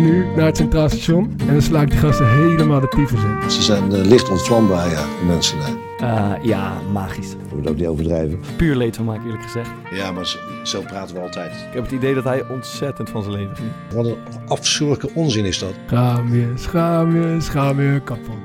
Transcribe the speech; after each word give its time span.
Nu 0.00 0.26
naar 0.36 0.46
het 0.46 0.56
Centraal 0.56 0.88
Station 0.88 1.34
en 1.38 1.52
dan 1.52 1.62
sla 1.62 1.80
ik 1.80 1.90
die 1.90 1.98
gasten 1.98 2.30
helemaal 2.30 2.80
de 2.80 2.88
tyfus 2.88 3.20
in. 3.22 3.50
Ze 3.50 3.62
zijn 3.62 3.92
eh, 3.92 4.04
licht 4.04 4.30
ontvlambaar, 4.30 4.90
ja, 4.90 5.02
de 5.20 5.24
mensen 5.26 5.58
daar. 5.58 5.84
Eh, 5.98 6.44
ja, 6.44 6.72
magisch. 6.92 7.30
Je 7.30 7.54
moet 7.54 7.68
ook 7.68 7.76
niet 7.76 7.86
overdrijven. 7.86 8.40
Puur 8.56 8.76
leed 8.76 8.96
van 8.96 9.04
maken, 9.04 9.24
eerlijk 9.24 9.42
gezegd. 9.42 9.70
Ja, 9.92 10.12
maar 10.12 10.26
zo, 10.26 10.38
zo 10.62 10.80
praten 10.80 11.14
we 11.14 11.20
altijd. 11.20 11.50
Ik 11.52 11.74
heb 11.74 11.82
het 11.82 11.92
idee 11.92 12.14
dat 12.14 12.24
hij 12.24 12.48
ontzettend 12.48 13.10
van 13.10 13.22
zijn 13.22 13.34
leven 13.34 13.56
geniet. 13.56 13.72
Wat 13.94 14.06
een 14.06 14.16
afschuwelijke 14.46 15.10
onzin 15.14 15.44
is 15.44 15.58
dat. 15.58 15.74
Schaam 15.86 16.34
je, 16.34 16.52
schaam 16.54 17.14
je, 17.14 17.40
schaam 17.40 17.80
je, 17.80 18.00
kapot. 18.04 18.36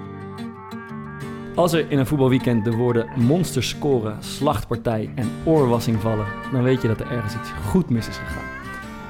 Als 1.55 1.73
er 1.73 1.85
in 1.89 1.99
een 1.99 2.07
voetbalweekend 2.07 2.65
de 2.65 2.71
woorden 2.71 3.07
monster 3.15 3.63
scoren, 3.63 4.17
slachtpartij 4.19 5.09
en 5.15 5.29
oorwassing 5.43 6.01
vallen, 6.01 6.25
dan 6.51 6.63
weet 6.63 6.81
je 6.81 6.87
dat 6.87 6.99
er 6.99 7.11
ergens 7.11 7.35
iets 7.35 7.49
goed 7.69 7.89
mis 7.89 8.07
is 8.07 8.17
gegaan. 8.17 8.50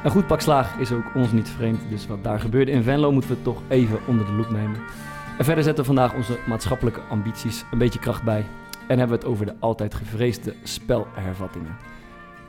Een 0.03 0.11
goed 0.11 0.27
pak 0.27 0.41
slaag 0.41 0.77
is 0.77 0.91
ook 0.91 1.15
ons 1.15 1.31
niet 1.31 1.49
vreemd, 1.49 1.81
dus 1.89 2.07
wat 2.07 2.23
daar 2.23 2.39
gebeurde 2.39 2.71
in 2.71 2.83
Venlo 2.83 3.11
moeten 3.11 3.29
we 3.29 3.41
toch 3.41 3.61
even 3.67 3.99
onder 4.07 4.25
de 4.25 4.31
loep 4.31 4.49
nemen. 4.49 4.79
En 5.37 5.45
verder 5.45 5.63
zetten 5.63 5.83
we 5.83 5.93
vandaag 5.93 6.13
onze 6.13 6.37
maatschappelijke 6.47 7.01
ambities 7.09 7.63
een 7.71 7.77
beetje 7.77 7.99
kracht 7.99 8.23
bij 8.23 8.45
en 8.87 8.97
hebben 8.99 9.07
we 9.07 9.23
het 9.23 9.25
over 9.25 9.45
de 9.45 9.55
altijd 9.59 9.93
gevreesde 9.95 10.55
spelhervattingen. 10.63 11.77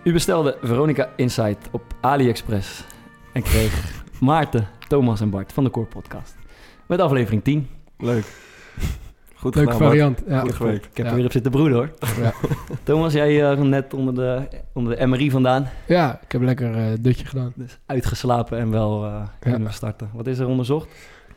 U 0.04 0.12
bestelde 0.12 0.56
Veronica 0.62 1.08
Insight 1.16 1.68
op 1.70 1.82
AliExpress 2.00 2.84
en 3.32 3.42
kreeg 3.42 4.02
Maarten, 4.20 4.68
Thomas 4.88 5.20
en 5.20 5.30
Bart 5.30 5.52
van 5.52 5.64
de 5.64 5.70
Core 5.70 5.86
Podcast. 5.86 6.34
Met 6.86 7.00
aflevering 7.00 7.44
10. 7.44 7.68
Leuk. 7.98 8.51
Goed 9.42 9.54
Leuke 9.54 9.72
gedaan, 9.72 9.86
variant. 9.88 10.22
Ja. 10.26 10.40
Goed 10.40 10.54
gewerkt. 10.54 10.84
Ik 10.84 10.96
heb 10.96 11.04
Ja. 11.06 11.10
er 11.10 11.16
weer 11.16 11.24
op 11.26 11.32
zitten 11.32 11.50
broeden 11.50 11.76
hoor. 11.76 11.90
Ja. 12.20 12.32
Thomas, 12.82 13.12
jij 13.12 13.50
eh, 13.50 13.60
net 13.60 13.94
onder 13.94 14.14
de, 14.14 14.48
onder 14.72 14.96
de 14.96 15.06
MRI 15.06 15.30
vandaan. 15.30 15.68
ja, 15.86 16.20
ik 16.22 16.32
heb 16.32 16.42
lekker 16.42 16.74
eh 16.74 16.84
dutje 17.00 17.24
gedaan. 17.26 17.52
Dus 17.56 17.78
uitgeslapen 17.86 18.58
en 18.58 18.70
wel 18.70 19.04
eh, 19.04 19.22
kunnen 19.38 19.64
we 19.64 19.72
starten. 19.72 20.10
Wat 20.14 20.26
is 20.26 20.38
er 20.38 20.46
onderzocht? 20.46 20.88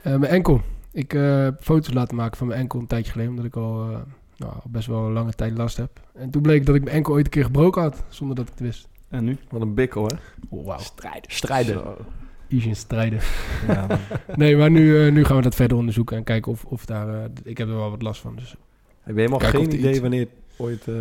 Eh, 0.02 0.16
mijn 0.16 0.32
enkel. 0.32 0.62
Ik 0.92 1.14
eh, 1.14 1.38
heb 1.44 1.64
foto's 1.64 1.94
laten 1.94 2.16
maken 2.16 2.38
van 2.38 2.48
mijn 2.48 2.60
enkel 2.60 2.80
een 2.80 2.88
tijdje 2.88 3.12
geleden, 3.12 3.32
omdat 3.32 3.46
ik 3.46 3.56
al 3.56 3.90
eh, 3.92 3.98
nou, 4.38 4.54
best 4.66 4.88
wel 4.88 5.06
een 5.06 5.14
lange 5.14 5.34
tijd 5.34 5.58
last 5.58 5.78
heb. 5.78 5.90
En 6.14 6.30
toen 6.30 6.42
bleek 6.42 6.66
dat 6.66 6.76
ik 6.76 6.84
mijn 6.84 6.96
enkel 6.96 7.14
ooit 7.14 7.26
een 7.26 7.32
keer 7.32 7.44
gebroken 7.44 7.82
had, 7.82 8.04
zonder 8.10 8.36
dat 8.36 8.46
ik 8.46 8.52
het 8.52 8.62
wist. 8.62 8.88
En 9.10 9.24
nu? 9.24 9.38
Wat 9.50 9.62
een 9.62 9.74
bikkel, 9.74 10.06
hè? 10.06 10.16
Oh, 10.50 10.66
wauw. 10.66 10.78
Strijden. 10.80 11.32
Strijden. 11.32 11.74
Zo. 11.74 11.98
Easy 12.50 12.68
in 12.68 12.76
strijden. 12.76 13.20
Ja. 13.68 13.88
Nee, 14.36 14.58
maar 14.58 14.72
nu, 14.72 15.06
eh, 15.06 15.12
nu 15.12 15.24
gaan 15.26 15.36
we 15.36 15.42
dat 15.42 15.56
verder 15.56 15.78
onderzoeken 15.78 16.18
en 16.18 16.24
kijken 16.24 16.52
of, 16.52 16.66
of 16.66 16.86
daar... 16.86 17.10
eh, 17.24 17.30
ik 17.44 17.58
heb 17.58 17.68
er 17.68 17.76
wel 17.76 17.90
wat 17.90 18.02
last 18.02 18.22
van, 18.22 18.36
dus... 18.36 18.56
Heb 19.02 19.16
je 19.16 19.22
helemaal 19.22 19.50
geen 19.50 19.74
idee 19.74 19.90
iets- 19.90 20.00
wanneer 20.00 20.20
het 20.20 20.30
ooit... 20.58 20.88
eh 20.88 20.94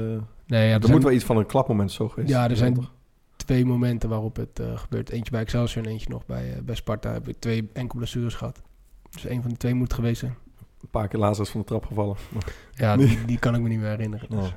Nee, 0.46 0.62
ja, 0.68 0.68
er 0.68 0.74
er 0.74 0.80
zijn, 0.80 0.92
moet 0.92 1.02
wel 1.02 1.12
iets 1.12 1.24
van 1.24 1.36
een 1.36 1.46
klapmoment 1.46 1.92
zo 1.92 2.08
geweest. 2.08 2.28
ja, 2.32 2.50
er 2.50 2.56
zijn 2.56 2.74
toch? 2.74 2.92
twee 3.36 3.64
momenten 3.64 4.08
waarop 4.08 4.36
het 4.36 4.58
eh, 4.60 4.76
gebeurt. 4.78 5.10
Eentje 5.10 5.30
bij 5.30 5.40
Excelsior 5.40 5.84
en 5.84 5.90
eentje 5.90 6.08
nog 6.10 6.26
bij, 6.26 6.58
bij 6.64 6.74
Sparta. 6.74 7.12
Heb 7.12 7.28
ik 7.28 7.36
twee 7.38 7.68
enkel 7.72 7.98
blessures 7.98 8.34
gehad. 8.34 8.62
Dus 9.10 9.24
een 9.28 9.42
van 9.42 9.50
de 9.50 9.56
twee 9.56 9.74
moet 9.74 9.92
geweest 9.92 10.20
zijn. 10.20 10.34
Een 10.82 10.88
paar 10.90 11.08
keer 11.08 11.20
laatst 11.20 11.40
is 11.40 11.48
van 11.48 11.60
de 11.60 11.66
trap 11.66 11.86
gevallen. 11.86 12.16
Ja, 12.74 12.96
die, 12.96 13.18
die 13.26 13.38
kan 13.38 13.54
ik 13.54 13.60
me 13.60 13.68
niet 13.68 13.78
meer 13.78 13.88
herinneren. 13.88 14.28
Dus. 14.30 14.38
Oh. 14.38 14.52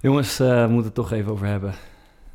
Jongens, 0.00 0.40
eh, 0.40 0.46
we 0.48 0.66
moeten 0.72 0.84
het 0.84 0.94
toch 0.94 1.12
even 1.12 1.32
over 1.32 1.46
hebben. 1.46 1.74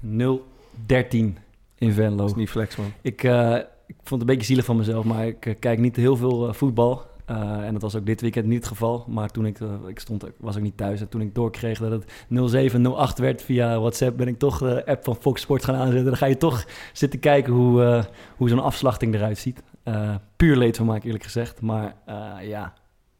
0-13 0.05 1.37
in 1.77 1.91
Venlo. 1.91 2.15
Dat 2.15 2.29
is 2.29 2.35
niet 2.35 2.49
flex, 2.49 2.75
man. 2.75 2.91
Ik, 3.01 3.23
eh, 3.23 3.55
ik 3.87 3.95
vond 3.95 4.09
het 4.09 4.19
een 4.19 4.25
beetje 4.25 4.45
zielig 4.45 4.65
van 4.65 4.77
mezelf, 4.77 5.05
maar 5.05 5.27
ik 5.27 5.45
eh, 5.45 5.55
kijk 5.59 5.79
niet 5.79 5.95
heel 5.95 6.15
veel 6.15 6.47
eh, 6.47 6.53
voetbal. 6.53 7.05
Eh, 7.25 7.65
en 7.65 7.73
dat 7.73 7.81
was 7.81 7.95
ook 7.95 8.05
dit 8.05 8.21
weekend 8.21 8.45
niet 8.45 8.57
het 8.57 8.67
geval. 8.67 9.05
Maar 9.07 9.29
toen 9.29 9.45
ik, 9.45 9.59
ik 9.87 9.99
stond, 9.99 10.27
ik 10.27 10.33
was 10.37 10.55
ook 10.55 10.61
niet 10.61 10.77
thuis. 10.77 11.01
En 11.01 11.09
toen 11.09 11.21
ik 11.21 11.35
doorkreeg 11.35 11.79
dat 11.79 11.91
het 11.91 12.11
0708 12.29 13.17
werd 13.19 13.41
via 13.41 13.79
WhatsApp, 13.79 14.17
ben 14.17 14.27
ik 14.27 14.39
toch 14.39 14.57
de 14.57 14.85
app 14.85 15.03
van 15.03 15.15
Fox 15.15 15.41
Sport 15.41 15.63
gaan 15.63 15.75
aanzetten. 15.75 16.05
Dan 16.05 16.17
ga 16.17 16.25
je 16.25 16.37
toch 16.37 16.65
zitten 16.93 17.19
kijken 17.19 17.53
hoe, 17.53 17.83
eh, 17.83 18.03
hoe 18.37 18.49
zo'n 18.49 18.59
afslachting 18.59 19.15
eruit 19.15 19.37
ziet. 19.37 19.63
Eh, 19.83 20.15
puur 20.35 20.55
leed 20.55 20.77
van 20.77 20.85
maken, 20.85 21.05
eerlijk 21.05 21.23
gezegd. 21.23 21.61
Maar 21.61 21.95
eh, 22.05 22.33
ja, 22.41 22.73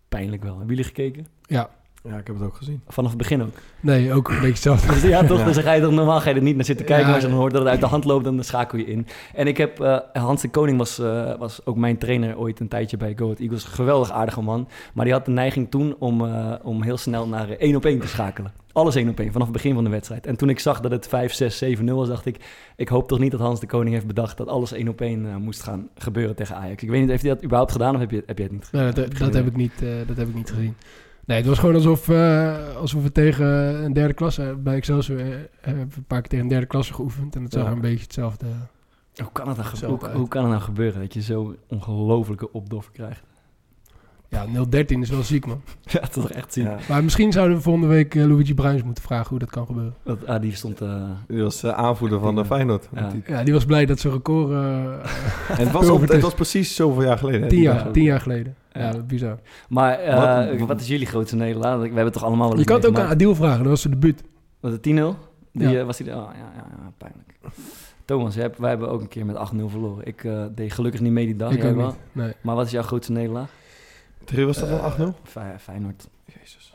pijnlijk 0.09 0.43
wel. 0.43 0.57
Hebben 0.57 0.75
jullie 0.75 0.91
gekeken? 0.91 1.27
Ja, 1.41 1.69
Ja, 2.07 2.17
ik 2.17 2.27
heb 2.27 2.35
het 2.35 2.45
ook 2.45 2.55
gezien. 2.55 2.81
Vanaf 2.87 3.09
het 3.09 3.19
begin 3.19 3.41
ook. 3.41 3.53
nee, 3.79 4.13
ook 4.13 4.27
een 4.27 4.35
beetje 4.35 4.49
hetzelfde. 4.49 4.87
Dus 4.93 5.01
ja, 5.01 5.23
toch? 5.23 5.39
Ja. 5.39 5.45
Dus 5.45 5.55
dan 5.55 5.63
ga 5.63 5.71
je 5.71 5.81
toch 5.81 5.91
normaal 5.91 6.19
ga 6.19 6.29
je 6.29 6.35
er 6.35 6.41
niet 6.41 6.55
naar 6.55 6.65
zitten 6.65 6.85
kijken, 6.85 7.05
Ja. 7.05 7.11
maar 7.11 7.15
als 7.15 7.23
je 7.25 7.29
dan 7.29 7.39
hoort 7.39 7.53
dat 7.53 7.61
het 7.61 7.71
uit 7.71 7.79
de 7.79 7.85
hand 7.85 8.03
loopt, 8.05 8.23
dan 8.23 8.43
schakel 8.43 8.77
je 8.77 8.85
in. 8.85 9.07
En 9.33 9.47
ik 9.47 9.57
heb, 9.57 9.79
eh, 9.79 9.97
Hans 10.13 10.41
de 10.41 10.49
Koning 10.49 10.77
was, 10.77 10.99
eh, 10.99 11.37
was 11.37 11.65
ook 11.65 11.75
mijn 11.75 11.97
trainer 11.97 12.37
ooit 12.37 12.59
een 12.59 12.67
tijdje 12.67 12.97
bij 12.97 13.13
Go 13.15 13.23
Ahead 13.23 13.39
Eagles. 13.39 13.63
Geweldig 13.63 14.11
aardige 14.11 14.41
man. 14.41 14.67
Maar 14.93 15.05
die 15.05 15.13
had 15.13 15.25
de 15.25 15.31
neiging 15.31 15.71
toen 15.71 15.95
om, 15.99 16.25
eh, 16.25 16.53
om 16.63 16.83
heel 16.83 16.97
snel 16.97 17.27
naar 17.27 17.49
één 17.49 17.75
op 17.75 17.85
één 17.85 17.99
te 17.99 18.07
schakelen. 18.07 18.51
Alles 18.71 18.95
één 18.95 19.09
op 19.09 19.19
één, 19.19 19.31
vanaf 19.31 19.47
het 19.47 19.55
begin 19.55 19.73
van 19.73 19.83
de 19.83 19.89
wedstrijd. 19.89 20.25
En 20.25 20.35
toen 20.35 20.49
ik 20.49 20.59
zag 20.59 20.79
dat 20.79 20.91
het 20.91 21.07
5, 21.07 21.33
6, 21.33 21.57
7, 21.57 21.85
0 21.85 21.97
was, 21.97 22.07
dacht 22.07 22.25
ik... 22.25 22.37
ik 22.75 22.87
hoop 22.87 23.07
toch 23.07 23.19
niet 23.19 23.31
dat 23.31 23.39
Hans 23.39 23.59
de 23.59 23.65
Koning 23.67 23.93
heeft 23.93 24.07
bedacht 24.07 24.37
dat 24.37 24.47
alles 24.47 24.71
één 24.71 24.87
op 24.87 25.01
één 25.01 25.41
moest 25.41 25.63
gaan 25.63 25.89
gebeuren 25.97 26.35
tegen 26.35 26.55
Ajax. 26.55 26.83
Ik 26.83 26.89
weet 26.89 26.99
niet, 26.99 27.09
heeft 27.09 27.21
hij 27.21 27.33
dat 27.33 27.43
überhaupt 27.43 27.71
gedaan 27.71 27.93
of 27.93 27.99
heb 27.99 28.11
je, 28.11 28.23
heb 28.25 28.37
je 28.37 28.43
het 28.43 28.51
niet 28.51 28.69
Nee, 28.71 28.91
dat, 28.91 29.17
dat, 29.17 29.33
heb 29.33 29.47
ik 29.47 29.55
niet, 29.55 29.81
eh, 29.81 29.89
dat 30.07 30.17
heb 30.17 30.27
ik 30.27 30.35
niet 30.35 30.49
gezien. 30.49 30.75
Nee, 31.25 31.37
het 31.37 31.45
was 31.47 31.59
gewoon 31.59 31.75
alsof, 31.75 32.09
eh, 32.09 32.75
alsof 32.75 33.03
we 33.03 33.11
tegen 33.11 33.47
een 33.83 33.93
derde 33.93 34.13
klasse... 34.13 34.55
Bij 34.63 34.75
Excelsior 34.75 35.19
eh, 35.19 35.25
hebben 35.61 35.87
we 35.89 35.95
een 35.95 36.03
paar 36.07 36.19
keer 36.21 36.29
tegen 36.29 36.45
een 36.45 36.51
derde 36.51 36.65
klasse 36.65 36.93
geoefend. 36.93 37.35
En 37.35 37.43
het 37.43 37.53
zag 37.53 37.61
Ja. 37.63 37.67
er 37.69 37.75
een 37.75 37.81
beetje 37.81 38.03
hetzelfde... 38.03 38.45
Hoe 39.15 39.31
kan, 39.31 39.47
het 39.47 39.57
nou 39.57 39.69
gebeuren? 39.69 40.11
hoe, 40.17 40.27
kan 40.27 40.41
het 40.41 40.51
nou 40.51 40.63
gebeuren 40.63 40.99
dat 41.01 41.13
je 41.13 41.21
zo 41.21 41.55
ongelofelijke 41.67 42.51
opdoffer 42.51 42.91
krijgt? 42.93 43.23
Ja, 44.29 44.45
013 44.69 45.01
is 45.01 45.09
wel 45.09 45.23
ziek, 45.23 45.45
man. 45.45 45.61
Ja, 45.83 45.99
dat 45.99 46.15
is 46.15 46.21
toch 46.23 46.31
echt 46.31 46.53
zien. 46.53 46.63
Ja. 46.65 46.77
Maar 46.89 47.03
misschien 47.03 47.31
zouden 47.31 47.57
we 47.57 47.63
volgende 47.63 47.87
week 47.87 48.15
eh, 48.15 48.25
Luigi 48.25 48.53
Bruins 48.53 48.83
moeten 48.83 49.03
vragen 49.03 49.29
hoe 49.29 49.39
dat 49.39 49.49
kan 49.49 49.65
gebeuren. 49.65 49.93
Dat, 50.03 50.27
ah, 50.27 50.41
die 50.41 50.55
stond... 50.55 50.81
eh, 50.81 51.09
Die 51.27 51.41
was 51.41 51.65
aanvoerder 51.65 52.19
van 52.19 52.35
de 52.35 52.41
Ja. 52.41 52.47
Feyenoord. 52.47 52.89
Ja. 52.95 53.09
Die- 53.09 53.23
Ja, 53.27 53.43
die 53.43 53.53
was 53.53 53.65
blij 53.65 53.85
dat 53.85 53.99
zijn 53.99 54.13
record 54.13 54.51
eh, 54.51 54.83
En 55.59 55.63
het 55.63 55.71
was, 55.71 55.89
op, 55.89 56.01
het 56.07 56.21
was 56.21 56.33
precies 56.33 56.75
zoveel 56.75 57.03
jaar 57.03 57.17
geleden. 57.17 57.41
hè, 57.41 57.47
tien, 57.47 57.61
jaar, 57.61 57.91
tien 57.91 58.03
jaar 58.03 58.21
geleden. 58.21 58.55
Ja. 58.75 58.81
Ja, 58.91 58.99
bizar. 58.99 59.39
Maar 59.69 59.99
eh, 59.99 60.49
Wat- 60.57 60.67
wat, 60.67 60.81
is 60.81 60.87
jullie 60.87 61.05
grootste 61.07 61.35
nederlaag? 61.35 61.79
We 61.79 61.87
hebben 61.93 62.11
toch 62.11 62.23
allemaal 62.23 62.49
wel 62.49 62.57
Je 62.59 62.63
kan 62.65 62.75
het 62.75 62.85
ook 62.85 62.99
aan. 62.99 63.07
Adil 63.07 63.35
vragen, 63.35 63.59
dat 63.59 63.67
was 63.67 63.81
zijn 63.81 63.93
debuut. 63.93 64.23
Was 64.59 64.71
het 64.71 64.81
10-0? 64.81 65.15
Die, 65.51 65.69
Ja. 65.69 65.79
eh, 65.79 65.85
was 65.85 65.97
die, 65.97 66.07
oh, 66.07 66.13
ja, 66.13 66.51
ja, 66.55 66.65
ja, 66.69 66.91
pijnlijk. 66.97 67.33
Thomas, 68.05 68.35
hebt- 68.35 68.57
wij 68.57 68.69
hebben 68.69 68.89
ook 68.89 69.01
een 69.01 69.07
keer 69.07 69.25
met 69.25 69.35
8-0 69.35 69.69
verloren. 69.69 70.05
Ik 70.07 70.23
eh, 70.23 70.43
deed 70.55 70.73
gelukkig 70.73 71.01
niet 71.01 71.11
mee 71.11 71.25
die 71.25 71.35
dag. 71.35 71.51
ik 71.51 71.61
jij 71.61 71.69
ook 71.69 71.75
wel. 71.75 71.85
niet. 71.85 71.95
Nee. 72.11 72.33
Maar 72.41 72.55
wat 72.55 72.65
is 72.65 72.71
jouw 72.71 72.81
grootste 72.83 73.11
nederlaag? 73.11 73.49
Tegen 74.23 74.45
was 74.45 74.57
dat 74.57 74.69
dan 74.69 74.79
8-0? 75.13 75.15
Fey- 75.23 75.59
Feyenoord. 75.59 76.07
Jezus. 76.39 76.73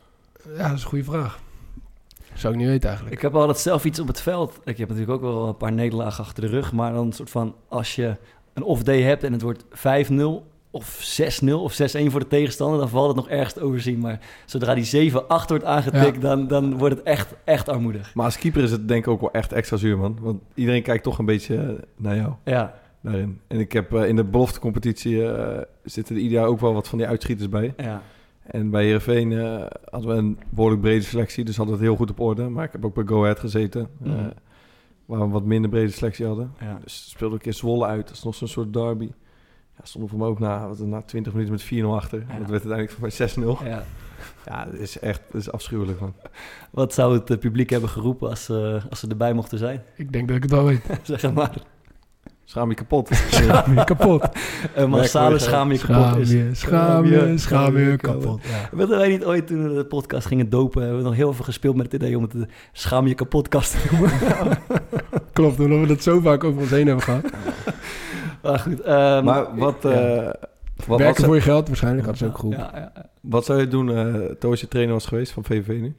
Ja, 0.56 0.68
dat 0.68 0.76
is 0.76 0.82
een 0.82 0.88
goede 0.88 1.04
vraag. 1.04 1.40
Zou 2.34 2.52
ik 2.52 2.58
niet 2.58 2.68
weten 2.68 2.88
eigenlijk. 2.88 3.16
Ik 3.16 3.22
heb 3.22 3.34
altijd 3.34 3.58
zelf 3.58 3.84
iets 3.84 4.00
op 4.00 4.06
het 4.06 4.20
veld. 4.20 4.60
Ik 4.64 4.76
heb 4.78 4.88
natuurlijk 4.88 5.16
ook 5.16 5.32
wel 5.32 5.48
een 5.48 5.56
paar 5.56 5.72
nederlagen 5.72 6.24
achter 6.24 6.42
de 6.42 6.48
rug. 6.48 6.72
Maar 6.72 6.92
dan 6.92 7.06
een 7.06 7.12
soort 7.12 7.30
van, 7.30 7.54
als 7.68 7.94
je 7.94 8.16
een 8.52 8.62
off-day 8.62 9.02
hebt 9.02 9.24
en 9.24 9.32
het 9.32 9.42
wordt 9.42 9.64
5-0 9.72 10.49
of 10.70 11.18
6-0 11.44 11.52
of 11.52 11.72
6-1 11.72 11.76
voor 12.06 12.20
de 12.20 12.26
tegenstander, 12.28 12.78
dan 12.78 12.88
valt 12.88 13.06
het 13.06 13.16
nog 13.16 13.28
ergens 13.28 13.52
te 13.52 13.60
overzien. 13.60 13.98
Maar 13.98 14.20
zodra 14.46 14.74
die 14.74 15.10
7-8 15.12 15.14
wordt 15.48 15.64
aangetikt, 15.64 16.20
dan, 16.20 16.46
dan 16.48 16.78
wordt 16.78 16.94
het 16.96 17.04
echt, 17.04 17.34
echt 17.44 17.68
armoedig. 17.68 18.14
Maar 18.14 18.24
als 18.24 18.38
keeper 18.38 18.62
is 18.62 18.70
het 18.70 18.88
denk 18.88 19.04
ik 19.04 19.10
ook 19.10 19.20
wel 19.20 19.32
echt 19.32 19.52
extra 19.52 19.76
zuur, 19.76 19.98
man. 19.98 20.18
Want 20.20 20.42
iedereen 20.54 20.82
kijkt 20.82 21.02
toch 21.02 21.18
een 21.18 21.24
beetje 21.24 21.56
eh, 21.56 21.68
naar 21.96 22.16
jou 22.16 22.32
Ja, 22.44 22.74
daarin. 23.00 23.40
En 23.46 23.58
ik 23.58 23.72
heb 23.72 23.94
eh, 23.94 24.08
in 24.08 24.16
de 24.16 24.24
beloftecompetitie 24.24 25.26
eh, 25.32 25.62
zitten 25.84 26.14
er 26.16 26.20
ieder 26.22 26.38
jaar 26.38 26.46
ook 26.48 26.60
wel 26.60 26.74
wat 26.74 26.88
van 26.88 26.98
die 26.98 27.06
uitschieters 27.06 27.48
bij. 27.48 27.74
ja. 27.76 28.02
En 28.42 28.70
bij 28.70 28.84
Heerenveen 28.84 29.32
eh 29.32 29.66
hadden 29.90 30.10
we 30.10 30.16
een 30.16 30.38
behoorlijk 30.50 30.80
brede 30.82 31.04
selectie, 31.04 31.44
dus 31.44 31.56
hadden 31.56 31.74
we 31.74 31.80
het 31.80 31.90
heel 31.90 31.98
goed 31.98 32.10
op 32.10 32.20
orde. 32.20 32.48
Maar 32.48 32.64
ik 32.64 32.72
heb 32.72 32.84
ook 32.84 32.94
bij 32.94 33.04
Go 33.06 33.22
Ahead 33.22 33.38
gezeten, 33.40 33.88
eh, 34.04 34.10
Mhm. 34.10 34.28
waar 35.06 35.18
we 35.18 35.24
een 35.24 35.30
wat 35.30 35.44
minder 35.44 35.70
brede 35.70 35.90
selectie 35.90 36.26
hadden. 36.26 36.52
ja. 36.60 36.78
Dus 36.82 37.10
speelde 37.10 37.36
ik 37.36 37.46
in 37.46 37.54
Zwolle 37.54 37.86
uit, 37.86 38.06
dat 38.06 38.16
is 38.16 38.22
nog 38.22 38.34
zo'n 38.34 38.48
soort 38.48 38.72
derby. 38.72 39.10
Ja, 39.76 39.84
stonden 39.84 40.10
voor 40.10 40.18
me 40.18 40.26
ook 40.26 40.38
na, 40.38 40.68
wat, 40.68 40.78
na 40.78 41.02
20 41.02 41.32
minuten 41.32 41.52
met 41.52 41.84
4-0 41.84 41.86
achter. 41.86 42.18
Ja. 42.18 42.38
Dat 42.38 42.48
werd 42.50 42.66
uiteindelijk 42.66 42.90
voor 42.90 43.46
mij 43.46 43.58
6-0. 43.60 43.66
ja. 43.68 43.84
Ja, 44.46 44.64
dat 44.64 44.74
is 44.74 44.98
echt 44.98 45.20
dat 45.32 45.40
is 45.40 45.52
afschuwelijk, 45.52 46.00
man. 46.00 46.14
Wat 46.70 46.94
zou 46.94 47.14
het 47.14 47.30
eh, 47.30 47.38
publiek 47.38 47.70
hebben 47.70 47.88
geroepen 47.90 48.28
als, 48.28 48.48
eh, 48.48 48.84
als 48.90 49.00
ze 49.00 49.08
erbij 49.08 49.32
mochten 49.32 49.58
zijn? 49.58 49.82
Ik 49.96 50.12
denk 50.12 50.28
dat 50.28 50.36
ik 50.36 50.42
het 50.42 50.52
wel 50.52 50.64
weet. 50.64 50.82
zeg 51.02 51.20
het 51.20 51.34
maar. 51.34 51.52
Schaam 52.44 52.68
je 52.68 52.74
kapot. 52.74 53.08
Schaam 53.30 53.74
je 53.74 53.84
kapot. 53.84 54.28
Een 54.74 54.90
massale 54.90 55.38
schaam 55.38 55.72
je 55.72 55.78
kapot 55.78 56.04
Schaam 56.04 56.20
is. 56.20 56.30
je, 56.30 56.48
schaam 56.52 57.04
je, 57.04 57.38
schaam 57.38 57.78
je 57.78 57.96
kapot. 57.96 58.40
Ja. 58.42 58.76
Wilden 58.76 58.98
wij 58.98 59.08
niet 59.08 59.24
ooit 59.24 59.46
toen 59.46 59.68
we 59.68 59.74
de 59.74 59.84
podcast 59.84 60.26
gingen 60.26 60.48
dopen, 60.48 60.82
hebben 60.82 60.98
we 60.98 61.04
nog 61.04 61.14
heel 61.14 61.32
veel 61.32 61.44
gespeeld 61.44 61.76
met 61.76 61.92
het 61.92 62.02
idee 62.02 62.16
om 62.16 62.22
het 62.22 62.32
de 62.32 62.46
schaam 62.72 63.06
je 63.06 63.14
kapotkast 63.14 63.72
te 63.72 63.88
noemen. 63.90 64.10
Klopt, 65.32 65.60
omdat 65.60 65.80
we 65.80 65.86
dat 65.86 66.02
zo 66.02 66.20
vaak 66.20 66.44
over 66.44 66.60
ons 66.60 66.70
heen 66.70 66.86
hebben 66.86 67.04
gehad. 67.04 67.24
Maar 68.42 68.58
goed. 68.58 68.80
ehm, 68.80 69.24
maar 69.24 69.56
wat, 69.56 69.84
eh, 69.84 69.92
ja. 69.92 70.24
wat, 70.76 70.86
wat, 70.86 70.98
Werken 70.98 71.14
zou, 71.16 71.26
voor 71.26 71.34
je 71.34 71.40
geld, 71.42 71.66
waarschijnlijk 71.68 72.06
had 72.06 72.16
ze 72.18 72.26
ook 72.26 72.34
geroepen. 72.36 72.58
Ja, 72.60 72.70
ja, 72.74 72.92
ja. 72.94 73.06
wat 73.20 73.44
zou 73.44 73.60
je 73.60 73.68
doen 73.68 73.90
eh 73.96 74.14
toen 74.38 74.50
als 74.50 74.60
je 74.60 74.68
trainer 74.68 74.94
was 74.94 75.06
geweest 75.06 75.32
van 75.32 75.44
VVV 75.44 75.68
nu? 75.80 75.94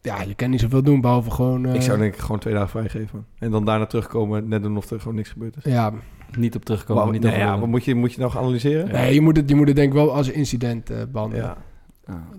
Ja, 0.00 0.22
je 0.22 0.34
kan 0.34 0.50
niet 0.50 0.60
zoveel 0.60 0.82
doen, 0.82 1.00
behalve 1.00 1.30
gewoon... 1.30 1.66
eh, 1.66 1.74
ik 1.74 1.82
zou 1.82 1.98
denk 1.98 2.14
ik 2.14 2.20
gewoon 2.20 2.38
twee 2.38 2.54
dagen 2.54 2.68
vrijgeven. 2.68 3.26
En 3.38 3.50
dan 3.50 3.64
daarna 3.64 3.86
terugkomen, 3.86 4.48
net 4.48 4.62
doen 4.62 4.76
of 4.76 4.90
er 4.90 5.00
gewoon 5.00 5.14
niks 5.14 5.28
gebeurd 5.30 5.56
is. 5.56 5.72
Ja, 5.72 5.92
Niet 6.38 6.54
op 6.56 6.64
terugkomen. 6.64 7.02
Maar, 7.02 7.12
niet 7.12 7.22
nee, 7.22 7.32
over 7.32 7.44
ja, 7.44 7.58
wat 7.58 7.68
moet 7.68 7.84
je, 7.84 7.94
moet 7.94 8.12
je 8.12 8.18
nou 8.20 8.30
gaan 8.30 8.42
analyseren? 8.42 8.92
nee, 8.92 9.14
je 9.14 9.20
moet, 9.20 9.36
het, 9.36 9.48
je 9.48 9.54
moet 9.54 9.66
het 9.66 9.76
denk 9.76 9.88
ik 9.88 9.94
wel 9.94 10.14
als 10.14 10.28
incident 10.30 10.90
eh, 10.90 10.96
behandelen. 11.12 11.44
Ja. 11.44 11.56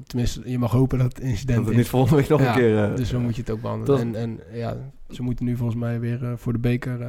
Tenminste, 0.07 0.41
je 0.49 0.59
mag 0.59 0.71
hopen 0.71 0.97
dat 0.97 1.07
het 1.07 1.19
incident 1.19 1.57
dat 1.57 1.65
het 1.65 1.73
is. 1.73 1.79
niet 1.79 1.89
volgende 1.89 2.15
week 2.15 2.29
nog 2.29 2.41
Ja, 2.41 2.47
een 2.47 2.53
keer... 2.59 2.83
eh, 2.83 2.95
Dus 2.95 3.09
zo 3.09 3.19
moet 3.19 3.35
je 3.35 3.41
het 3.41 3.51
ook 3.51 3.61
behandelen. 3.61 3.97
Dat- 3.97 4.05
En, 4.05 4.15
en 4.15 4.39
ja, 4.59 4.77
ze 5.09 5.23
moeten 5.23 5.45
nu 5.45 5.55
volgens 5.57 5.79
mij 5.79 5.99
weer 5.99 6.33
voor 6.35 6.53
de 6.53 6.59
beker 6.59 7.01
eh, 7.01 7.07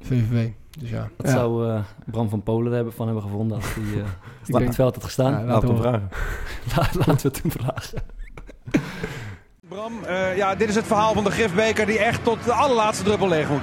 VVV. 0.00 0.48
Dus 0.78 0.90
ja, 0.90 1.08
Dat 1.16 1.26
Ja. 1.26 1.32
zou 1.32 1.68
eh, 1.70 1.78
Bram 2.04 2.28
van 2.28 2.42
Polen 2.42 2.66
er 2.68 2.74
hebben 2.74 2.92
van 2.94 3.06
hebben 3.06 3.24
gevonden 3.24 3.56
als 3.56 3.66
hij 3.74 4.00
eh, 4.00 4.06
ik 4.46 4.54
op 4.54 4.60
het 4.66 4.74
veld 4.74 4.94
had 4.94 5.04
gestaan. 5.04 5.32
Ja, 5.32 5.42
laten 5.44 5.68
hem 5.68 5.76
we- 5.76 5.82
vragen. 5.82 6.08
Laten 7.06 7.22
we 7.22 7.28
het 7.28 7.42
hem 7.42 7.50
vragen. 7.50 8.02
Bram, 9.68 9.92
eh, 10.04 10.36
ja, 10.36 10.54
dit 10.54 10.68
is 10.68 10.74
het 10.74 10.86
verhaal 10.86 11.12
van 11.14 11.24
de 11.24 11.30
Gifbeker 11.30 11.86
die 11.86 11.98
echt 11.98 12.24
tot 12.24 12.44
de 12.44 12.52
allerlaatste 12.52 13.04
druppel 13.04 13.28
leeg 13.28 13.48
moet. 13.48 13.62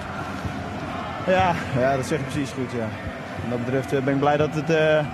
Ja, 1.27 1.53
ja, 1.77 1.95
dat 1.95 2.05
zeg 2.05 2.19
je 2.19 2.25
precies 2.25 2.51
goed. 2.51 2.71
Ja. 2.71 2.87
Wat 3.41 3.49
dat 3.49 3.65
betreft 3.65 3.93
eh, 3.93 4.01
ben 4.03 4.13
ik 4.13 4.19
blij 4.19 4.37
dat 4.37 4.53
het, 4.55 4.69
eh 4.69 5.05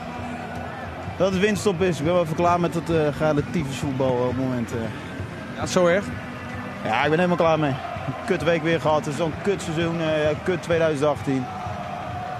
dat 1.17 1.31
het 1.31 1.39
winststop 1.39 1.81
is. 1.81 1.97
Ik 1.99 2.03
ben 2.05 2.13
wel 2.13 2.23
even 2.23 2.35
klaar 2.35 2.59
met 2.59 2.73
het 2.73 2.89
uh, 2.89 3.29
tyfusvoetbal 3.51 4.09
op 4.11 4.27
het 4.27 4.37
moment. 4.37 4.71
eh. 4.71 4.77
Ja, 5.55 5.65
zo 5.65 5.85
erg. 5.85 6.05
Ja, 6.83 6.95
ik 7.03 7.09
ben 7.09 7.17
helemaal 7.19 7.37
klaar 7.37 7.59
mee. 7.59 7.69
Een 7.71 8.25
kut 8.25 8.43
week 8.43 8.63
weer 8.63 8.81
gehad. 8.81 8.97
Het 8.99 9.07
is 9.07 9.15
zo'n 9.17 9.33
kut 9.43 9.61
seizoen. 9.61 10.01
eh, 10.01 10.35
kut 10.43 10.61
2018. 10.63 11.43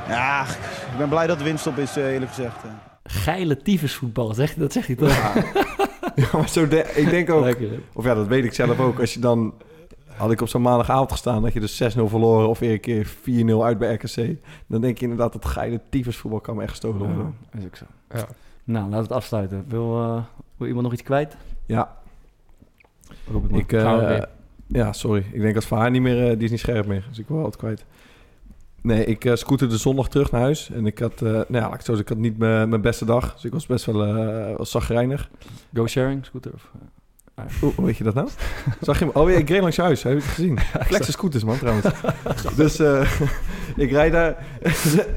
Ja, 0.07 0.45
ik 0.92 0.98
ben 0.98 1.09
blij 1.09 1.27
dat 1.27 1.36
het 1.38 1.45
winststop 1.45 1.77
is, 1.77 1.98
eh, 1.98 2.13
eerlijk 2.13 2.31
gezegd. 2.31 2.63
eh. 2.63 2.69
Geile 3.04 3.57
tyfusvoetbal, 3.57 4.36
hij, 4.36 4.54
dat 4.57 4.74
zegt 4.74 4.88
hij 4.88 4.95
toch? 4.95 5.33
Ja, 6.15 6.27
maar 6.33 6.50
zo 6.50 6.68
de- 6.68 6.92
ik 6.95 7.09
denk 7.09 7.30
ook... 7.30 7.44
Lekker? 7.44 7.68
Of 7.94 8.06
ja, 8.06 8.13
dat 8.13 8.27
weet 8.27 8.44
ik 8.44 8.54
zelf 8.54 8.80
ook. 8.80 9.00
Als 9.00 9.13
je 9.13 9.19
dan... 9.19 9.54
Had 10.15 10.31
ik 10.31 10.42
op 10.42 10.48
zo'n 10.48 10.62
maandagavond 10.62 11.12
gestaan 11.12 11.42
dat 11.42 11.54
je 11.54 11.59
dus 11.59 11.81
6-0 11.83 11.86
verloren 12.04 12.50
of 12.50 12.59
weer 12.59 12.71
een 12.71 12.80
keer 12.80 13.07
4-0 13.07 13.63
uit 13.63 13.77
bij 13.77 13.94
RKC. 13.94 14.36
Dan 14.68 14.81
denk 14.81 14.98
je 14.98 15.04
inderdaad 15.04 15.33
dat 15.33 15.45
geile 15.45 15.81
tyfusvoetbal 15.89 16.39
kan 16.39 16.56
me 16.56 16.62
echt 16.62 16.69
gestolen 16.71 16.98
worden. 16.98 17.36
Ja, 17.51 17.59
is 17.59 17.65
ook 17.65 17.75
zo. 17.75 17.86
Ja. 18.13 18.25
Nou, 18.63 18.83
laten 18.83 18.98
we 18.98 19.04
het 19.04 19.12
afsluiten. 19.12 19.65
Wil, 19.68 20.01
eh, 20.01 20.21
wil 20.57 20.68
iemand 20.68 20.83
nog 20.83 20.94
iets 20.94 21.04
kwijt? 21.04 21.38
Ja, 21.65 21.98
Roep 23.31 23.42
het 23.44 23.51
maar. 23.51 23.59
ik, 23.59 23.74
eh, 23.74 24.21
ja, 24.68 24.94
sorry. 24.94 25.25
Ik 25.31 25.42
denk 25.42 25.63
van 25.63 25.77
haar 25.77 25.92
niet 25.92 26.01
meer, 26.01 26.33
die 26.36 26.44
is 26.45 26.51
niet 26.51 26.59
scherp 26.59 26.86
meer. 26.86 27.06
Dus 27.09 27.19
ik 27.19 27.27
wil 27.27 27.42
wat 27.42 27.56
kwijt. 27.56 27.86
Nee, 28.81 29.06
ik 29.06 29.25
uh, 29.25 29.35
scooterde 29.35 29.77
zondag 29.77 30.07
terug 30.07 30.31
naar 30.31 30.41
huis. 30.41 30.69
En 30.71 30.85
ik 30.85 31.00
had, 31.00 31.21
eh, 31.21 31.31
nou 31.31 31.45
ja, 31.50 31.65
ik 31.65 31.71
het 31.74 31.85
zo 31.85 31.95
zeggen, 31.95 32.00
ik 32.00 32.07
had 32.07 32.18
niet 32.18 32.38
mijn 32.38 32.81
beste 32.81 33.06
dag. 33.06 33.33
Dus 33.33 33.45
ik 33.45 33.51
was 33.51 33.65
best 33.65 33.85
wel 33.85 34.07
uh, 34.18 34.56
was 34.57 34.71
zagrijnig. 34.71 35.29
Go 35.74 35.88
sharing, 35.88 36.25
scooter? 36.25 36.51
Of, 36.53 36.71
eh, 37.35 37.45
Oeh, 37.62 37.75
hoe 37.75 37.85
weet 37.85 37.97
je 37.97 38.03
dat 38.03 38.13
nou? 38.13 38.29
Zag 38.81 39.00
je 39.00 39.06
hem? 39.06 39.13
Oh 39.13 39.29
ja, 39.29 39.38
ik 39.38 39.50
reed 39.50 39.62
langs 39.62 39.75
je 39.75 39.81
huis. 39.81 40.03
Heb 40.03 40.12
je 40.13 40.19
het 40.19 40.27
gezien? 40.27 40.59
Flexe 40.89 41.12
scooters, 41.12 41.44
man, 41.44 41.57
trouwens. 41.57 41.85
dus 42.56 42.79
eh, 42.79 43.12
ik 43.75 43.91
rijd 43.91 44.12
daar. 44.12 44.45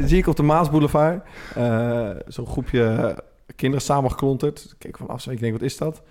zie 0.04 0.18
ik 0.18 0.26
op 0.26 0.36
de 0.36 0.42
Maasboulevard. 0.42 1.24
eh 1.54 2.10
Zo'n 2.26 2.46
groepje 2.46 3.16
kinderen 3.56 3.84
samengeklonterd. 3.84 4.64
Ik 4.70 4.74
Kijk 4.78 4.96
van 4.96 5.08
afstand. 5.08 5.36
Ik 5.36 5.42
denk, 5.42 5.52
wat 5.52 5.62
is 5.62 5.76
dat? 5.76 6.02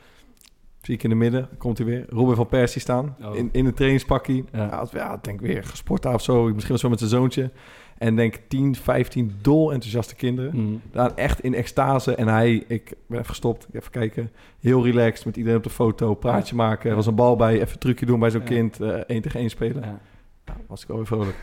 Zie 0.89 0.97
ik 0.97 1.03
in 1.03 1.09
de 1.09 1.15
midden. 1.15 1.49
Komt 1.57 1.77
hij 1.77 1.87
weer. 1.87 2.05
Robin 2.09 2.35
van 2.35 2.47
Persie 2.47 2.81
staan. 2.81 3.15
Oh. 3.23 3.35
In, 3.35 3.49
in 3.51 3.65
een 3.65 3.73
trainingspakkie. 3.73 4.45
Ja. 4.51 4.87
Ja, 4.93 5.19
denk 5.21 5.41
weer 5.41 5.63
gesport 5.63 6.05
of 6.05 6.21
zo. 6.21 6.43
Misschien 6.43 6.67
wel 6.67 6.77
zo 6.77 6.89
met 6.89 6.99
zijn 6.99 7.09
zoontje. 7.11 7.51
En 7.97 8.15
denk 8.15 8.39
10, 8.47 8.75
15 8.75 9.33
dol 9.41 9.71
enthousiaste 9.73 10.15
kinderen. 10.15 10.51
mm. 10.55 10.81
Daar 10.91 11.11
echt 11.15 11.39
in 11.43 11.53
extase. 11.53 12.15
En 12.15 12.27
hij, 12.27 12.63
ik 12.67 12.93
ben 13.07 13.17
even 13.17 13.29
gestopt, 13.29 13.67
even 13.71 13.91
kijken. 13.91 14.31
Heel 14.59 14.83
relaxed 14.85 15.25
met 15.25 15.37
iedereen 15.37 15.57
op 15.57 15.63
de 15.63 15.69
foto, 15.69 16.13
praatje 16.15 16.55
maken. 16.55 16.89
Er 16.89 16.95
was 16.95 17.05
een 17.07 17.15
bal 17.15 17.35
bij, 17.35 17.53
even 17.53 17.71
een 17.71 17.77
trucje 17.79 18.05
doen 18.05 18.19
bij 18.19 18.29
zo'n 18.29 18.41
Ja. 18.41 18.45
kind. 18.47 18.79
eh 18.81 18.89
één 18.89 19.21
tegen 19.21 19.39
één 19.39 19.49
spelen. 19.49 19.99
Nou, 20.49 20.61
was 20.67 20.81
ik 20.81 20.87
wel 20.87 20.97
weer 20.97 21.05
vrolijk. 21.05 21.35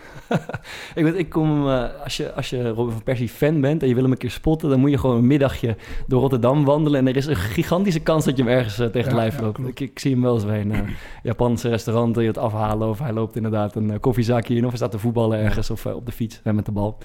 Ik 0.95 1.05
weet, 1.05 1.15
ik 1.15 1.29
kom, 1.29 1.69
eh, 1.69 2.03
als, 2.05 2.17
je, 2.17 2.33
als 2.33 2.51
je 2.51 2.69
Robin 2.69 2.93
van 2.93 3.03
Persie 3.03 3.29
fan 3.29 3.61
bent 3.61 3.83
en 3.83 3.89
je 3.89 3.95
wil 3.95 4.03
hem 4.03 4.13
een 4.13 4.19
keer 4.19 4.31
spotten, 4.31 4.69
dan 4.69 4.81
moet 4.81 4.91
je 4.91 4.99
gewoon 4.99 5.17
een 5.17 5.27
middagje 5.27 5.77
door 6.07 6.21
Rotterdam 6.21 6.65
wandelen. 6.65 7.01
En 7.01 7.09
er 7.09 7.17
is 7.17 7.27
een 7.27 7.37
gigantische 7.37 8.01
kans 8.01 8.25
dat 8.25 8.37
je 8.37 8.43
hem 8.43 8.53
ergens 8.53 8.79
eh, 8.79 8.87
tegen 8.87 9.11
Ja, 9.11 9.17
lijf 9.17 9.41
loopt. 9.41 9.59
ik, 9.59 9.81
ik 9.81 9.99
zie 9.99 10.13
hem 10.13 10.23
wel 10.23 10.35
eens 10.35 10.45
bij 10.45 10.61
een 10.61 10.73
eh, 10.73 10.81
Japanse 11.23 11.69
restaurant 11.69 12.17
het 12.17 12.39
afhalen. 12.39 12.89
Of 12.89 12.99
hij 12.99 13.13
loopt 13.13 13.37
inderdaad 13.37 13.75
een 13.75 14.01
koffiezakje 14.01 14.55
in. 14.55 14.63
Of 14.63 14.69
hij 14.69 14.77
staat 14.77 14.91
te 14.91 14.99
voetballen 14.99 15.39
ergens 15.39 15.71
of 15.71 15.87
op 15.87 16.07
de 16.07 16.13
fiets 16.13 16.41
met 16.43 16.65
de 16.65 16.73
bal. 16.73 16.99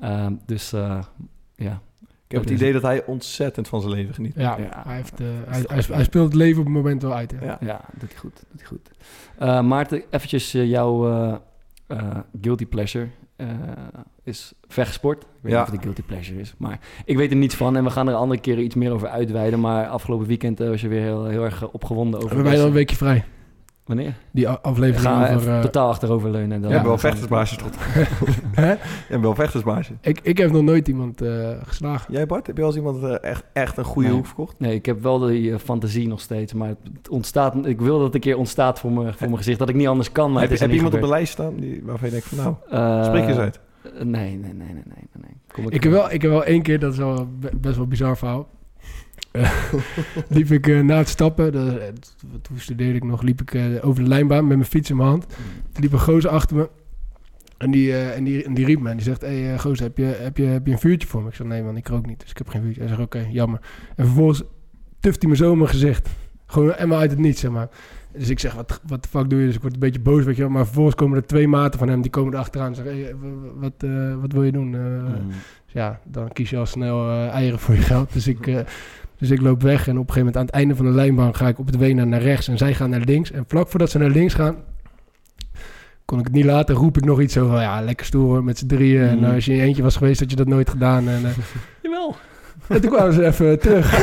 Uh, 0.00 0.26
dus 0.46 0.74
ja. 1.54 1.80
Ik 2.28 2.32
heb 2.32 2.40
het 2.40 2.50
idee 2.50 2.72
dat 2.72 2.82
hij 2.82 3.04
ontzettend 3.04 3.68
van 3.68 3.80
zijn 3.80 3.92
leven 3.92 4.14
geniet. 4.14 4.34
Ja, 4.36 4.56
Ja. 4.58 4.82
Hij, 4.86 4.96
heeft, 4.96 5.20
uh, 5.20 5.26
hij, 5.46 5.64
hij, 5.66 5.82
hij, 5.92 6.04
speelt 6.04 6.24
het 6.24 6.34
leven 6.34 6.58
op 6.58 6.64
het 6.64 6.74
moment 6.74 7.02
wel 7.02 7.14
uit. 7.14 7.30
Hè? 7.30 7.46
Ja. 7.46 7.58
ja, 7.60 7.80
doet 7.98 8.08
hij 8.10 8.18
goed. 8.18 8.44
Doet 8.50 8.60
hij 8.60 8.66
goed. 8.66 8.90
Uh, 9.40 9.62
Maarten, 9.62 10.02
eventjes 10.10 10.52
jouw 10.52 11.08
uh, 11.88 12.18
guilty 12.40 12.66
pleasure. 12.66 13.08
Uh, 13.36 13.48
is 14.22 14.52
vechtsport. 14.68 15.22
Ik 15.22 15.28
weet 15.40 15.52
ja. 15.52 15.58
niet 15.58 15.66
of 15.66 15.74
het 15.74 15.76
een 15.76 15.82
guilty 15.82 16.02
pleasure 16.02 16.40
is. 16.40 16.54
Maar 16.56 16.80
ik 17.04 17.16
weet 17.16 17.30
er 17.30 17.36
niets 17.36 17.54
van. 17.54 17.76
En 17.76 17.84
we 17.84 17.90
gaan 17.90 18.06
er 18.06 18.12
een 18.12 18.18
andere 18.18 18.40
keer 18.40 18.58
iets 18.58 18.74
meer 18.74 18.92
over 18.92 19.08
uitweiden. 19.08 19.60
Maar 19.60 19.86
afgelopen 19.86 20.26
weekend 20.26 20.60
uh, 20.60 20.68
was 20.68 20.80
je 20.80 20.88
weer 20.88 21.02
heel, 21.02 21.24
heel 21.24 21.44
erg 21.44 21.70
opgewonden 21.70 22.20
over... 22.20 22.34
Hebben 22.34 22.46
wij 22.46 22.56
dan 22.56 22.66
een 22.66 22.72
weekje 22.72 22.96
vrij? 22.96 23.24
Wanneer? 23.86 24.14
Die 24.30 24.48
aflevering 24.48 25.00
gaan 25.00 25.36
over... 25.36 25.48
Uh, 25.48 25.60
totaal 25.60 25.88
achteroverleunen. 25.88 26.52
En 26.52 26.62
dan 26.62 26.70
ja, 26.70 26.82
wel 26.82 26.98
vechtersbaasje 26.98 27.56
tot. 27.56 27.76
en 29.08 29.20
wel 29.26 29.34
vechtersbaasje. 29.34 29.92
Ik, 30.00 30.20
ik 30.22 30.38
heb 30.38 30.50
nog 30.50 30.62
nooit 30.62 30.88
iemand 30.88 31.22
uh, 31.22 31.48
geslagen. 31.62 32.12
Jij 32.12 32.26
Bart, 32.26 32.46
heb 32.46 32.56
je 32.56 32.62
al 32.62 32.68
eens 32.68 32.76
iemand 32.76 33.02
uh, 33.02 33.22
echt, 33.22 33.44
echt 33.52 33.76
een 33.76 33.84
goede 33.84 34.08
nee. 34.08 34.16
hoek 34.16 34.26
verkocht? 34.26 34.54
Nee, 34.58 34.74
ik 34.74 34.86
heb 34.86 35.02
wel 35.02 35.18
die 35.18 35.50
uh, 35.50 35.58
fantasie 35.58 36.08
nog 36.08 36.20
steeds. 36.20 36.52
Maar 36.52 36.68
het 36.68 37.08
ontstaat, 37.08 37.66
ik 37.66 37.80
wil 37.80 37.96
dat 37.96 38.04
het 38.04 38.14
een 38.14 38.20
keer 38.20 38.36
ontstaat 38.36 38.78
voor, 38.78 38.92
me, 38.92 39.12
voor 39.12 39.26
mijn 39.26 39.36
gezicht. 39.36 39.58
Dat 39.58 39.68
ik 39.68 39.74
niet 39.74 39.88
anders 39.88 40.12
kan, 40.12 40.32
maar 40.32 40.40
heb, 40.40 40.50
het 40.50 40.52
is 40.52 40.60
heb 40.60 40.70
je 40.70 40.76
iemand 40.76 40.94
gebeurd. 40.94 41.12
op 41.12 41.16
de 41.16 41.24
lijst 41.24 41.32
staan 41.32 41.56
die, 41.56 41.82
waarvan 41.84 42.08
je 42.08 42.12
denkt 42.12 42.28
van 42.28 42.56
nou, 42.68 43.04
spreek 43.04 43.28
eens 43.28 43.38
uit. 43.38 43.60
Nee, 43.92 44.04
nee, 44.04 44.36
nee, 44.38 44.52
nee, 44.52 44.72
nee. 44.72 45.08
nee. 45.12 45.36
Kom 45.52 45.66
ik, 45.66 45.72
ik, 45.72 45.82
heb 45.82 45.92
wel, 45.92 46.12
ik 46.12 46.22
heb 46.22 46.30
wel 46.30 46.44
één 46.44 46.62
keer, 46.62 46.78
dat 46.78 46.92
is 46.92 46.98
wel 46.98 47.28
best 47.60 47.76
wel 47.76 47.86
bizar 47.86 48.16
verhaal. 48.16 48.48
liep 50.28 50.50
ik 50.50 50.66
uh, 50.66 50.80
na 50.80 50.96
het 50.96 51.08
stappen, 51.08 51.52
de, 51.52 51.92
toen 52.42 52.58
studeerde 52.58 52.96
ik 52.96 53.04
nog, 53.04 53.22
liep 53.22 53.40
ik 53.40 53.54
uh, 53.54 53.86
over 53.86 54.02
de 54.02 54.08
lijnbaan 54.08 54.46
met 54.46 54.56
mijn 54.56 54.68
fiets 54.68 54.90
in 54.90 54.96
mijn 54.96 55.08
hand. 55.08 55.26
Toen 55.72 55.82
liep 55.82 55.92
een 55.92 56.00
gozer 56.00 56.30
achter 56.30 56.56
me 56.56 56.68
en 57.56 57.70
die, 57.70 57.88
uh, 57.88 58.16
en 58.16 58.24
die, 58.24 58.44
en 58.44 58.54
die 58.54 58.64
riep 58.64 58.80
me 58.80 58.90
en 58.90 58.96
die 58.96 59.04
zegt, 59.04 59.20
hé 59.20 59.42
hey, 59.42 59.58
gozer, 59.58 59.86
heb 59.86 59.96
je, 59.96 60.04
heb, 60.04 60.36
je, 60.36 60.44
heb 60.44 60.66
je 60.66 60.72
een 60.72 60.78
vuurtje 60.78 61.08
voor 61.08 61.22
me? 61.22 61.28
Ik 61.28 61.34
zeg, 61.34 61.46
nee 61.46 61.62
man, 61.62 61.76
ik 61.76 61.88
rook 61.88 62.06
niet, 62.06 62.20
dus 62.20 62.30
ik 62.30 62.38
heb 62.38 62.48
geen 62.48 62.62
vuurtje. 62.62 62.80
Hij 62.80 62.88
zegt, 62.88 63.00
oké, 63.00 63.18
okay, 63.18 63.30
jammer. 63.32 63.60
En 63.96 64.04
vervolgens 64.04 64.42
tuft 65.00 65.22
hij 65.22 65.30
me 65.30 65.36
zo 65.36 65.54
mijn 65.54 65.68
gezicht. 65.68 66.08
Gewoon 66.46 66.72
helemaal 66.72 66.98
uit 66.98 67.10
het 67.10 67.18
niets, 67.18 67.40
zeg 67.40 67.50
maar. 67.50 67.68
Dus 68.12 68.28
ik 68.28 68.38
zeg, 68.38 68.54
wat, 68.54 68.80
wat 68.86 69.02
de 69.02 69.08
fuck 69.08 69.30
doe 69.30 69.40
je? 69.40 69.46
Dus 69.46 69.54
ik 69.54 69.60
word 69.60 69.74
een 69.74 69.80
beetje 69.80 70.00
boos, 70.00 70.24
weet 70.24 70.36
je 70.36 70.42
wel. 70.42 70.50
Maar 70.50 70.64
vervolgens 70.64 70.94
komen 70.94 71.16
er 71.16 71.26
twee 71.26 71.48
maten 71.48 71.78
van 71.78 71.88
hem, 71.88 72.02
die 72.02 72.10
komen 72.10 72.32
er 72.32 72.38
achteraan 72.38 72.68
en 72.68 72.74
zeggen, 72.74 72.94
hey, 72.94 73.14
wat, 73.54 73.82
uh, 73.84 74.14
wat 74.20 74.32
wil 74.32 74.42
je 74.42 74.52
doen? 74.52 74.72
Uh, 74.72 74.80
mm. 74.80 75.28
dus 75.64 75.72
ja, 75.72 76.00
dan 76.04 76.32
kies 76.32 76.50
je 76.50 76.56
al 76.56 76.66
snel 76.66 77.08
uh, 77.08 77.28
eieren 77.28 77.58
voor 77.58 77.74
je 77.74 77.80
geld. 77.80 78.12
Dus 78.12 78.26
ik, 78.26 78.46
dus 79.18 79.30
ik 79.30 79.40
loop 79.40 79.62
weg 79.62 79.88
en 79.88 79.98
op 79.98 80.08
een 80.08 80.14
gegeven 80.14 80.18
moment 80.18 80.36
aan 80.36 80.44
het 80.44 80.54
einde 80.54 80.76
van 80.76 80.84
de 80.84 80.92
lijnbaan 80.92 81.34
ga 81.34 81.48
ik 81.48 81.58
op 81.58 81.66
het 81.66 81.76
wenen 81.76 82.08
naar 82.08 82.22
rechts 82.22 82.48
en 82.48 82.58
zij 82.58 82.74
gaan 82.74 82.90
naar 82.90 83.00
links. 83.00 83.30
En 83.30 83.44
vlak 83.48 83.68
voordat 83.68 83.90
ze 83.90 83.98
naar 83.98 84.10
links 84.10 84.34
gaan, 84.34 84.56
kon 86.04 86.18
ik 86.18 86.24
het 86.24 86.34
niet 86.34 86.44
laten, 86.44 86.74
roep 86.74 86.96
ik 86.96 87.04
nog 87.04 87.20
iets 87.20 87.32
zo 87.32 87.48
van, 87.48 87.60
ja, 87.60 87.82
lekker 87.82 88.06
stoer 88.06 88.24
hoor, 88.24 88.44
met 88.44 88.58
z'n 88.58 88.66
drieën. 88.66 89.16
Mm. 89.16 89.24
En 89.24 89.34
als 89.34 89.44
je 89.44 89.54
in 89.54 89.60
eentje 89.60 89.82
was 89.82 89.96
geweest, 89.96 90.20
had 90.20 90.30
je 90.30 90.36
dat 90.36 90.46
nooit 90.46 90.70
gedaan. 90.70 91.08
En, 91.08 91.22
Jawel. 91.82 92.16
En 92.68 92.80
toen 92.80 92.90
kwamen 92.90 93.12
ze 93.12 93.26
even 93.26 93.60
terug. 93.60 93.94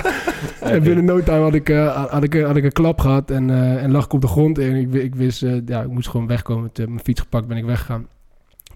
en 0.60 0.82
binnen 0.82 1.04
no 1.04 1.22
time 1.22 1.42
had 1.42 1.54
ik, 1.54 1.68
uh, 1.68 2.10
had, 2.10 2.22
ik, 2.22 2.34
had 2.34 2.56
ik 2.56 2.64
een 2.64 2.72
klap 2.72 3.00
gehad 3.00 3.30
en, 3.30 3.48
uh, 3.48 3.82
en 3.82 3.90
lag 3.90 4.04
ik 4.04 4.12
op 4.12 4.20
de 4.20 4.26
grond. 4.26 4.58
En 4.58 4.74
ik, 4.74 4.92
ik 4.92 5.14
wist, 5.14 5.42
uh, 5.42 5.60
ja, 5.66 5.82
ik 5.82 5.88
moest 5.88 6.08
gewoon 6.08 6.26
wegkomen. 6.26 6.72
Toen 6.72 6.88
mijn 6.88 7.04
fiets 7.04 7.20
gepakt, 7.20 7.46
ben 7.46 7.56
ik 7.56 7.64
weggegaan. 7.64 8.06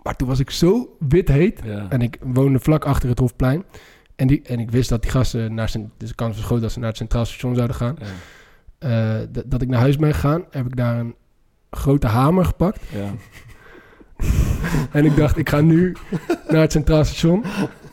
Maar 0.02 0.16
toen 0.16 0.28
was 0.28 0.38
ik 0.38 0.50
zo 0.50 0.96
wit 1.08 1.28
heet. 1.28 1.60
Ja. 1.64 1.86
En 1.88 2.00
ik 2.00 2.18
woonde 2.22 2.58
vlak 2.58 2.84
achter 2.84 3.08
het 3.08 3.18
Hofplein. 3.18 3.64
En, 4.18 4.26
die, 4.26 4.42
en 4.42 4.60
ik 4.60 4.70
wist 4.70 4.88
dat 4.88 5.02
die 5.02 5.10
gasten 5.10 5.54
naar 5.54 5.68
zijn... 5.68 5.90
Dus 5.96 6.08
de 6.08 6.14
kans 6.14 6.36
was 6.36 6.44
groot 6.44 6.60
dat 6.60 6.72
ze 6.72 6.78
naar 6.78 6.88
het 6.88 6.96
Centraal 6.96 7.24
Station 7.24 7.54
zouden 7.54 7.76
gaan. 7.76 7.96
Ja. 8.78 9.26
dat 9.46 9.62
ik 9.62 9.68
naar 9.68 9.80
huis 9.80 9.96
ben 9.96 10.14
gegaan, 10.14 10.44
heb 10.50 10.66
ik 10.66 10.76
daar 10.76 10.98
een 10.98 11.14
grote 11.70 12.06
hamer 12.06 12.44
gepakt. 12.44 12.80
Ja. 12.92 13.12
en 14.98 15.04
ik 15.04 15.16
dacht, 15.16 15.36
ik 15.36 15.48
ga 15.48 15.60
nu 15.60 15.96
naar 16.48 16.60
het 16.60 16.72
Centraal 16.72 17.04
Station. 17.04 17.44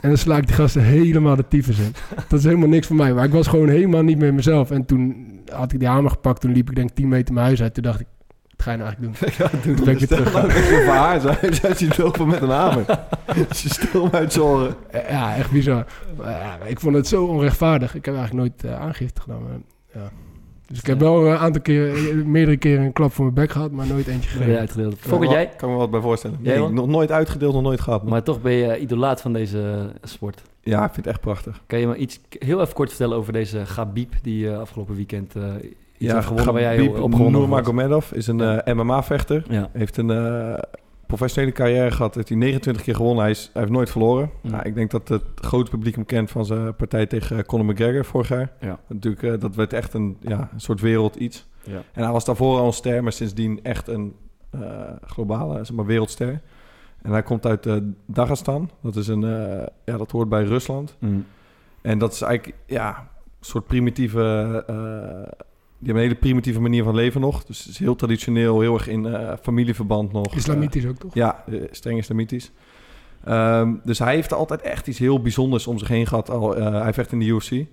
En 0.01 0.09
dan 0.09 0.17
sla 0.17 0.37
ik 0.37 0.47
die 0.47 0.55
gasten 0.55 0.81
helemaal 0.81 1.35
de 1.35 1.47
tyfus 1.47 1.79
in. 1.79 1.93
Dat 2.27 2.39
is 2.39 2.45
helemaal 2.45 2.67
niks 2.67 2.87
voor 2.87 2.95
mij. 2.95 3.13
Maar 3.13 3.25
ik 3.25 3.31
was 3.31 3.47
gewoon 3.47 3.69
helemaal 3.69 4.03
niet 4.03 4.17
meer 4.17 4.33
mezelf. 4.33 4.71
En 4.71 4.85
toen 4.85 5.25
had 5.51 5.71
ik 5.71 5.79
die 5.79 5.87
hamer 5.87 6.11
gepakt. 6.11 6.41
Toen 6.41 6.51
liep 6.51 6.69
ik 6.69 6.75
denk 6.75 6.89
10 6.89 7.07
meter 7.07 7.33
mijn 7.33 7.45
huis 7.45 7.61
uit. 7.61 7.73
Toen 7.73 7.83
dacht 7.83 7.99
ik, 7.99 8.07
Wat 8.55 8.65
ga 8.65 8.71
je 8.71 8.77
nou 8.77 8.89
eigenlijk 8.89 9.19
doen? 9.19 9.29
Ja, 9.37 9.63
doe 9.75 9.85
ben 9.85 9.93
ik 9.93 9.99
weer 9.99 10.07
terug. 10.07 10.31
Dat 10.31 10.51
je 10.53 10.81
voor 10.85 10.93
haar 10.93 11.19
zijn. 11.21 11.53
Zij 11.61 11.73
ziet 11.75 11.97
lopen 11.97 12.27
met 12.27 12.41
een 12.41 12.49
hamer. 12.49 12.85
Ze 13.55 13.69
stil 13.69 14.11
uit. 14.11 14.37
Eh, 14.37 15.09
Ja, 15.09 15.35
echt 15.35 15.51
bizar. 15.51 15.85
Maar 16.17 16.29
ja, 16.31 16.57
ik 16.65 16.79
vond 16.79 16.95
het 16.95 17.07
zo 17.07 17.25
onrechtvaardig. 17.25 17.95
Ik 17.95 18.05
heb 18.05 18.15
eigenlijk 18.15 18.47
nooit 18.47 18.73
eh, 18.73 18.81
aangifte 18.81 19.21
gedaan. 19.21 19.43
maar, 19.43 19.57
ja. 19.93 20.11
Dus 20.67 20.79
ik 20.79 20.85
heb 20.85 20.99
wel 20.99 21.27
een 21.27 21.37
aantal 21.37 21.61
keer, 21.61 21.95
eh, 21.95 22.23
meerdere 22.25 22.57
keren 22.57 22.85
een 22.85 22.93
klap 22.93 23.11
voor 23.13 23.23
mijn 23.23 23.35
bek 23.35 23.51
gehad, 23.51 23.71
maar 23.71 23.87
nooit 23.87 24.07
eentje 24.07 24.29
gegeven. 24.29 24.59
uitgedeeld. 24.59 24.95
Fokker, 24.99 25.29
jij? 25.29 25.51
Kan 25.57 25.69
me 25.69 25.75
wat 25.75 25.91
bij 25.91 26.01
voorstellen. 26.01 26.39
Jij, 26.41 26.59
Nee, 26.59 26.69
nog 26.69 26.87
nooit 26.87 27.11
uitgedeeld, 27.11 27.53
nog 27.53 27.63
nooit 27.63 27.81
gehad. 27.81 28.03
Maar 28.03 28.23
toch 28.23 28.41
ben 28.41 28.51
je 28.53 28.79
idolaat 28.79 29.21
van 29.21 29.33
deze 29.33 29.89
sport. 30.03 30.41
Ja, 30.61 30.77
ik 30.85 30.93
vind 30.93 31.05
het 31.05 31.07
echt 31.13 31.21
prachtig. 31.21 31.61
Kan 31.67 31.79
je 31.79 31.87
me 31.87 31.95
iets 31.95 32.19
heel 32.39 32.61
even 32.61 32.73
kort 32.73 32.89
vertellen 32.89 33.17
over 33.17 33.33
deze 33.33 33.65
Gabib 33.65 34.13
die 34.21 34.49
eh, 34.51 34.59
afgelopen 34.59 34.95
weekend 34.95 35.35
eh, 35.35 35.43
iets 35.97 36.11
ja, 36.11 36.21
gewonnen 36.21 36.53
waar 36.53 36.61
jij 36.61 36.87
Nurmagomedov 37.29 38.11
is 38.11 38.27
een 38.27 38.41
eh, 38.41 38.73
MMA-vechter. 38.73 39.43
Ja. 39.49 39.69
Heeft 39.71 39.97
een 39.97 40.09
eh, 40.09 40.61
professionele 41.07 41.51
carrière 41.51 41.91
gehad. 41.91 42.15
Heeft 42.15 42.29
hij 42.29 42.37
29 42.37 42.83
keer 42.83 42.95
gewonnen. 42.95 43.21
Hij, 43.21 43.31
is, 43.31 43.49
hij 43.53 43.61
heeft 43.61 43.73
nooit 43.73 43.89
verloren. 43.89 44.29
Mm. 44.41 44.51
Nou, 44.51 44.63
ik 44.63 44.75
denk 44.75 44.91
dat 44.91 45.07
het 45.07 45.23
grote 45.35 45.71
publiek 45.71 45.95
hem 45.95 46.05
kent 46.05 46.31
van 46.31 46.45
zijn 46.45 46.75
partij 46.75 47.05
tegen 47.05 47.37
eh, 47.37 47.43
Conor 47.43 47.65
McGregor 47.65 48.05
vorig 48.05 48.29
jaar. 48.29 48.51
Ja. 48.59 48.79
Natuurlijk, 48.87 49.41
dat 49.41 49.55
werd 49.55 49.73
echt 49.73 49.93
een, 49.93 50.17
ja, 50.19 50.49
een 50.53 50.61
soort 50.61 50.81
wereld 50.81 51.15
iets. 51.15 51.47
Ja. 51.63 51.81
En 51.93 52.03
hij 52.03 52.11
was 52.11 52.25
daarvoor 52.25 52.59
al 52.59 52.65
een 52.65 52.73
ster, 52.73 53.03
maar 53.03 53.11
sindsdien 53.11 53.59
echt 53.63 53.87
een 53.87 54.15
globale 55.05 55.65
zeg 55.65 55.75
maar, 55.75 55.85
wereldster. 55.85 56.41
En 57.01 57.11
hij 57.11 57.23
komt 57.23 57.45
uit 57.45 57.67
Dagestan. 58.05 58.69
Dat, 58.81 58.95
is 58.95 59.07
een, 59.07 59.21
ja, 59.85 59.97
dat 59.97 60.11
hoort 60.11 60.29
bij 60.29 60.43
Rusland. 60.43 60.95
Mm. 60.99 61.25
En 61.81 61.97
dat 61.97 62.13
is 62.13 62.21
eigenlijk 62.21 62.57
ja, 62.65 62.97
een 62.97 63.45
soort 63.45 63.65
primitieve... 63.67 64.63
die 65.79 65.85
hebben 65.85 66.03
een 66.03 66.09
hele 66.09 66.19
primitieve 66.19 66.61
manier 66.61 66.83
van 66.83 66.95
leven 66.95 67.21
nog. 67.21 67.43
Dus 67.43 67.59
het 67.59 67.67
is 67.67 67.77
heel 67.77 67.95
traditioneel, 67.95 68.59
heel 68.59 68.73
erg 68.73 68.87
in 68.87 69.05
eh, 69.05 69.33
familieverband 69.41 70.11
nog. 70.11 70.35
Islamitisch 70.35 70.85
ook, 70.85 70.97
toch? 70.97 71.13
Ja, 71.13 71.43
eh, 71.47 71.61
streng 71.71 71.97
islamitisch. 71.97 72.51
Ehm, 73.23 73.73
dus 73.83 73.99
hij 73.99 74.15
heeft 74.15 74.33
altijd 74.33 74.61
echt 74.61 74.87
iets 74.87 74.99
heel 74.99 75.21
bijzonders 75.21 75.67
om 75.67 75.77
zich 75.77 75.87
heen 75.87 76.07
gehad. 76.07 76.29
Al, 76.29 76.55
eh, 76.55 76.81
hij 76.81 76.93
vecht 76.93 77.11
in 77.11 77.19
de 77.19 77.25
UFC. 77.25 77.65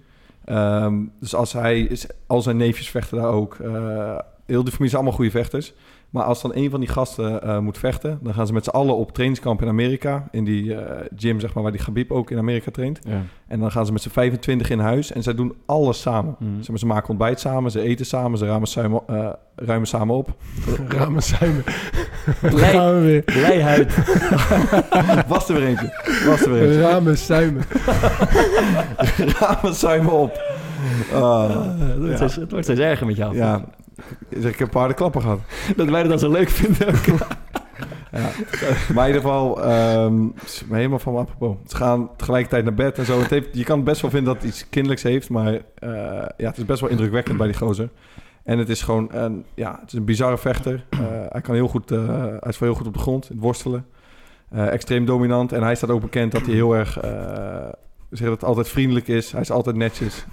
Ehm, 0.45 0.95
dus 1.21 1.35
als 1.35 1.53
hij, 1.53 1.81
is, 1.81 2.07
al 2.27 2.43
zijn 2.43 2.57
neefjes 2.57 2.91
vechten 2.91 3.19
daar 3.19 3.33
ook. 3.33 3.57
Heel 4.47 4.65
de 4.65 4.71
familie 4.71 4.91
zijn 4.91 5.03
allemaal 5.03 5.13
goede 5.13 5.31
vechters. 5.31 5.73
Maar 6.13 6.25
als 6.25 6.43
dan 6.43 6.55
een 6.55 6.71
van 6.71 6.81
die 6.81 6.89
gasten 6.89 7.43
eh, 7.43 7.59
moet 7.59 7.79
vechten, 7.79 8.19
dan 8.23 8.35
gaan 8.35 8.47
ze 8.47 8.53
met 8.53 8.65
z'n 8.65 8.71
allen 8.71 8.97
op 8.97 9.13
trainingskamp 9.13 9.63
in 9.63 9.69
Amerika. 9.69 10.29
In 10.31 10.45
die 10.45 10.75
eh, 10.75 11.07
gym, 11.17 11.41
zeg 11.41 11.55
maar, 11.55 11.63
waar 11.63 11.73
die 11.73 11.81
Gabib 11.81 12.11
ook 12.11 12.31
in 12.31 12.39
Amerika 12.39 12.71
traint. 12.71 12.99
Ja. 13.09 13.23
En 13.47 13.61
dan 13.61 13.71
gaan 13.71 13.87
ze 13.87 13.93
met 13.93 14.03
z'n 14.03 14.09
25 14.09 14.71
in 14.71 14.79
huis 14.79 15.13
en 15.13 15.23
zij 15.23 15.35
doen 15.35 15.55
alles 15.67 16.01
samen. 16.01 16.37
Mm. 16.39 16.57
Zeg 16.59 16.69
maar, 16.69 16.79
ze 16.79 16.87
maken 16.87 17.09
ontbijt 17.09 17.41
samen, 17.41 17.71
ze 17.71 17.81
eten 17.81 18.07
samen, 18.07 18.39
ze 18.39 18.47
ruimen 18.47 18.69
samen, 18.69 19.03
eh, 19.07 19.29
ruimen 19.57 19.89
samen 19.89 20.17
op. 20.17 20.35
Ramen 20.89 21.23
we 22.43 23.01
weer. 23.01 23.23
Blijheid. 23.23 23.97
Was 25.29 25.49
er 25.49 25.55
weer 25.55 25.67
eentje. 25.67 25.93
Was 26.27 26.43
er 26.43 26.53
weer 26.53 26.63
eentje. 26.63 26.81
Ramen 26.81 27.15
we. 27.15 27.59
Ramen 29.39 29.75
samen 29.75 30.13
op. 30.13 30.41
Ah, 31.13 31.49
het, 31.79 31.99
wordt 31.99 32.17
steeds, 32.17 32.37
het 32.37 32.51
wordt 32.51 32.65
steeds 32.65 32.81
erger 32.81 33.07
met 33.07 33.17
jou. 33.17 33.37
ja, 33.37 33.65
zeg, 34.31 34.53
ik 34.53 34.59
heb 34.59 34.73
harde 34.73 34.95
klappen 34.95 35.21
gehad. 35.21 35.41
Dat 35.77 35.89
wij 35.89 36.03
dat 36.03 36.21
zo 36.21 36.31
leuk 36.31 36.49
vinden. 36.49 36.89
ook. 36.89 37.19
Ja. 38.13 38.31
Maar 38.95 39.09
in 39.09 39.15
ieder 39.15 39.31
geval, 39.31 39.63
ehm, 39.63 40.29
helemaal 40.71 40.99
van 40.99 41.13
me 41.13 41.19
apropos. 41.19 41.57
Ze 41.67 41.77
gaan 41.77 42.11
tegelijkertijd 42.17 42.65
naar 42.65 42.75
bed 42.75 42.99
en 42.99 43.05
zo. 43.05 43.19
Het 43.21 43.31
heeft, 43.31 43.49
je 43.53 43.65
kan 43.65 43.85
best 43.85 44.01
wel 44.01 44.11
vinden 44.11 44.33
dat 44.33 44.43
het 44.43 44.51
iets 44.51 44.69
kinderlijks 44.69 45.03
heeft, 45.03 45.31
maar 45.31 45.53
eh, 45.75 45.91
ja, 46.37 46.49
het 46.49 46.59
is 46.59 46.65
best 46.65 46.81
wel 46.81 46.91
indrukwekkend 46.91 47.37
bij 47.37 47.47
die 47.47 47.57
gozer. 47.57 47.89
En 48.45 48.59
het 48.59 48.69
is 48.69 48.83
gewoon 48.83 49.09
een, 49.13 49.45
ja, 49.55 49.79
het 49.81 49.93
is 49.93 49.99
een 49.99 50.05
bizarre 50.05 50.39
vechter. 50.39 50.85
Eh, 50.91 50.99
hij 51.29 51.41
kan 51.41 51.55
heel 51.55 51.69
goed, 51.69 51.91
eh, 51.91 52.07
hij 52.17 52.49
is 52.49 52.59
wel 52.59 52.69
heel 52.69 52.75
goed 52.75 52.87
op 52.87 52.95
de 52.95 52.99
grond, 52.99 53.25
in 53.31 53.35
het 53.35 53.45
worstelen. 53.45 53.87
Extreem 54.51 55.05
dominant. 55.05 55.53
En 55.53 55.63
hij 55.63 55.75
staat 55.75 55.91
ook 55.91 56.01
bekend 56.01 56.33
dat 56.33 56.47
hij 56.47 56.55
heel 56.55 56.77
erg, 56.77 56.99
zeg 58.11 58.29
dat 58.29 58.45
altijd 58.45 58.69
vriendelijk 58.69 59.09
is. 59.09 59.33
Hij 59.33 59.41
is 59.41 59.51
altijd 59.51 59.77
netjes. 59.77 60.25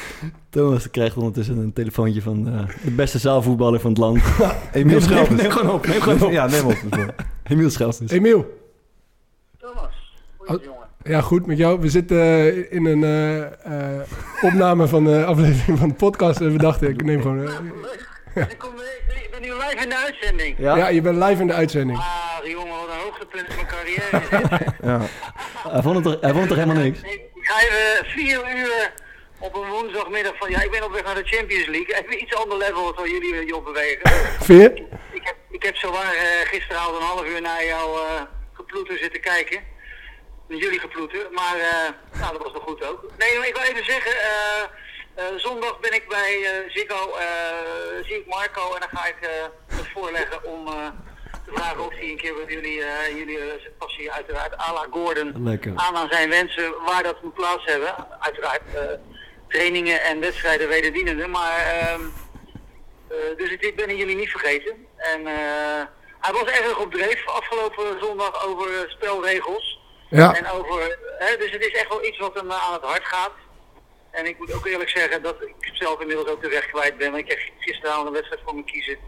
Thomas 0.50 0.90
krijgt 0.90 1.16
ondertussen 1.16 1.56
een 1.58 1.72
telefoontje 1.72 2.22
van 2.22 2.48
eh, 2.48 2.68
de 2.84 2.90
beste 2.90 3.18
zaalvoetballer 3.18 3.80
van 3.80 3.90
het 3.90 3.98
land. 3.98 4.18
Emiel 4.72 4.98
neem, 4.98 5.00
Schelvis. 5.00 5.40
neem 5.42 5.50
gewoon 5.50 5.74
op, 5.74 5.86
neem 5.86 6.00
gewoon 6.00 6.22
op. 6.22 6.30
Ja, 6.32 6.46
neem 6.46 6.64
op. 6.66 6.76
Emiel 7.50 7.70
Schelvis. 7.70 8.10
Emiel. 8.10 8.64
Thomas, 9.58 10.14
Oh. 10.38 10.46
goeie 10.48 10.64
jongen. 10.64 10.84
Ja, 11.02 11.20
goed 11.20 11.46
met 11.46 11.58
jou. 11.58 11.80
We 11.80 11.88
zitten 11.88 12.18
eh, 12.20 12.72
in 12.72 12.84
een 12.86 13.04
eh, 13.04 13.42
eh, 14.00 14.00
opname 14.42 14.86
van 14.88 15.04
de 15.04 15.24
aflevering 15.24 15.78
van 15.78 15.88
de 15.88 15.94
podcast. 15.94 16.40
En 16.40 16.52
we 16.52 16.58
dachten, 16.58 16.88
ik 16.88 17.04
neem 17.04 17.20
gewoon... 17.22 17.46
eh, 17.46 17.52
Ik, 18.42 18.54
kom, 18.58 18.70
ik, 18.74 19.14
ik 19.22 19.28
ben 19.30 19.40
nu 19.40 19.48
live 19.52 19.76
in 19.82 19.88
de 19.88 19.96
uitzending. 19.96 20.54
Ja, 20.58 20.76
ja, 20.76 20.88
je 20.88 21.00
bent 21.00 21.16
live 21.24 21.40
in 21.40 21.46
de 21.46 21.52
uitzending. 21.52 21.98
Ah, 21.98 22.04
jongen, 22.44 22.68
wat 22.68 22.88
een 22.88 23.00
hoogtepunt 23.04 23.46
van 23.46 23.56
mijn 23.56 23.66
carrière. 23.66 24.72
Ja. 24.82 25.00
hij, 25.72 25.82
vond 25.82 25.94
het 25.94 26.04
toch, 26.04 26.16
hij 26.20 26.30
vond 26.30 26.40
het 26.40 26.48
toch 26.48 26.58
helemaal 26.58 26.82
niks? 26.82 27.00
ik 27.00 27.20
ga 27.34 27.60
even 27.60 28.06
vier 28.10 28.38
uur 28.58 28.92
op 29.38 29.54
een 29.54 29.68
woensdagmiddag 29.68 30.36
van... 30.36 30.50
Ja, 30.50 30.62
ik 30.62 30.70
ben 30.70 30.84
op 30.84 30.92
weg 30.92 31.02
naar 31.04 31.14
de 31.14 31.24
Champions 31.24 31.66
League. 31.66 31.94
Even 31.94 32.22
iets 32.22 32.34
ander 32.34 32.58
level 32.58 32.94
dan 32.94 33.10
jullie 33.10 33.34
eh, 33.34 33.46
joh 33.46 33.64
bewegen. 33.64 34.10
Veer? 34.48 34.72
Ik 35.12 35.22
heb, 35.26 35.36
ik 35.50 35.62
heb 35.62 35.76
zowaar 35.76 36.14
eh 36.14 36.48
gisteravond 36.48 36.96
een 36.96 37.02
half 37.06 37.24
uur 37.26 37.40
naar 37.40 37.64
jouw 37.64 37.96
eh 37.98 38.22
geploeter 38.52 38.98
zitten 38.98 39.20
kijken. 39.20 39.60
Met 40.48 40.58
jullie 40.58 40.78
geploeter. 40.80 41.26
Maar 41.32 41.56
eh, 41.58 42.20
nou, 42.20 42.32
dat 42.32 42.42
was 42.42 42.52
nog 42.52 42.62
goed 42.62 42.84
ook. 42.84 43.02
Nee, 43.18 43.38
maar 43.38 43.48
ik 43.48 43.56
wil 43.56 43.62
even 43.64 43.84
zeggen. 43.84 44.12
zondag 45.36 45.80
ben 45.80 45.92
ik 45.94 46.08
bij 46.08 46.64
Ziggo. 46.68 47.16
eh, 47.16 47.26
zie 48.04 48.16
ik 48.18 48.26
Marco. 48.26 48.74
En 48.74 48.80
dan 48.80 48.98
ga 48.98 49.06
ik 49.06 49.16
het 49.66 49.88
voorleggen 49.94 50.44
om 50.44 50.64
te 51.44 51.52
vragen 51.52 51.84
of 51.84 51.92
hij 51.94 52.08
een 52.10 52.16
keer 52.16 52.34
met 52.34 52.52
jullie, 52.52 52.82
jullie 53.16 53.38
passie 53.78 54.12
uiteraard 54.12 54.58
à 54.60 54.72
la 54.72 54.86
Gordon 54.90 55.44
Lekker. 55.44 55.72
aan 55.76 55.96
aan 55.96 56.08
zijn 56.10 56.28
wensen 56.28 56.72
waar 56.86 57.02
dat 57.02 57.22
moet 57.22 57.34
plaats 57.34 57.64
hebben. 57.64 58.20
Uiteraard 58.20 58.62
trainingen 59.56 60.02
en 60.02 60.20
wedstrijden 60.20 60.68
wederdienende. 60.68 61.26
Maar 61.26 61.58
ehm, 61.58 62.00
eh, 63.08 63.36
dus 63.36 63.50
ik, 63.50 63.62
ik 63.62 63.76
ben 63.76 63.96
jullie 63.96 64.16
niet 64.16 64.30
vergeten. 64.30 64.86
En 64.96 65.26
eh, 65.26 65.82
hij 66.20 66.32
was 66.32 66.44
erg 66.44 66.78
op 66.78 66.92
dreef 66.92 67.26
afgelopen 67.26 68.00
zondag 68.00 68.46
over 68.46 68.84
spelregels. 68.88 69.80
Ja. 70.10 70.34
En 70.34 70.50
over, 70.50 70.98
hè, 71.18 71.36
dus 71.36 71.50
het 71.50 71.66
is 71.66 71.72
echt 71.72 71.88
wel 71.88 72.04
iets 72.04 72.18
wat 72.18 72.34
hem 72.34 72.50
eh, 72.50 72.66
aan 72.66 72.72
het 72.72 72.82
hart 72.82 73.04
gaat. 73.04 73.32
En 74.10 74.26
ik 74.26 74.38
moet 74.38 74.54
ook 74.54 74.66
eerlijk 74.66 74.90
zeggen 74.90 75.22
dat 75.22 75.36
ik 75.42 75.70
zelf 75.72 76.00
inmiddels 76.00 76.28
ook 76.28 76.42
de 76.42 76.48
weg 76.48 76.66
kwijt 76.66 76.96
ben. 76.96 77.10
Want 77.12 77.22
ik 77.22 77.28
kreeg 77.28 77.50
gisteravond 77.58 78.06
een 78.06 78.12
wedstrijd 78.12 78.40
voor 78.44 78.54
me 78.54 78.64
kiezen. 78.64 78.98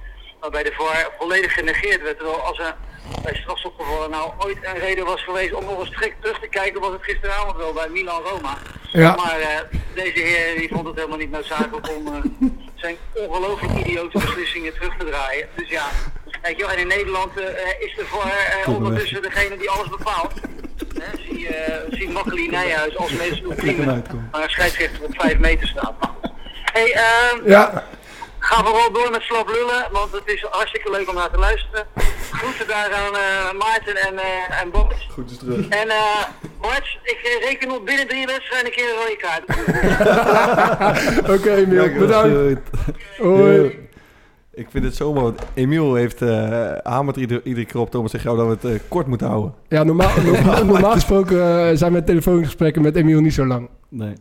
Waarbij 0.40 0.62
de 0.62 0.72
VAR 0.72 1.12
volledig 1.18 1.54
genegeerd 1.54 2.02
werd. 2.02 2.18
Terwijl 2.18 2.40
als 2.40 2.58
er 2.58 2.76
bij 3.22 3.34
strafstopgevallen 3.34 4.10
nou 4.10 4.32
ooit 4.38 4.58
een 4.62 4.78
reden 4.78 5.04
was 5.04 5.24
geweest 5.24 5.52
om 5.52 5.64
nog 5.64 5.78
eens 5.78 5.88
strikt 5.88 6.22
terug 6.22 6.40
te 6.40 6.48
kijken, 6.48 6.80
was 6.80 6.92
het 6.92 7.02
gisteravond 7.04 7.56
wel 7.56 7.72
bij 7.72 7.88
Milan-Roma. 7.88 8.58
Ja. 8.92 9.14
Maar 9.14 9.40
eh, 9.40 9.78
deze 9.94 10.24
heer 10.24 10.58
die 10.58 10.68
vond 10.68 10.86
het 10.86 10.96
helemaal 10.96 11.18
niet 11.18 11.30
noodzakelijk 11.30 11.88
om 11.96 12.06
eh, 12.06 12.48
zijn 12.74 12.96
ongelooflijk 13.14 13.72
idiote 13.86 14.18
beslissingen 14.18 14.74
terug 14.74 14.96
te 14.98 15.04
draaien. 15.04 15.48
Dus 15.54 15.68
ja, 15.68 15.86
weet 16.42 16.56
je 16.56 16.62
wel, 16.62 16.70
en 16.70 16.78
in 16.78 16.86
Nederland 16.86 17.36
eh, 17.40 17.80
is 17.80 17.96
VAR 18.04 18.62
eh, 18.64 18.74
ondertussen 18.74 19.22
degene 19.22 19.56
die 19.56 19.70
alles 19.70 19.88
bepaalt. 19.88 20.32
Zie, 21.26 21.48
zie 21.90 22.08
Makkeli 22.08 22.48
Nijhuis 22.48 22.96
als 22.96 23.12
meest 23.12 23.42
ultieme, 23.42 24.02
maar 24.30 24.42
een 24.42 24.50
scheidsrechter 24.50 25.04
op 25.04 25.14
5 25.16 25.38
meter 25.38 25.68
staat. 25.68 25.94
Goed. 26.00 26.30
Hey, 26.72 26.92
ehm, 26.92 27.50
Ja. 27.50 27.84
Ga 28.38 28.64
vooral 28.64 28.92
door 28.92 29.10
met 29.10 29.22
slap 29.22 29.48
lullen, 29.48 29.88
want 29.92 30.12
het 30.12 30.22
is 30.24 30.46
hartstikke 30.50 30.90
leuk 30.90 31.08
om 31.08 31.14
naar 31.14 31.30
te 31.30 31.38
luisteren. 31.38 31.86
Groeten 32.32 32.66
daar 32.68 32.92
aan 32.92 33.14
eh, 33.14 33.58
Maarten 33.58 33.96
en, 33.96 34.18
eh 34.18 34.60
en 34.62 34.70
Bart. 34.70 35.06
Goed 35.10 35.30
is 35.30 35.38
terug. 35.38 35.68
En 35.68 35.88
eh 35.88 36.24
Bart, 36.60 36.98
ik 37.02 37.40
reken 37.48 37.70
op 37.70 37.86
binnen 37.86 38.08
drie 38.08 38.26
wedstrijden 38.26 38.66
een 38.66 38.72
keer 38.72 38.88
een 38.88 38.96
rode 39.00 39.16
kaart. 39.16 39.44
Oké, 41.38 41.54
Emiel. 41.54 41.98
Bedankt. 41.98 42.60
Hoi. 43.18 43.88
Ik 44.58 44.66
vind 44.70 44.84
het 44.84 44.96
zo 44.96 45.12
mooi. 45.12 45.24
want 45.24 45.42
Emiel 45.54 45.94
heeft 45.94 46.22
uh, 46.22 46.72
hamert 46.82 47.16
ieder, 47.16 47.40
iedere 47.44 47.66
keer 47.66 47.80
op 47.80 47.90
Thomas 47.90 48.10
zegt 48.10 48.24
jou 48.24 48.36
dat 48.36 48.60
we 48.62 48.68
het 48.68 48.82
kort 48.88 49.06
moeten 49.06 49.26
houden. 49.26 49.54
Ja, 49.68 49.82
normaal, 49.82 50.10
normaal, 50.24 50.64
normaal 50.72 50.92
gesproken 50.92 51.78
zijn 51.78 51.92
mijn 51.92 52.04
telefoongesprekken 52.04 52.82
met 52.82 52.96
Emiel 52.96 53.20
niet 53.20 53.34
zo 53.34 53.46
lang. 53.46 53.68
Nee. 53.88 54.12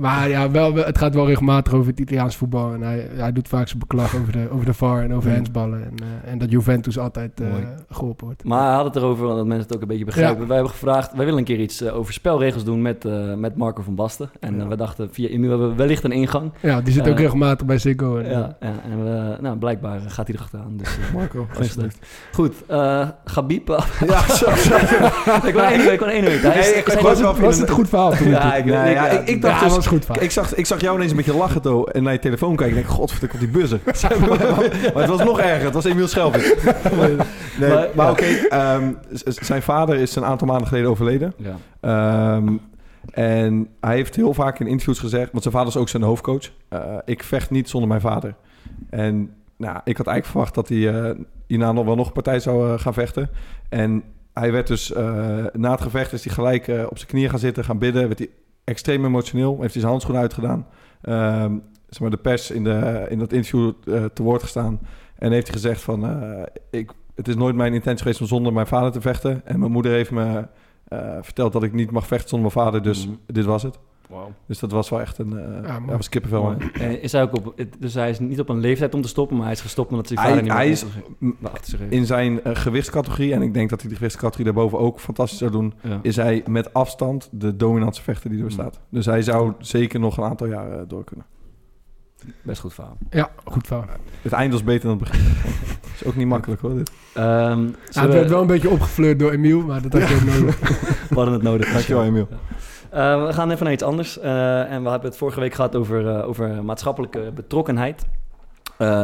Maar 0.00 0.28
ja, 0.28 0.50
wel, 0.50 0.74
het 0.74 0.98
gaat 0.98 1.14
wel 1.14 1.26
regelmatig 1.26 1.72
over 1.72 1.90
het 1.90 2.00
Italiaans 2.00 2.36
voetbal. 2.36 2.72
En 2.72 2.80
hij, 2.82 3.08
hij 3.14 3.32
doet 3.32 3.48
vaak 3.48 3.66
zijn 3.68 3.78
beklag 3.78 4.16
over 4.16 4.32
de, 4.32 4.48
over 4.52 4.66
de 4.66 4.74
VAR 4.74 5.02
en 5.02 5.14
over 5.14 5.32
handsballen. 5.34 5.84
En, 5.84 5.94
eh, 6.24 6.32
en 6.32 6.38
dat 6.38 6.50
Juventus 6.50 6.98
altijd 6.98 7.40
eh, 7.40 7.46
geholpen 7.90 8.26
wordt. 8.26 8.44
Maar 8.44 8.66
hij 8.66 8.74
had 8.74 8.84
het 8.84 8.96
erover, 8.96 9.26
dat 9.28 9.46
mensen 9.46 9.66
het 9.66 9.74
ook 9.74 9.82
een 9.82 9.88
beetje 9.88 10.04
begrijpen. 10.04 10.40
Ja. 10.40 10.46
Wij 10.46 10.54
hebben 10.56 10.72
gevraagd, 10.74 11.12
wij 11.14 11.24
willen 11.24 11.38
een 11.38 11.44
keer 11.44 11.60
iets 11.60 11.80
eh, 11.80 11.96
over 11.96 12.12
spelregels 12.12 12.64
doen 12.64 12.82
met, 12.82 13.04
eh, 13.04 13.34
met 13.34 13.56
Marco 13.56 13.82
van 13.82 13.94
Basten. 13.94 14.30
En 14.40 14.56
Ja. 14.58 14.66
we 14.68 14.76
dachten, 14.76 15.08
via 15.12 15.28
Emiel 15.28 15.50
hebben 15.50 15.68
we 15.68 15.74
wellicht 15.74 16.04
een 16.04 16.12
ingang. 16.12 16.52
Ja, 16.62 16.80
die 16.80 16.92
zit 16.92 17.08
ook 17.08 17.18
regelmatig 17.18 17.66
bij 17.66 17.78
Ziggo. 17.78 18.16
En, 18.18 18.30
Ja, 18.30 18.56
ja 18.60 18.72
en 18.90 19.04
we, 19.04 19.36
nou, 19.40 19.56
blijkbaar 19.56 20.00
gaat 20.06 20.26
hij 20.26 20.36
er. 20.36 20.48
Dus, 20.76 20.98
Marco, 21.14 21.46
alsjeblieft. 21.58 21.98
Goed, 22.32 22.54
eh 22.66 23.08
Gabib. 23.24 23.68
Ja, 24.06 24.20
zo, 24.34 24.50
zo. 24.54 24.74
ik 25.48 25.52
wil 25.54 25.62
één 25.62 25.78
week, 25.84 25.92
ik 25.92 25.98
wil 25.98 26.08
één 26.08 26.24
week. 26.24 26.40
Hij 26.42 26.50
is- 26.50 26.54
Nee, 26.54 26.62
zijn- 26.64 26.76
ik- 26.78 26.86
ik 26.86 26.92
Was, 26.92 27.02
was 27.02 27.10
het, 27.18 27.20
wel 27.36 27.46
was 27.46 27.58
het 27.58 27.68
een 27.68 27.74
goed 27.74 27.88
verhaal? 27.88 28.10
toen? 28.12 28.28
Ja, 28.28 28.54
ik, 28.54 28.64
Ja, 28.64 28.84
dacht 29.40 29.74
dus, 29.74 29.86
goed 29.90 30.04
vaak. 30.04 30.16
Ik 30.16 30.30
zag, 30.30 30.54
ik 30.54 30.66
zag 30.66 30.80
jou 30.80 30.96
ineens 30.96 31.10
een 31.10 31.16
beetje 31.16 31.36
lachen 31.36 31.62
toe, 31.62 31.92
en 31.92 32.02
naar 32.02 32.12
je 32.12 32.18
telefoon 32.18 32.56
kijken. 32.56 32.76
Ik 32.76 32.82
denk, 32.82 32.94
godverdomme, 32.94 33.38
komt 33.38 33.52
die 33.52 33.60
buzzer. 33.60 33.80
maar 34.94 35.02
het 35.02 35.10
was 35.10 35.24
nog 35.24 35.40
erger. 35.40 35.64
Het 35.64 35.74
was 35.74 35.84
Emiel 35.84 36.08
Schelvis. 36.08 36.54
nee, 37.60 37.86
Maar- 37.94 38.10
oké. 38.10 38.24
ehm, 38.24 38.92
zijn 39.24 39.62
vader 39.62 39.96
is 39.96 40.16
een 40.16 40.24
aantal 40.24 40.46
maanden 40.46 40.66
geleden 40.68 40.90
overleden. 40.90 41.34
Ja. 41.36 41.56
Ehm, 41.80 42.52
en 43.10 43.68
hij 43.80 43.94
heeft 43.94 44.16
heel 44.16 44.34
vaak 44.34 44.58
in 44.60 44.66
interviews 44.66 44.98
gezegd... 44.98 45.30
want 45.32 45.42
zijn 45.42 45.54
vader 45.54 45.68
is 45.72 45.76
ook 45.76 45.88
zijn 45.88 46.02
hoofdcoach. 46.02 46.50
eh, 46.68 46.80
ik 47.04 47.22
vecht 47.22 47.50
niet 47.50 47.68
zonder 47.68 47.88
mijn 47.88 48.00
vader. 48.00 48.34
En 48.90 49.34
nou, 49.56 49.80
ik 49.84 49.96
had 49.96 50.06
eigenlijk 50.06 50.26
verwacht 50.26 50.54
dat 50.54 50.68
hij 50.68 50.88
eh, 50.94 51.16
hierna 51.46 51.72
nog 51.72 51.84
wel 51.84 51.96
nog 51.96 52.06
een 52.06 52.12
partij 52.12 52.40
zou 52.40 52.72
eh, 52.72 52.78
gaan 52.80 52.94
vechten. 52.94 53.30
En 53.68 54.02
hij 54.34 54.52
werd 54.52 54.66
dus... 54.66 54.92
na 55.52 55.70
het 55.70 55.80
gevecht 55.80 56.12
is 56.12 56.24
hij 56.24 56.34
gelijk 56.34 56.68
op 56.88 56.96
zijn 56.98 57.10
knieën 57.10 57.30
gaan 57.30 57.38
zitten, 57.38 57.64
gaan 57.64 57.78
bidden. 57.78 58.06
Werd 58.06 58.18
hij 58.18 58.28
extreem 58.64 59.04
emotioneel. 59.04 59.50
Heeft 59.60 59.72
hij 59.72 59.80
zijn 59.80 59.86
handschoen 59.92 60.16
uitgedaan. 60.16 60.66
Ehm, 61.02 61.58
zeg 61.88 62.00
maar 62.00 62.10
de 62.10 62.16
pers 62.16 62.50
in, 62.50 62.64
de, 62.64 63.06
in 63.08 63.18
dat 63.18 63.32
interview 63.32 63.72
eh, 63.86 64.04
te 64.04 64.22
woord 64.22 64.42
gestaan. 64.42 64.80
En 65.18 65.32
heeft 65.32 65.46
hij 65.46 65.54
gezegd 65.56 65.80
van... 65.82 66.04
eh, 66.04 66.42
ik, 66.70 66.90
het 67.14 67.28
is 67.28 67.34
nooit 67.36 67.54
mijn 67.56 67.74
intentie 67.74 68.02
geweest 68.02 68.20
om 68.20 68.26
zonder 68.26 68.52
mijn 68.52 68.66
vader 68.66 68.92
te 68.92 69.00
vechten. 69.00 69.40
En 69.46 69.58
mijn 69.58 69.72
moeder 69.72 69.92
heeft 69.92 70.10
me 70.10 70.46
eh, 70.88 71.16
verteld 71.20 71.52
dat 71.52 71.62
ik 71.62 71.72
niet 71.72 71.90
mag 71.90 72.06
vechten 72.06 72.28
zonder 72.28 72.52
mijn 72.54 72.66
vader. 72.66 72.82
Dus 72.82 73.06
Mhm. 73.06 73.16
dit 73.26 73.44
was 73.44 73.62
het. 73.62 73.78
Dus 74.46 74.58
dat 74.58 74.70
was 74.72 74.88
wel 74.88 75.00
echt 75.00 75.18
een... 75.18 75.38
eh 75.38 75.68
Ja, 75.68 75.80
was 75.96 76.08
kippenvel. 76.08 76.54
is 77.00 77.12
hij 77.12 77.22
ook 77.22 77.36
op, 77.36 77.54
dus 77.78 77.94
hij 77.94 78.10
is 78.10 78.18
niet 78.18 78.40
op 78.40 78.48
een 78.48 78.58
leeftijd 78.60 78.94
om 78.94 79.02
te 79.02 79.08
stoppen, 79.08 79.36
maar 79.36 79.44
hij 79.44 79.54
is 79.54 79.60
gestopt 79.60 79.90
omdat 79.90 80.06
zijn 80.06 80.18
Hij- 80.18 80.28
vader 80.28 80.42
niet 80.44 80.52
hij 80.52 80.62
meer 80.64 80.72
is- 80.72 80.84
zich 81.70 81.78
heeft. 81.78 81.92
In 81.92 82.06
zijn 82.06 82.42
eh, 82.44 82.54
gewichtscategorie, 82.56 83.34
en 83.34 83.42
ik 83.42 83.54
denk 83.54 83.70
dat 83.70 83.80
hij 83.80 83.88
de 83.90 83.96
gewichtscategorie 83.96 84.44
daarboven 84.52 84.78
ook 84.78 85.00
fantastisch 85.00 85.38
zou 85.38 85.50
doen... 85.50 85.74
Ja. 85.82 85.98
is 86.02 86.16
hij 86.16 86.42
met 86.46 86.72
afstand 86.74 87.28
de 87.32 87.56
dominantste 87.56 88.02
vechter 88.04 88.30
die 88.30 88.38
er 88.38 88.44
bestaat. 88.44 88.80
Dus 88.88 89.06
hij 89.06 89.22
zou 89.22 89.52
zeker 89.58 90.00
nog 90.00 90.16
een 90.16 90.24
aantal 90.24 90.46
jaar 90.46 90.72
eh, 90.72 90.80
door 90.88 91.04
kunnen. 91.04 91.26
Best 92.42 92.60
goed 92.60 92.74
verhaal. 92.74 92.96
Ja, 93.10 93.30
goed 93.44 93.66
verhaal. 93.66 93.84
Het 94.22 94.32
eind 94.32 94.52
was 94.52 94.64
beter 94.64 94.88
dan 94.88 94.98
het 94.98 95.08
begin. 95.10 95.24
Dat 95.80 95.90
is 96.00 96.04
ook 96.04 96.16
niet 96.16 96.26
makkelijk 96.26 96.60
hoor, 96.60 96.74
dit. 96.74 96.90
Ehm, 97.14 97.26
Ja, 97.26 97.46
zullen 97.54 97.72
het 97.92 97.94
we- 98.06 98.08
werd 98.08 98.28
wel 98.30 98.40
een 98.40 98.46
beetje 98.46 98.70
opgefleurd 98.70 99.18
door 99.18 99.30
Emiel, 99.30 99.60
maar 99.60 99.82
dat 99.82 99.92
had 99.92 100.08
je 100.08 100.14
ook 100.14 100.24
nodig. 100.38 100.58
We 101.08 101.14
hadden 101.14 101.34
het 101.34 101.42
nodig. 101.42 101.72
Dankjewel, 101.72 102.04
Emiel. 102.04 102.28
Eh, 102.90 103.26
we 103.26 103.32
gaan 103.32 103.50
even 103.50 103.64
naar 103.64 103.72
iets 103.72 103.82
anders. 103.82 104.18
Eh, 104.18 104.72
en 104.72 104.82
we 104.82 104.90
hebben 104.90 105.08
het 105.08 105.18
vorige 105.18 105.40
week 105.40 105.54
gehad 105.54 105.76
over, 105.76 106.08
eh, 106.08 106.28
over 106.28 106.64
maatschappelijke 106.64 107.32
betrokkenheid. 107.34 108.04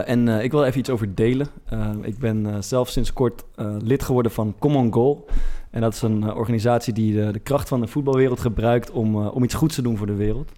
En 0.05 0.28
ik 0.28 0.50
wil 0.50 0.64
even 0.64 0.78
iets 0.78 0.90
over 0.90 1.14
delen. 1.14 1.47
Ik 2.02 2.19
ben 2.19 2.64
zelf 2.64 2.88
sinds 2.88 3.12
kort 3.12 3.45
lid 3.83 4.02
geworden 4.02 4.33
van 4.33 4.55
Common 4.59 4.93
Goal. 4.93 5.26
En 5.71 5.81
dat 5.81 5.95
is 5.95 6.02
een 6.02 6.35
organisatie 6.35 6.93
die 6.93 7.14
de, 7.14 7.33
de 7.33 7.38
kracht 7.38 7.69
van 7.69 7.81
de 7.81 7.87
voetbalwereld 7.87 8.40
gebruikt 8.40 8.90
om, 8.90 9.26
om 9.26 9.45
iets 9.45 9.55
goeds 9.55 9.75
te 9.75 9.83
doen 9.83 9.97
voor 9.97 10.07
de 10.07 10.14
wereld. 10.14 10.52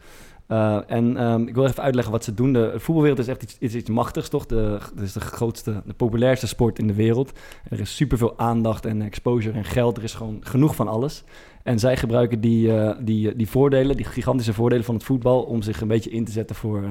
En 0.87 1.17
ehm, 1.17 1.43
ik 1.43 1.55
wil 1.55 1.65
even 1.65 1.83
uitleggen 1.83 2.13
wat 2.13 2.25
ze 2.25 2.35
doen. 2.35 2.53
De 2.53 2.73
voetbalwereld 2.77 3.19
is 3.19 3.29
echt 3.29 3.57
iets, 3.59 3.75
iets 3.75 3.91
machtigs, 3.91 4.29
toch? 4.29 4.47
De, 4.47 4.79
het 4.95 5.05
is 5.05 5.13
de 5.13 5.21
grootste, 5.21 5.83
de 5.87 5.95
populairste 5.95 6.47
sport 6.47 6.79
in 6.79 6.87
de 6.87 6.95
wereld. 6.95 7.33
Er 7.71 7.81
is 7.81 7.97
superveel 7.97 8.39
aandacht 8.39 8.87
en 8.87 9.03
exposure 9.03 9.59
en 9.59 9.65
geld. 9.65 9.97
Er 9.97 10.03
is 10.03 10.15
gewoon 10.15 10.39
genoeg 10.41 10.75
van 10.75 10.89
alles. 10.89 11.25
En 11.69 11.79
zij 11.79 11.97
gebruiken 11.97 12.41
die, 12.41 12.73
eh, 12.77 12.97
die, 13.01 13.37
die 13.37 13.49
voordelen, 13.49 13.97
die 13.97 14.05
gigantische 14.05 14.53
voordelen 14.53 14.85
van 14.85 14.95
het 14.95 15.05
voetbal... 15.05 15.43
om 15.43 15.63
zich 15.63 15.81
een 15.81 15.89
beetje 15.89 16.11
in 16.11 16.25
te 16.25 16.33
zetten 16.33 16.57
voor, 16.57 16.83
eh, 16.83 16.91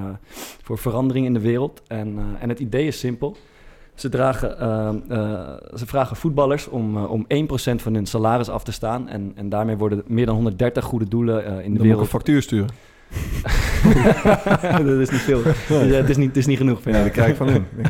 voor 0.62 0.78
verandering 0.78 1.26
in 1.26 1.34
de 1.34 1.40
wereld. 1.40 1.82
En, 1.86 2.18
eh, 2.18 2.42
en 2.42 2.48
het 2.48 2.58
idee 2.58 2.86
is 2.86 2.98
simpel. 2.98 3.36
Ze, 3.98 4.08
dragen, 4.08 4.58
eh, 4.60 4.88
eh, 5.08 5.56
ze 5.74 5.86
vragen 5.86 6.16
voetballers 6.16 6.68
om, 6.68 6.96
eh, 6.96 7.10
om 7.10 7.24
1% 7.28 7.82
van 7.82 7.94
hun 7.94 8.06
salaris 8.06 8.48
af 8.48 8.64
te 8.64 8.72
staan. 8.72 9.08
En, 9.08 9.32
en 9.34 9.48
daarmee 9.48 9.76
worden 9.76 10.02
meer 10.06 10.26
dan 10.26 10.34
130 10.34 10.84
goede 10.84 11.08
doelen 11.08 11.44
eh, 11.44 11.50
in 11.50 11.56
de 11.56 11.62
Dan 11.62 11.70
moet 11.70 11.76
ik 11.76 11.82
wereld 11.82 12.00
een 12.00 12.06
factuur 12.06 12.42
sturen. 12.42 12.68
dat 14.86 14.98
is 15.00 15.10
niet 15.10 15.20
veel. 15.20 15.42
Dus, 15.68 15.96
het, 15.96 16.08
is 16.08 16.16
niet, 16.16 16.28
het 16.28 16.36
is 16.36 16.46
niet 16.46 16.56
genoeg. 16.56 16.82
Vind 16.82 16.94
Ja, 16.94 17.00
ik. 17.00 17.06
dat 17.06 17.14
krijg 17.14 17.30
ik 17.30 17.36
van 17.36 17.48
hun. 17.48 17.64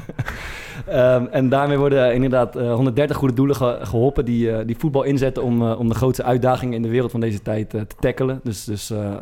Ehm, 0.88 1.26
en 1.30 1.48
daarmee 1.48 1.78
worden 1.78 2.14
inderdaad 2.14 2.56
eh, 2.56 2.74
130 2.74 3.16
goede 3.16 3.34
doelen 3.34 3.56
ge- 3.56 3.78
geholpen 3.82 4.24
die, 4.24 4.50
eh, 4.52 4.66
die 4.66 4.76
voetbal 4.78 5.02
inzetten 5.02 5.42
om, 5.42 5.62
eh, 5.62 5.78
om 5.78 5.88
de 5.88 5.94
grootste 5.94 6.22
uitdagingen 6.22 6.74
in 6.74 6.82
de 6.82 6.88
wereld 6.88 7.10
van 7.10 7.20
deze 7.20 7.42
tijd 7.42 7.74
eh, 7.74 7.80
te 7.80 7.96
tackelen. 8.00 8.40
Dus, 8.42 8.64
dus 8.64 8.90
eh, 8.90 8.98
eh, 9.06 9.12
eh, 9.14 9.20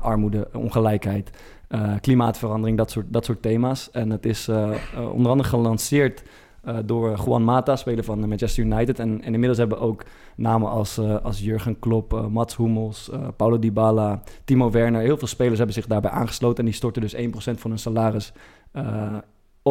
armoede, 0.00 0.48
ongelijkheid, 0.52 1.30
eh, 1.68 1.92
klimaatverandering, 2.00 2.78
dat 2.78 2.90
soort, 2.90 3.06
dat 3.08 3.24
soort 3.24 3.42
thema's. 3.42 3.90
En 3.90 4.10
het 4.10 4.26
is 4.26 4.48
eh, 4.48 4.70
eh, 4.94 5.12
onder 5.12 5.30
andere 5.30 5.48
gelanceerd 5.48 6.22
eh, 6.64 6.76
door 6.84 7.18
Juan 7.26 7.44
Mata, 7.44 7.76
speler 7.76 8.04
van 8.04 8.28
Manchester 8.28 8.64
United. 8.64 8.98
En, 8.98 9.08
en 9.22 9.32
inmiddels 9.32 9.58
hebben 9.58 9.80
ook 9.80 10.04
namen 10.36 10.70
als, 10.70 10.98
eh, 10.98 11.16
als 11.22 11.40
Jurgen 11.40 11.78
Klopp, 11.78 12.12
eh, 12.12 12.26
Mats 12.26 12.56
Hummels, 12.56 13.10
eh, 13.10 13.18
Paulo 13.36 13.58
Dybala, 13.58 14.22
Timo 14.44 14.70
Werner. 14.70 15.00
Heel 15.00 15.16
veel 15.18 15.28
spelers 15.28 15.56
hebben 15.56 15.74
zich 15.74 15.86
daarbij 15.86 16.10
aangesloten 16.10 16.58
en 16.58 16.64
die 16.64 16.74
storten 16.74 17.02
dus 17.02 17.14
1% 17.14 17.60
van 17.60 17.70
hun 17.70 17.78
salaris 17.78 18.32
eh, 18.72 18.82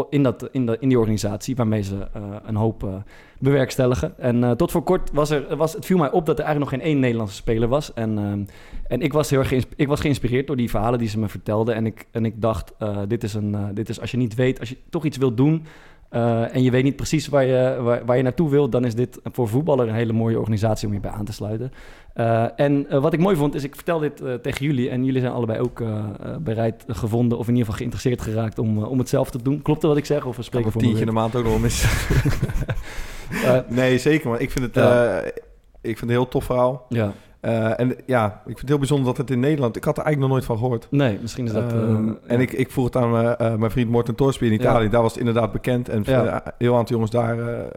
in, 0.10 0.24
dat, 0.24 0.50
in, 0.52 0.66
de, 0.66 0.78
in 0.80 0.90
die 0.90 1.00
organisatie, 1.00 1.56
waarmee 1.56 1.82
ze 1.82 2.08
eh, 2.14 2.24
een 2.46 2.56
hoop 2.56 2.84
eh, 2.84 2.94
bewerkstelligen. 3.40 4.14
En 4.18 4.44
eh, 4.44 4.52
tot 4.52 4.72
voor 4.72 4.84
kort 4.84 5.12
was 5.12 5.30
er, 5.30 5.56
was, 5.56 5.74
het 5.74 5.86
viel 5.86 5.98
mij 5.98 6.12
op 6.12 6.26
dat 6.26 6.40
er 6.40 6.46
eigenlijk 6.46 6.72
nog 6.72 6.82
geen 6.82 6.92
één 6.92 7.00
Nederlandse 7.00 7.36
speler 7.36 7.68
was. 7.68 7.94
En, 7.94 8.48
en 8.88 9.02
ik, 9.02 9.14
was 9.14 9.30
heel 9.30 9.40
erg 9.40 9.52
ik 9.76 9.88
was 9.88 10.00
geïnspireerd 10.00 10.48
door 10.48 10.56
die 10.56 10.70
verhalen 10.70 11.00
die 11.00 11.08
ze 11.08 11.20
me 11.20 11.28
vertelden. 11.28 11.76
En 11.76 11.86
ik, 11.86 12.08
en 12.12 12.26
ik 12.26 12.42
dacht, 12.42 12.74
dit, 13.08 13.24
is 13.24 13.34
een, 13.34 13.56
dit 13.74 13.90
is 13.90 14.02
als 14.02 14.12
je 14.12 14.18
niet 14.18 14.36
weet, 14.36 14.60
als 14.60 14.70
je 14.70 14.78
toch 14.90 15.06
iets 15.06 15.18
wilt 15.18 15.38
doen... 15.38 15.66
eh, 16.12 16.56
en 16.56 16.64
je 16.64 16.72
weet 16.72 16.84
niet 16.84 16.96
precies 16.96 17.28
waar 17.28 17.46
je, 17.46 17.78
waar, 17.82 18.06
waar 18.06 18.18
je 18.18 18.24
naartoe 18.24 18.50
wilt... 18.50 18.72
dan 18.72 18.86
is 18.86 18.96
dit 18.96 19.20
voor 19.24 19.48
voetballer 19.48 19.88
een 19.88 19.96
hele 19.96 20.14
mooie 20.14 20.40
organisatie 20.40 20.88
om 20.88 20.94
je 20.94 21.00
bij 21.00 21.12
aan 21.12 21.26
te 21.26 21.34
sluiten. 21.34 21.72
Eh, 22.14 22.46
en 22.56 22.90
eh, 22.90 23.02
wat 23.02 23.14
ik 23.14 23.20
mooi 23.20 23.36
vond, 23.36 23.56
is 23.56 23.64
ik 23.64 23.76
vertel 23.76 24.00
dit 24.00 24.24
tegen 24.42 24.66
jullie... 24.66 24.90
en 24.90 25.06
jullie 25.06 25.22
zijn 25.22 25.34
allebei 25.34 25.60
ook 25.60 25.84
bereid 26.40 26.84
gevonden... 26.88 27.38
of 27.38 27.48
in 27.48 27.56
ieder 27.56 27.66
geval 27.66 27.80
geïnteresseerd 27.80 28.22
geraakt 28.22 28.60
om, 28.60 28.84
om 28.84 28.98
het 28.98 29.10
zelf 29.10 29.30
te 29.32 29.42
doen. 29.42 29.62
Klopt 29.62 29.82
dat 29.82 29.90
wat 29.90 30.00
ik 30.00 30.06
zeg? 30.06 30.26
Of 30.26 30.30
we 30.30 30.34
Kan 30.36 30.44
spreken 30.44 30.68
een 30.68 30.74
voor 30.74 30.82
tientje 30.82 31.00
in 31.00 31.08
de 31.08 31.12
maand 31.12 31.36
ook 31.36 31.44
nog 31.44 31.62
mis. 31.62 31.86
Nee, 33.68 33.98
zeker. 33.98 34.30
Maar 34.30 34.42
ik 34.42 34.52
vind 34.52 34.66
het, 34.66 34.78
eh, 34.78 35.18
ik 35.82 35.98
vind 35.98 36.00
het 36.00 36.02
een 36.02 36.10
heel 36.10 36.28
tof 36.28 36.44
verhaal. 36.44 36.86
Ja, 36.90 37.14
Eh, 37.42 37.80
en 37.80 37.96
ja, 38.06 38.26
ik 38.28 38.42
vind 38.46 38.60
het 38.60 38.70
heel 38.70 38.78
bijzonder 38.78 39.06
dat 39.06 39.18
het 39.18 39.30
in 39.30 39.40
Nederland... 39.40 39.76
Ik 39.76 39.84
had 39.84 39.98
er 39.98 40.04
eigenlijk 40.04 40.34
nog 40.34 40.38
nooit 40.42 40.50
van 40.52 40.58
gehoord. 40.66 40.88
nee, 40.92 41.20
misschien 41.22 41.46
is 41.46 41.52
dat... 41.54 41.74
eh, 41.74 41.80
ja. 41.80 42.16
En 42.28 42.40
ik, 42.40 42.52
ik 42.52 42.72
vroeg 42.72 42.86
het 42.86 42.96
aan 42.96 43.12
mijn, 43.12 43.36
eh, 43.36 43.56
mijn 43.56 43.72
vriend 43.72 43.90
Morten 43.90 44.16
Torsby 44.16 44.46
in 44.46 44.54
Italië. 44.54 44.84
Ja. 44.84 44.90
Daar 44.90 45.02
was 45.02 45.12
het 45.12 45.20
inderdaad 45.20 45.52
bekend. 45.52 45.90
En 45.90 46.02
Ja. 46.06 46.26
eh, 46.26 46.34
een 46.46 46.52
heel 46.58 46.76
aantal 46.78 46.92
jongens 46.96 47.12
daar 47.12 47.40
eh, 47.40 47.68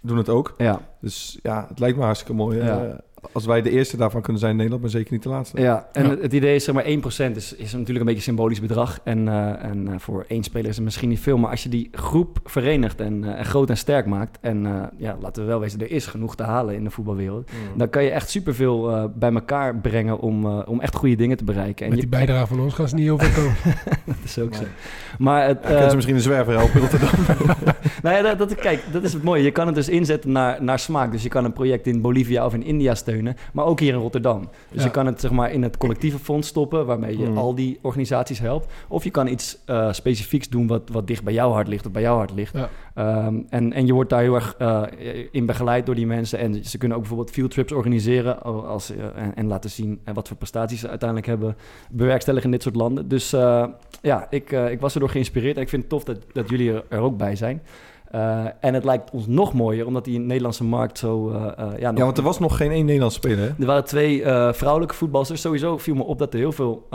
doen 0.00 0.16
het 0.16 0.28
ook. 0.28 0.54
Ja, 0.58 0.80
Dus 1.00 1.38
ja, 1.42 1.64
het 1.68 1.78
lijkt 1.78 1.96
me 1.96 2.02
hartstikke 2.04 2.34
mooi. 2.34 2.58
eh, 2.60 2.66
Ja. 2.66 3.00
Als 3.32 3.46
wij 3.46 3.62
de 3.62 3.70
eerste 3.70 3.96
daarvan 3.96 4.22
kunnen 4.22 4.40
zijn 4.40 4.52
in 4.52 4.56
Nederland, 4.56 4.82
maar 4.82 4.92
zeker 4.92 5.12
niet 5.12 5.22
de 5.22 5.28
laatste. 5.28 5.60
ja. 5.60 5.88
en 5.92 6.04
Ja. 6.04 6.16
Het, 6.20 6.32
idee 6.32 6.54
is, 6.54 6.64
zeg 6.64 6.74
maar, 6.74 6.84
1% 6.84 6.86
is, 7.36 7.54
is 7.54 7.72
natuurlijk 7.72 7.86
een 7.86 7.86
beetje 7.86 8.14
een 8.14 8.20
symbolisch 8.20 8.60
bedrag. 8.60 9.00
En, 9.04 9.28
eh, 9.28 9.64
en 9.64 9.88
eh, 9.88 9.98
voor 9.98 10.24
één 10.28 10.42
speler 10.42 10.68
is 10.68 10.76
het 10.76 10.84
misschien 10.84 11.08
niet 11.08 11.20
veel. 11.20 11.38
Maar 11.38 11.50
als 11.50 11.62
je 11.62 11.68
die 11.68 11.88
groep 11.92 12.38
verenigt 12.44 13.00
en, 13.00 13.24
eh, 13.24 13.38
en 13.38 13.44
groot 13.44 13.70
en 13.70 13.76
sterk 13.76 14.06
maakt... 14.06 14.38
en 14.40 14.66
eh, 14.66 14.72
ja, 14.96 15.16
laten 15.20 15.42
we 15.42 15.48
wel 15.48 15.60
wezen, 15.60 15.80
er 15.80 15.90
is 15.90 16.06
genoeg 16.06 16.36
te 16.36 16.42
halen 16.42 16.74
in 16.74 16.84
de 16.84 16.90
voetbalwereld... 16.90 17.50
Mm. 17.50 17.78
dan 17.78 17.90
kan 17.90 18.04
je 18.04 18.10
echt 18.10 18.30
superveel 18.30 18.90
eh 18.90 19.04
bij 19.14 19.32
elkaar 19.32 19.76
brengen 19.76 20.18
om, 20.18 20.44
eh, 20.44 20.58
om 20.66 20.80
echt 20.80 20.94
goede 20.94 21.16
dingen 21.16 21.36
te 21.36 21.44
bereiken. 21.44 21.84
En 21.84 21.90
Met 21.90 22.00
je, 22.00 22.06
die 22.08 22.18
bijdrage 22.18 22.46
van 22.46 22.60
ons 22.60 22.74
gaan 22.74 22.88
ze 22.88 22.94
niet 22.94 23.04
heel 23.04 23.18
veel 23.18 23.42
komen. 23.42 23.56
dat 24.06 24.16
is 24.24 24.38
ook 24.38 24.54
zo. 24.54 24.62
Maar 25.18 25.46
het, 25.46 25.58
Ja, 25.62 25.68
kunnen 25.68 25.88
ze 25.88 25.94
misschien 25.94 26.16
een 26.16 26.22
zwerver 26.22 26.52
helpen 26.52 26.74
in 26.74 26.80
Rotterdam? 26.80 27.10
Nou 28.02 28.16
ja, 28.16 28.22
dat, 28.22 28.38
dat, 28.38 28.54
kijk, 28.54 28.82
dat 28.92 29.02
is 29.02 29.12
het 29.12 29.22
mooie. 29.22 29.42
Je 29.42 29.50
kan 29.50 29.66
het 29.66 29.74
dus 29.74 29.88
inzetten 29.88 30.32
naar, 30.32 30.62
naar 30.62 30.78
smaak. 30.78 31.12
Dus 31.12 31.22
je 31.22 31.28
kan 31.28 31.44
een 31.44 31.52
project 31.52 31.86
in 31.86 32.00
Bolivia 32.00 32.44
of 32.44 32.54
in 32.54 32.62
India 32.62 32.94
steunen, 33.10 33.36
maar 33.52 33.64
ook 33.64 33.80
hier 33.80 33.92
in 33.94 34.00
Rotterdam. 34.00 34.40
Dus 34.40 34.78
Ja. 34.78 34.84
je 34.84 34.90
kan 34.90 35.06
het 35.06 35.20
zeg 35.20 35.30
maar 35.30 35.52
in 35.52 35.62
het 35.62 35.76
collectieve 35.76 36.18
fonds 36.18 36.48
stoppen, 36.48 36.86
waarmee 36.86 37.18
je 37.18 37.26
Mm. 37.28 37.36
al 37.38 37.54
die 37.54 37.78
organisaties 37.82 38.38
helpt. 38.38 38.72
Of 38.88 39.04
je 39.04 39.10
kan 39.10 39.26
iets 39.26 39.58
eh, 39.64 39.92
specifieks 39.92 40.48
doen 40.48 40.66
wat, 40.66 40.88
wat 40.92 41.06
dicht 41.06 41.24
bij 41.24 41.32
jouw 41.32 41.50
hart 41.50 41.68
ligt, 41.68 41.86
of 41.86 41.92
bij 41.92 42.02
jouw 42.02 42.16
hart 42.16 42.32
ligt. 42.34 42.54
Ja. 42.56 42.68
Ehm, 42.94 43.38
en, 43.48 43.72
en 43.72 43.86
je 43.86 43.92
wordt 43.92 44.10
daar 44.10 44.20
heel 44.20 44.34
erg 44.34 44.54
eh, 44.58 44.82
in 45.30 45.46
begeleid 45.46 45.86
door 45.86 45.94
die 45.94 46.06
mensen. 46.06 46.38
En 46.38 46.64
ze 46.64 46.78
kunnen 46.78 46.96
ook 46.96 47.02
bijvoorbeeld 47.02 47.34
fieldtrips 47.34 47.72
organiseren 47.72 48.42
als, 48.42 48.90
eh, 48.90 49.04
en, 49.22 49.34
en 49.34 49.46
laten 49.46 49.70
zien 49.70 50.00
wat 50.14 50.28
voor 50.28 50.36
prestaties 50.36 50.80
ze 50.80 50.88
uiteindelijk 50.88 51.28
hebben 51.28 51.56
bewerkstelligen 51.90 52.46
in 52.46 52.52
dit 52.52 52.62
soort 52.62 52.76
landen. 52.76 53.08
Dus 53.08 53.30
ja, 54.02 54.26
ik, 54.30 54.50
ik 54.50 54.80
was 54.80 54.94
erdoor 54.94 55.08
geïnspireerd 55.08 55.56
en 55.56 55.62
ik 55.62 55.68
vind 55.68 55.82
het 55.82 55.90
tof 55.90 56.04
dat, 56.04 56.18
dat 56.32 56.48
jullie 56.50 56.72
er, 56.72 56.84
er 56.88 56.98
ook 57.00 57.16
bij 57.16 57.36
zijn. 57.36 57.62
Eh, 58.10 58.44
en 58.60 58.74
het 58.74 58.84
lijkt 58.84 59.10
ons 59.10 59.26
nog 59.26 59.52
mooier, 59.52 59.86
omdat 59.86 60.04
die 60.04 60.18
Nederlandse 60.18 60.64
markt 60.64 60.98
zo... 60.98 61.30
eh, 61.30 61.36
eh, 61.36 61.78
ja, 61.78 61.90
nog- 61.90 61.98
Ja, 61.98 62.04
want 62.04 62.18
er 62.18 62.22
was 62.24 62.38
nog 62.38 62.56
geen 62.56 62.70
één 62.70 62.84
Nederlands 62.84 63.14
speler, 63.14 63.38
hè? 63.38 63.50
er 63.58 63.66
waren 63.66 63.84
twee 63.84 64.22
vrouwelijke 64.52 64.94
voetbalsters. 64.94 65.40
Sowieso 65.40 65.78
viel 65.78 65.94
me 65.94 66.02
op 66.02 66.18
dat 66.18 66.32
er 66.32 66.38
heel 66.38 66.52
veel 66.52 66.88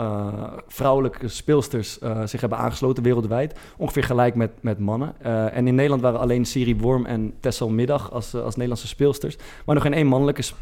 vrouwelijke 0.68 1.28
speelsters 1.28 1.98
zich 2.24 2.40
hebben 2.40 2.58
aangesloten 2.58 3.02
wereldwijd. 3.02 3.58
Ongeveer 3.76 4.04
gelijk 4.04 4.34
met, 4.34 4.50
met 4.60 4.78
mannen. 4.78 5.20
En 5.52 5.66
in 5.66 5.74
Nederland 5.74 6.02
waren 6.02 6.20
alleen 6.20 6.44
Siri 6.44 6.76
Worm 6.76 7.06
en 7.06 7.34
Tessel 7.40 7.68
Middag 7.68 8.12
als, 8.12 8.34
als 8.34 8.54
Nederlandse 8.54 8.86
speelsters. 8.86 9.36
Maar 9.66 9.74
nog 9.74 9.84
geen 9.84 9.94
één 9.94 10.06
mannelijke 10.06 10.42
sp- 10.42 10.56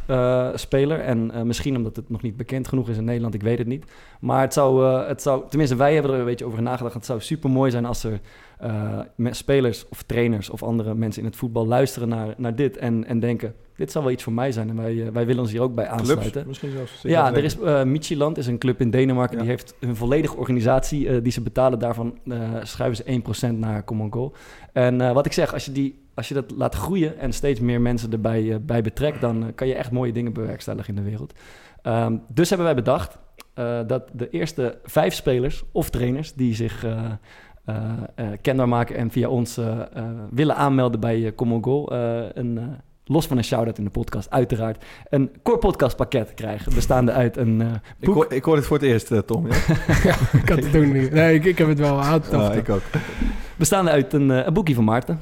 speler. 0.54 1.00
En 1.00 1.46
misschien 1.46 1.76
omdat 1.76 1.96
het 1.96 2.10
nog 2.10 2.22
niet 2.22 2.36
bekend 2.36 2.68
genoeg 2.68 2.88
is 2.88 2.96
in 2.96 3.04
Nederland, 3.04 3.34
ik 3.34 3.42
weet 3.42 3.58
het 3.58 3.66
niet. 3.66 3.84
Maar 4.20 4.40
het 4.40 4.52
zou, 4.52 4.84
het 5.08 5.22
zou 5.22 5.42
tenminste 5.48 5.76
wij 5.76 5.94
hebben 5.94 6.12
er 6.12 6.18
een 6.18 6.24
beetje 6.24 6.44
over 6.46 6.62
nagedacht. 6.62 6.94
Het 6.94 7.06
zou 7.06 7.20
super 7.20 7.50
mooi 7.50 7.70
zijn 7.70 7.84
als 7.84 8.04
er 8.04 8.20
eh, 8.58 8.98
me- 9.14 9.34
spelers 9.34 9.88
of 9.88 10.02
trainers 10.02 10.50
of 10.50 10.62
andere 10.62 10.94
mensen 10.94 11.22
in 11.22 11.28
het 11.28 11.36
voetbal 11.36 11.66
luisteren 11.66 12.08
naar, 12.08 12.34
naar 12.36 12.54
dit 12.54 12.76
en, 12.76 13.04
en 13.06 13.20
denken, 13.20 13.54
dit 13.76 13.92
zal 13.92 14.02
wel 14.02 14.10
iets 14.10 14.22
voor 14.22 14.32
mij 14.32 14.52
zijn 14.52 14.68
en 14.68 14.76
wij, 14.76 15.06
eh, 15.06 15.08
wij 15.12 15.26
willen 15.26 15.42
ons 15.42 15.52
hier 15.52 15.60
ook 15.60 15.74
bij 15.74 15.86
aansluiten. 15.88 16.30
Clubs, 16.30 16.46
misschien 16.46 16.70
zelfs. 16.70 17.02
Ja, 17.02 17.34
er 17.34 17.44
is 17.44 17.58
eh 17.58 17.82
Michieland, 17.82 18.38
is 18.38 18.46
een 18.46 18.58
club 18.58 18.80
in 18.80 18.90
Denemarken. 18.90 19.36
Ja. 19.36 19.42
Die 19.42 19.50
heeft 19.50 19.74
een 19.80 19.96
volledige 19.96 20.36
organisatie 20.36 21.22
die 21.22 21.32
ze 21.32 21.40
betalen. 21.40 21.78
Daarvan 21.78 22.18
schuiven 22.62 23.04
ze 23.04 23.52
1% 23.52 23.58
naar 23.58 23.84
Common 23.84 24.12
Goal. 24.12 24.32
En 24.72 25.14
wat 25.14 25.26
ik 25.26 25.32
zeg, 25.32 25.52
als 25.52 25.64
je, 25.64 25.72
die, 25.72 26.02
als 26.14 26.28
je 26.28 26.34
dat 26.34 26.50
laat 26.50 26.74
groeien 26.74 27.18
en 27.18 27.32
steeds 27.32 27.60
meer 27.60 27.80
mensen 27.80 28.12
erbij 28.12 28.62
bij 28.62 28.82
betrekt, 28.82 29.20
dan 29.20 29.52
kan 29.54 29.66
je 29.66 29.74
echt 29.74 29.90
mooie 29.90 30.12
dingen 30.12 30.32
bewerkstelligen 30.32 30.96
in 30.96 31.02
de 31.02 31.10
wereld. 31.10 31.32
Ehm, 31.82 32.16
dus 32.28 32.48
hebben 32.48 32.66
wij 32.66 32.76
bedacht 32.76 33.18
dat 33.86 34.10
de 34.12 34.30
eerste 34.30 34.78
vijf 34.84 35.14
spelers 35.14 35.64
of 35.72 35.90
trainers 35.90 36.32
die 36.32 36.54
zich 36.54 36.84
kenbaar 38.40 38.68
maken 38.68 38.96
en 38.96 39.10
via 39.10 39.28
ons 39.28 39.56
eh, 39.56 39.80
eh, 39.80 40.04
willen 40.30 40.56
aanmelden 40.56 41.00
bij 41.00 41.26
eh, 41.26 41.34
Common 41.34 41.64
Goal, 41.64 41.92
eh, 41.92 42.22
een, 42.34 42.58
eh, 42.58 42.64
los 43.04 43.26
van 43.26 43.36
een 43.36 43.44
shout-out 43.44 43.78
in 43.78 43.84
de 43.84 43.90
podcast, 43.90 44.30
uiteraard, 44.30 44.84
een 45.08 45.30
core 45.42 45.58
podcast 45.58 45.96
pakket 45.96 46.34
krijgen, 46.34 46.74
bestaande 46.74 47.12
uit 47.12 47.36
een 47.36 47.60
eh, 47.60 47.66
Ik 48.00 48.08
hoor, 48.08 48.32
ik 48.32 48.44
hoor 48.44 48.56
dit 48.56 48.66
voor 48.66 48.76
het 48.76 48.86
eerst, 48.86 49.10
eh, 49.10 49.18
Tom. 49.18 49.46
Ja? 49.46 49.54
ik 50.42 50.48
had 50.48 50.64
het 50.64 50.76
ook 50.76 50.84
niet. 50.84 51.10
Nee, 51.12 51.34
ik, 51.34 51.44
ik 51.44 51.58
heb 51.58 51.68
het 51.68 51.78
wel 51.78 52.00
aangetaft. 52.02 52.50
Ah, 52.50 52.56
ik 52.56 52.68
ook. 52.68 52.82
Bestaande 53.56 53.90
uit 53.90 54.12
een, 54.12 54.30
eh, 54.30 54.46
een 54.46 54.52
boekje 54.52 54.74
van 54.74 54.84
Maarten. 54.84 55.20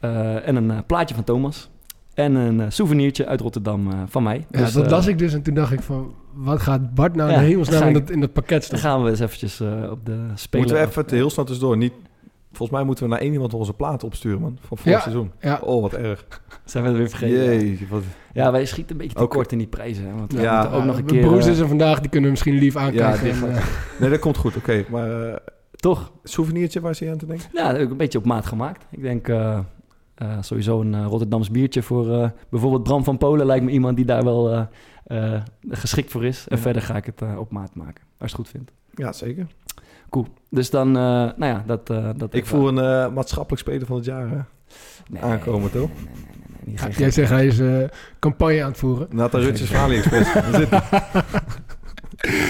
eh, 0.00 0.48
en 0.48 0.56
een 0.56 0.70
eh, 0.70 0.78
plaatje 0.86 1.14
van 1.14 1.24
Thomas. 1.24 1.70
En 2.14 2.34
een 2.34 2.60
eh, 2.60 2.66
souvenirtje 2.68 3.26
uit 3.26 3.40
Rotterdam 3.40 3.90
eh, 3.90 3.98
van 4.06 4.22
mij. 4.22 4.46
Ja, 4.50 4.58
Dus, 4.58 4.72
dat 4.72 4.84
eh, 4.84 4.90
las 4.90 5.06
ik 5.06 5.18
dus 5.18 5.34
en 5.34 5.42
toen 5.42 5.54
dacht 5.54 5.72
ik 5.72 5.80
van, 5.80 6.14
wat 6.34 6.60
gaat 6.60 6.94
Bart 6.94 7.14
nou 7.16 7.28
in 7.28 7.34
Ja, 7.34 7.40
de 7.40 7.46
hemelsnaam 7.46 7.82
in 7.82 7.88
ik- 7.88 7.94
dat, 7.94 8.10
in 8.10 8.20
dat 8.20 8.32
pakket 8.32 8.68
Dan 8.70 8.78
staan? 8.78 8.90
gaan 8.92 9.02
we 9.04 9.10
eens 9.10 9.20
eventjes 9.20 9.60
eh, 9.60 9.68
op 9.90 10.06
de 10.06 10.16
speler 10.34 10.66
Moeten 10.66 10.84
we 10.84 10.90
even 10.90 11.02
het 11.02 11.10
heel 11.10 11.30
snel 11.30 11.44
tussendoor. 11.44 11.76
Niet, 11.76 11.92
volgens 12.52 12.70
mij 12.78 12.82
moeten 12.86 13.04
we 13.04 13.10
naar 13.10 13.18
één 13.20 13.32
iemand 13.32 13.54
onze 13.54 13.72
platen 13.72 14.06
opsturen, 14.06 14.40
man. 14.40 14.58
Van 14.60 14.76
vorig 14.78 14.92
Ja. 14.92 15.00
seizoen. 15.00 15.30
Ja. 15.40 15.58
Oh, 15.62 15.82
wat 15.82 15.92
erg. 15.94 16.26
Zijn 16.64 16.82
we 16.84 16.88
het 16.88 16.98
weer 16.98 17.08
vergeten? 17.08 17.38
Jee, 17.38 17.86
wat... 17.90 18.02
Ja, 18.32 18.52
wij 18.52 18.66
schieten 18.66 18.92
een 18.92 19.02
beetje 19.02 19.18
Ook- 19.18 19.30
tekort 19.30 19.52
in 19.52 19.58
die 19.58 19.66
prijzen. 19.66 20.04
Hè, 20.06 20.12
want 20.14 20.32
we 20.32 20.40
Ja. 20.40 20.60
moeten 20.60 20.78
ook 20.78 20.84
nog 20.84 20.96
een 20.98 21.04
mijn 21.04 21.16
keer... 21.16 21.26
broers 21.28 21.46
eh, 21.46 21.52
is 21.52 21.58
er 21.58 21.68
vandaag, 21.68 22.00
die 22.00 22.08
kunnen 22.10 22.24
we 22.24 22.30
misschien 22.30 22.54
lief 22.58 22.76
aankijken. 22.76 23.22
die 23.22 23.32
en, 23.32 23.36
gaat- 23.38 23.48
eh, 23.48 23.64
Nee, 24.00 24.10
dat 24.10 24.18
komt 24.18 24.36
goed. 24.36 24.56
Oké, 24.56 24.84
maar 24.90 25.28
eh, 25.28 25.36
toch? 25.76 26.12
souvenirtje, 26.24 26.80
waar 26.80 26.94
zie 26.94 27.06
je 27.06 27.12
aan 27.12 27.18
te 27.18 27.26
denken? 27.26 27.46
Ja, 27.52 27.78
ook 27.78 27.90
een 27.90 27.96
beetje 27.96 28.18
op 28.18 28.24
maat 28.24 28.46
gemaakt. 28.46 28.84
Ik 28.90 29.02
denk 29.02 29.28
eh, 29.28 29.58
eh, 30.14 30.36
sowieso 30.40 30.80
een 30.80 30.94
eh, 30.94 31.04
Rotterdams 31.06 31.50
biertje 31.50 31.82
voor 31.82 32.12
eh, 32.14 32.28
bijvoorbeeld 32.50 32.82
Bram 32.82 33.04
van 33.04 33.18
Polen. 33.18 33.46
Lijkt 33.46 33.64
me 33.64 33.70
iemand 33.70 33.96
die 33.96 34.04
daar 34.04 34.24
wel 34.24 34.52
eh, 34.52 35.34
eh, 35.34 35.40
geschikt 35.68 36.10
voor 36.10 36.24
is. 36.24 36.46
En 36.48 36.56
Ja. 36.56 36.62
verder 36.62 36.82
ga 36.82 36.96
ik 36.96 37.06
het 37.06 37.22
eh, 37.22 37.38
op 37.38 37.50
maat 37.50 37.74
maken, 37.74 38.02
als 38.04 38.12
je 38.18 38.24
het 38.26 38.34
goed 38.34 38.48
vindt. 38.48 38.70
Ja, 38.94 39.12
zeker. 39.12 39.46
Cool. 40.10 40.26
Dus 40.50 40.70
dan, 40.70 40.88
eh, 40.88 41.02
nou 41.02 41.44
ja, 41.44 41.62
dat... 41.66 41.90
eh, 41.90 42.08
dat 42.16 42.34
Ik 42.34 42.46
voel 42.46 42.68
een 42.78 43.12
maatschappelijk 43.12 43.62
speler 43.62 43.86
van 43.86 43.96
het 43.96 44.04
jaar 44.04 44.26
eh, 44.32 44.40
Nee, 45.10 45.22
aankomen, 45.22 45.70
toch? 45.70 45.88
Nee, 45.88 46.04
nee, 46.04 46.14
nee, 46.14 46.46
nee, 46.64 46.74
nee, 46.76 46.90
ja, 46.92 46.98
jij 46.98 47.10
zegt 47.10 47.30
hij 47.30 47.46
is 47.46 47.60
campagne 48.18 48.62
aan 48.62 48.68
het 48.68 48.78
voeren. 48.78 49.06
Nathan 49.10 49.40
Rutjes 49.40 49.70
van 49.70 49.80
AliExpress. 49.80 50.30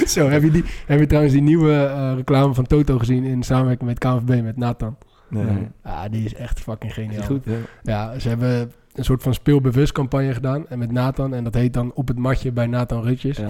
Zo, 0.07 0.29
heb 0.29 0.43
je, 0.43 0.51
die, 0.51 0.65
heb 0.87 0.99
je 1.01 1.07
trouwens 1.07 1.33
die 1.35 1.43
nieuwe 1.43 1.73
eh, 1.85 2.13
reclame 2.17 2.55
van 2.55 2.67
Toto 2.67 2.99
gezien 2.99 3.25
in 3.25 3.43
samenwerking 3.43 3.89
met 3.89 3.99
KNVB 3.99 4.43
met 4.43 4.57
Nathan? 4.57 4.97
Nee. 5.33 5.45
Nee. 5.45 5.69
Ja, 5.85 6.09
die 6.09 6.25
is 6.25 6.35
echt 6.35 6.61
fucking 6.61 6.91
Is 6.97 6.99
geniaal. 6.99 7.23
goed? 7.23 7.45
Ja. 7.45 7.57
Ja, 7.83 8.19
ze 8.19 8.29
hebben 8.29 8.73
een 8.95 9.05
soort 9.05 9.23
van 9.23 9.35
speelbewust 9.35 9.93
campagne 9.93 10.33
gedaan. 10.35 10.69
En 10.69 10.79
met 10.79 10.93
Nathan. 10.93 11.35
En 11.35 11.45
dat 11.45 11.55
heet 11.55 11.73
dan 11.73 11.93
Op 11.95 12.09
het 12.09 12.19
matje 12.19 12.53
bij 12.53 12.67
Nathan 12.67 13.03
Rutjes. 13.03 13.37
Ja. 13.37 13.49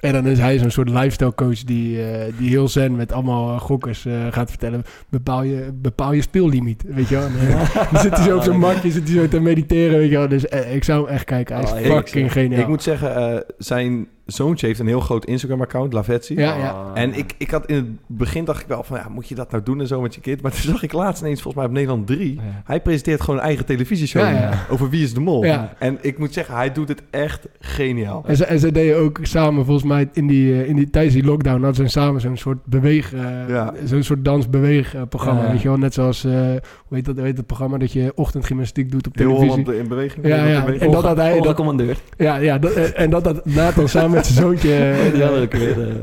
En 0.00 0.12
dan 0.12 0.26
is 0.26 0.38
hij 0.38 0.58
zo'n 0.58 0.70
soort 0.70 0.88
lifestyle 0.88 1.34
coach 1.34 1.64
die, 1.64 2.02
eh, 2.10 2.32
die 2.38 2.48
heel 2.48 2.68
zen 2.68 2.96
met 2.96 3.12
allemaal 3.12 3.54
eh, 3.54 3.60
gokkers 3.60 4.06
eh, 4.06 4.14
gaat 4.30 4.50
vertellen. 4.50 4.82
Bepaal 5.08 5.42
je, 5.42 5.70
bepaal 5.74 6.12
je 6.12 6.22
speellimiet, 6.22 6.82
weet 6.86 7.08
je 7.08 7.14
wel. 7.14 7.24
En, 7.26 7.32
dan 7.92 8.00
zit 8.02 8.16
hij 8.16 8.24
zo 8.24 8.36
op 8.36 8.42
zijn 8.42 8.58
matje, 8.58 8.90
zit 8.90 9.08
hij 9.08 9.16
zo 9.18 9.28
te 9.28 9.40
mediteren, 9.40 9.98
weet 9.98 10.10
je 10.10 10.16
wel. 10.16 10.28
Dus 10.28 10.44
ik 10.44 10.84
zou 10.84 11.04
hem 11.04 11.14
echt 11.14 11.24
kijken. 11.24 11.56
Hij 11.56 11.64
is 11.64 11.70
Oh, 11.70 11.96
fucking 11.96 12.32
zeg. 12.32 12.42
geniaal. 12.42 12.60
Ik 12.60 12.68
moet 12.68 12.82
zeggen, 12.82 13.44
zijn 13.58 14.06
zoontje 14.32 14.66
heeft 14.66 14.78
een 14.78 14.86
heel 14.86 15.00
groot 15.00 15.24
Instagram-account, 15.24 15.92
Lavetsi. 15.92 16.34
Ja, 16.34 16.56
ja. 16.56 16.70
Ah. 16.70 16.90
En 16.94 17.14
ik, 17.18 17.34
ik 17.38 17.50
had 17.50 17.66
in 17.66 17.74
het 17.74 17.86
begin 18.06 18.44
dacht 18.44 18.60
ik 18.60 18.66
wel 18.68 18.82
van, 18.82 18.96
ja, 18.98 19.08
moet 19.08 19.28
je 19.28 19.34
dat 19.34 19.50
nou 19.50 19.62
doen 19.62 19.80
en 19.80 19.86
zo 19.86 20.00
met 20.00 20.14
je 20.14 20.20
kind? 20.20 20.42
Maar 20.42 20.50
toen 20.50 20.60
zag 20.60 20.82
ik 20.82 20.92
laatst 20.92 21.22
ineens, 21.22 21.42
volgens 21.42 21.62
mij 21.62 21.64
op 21.72 21.72
Nederland 21.78 22.06
3, 22.06 22.34
Ja. 22.34 22.40
hij 22.64 22.80
presenteert 22.80 23.20
gewoon 23.20 23.36
een 23.40 23.46
eigen 23.46 23.64
televisieshow 23.64 24.22
Ja, 24.22 24.30
ja. 24.30 24.66
over 24.70 24.90
Wie 24.90 25.02
is 25.02 25.14
de 25.14 25.20
Mol. 25.20 25.44
Ja. 25.44 25.72
En 25.78 25.98
ik 26.00 26.18
moet 26.18 26.32
zeggen, 26.32 26.54
hij 26.54 26.72
doet 26.72 26.88
het 26.88 27.02
echt 27.10 27.46
geniaal. 27.60 28.24
En 28.26 28.36
ze, 28.36 28.44
en 28.44 28.58
ze 28.58 28.72
deden 28.72 28.96
ook 28.98 29.18
samen, 29.22 29.64
volgens 29.64 29.86
mij, 29.86 30.08
in 30.12 30.26
die, 30.26 30.52
eh, 30.52 30.68
in 30.68 30.76
die, 30.76 30.90
tijdens 30.90 31.14
die 31.14 31.24
lockdown 31.24 31.62
hadden 31.62 31.86
ze 31.86 31.92
samen 31.98 32.20
zo'n 32.20 32.36
soort 32.36 32.64
beweeg, 32.64 33.12
Ja. 33.48 33.72
zo'n 33.84 34.02
soort 34.02 34.24
dansbeweegprogramma. 34.24 35.50
Weet 35.50 35.62
je 35.62 35.68
wel, 35.68 35.78
net 35.78 35.94
zoals, 35.94 36.24
eh, 36.24 36.32
hoe 36.32 36.60
heet 36.96 37.04
dat, 37.04 37.16
hoe 37.16 37.24
heet 37.24 37.36
dat 37.36 37.46
programma 37.46 37.78
dat 37.78 37.92
je 37.92 38.12
ochtendgymnastiek 38.14 38.90
doet 38.90 39.06
op 39.06 39.16
Heel 39.16 39.26
televisie. 39.26 39.50
Holland 39.64 39.78
in 39.80 39.88
beweging. 39.88 40.26
Ja, 40.26 40.36
ja. 40.36 40.42
in 40.44 40.60
beweging. 40.60 40.80
En 40.82 40.90
dat 40.90 41.02
had 41.04 41.16
hij, 41.16 41.40
dat, 41.40 41.54
commandeur. 41.56 41.96
ja, 42.16 42.36
ja, 42.36 42.58
dat, 42.58 42.72
en 42.72 43.10
dat 43.10 43.24
had 43.24 43.44
Nathan 43.46 43.88
samen 43.88 44.17
met 44.18 44.26
zijn 44.26 44.38
zoontje. 44.46 44.74
eh, 44.74 45.16
Ja, 45.16 45.28
dat 45.30 45.42
ook 45.42 45.52
weer. 45.52 45.80
eh, 45.88 45.94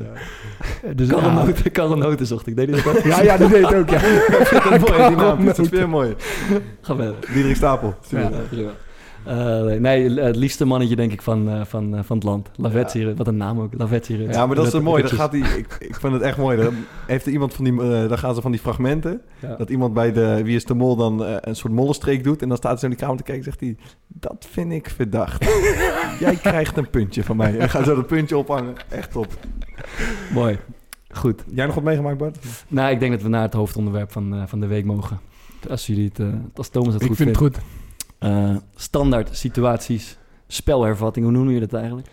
dus, 0.96 1.08
Karel 1.08 1.30
ja, 1.30 1.34
Noten- 1.46 1.72
Karel 1.72 1.98
Noten 1.98 2.26
zocht 2.26 2.48
ik. 2.48 2.56
Deed 2.56 2.70
hij 2.70 2.82
dat 2.84 2.98
ook? 2.98 3.04
ja, 3.04 3.22
ja, 3.22 3.38
dat 3.38 3.50
deed 3.50 3.66
het 3.68 3.76
ook, 3.76 3.90
ja. 3.90 3.96
Ik 4.40 4.46
vind 4.48 4.64
het 4.64 4.90
mooi, 4.90 5.08
die 5.08 5.18
naam. 5.18 5.46
Dat 5.46 5.58
is 5.60 5.70
Karel 5.70 5.70
weer 5.70 5.90
mooi. 5.90 6.16
Ga 6.82 6.96
verder. 6.96 7.14
Diederik 7.34 7.56
Stapel. 7.56 7.96
Ja. 8.10 8.30
Eh, 9.26 9.80
nee, 9.80 10.20
het 10.20 10.36
liefste 10.36 10.66
mannetje 10.66 10.96
denk 10.96 11.12
ik 11.12 11.22
van, 11.22 11.50
eh, 11.50 11.66
van, 11.66 11.96
eh, 11.96 12.04
van 12.04 12.16
het 12.16 12.26
land. 12.26 12.50
Lavetsi, 12.56 13.14
wat 13.14 13.28
een 13.28 13.38
naam 13.38 13.60
ook. 13.60 13.74
Ja, 14.32 14.46
maar 14.46 14.56
dat 14.56 14.66
is 14.66 14.72
zo 14.72 14.82
mooi. 14.82 15.02
Dan 15.02 15.12
Rutjes. 15.12 15.20
gaat 15.20 15.32
hij, 15.32 15.60
ik, 15.60 15.76
ik 15.80 15.96
vind 15.96 16.14
het 16.14 16.22
echt 16.22 16.38
mooi. 16.38 16.58
Dan 16.58 16.74
heeft 17.08 17.26
er 17.26 17.32
iemand 17.32 17.54
van 17.54 17.64
die, 17.64 17.76
dan 18.08 18.18
gaan 18.18 18.36
ze 18.36 18.42
van 18.42 18.52
die 18.52 18.60
fragmenten. 18.60 19.22
Ja. 19.40 19.56
Dat 19.56 19.70
iemand 19.70 19.94
bij 19.94 20.12
de 20.12 20.42
Wie 20.44 20.56
is 20.56 20.66
de 20.66 20.74
Mol 20.74 20.96
dan 20.96 21.24
een 21.42 21.56
soort 21.56 21.74
mollenstreek 21.74 22.24
doet. 22.24 22.42
En 22.42 22.48
dan 22.48 22.58
staat 22.58 22.80
zo 22.80 22.86
in 22.86 22.92
die 22.92 23.00
kamer 23.00 23.18
te 23.18 23.24
kijken 23.24 23.46
en 23.46 23.52
zegt 23.52 23.60
hij... 23.60 23.78
Dat 24.08 24.48
vind 24.50 24.72
ik 24.72 24.90
verdacht. 24.90 25.46
Jij 26.20 26.36
krijgt 26.36 26.78
een 26.78 26.90
puntje 26.90 27.24
van 27.24 27.38
mij. 27.38 27.52
En 27.52 27.60
dan 27.60 27.70
gaat 27.70 27.86
zo 27.86 27.96
dat 27.96 28.08
puntje 28.08 28.38
ophangen. 28.38 28.74
Echt 28.90 29.12
top. 29.12 29.28
Mooi. 30.34 30.60
Goed. 31.10 31.44
Jij 31.54 31.66
nog 31.66 31.76
wat 31.76 31.84
meegemaakt, 31.84 32.18
Bart? 32.18 32.38
Nou, 32.68 32.92
ik 32.92 33.00
denk 33.00 33.12
dat 33.12 33.22
we 33.22 33.30
naar 33.30 33.42
het 33.42 33.54
hoofdonderwerp 33.54 34.12
van, 34.12 34.36
eh, 34.36 34.44
van 34.46 34.60
de 34.60 34.68
week 34.68 34.86
mogen. 34.86 35.20
Als 35.70 35.86
jullie 35.88 36.08
het, 36.08 36.20
eh, 36.20 36.28
als 36.56 36.70
Thomas 36.70 36.94
het 36.94 37.02
Ik 37.02 37.08
goed 37.08 37.18
vind 37.18 37.30
het 37.30 37.38
vindt. 37.38 37.58
goed. 37.58 37.66
Eh, 38.26 38.56
standaard 38.76 39.36
situaties, 39.38 40.18
spelhervatting, 40.48 41.26
hoe 41.26 41.34
noemen 41.34 41.54
jullie 41.54 41.68
dat 41.68 41.80
eigenlijk? 41.80 42.08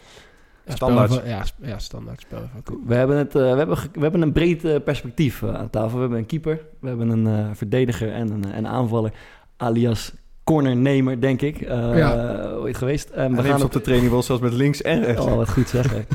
Ja, 0.67 0.75
Standaard. 0.75 1.13
spel- 1.13 1.27
Ja, 1.29 1.45
ja, 1.63 1.79
standaard 1.79 2.21
spel. 2.21 2.41
We 2.87 2.95
hebben, 2.95 3.17
het, 3.17 3.35
eh, 3.35 3.43
we 3.53 3.59
hebben, 3.59 3.77
we 3.93 4.01
hebben 4.01 4.23
een 4.23 4.33
breed 4.33 4.65
eh, 4.65 4.81
perspectief 4.85 5.43
aan 5.43 5.71
tafel. 5.71 5.95
We 5.95 6.01
hebben 6.01 6.19
een 6.19 6.27
keeper, 6.27 6.61
we 6.81 6.89
hebben 6.89 7.09
een 7.09 7.27
eh, 7.27 7.51
verdediger 7.55 8.13
en 8.13 8.31
een, 8.31 8.57
een 8.57 8.67
aanvaller, 8.67 9.13
alias 9.57 10.13
cornernemer, 10.53 11.21
denk 11.21 11.43
ik. 11.43 11.61
Eh 11.61 11.97
Ja. 11.99 12.41
Ooit 12.55 12.77
geweest. 12.77 13.11
En 13.11 13.37
We 13.37 13.43
gaan 13.43 13.63
op 13.63 13.73
de 13.73 13.81
training 13.81 14.11
wel 14.11 14.23
zelfs 14.23 14.43
met 14.43 14.53
links 14.53 14.83
en 14.83 15.05
rechts. 15.05 15.25
Oh, 15.25 15.37
wat 15.37 15.51
goed 15.51 15.69
zeggen. 15.69 16.05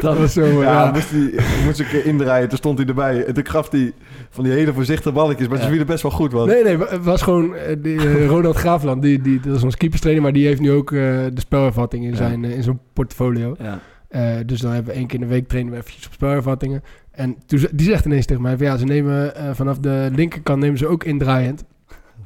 Dat 0.00 0.18
was 0.18 0.32
zo, 0.32 0.44
ja, 0.46 0.62
ja. 0.84 0.90
Moest, 0.92 1.10
hij, 1.10 1.64
moest 1.64 1.80
ik 1.80 1.92
indraaien, 1.92 2.48
toen 2.48 2.58
stond 2.58 2.78
hij 2.78 2.86
erbij. 2.86 3.24
En 3.24 3.34
toen 3.34 3.46
gaf 3.46 3.70
hij 3.70 3.92
van 4.30 4.44
die 4.44 4.52
hele 4.52 4.72
voorzichtige 4.72 5.12
balletjes. 5.12 5.48
Maar 5.48 5.58
ze 5.58 5.68
vielen 5.68 5.86
best 5.86 6.02
wel 6.02 6.10
goed. 6.12 6.32
Want 6.32 6.50
Nee, 6.50 6.62
nee, 6.64 6.76
het 6.78 7.04
was 7.04 7.22
gewoon 7.22 7.54
eh, 7.54 7.76
die, 7.78 7.96
eh, 7.98 8.26
Ronald 8.34 8.56
Graafland, 8.56 9.02
die, 9.02 9.20
die, 9.22 9.40
dat 9.40 9.56
is 9.56 9.62
ons 9.62 9.76
keeperstrainer, 9.76 10.22
maar 10.22 10.32
die 10.32 10.46
heeft 10.46 10.60
nu 10.60 10.72
ook 10.72 10.92
eh, 10.92 10.98
de 11.32 11.40
spelervatting 11.40 12.04
in 12.04 12.10
Ja. 12.10 12.16
zijn, 12.16 12.44
in 12.44 12.62
zijn 12.62 12.80
portfolio. 12.92 13.56
Ja. 13.58 13.78
Eh, 14.08 14.22
dus 14.46 14.60
dan 14.60 14.72
hebben 14.72 14.92
we 14.92 14.98
één 14.98 15.06
keer 15.06 15.20
in 15.20 15.26
de 15.26 15.32
week 15.32 15.48
trainen 15.48 15.72
we 15.72 15.78
eventjes 15.78 16.06
op 16.06 16.12
spelervattingen. 16.12 16.82
En 17.10 17.36
toen, 17.46 17.58
ze- 17.58 17.70
die 17.72 17.86
zegt 17.86 18.04
ineens 18.04 18.26
tegen 18.26 18.42
mij, 18.42 18.56
van, 18.56 18.66
ja, 18.66 18.76
ze 18.76 18.84
nemen 18.84 19.34
eh, 19.36 19.50
vanaf 19.52 19.78
de 19.78 20.08
linkerkant 20.14 20.60
nemen 20.60 20.78
ze 20.78 20.86
ook 20.86 21.04
indraaiend. 21.04 21.64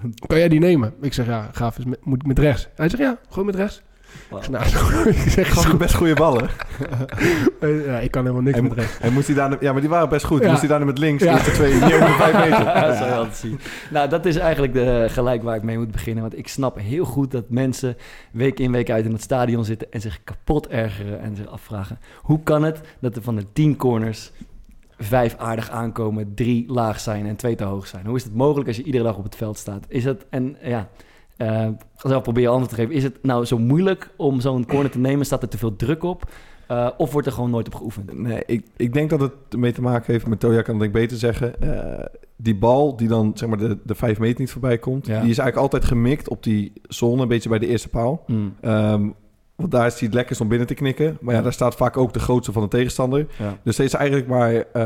Kan 0.27 0.38
jij 0.38 0.49
die 0.49 0.61
nemen? 0.61 0.95
Ik 1.01 1.12
zeg, 1.12 1.27
ja, 1.27 1.49
gaaf, 1.53 1.79
is 1.79 1.85
met, 1.85 1.99
moet 2.05 2.21
ik 2.21 2.27
met 2.27 2.38
rechts? 2.38 2.69
Hij 2.77 2.88
zegt, 2.88 3.03
ja, 3.03 3.19
gewoon 3.29 3.47
met 3.47 3.55
rechts. 3.55 3.83
Ik 4.31 4.37
zeg, 4.43 4.51
nou, 4.51 4.65
ik 5.09 5.31
zeg, 5.31 5.53
goed. 5.53 5.79
best 5.79 5.95
goede 5.95 6.15
ballen. 6.15 6.49
Eh, 7.61 7.87
ja, 7.87 7.99
ik 7.99 8.11
kan 8.11 8.23
helemaal 8.23 8.43
niks 8.43 8.59
Hij, 8.59 8.69
met 8.69 8.79
rechts. 8.79 8.99
hij 8.99 9.11
moest 9.11 9.27
hij 9.27 9.37
daar, 9.37 9.57
ja, 9.61 9.73
maar 9.73 9.81
die 9.81 9.91
waren 9.91 10.09
best 10.09 10.25
goed. 10.25 10.41
Ja. 10.43 10.49
Moest 10.49 10.61
hij 10.61 10.69
daar 10.69 10.85
met 10.87 10.99
links, 10.99 11.23
Ja. 11.23 11.33
eerste 11.33 11.51
twee, 11.51 11.75
niet 11.75 11.83
over 11.83 12.15
vijf 12.15 12.51
meter. 12.51 13.29
zien. 13.33 13.61
Nou, 13.91 14.09
dat 14.09 14.27
is 14.27 14.37
eigenlijk 14.37 14.73
de, 14.73 15.07
gelijk 15.09 15.43
waar 15.43 15.57
ik 15.57 15.62
mee 15.62 15.79
moet 15.79 15.91
beginnen. 15.91 16.23
Want 16.23 16.38
ik 16.38 16.49
snap 16.49 16.79
heel 16.79 17.05
goed 17.05 17.31
dat 17.31 17.45
mensen 17.49 17.97
week 18.33 18.59
in, 18.59 18.73
week 18.73 18.91
uit 18.91 19.05
in 19.05 19.12
het 19.12 19.23
stadion 19.23 19.65
zitten... 19.65 19.91
en 19.91 20.01
zich 20.01 20.25
kapot 20.25 20.69
ergeren 20.69 21.21
en 21.21 21.37
zich 21.37 21.47
afvragen... 21.47 21.99
hoe 22.21 22.43
kan 22.43 22.62
het 22.62 22.81
dat 23.01 23.17
er 23.17 23.23
van 23.23 23.37
de 23.37 23.45
tien 23.53 23.77
corners 23.77 24.33
vijf 25.03 25.37
aardig 25.37 25.71
aankomen... 25.71 26.35
drie 26.35 26.73
laag 26.73 27.01
zijn 27.01 27.27
en 27.27 27.37
twee 27.37 27.55
te 27.55 27.65
hoog 27.65 27.87
zijn? 27.87 28.07
Hoe 28.07 28.17
is 28.17 28.25
het 28.25 28.35
mogelijk 28.35 28.69
als 28.69 28.77
je 28.77 28.83
iedere 28.83 29.05
dag 29.05 29.17
op 29.17 29.25
het 29.25 29.37
veld 29.37 29.59
staat? 29.59 29.85
Is 29.88 30.05
het, 30.05 30.27
en 30.31 30.57
ja... 30.62 30.88
eh 31.37 31.69
zelf 31.97 32.23
probeer 32.23 32.43
je 32.43 32.49
antwoord 32.49 32.71
te 32.71 32.77
geven. 32.77 32.95
Is 32.95 33.03
het 33.03 33.19
nou 33.23 33.45
zo 33.45 33.59
moeilijk 33.59 34.11
om 34.17 34.41
zo'n 34.41 34.67
corner 34.67 34.91
te 34.91 34.99
nemen? 34.99 35.27
Staat 35.27 35.43
er 35.43 35.49
te 35.49 35.59
veel 35.59 35.77
druk 35.77 36.03
op? 36.03 36.31
Eh, 36.67 36.88
of 36.97 37.12
wordt 37.12 37.27
er 37.27 37.33
gewoon 37.33 37.51
nooit 37.51 37.67
op 37.67 37.75
geoefend? 37.75 38.19
Nee, 38.19 38.43
ik, 38.47 38.67
ik 38.77 38.93
denk 38.93 39.11
dat 39.11 39.21
het 39.21 39.33
ermee 39.51 39.73
te 39.73 39.83
maken 39.83 40.12
heeft 40.12 40.27
met 40.27 40.41
Toja, 40.41 40.62
kan 40.62 40.83
ik 40.83 40.93
beter 40.93 41.17
zeggen. 41.17 41.61
Eh, 41.62 42.05
die 42.37 42.57
bal 42.57 42.97
die 42.97 43.09
dan 43.09 43.31
zeg 43.35 43.49
maar 43.49 43.59
de, 43.59 43.79
de 43.85 43.95
vijf 43.95 44.19
meter 44.19 44.41
niet 44.41 44.51
voorbij 44.51 44.79
komt, 44.79 45.07
Ja. 45.07 45.21
die 45.21 45.31
is 45.31 45.38
eigenlijk 45.38 45.57
altijd 45.57 45.85
gemikt 45.85 46.29
op 46.29 46.43
die 46.43 46.73
zone, 46.83 47.23
een 47.23 47.29
beetje 47.29 47.49
bij 47.49 47.59
de 47.59 47.67
eerste 47.67 47.88
paal. 47.88 48.25
Mm. 48.27 48.55
Ehm, 48.61 49.09
Want 49.57 49.71
daar 49.71 49.87
is 49.87 49.93
hij 49.99 50.07
het 50.07 50.15
lekkerst 50.15 50.41
om 50.41 50.49
binnen 50.49 50.67
te 50.67 50.75
knikken. 50.75 51.19
Maar 51.21 51.35
ja, 51.35 51.43
daar 51.43 51.53
staat 51.53 51.75
vaak 51.75 51.97
ook 51.97 52.12
de 52.12 52.19
grootste 52.21 52.53
van 52.53 52.62
de 52.62 52.69
tegenstander. 52.69 53.27
Ja. 53.38 53.57
Dus 53.65 53.79
is 53.79 53.95
eigenlijk 53.95 54.29
maar... 54.29 54.53
eh, 54.73 54.85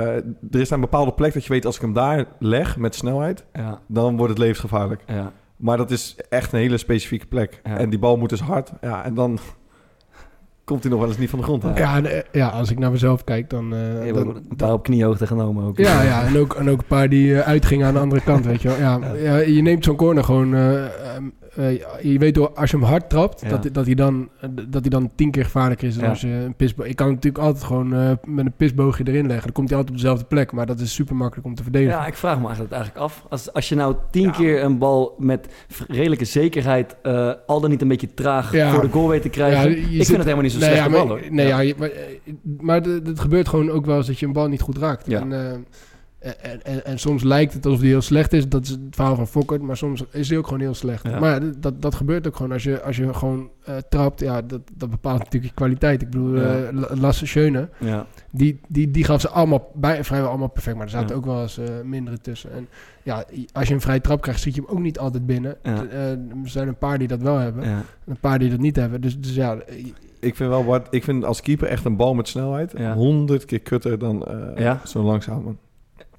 er 0.50 0.60
is 0.60 0.70
een 0.70 0.80
bepaalde 0.80 1.12
plek 1.12 1.32
dat 1.34 1.44
je 1.44 1.52
weet... 1.52 1.66
als 1.66 1.76
ik 1.76 1.80
hem 1.82 1.92
daar 1.92 2.24
leg 2.38 2.76
met 2.76 2.94
snelheid... 2.94 3.44
Ja, 3.52 3.80
dan 3.86 4.16
wordt 4.16 4.30
het 4.32 4.38
levensgevaarlijk. 4.42 5.02
ja. 5.06 5.32
Maar 5.56 5.76
dat 5.76 5.90
is 5.90 6.16
echt 6.28 6.52
een 6.52 6.58
hele 6.58 6.76
specifieke 6.76 7.26
plek. 7.26 7.60
Ja. 7.64 7.78
En 7.78 7.90
die 7.90 7.98
bal 7.98 8.16
moet 8.16 8.28
dus 8.28 8.40
hard. 8.40 8.72
Ja, 8.80 9.04
en 9.04 9.14
dan 9.14 9.38
komt 10.64 10.82
hij 10.82 10.90
nog 10.90 11.00
wel 11.00 11.08
eens 11.08 11.18
niet 11.18 11.30
van 11.30 11.38
de 11.38 11.44
grond. 11.44 11.62
Ja, 11.74 11.96
en, 11.96 12.06
eh, 12.06 12.22
ja, 12.32 12.48
als 12.48 12.70
ik 12.70 12.78
naar 12.78 12.90
mezelf 12.90 13.24
kijk, 13.24 13.50
dan... 13.50 13.74
eh, 13.74 14.06
Je 14.06 14.12
dan- 14.12 14.28
een 14.48 14.56
paar 14.56 14.72
op 14.72 14.82
kniehoogte 14.82 15.26
genomen 15.26 15.64
ook. 15.64 15.78
Ja, 15.78 16.02
ja 16.02 16.24
en, 16.26 16.38
ook, 16.38 16.54
en 16.54 16.70
ook 16.70 16.78
een 16.78 16.86
paar 16.86 17.08
die 17.08 17.38
uitgingen 17.40 17.86
aan 17.86 17.94
de 17.94 18.00
andere 18.00 18.20
kant, 18.20 18.44
weet 18.46 18.62
je 18.62 18.68
wel. 18.68 18.78
Ja, 18.78 19.00
ja. 19.14 19.36
je 19.36 19.62
neemt 19.62 19.84
zo'n 19.84 19.96
corner 19.96 20.24
gewoon... 20.24 20.54
eh, 20.54 20.84
eh, 21.56 22.12
je 22.12 22.18
weet 22.18 22.34
door, 22.34 22.50
als 22.54 22.70
je 22.70 22.76
hem 22.76 22.86
hard 22.86 23.10
trapt, 23.10 23.40
Ja. 23.40 23.48
dat, 23.48 23.68
dat, 23.74 23.86
hij 23.86 23.94
dan, 23.94 24.28
dat 24.68 24.80
hij 24.80 24.90
dan 24.90 25.10
tien 25.14 25.30
keer 25.30 25.44
gevaarlijker 25.44 25.88
is 25.88 25.94
dan 25.94 26.04
Ja. 26.04 26.10
als 26.10 26.20
je 26.20 26.28
een 26.28 26.54
pisboog... 26.54 26.86
Ik 26.86 26.96
kan 26.96 27.08
natuurlijk 27.08 27.44
altijd 27.44 27.64
gewoon 27.64 27.94
eh, 27.94 28.10
met 28.24 28.46
een 28.46 28.52
pisboogje 28.56 29.04
erin 29.06 29.26
leggen. 29.26 29.44
Dan 29.44 29.52
komt 29.52 29.68
hij 29.68 29.78
altijd 29.78 29.96
op 29.96 30.02
dezelfde 30.02 30.26
plek, 30.26 30.52
maar 30.52 30.66
dat 30.66 30.80
is 30.80 30.94
super 30.94 31.16
makkelijk 31.16 31.46
om 31.46 31.54
te 31.54 31.62
verdedigen. 31.62 31.98
Ja, 31.98 32.06
ik 32.06 32.14
vraag 32.14 32.38
me 32.38 32.44
eigenlijk, 32.44 32.72
eigenlijk 32.74 33.02
af. 33.04 33.24
Als, 33.28 33.52
als 33.52 33.68
je 33.68 33.74
nou 33.74 33.94
tien 34.10 34.30
keer 34.30 34.62
een 34.62 34.78
bal 34.78 35.14
met 35.18 35.48
redelijke 35.88 36.24
zekerheid... 36.24 36.96
eh, 37.02 37.32
al 37.46 37.60
dan 37.60 37.70
niet 37.70 37.82
een 37.82 37.88
beetje 37.88 38.14
traag 38.14 38.52
Ja. 38.52 38.70
voor 38.72 38.82
de 38.82 38.88
goal 38.90 39.08
weet 39.08 39.22
te 39.22 39.28
krijgen... 39.28 39.70
Ja, 39.70 39.76
ik 39.76 39.82
zit- 39.82 39.90
vind 39.94 40.08
het 40.08 40.18
helemaal 40.22 40.42
niet 40.42 40.52
zo 40.52 40.58
nee, 40.58 40.68
slecht 40.68 40.84
ja, 40.84 40.90
bal, 40.90 41.06
maar, 41.06 41.18
hoor. 41.18 41.30
Nee, 41.32 41.46
Ja. 41.46 41.58
ja. 41.60 41.74
maar, 41.78 41.90
maar 42.60 42.80
het 42.82 43.20
gebeurt 43.20 43.48
gewoon 43.48 43.70
ook 43.70 43.86
wel 43.86 43.96
eens 43.96 44.06
dat 44.06 44.18
je 44.18 44.26
een 44.26 44.32
bal 44.32 44.48
niet 44.48 44.60
goed 44.60 44.78
raakt. 44.78 45.06
Ja. 45.06 45.20
En, 45.20 45.32
eh, 45.50 45.56
en, 46.42 46.62
en, 46.64 46.84
en 46.84 46.98
soms 46.98 47.22
lijkt 47.22 47.52
het 47.52 47.66
alsof 47.66 47.80
die 47.80 47.88
heel 47.90 48.00
slecht 48.02 48.32
is. 48.32 48.48
Dat 48.48 48.62
is 48.64 48.70
het 48.70 48.80
verhaal 48.90 49.14
van 49.14 49.26
Fokker. 49.26 49.64
Maar 49.64 49.76
soms 49.76 50.04
is 50.10 50.28
hij 50.28 50.38
ook 50.38 50.44
gewoon 50.46 50.60
heel 50.60 50.74
slecht. 50.74 51.02
Ja. 51.08 51.18
Maar 51.20 51.40
dat, 51.60 51.82
dat 51.82 51.94
gebeurt 51.94 52.26
ook 52.26 52.36
gewoon 52.36 52.52
als 52.52 52.62
je, 52.62 52.82
als 52.82 52.96
je 52.96 53.14
gewoon 53.14 53.50
eh, 53.64 53.74
trapt. 53.88 54.20
Ja, 54.20 54.42
dat, 54.42 54.60
dat 54.74 54.90
bepaalt 54.90 55.18
natuurlijk 55.18 55.44
je 55.44 55.54
kwaliteit. 55.54 56.02
Ik 56.02 56.10
bedoel, 56.10 56.36
Ja. 56.36 56.56
eh, 56.56 56.72
La- 56.72 56.88
Lasse 57.00 57.26
Schöne, 57.26 57.68
Ja. 57.78 58.06
die, 58.30 58.60
die, 58.68 58.90
die 58.90 59.04
gaf 59.04 59.20
ze 59.20 59.28
allemaal 59.28 59.70
bij, 59.74 60.04
vrijwel 60.04 60.28
allemaal 60.28 60.48
perfect. 60.48 60.76
Maar 60.76 60.84
er 60.84 60.90
zaten 60.92 61.08
Ja. 61.08 61.14
ook 61.14 61.24
wel 61.24 61.42
eens 61.42 61.58
eh, 61.58 61.64
mindere 61.84 62.18
tussen. 62.18 62.52
En 62.52 62.68
ja, 63.02 63.24
als 63.52 63.68
je 63.68 63.74
een 63.74 63.80
vrije 63.80 64.00
trap 64.00 64.20
krijgt, 64.20 64.40
zit 64.40 64.54
je 64.54 64.60
hem 64.60 64.70
ook 64.70 64.80
niet 64.82 64.98
altijd 64.98 65.26
binnen. 65.26 65.56
Ja. 65.62 65.84
Eh, 65.86 66.10
er 66.10 66.18
zijn 66.44 66.68
een 66.68 66.78
paar 66.78 66.98
die 66.98 67.08
dat 67.08 67.20
wel 67.22 67.38
hebben. 67.38 67.64
Een 68.06 68.20
paar 68.20 68.38
die 68.38 68.50
dat 68.50 68.58
niet 68.60 68.76
hebben. 68.76 69.00
Dus, 69.00 69.18
dus 69.20 69.34
ja, 69.34 69.56
Ik 70.20 70.36
vind 70.36 70.48
wel 70.50 70.64
wat. 70.64 70.86
Ik 70.90 71.04
vind 71.04 71.24
als 71.24 71.40
keeper 71.40 71.68
echt 71.68 71.84
een 71.84 71.96
bal 71.96 72.14
met 72.14 72.28
snelheid 72.28 72.72
Ja. 72.76 72.94
honderd 72.94 73.44
keer 73.44 73.60
kutter 73.60 73.98
dan 73.98 74.24
eh 74.26 74.62
Ja? 74.62 74.80
zo'n 74.84 75.04
langzaam. 75.04 75.58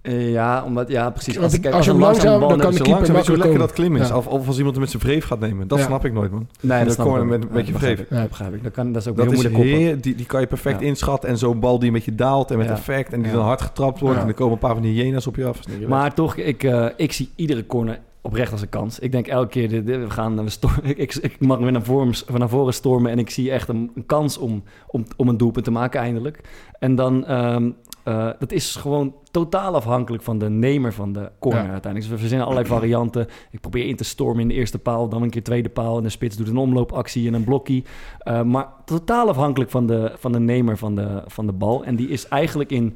Eh, 0.07 0.31
ja, 0.31 0.63
omdat, 0.63 0.87
ja, 0.89 1.09
precies. 1.09 1.37
Want 1.37 1.53
ik- 1.53 1.61
kijk, 1.61 1.73
als 1.73 1.85
je 1.85 1.91
hem 1.91 1.99
langzaam- 1.99 2.39
bal 2.39 2.49
dan 2.49 2.57
kan 2.59 2.69
de 2.71 2.77
Zo 2.77 2.83
keeper 2.83 2.91
langzaam, 2.93 3.15
weet 3.15 3.25
je 3.25 3.31
hoe 3.31 3.39
lekker 3.41 3.59
dat 3.59 3.71
klim 3.73 3.95
is. 3.95 4.07
Ja. 4.07 4.17
Of, 4.17 4.27
of 4.27 4.47
als 4.47 4.55
iemand 4.57 4.73
hem 4.73 4.81
met 4.83 4.89
zijn 4.91 5.03
vreef 5.03 5.25
gaat 5.25 5.39
nemen. 5.39 5.67
Dat 5.67 5.77
Ja. 5.79 5.85
snap 5.85 6.05
ik 6.05 6.13
nooit, 6.13 6.31
man. 6.31 6.47
Nee, 6.61 6.79
de 6.79 6.85
dat 6.85 6.93
snap 6.93 7.17
ik 7.17 7.23
met- 7.23 7.51
met 7.51 7.67
je 7.67 7.73
vreef. 7.73 8.03
Ja. 8.09 8.19
Dat 8.19 8.27
begrijp 8.29 8.53
ik. 8.53 8.63
Dat, 8.63 8.71
kan, 8.71 8.91
dat 8.91 9.01
is 9.01 9.07
ook 9.07 9.15
Dat 9.15 9.25
heel 9.25 9.33
is 9.33 9.49
moeilijk 9.49 9.65
heer, 9.79 10.01
die, 10.01 10.15
die 10.15 10.25
kan 10.25 10.41
je 10.41 10.47
perfect 10.47 10.79
Ja. 10.79 10.85
inschatten. 10.85 11.29
En 11.29 11.37
zo'n 11.37 11.59
bal 11.59 11.79
die 11.79 11.91
met 11.91 12.03
je 12.05 12.15
daalt 12.15 12.51
en 12.51 12.57
met 12.57 12.67
Ja. 12.67 12.73
effect. 12.73 13.13
En 13.13 13.19
die 13.21 13.31
Ja. 13.31 13.37
dan 13.37 13.45
hard 13.45 13.61
getrapt 13.61 13.99
wordt. 13.99 14.15
Ja. 14.15 14.21
En 14.21 14.27
dan 14.27 14.35
komen 14.35 14.53
een 14.53 14.59
paar 14.59 14.73
van 14.73 14.81
die 14.83 15.01
hyena's 15.03 15.27
op 15.27 15.35
je 15.35 15.45
af. 15.45 15.59
Maar 15.87 16.13
toch, 16.13 16.35
ik, 16.35 16.63
eh, 16.63 16.85
ik 16.97 17.11
zie 17.11 17.29
iedere 17.35 17.65
corner 17.65 17.99
oprecht 18.21 18.51
als 18.51 18.61
een 18.61 18.69
kans. 18.69 18.99
Ik 18.99 19.11
denk 19.11 19.27
elke 19.27 19.47
keer, 19.49 19.83
we 19.83 20.09
gaan, 20.09 20.35
we 20.45 20.51
ik, 20.95 21.15
ik 21.15 21.39
mag 21.39 21.57
weer 21.57 21.71
naar 21.71 21.83
voren, 21.83 22.13
naar 22.37 22.49
voren 22.49 22.73
stormen 22.73 23.11
en 23.11 23.19
ik 23.19 23.29
zie 23.29 23.51
echt 23.51 23.69
een, 23.69 23.91
een 23.95 24.05
kans 24.05 24.37
om, 24.37 24.63
om, 24.87 25.05
om 25.17 25.27
een 25.27 25.37
doelpunt 25.37 25.65
te 25.65 25.71
maken 25.71 25.99
eindelijk. 26.01 26.39
En 26.79 26.95
dan, 26.95 27.25
ehm, 27.25 27.69
eh, 28.07 28.29
dat 28.39 28.51
is 28.51 28.75
gewoon 28.75 29.15
totaal 29.31 29.75
afhankelijk 29.75 30.23
van 30.23 30.37
de 30.37 30.49
nemer 30.49 30.93
van 30.93 31.13
de 31.13 31.31
corner 31.39 31.63
Ja. 31.63 31.71
uiteindelijk. 31.71 32.01
Dus 32.01 32.13
we 32.13 32.17
verzinnen 32.17 32.47
allerlei 32.47 32.73
varianten. 32.75 33.27
Ik 33.51 33.59
probeer 33.59 33.85
in 33.85 33.95
te 33.95 34.03
stormen 34.03 34.41
in 34.41 34.47
de 34.47 34.53
eerste 34.53 34.79
paal, 34.79 35.09
dan 35.09 35.21
een 35.21 35.29
keer 35.29 35.43
tweede 35.43 35.69
paal 35.69 35.97
en 35.97 36.03
de 36.03 36.09
spits 36.09 36.37
doet 36.37 36.47
een 36.47 36.57
omloopactie 36.57 37.27
en 37.27 37.33
een 37.33 37.43
blokkie. 37.43 37.83
Eh, 38.19 38.43
maar 38.43 38.67
totaal 38.85 39.29
afhankelijk 39.29 39.71
van 39.71 39.87
de, 39.87 40.11
van 40.17 40.31
de 40.31 40.39
nemer 40.39 40.77
van 40.77 40.95
de, 40.95 41.23
van 41.25 41.45
de 41.45 41.51
bal. 41.51 41.85
En 41.85 41.95
die 41.95 42.07
is 42.07 42.27
eigenlijk 42.27 42.71
in 42.71 42.95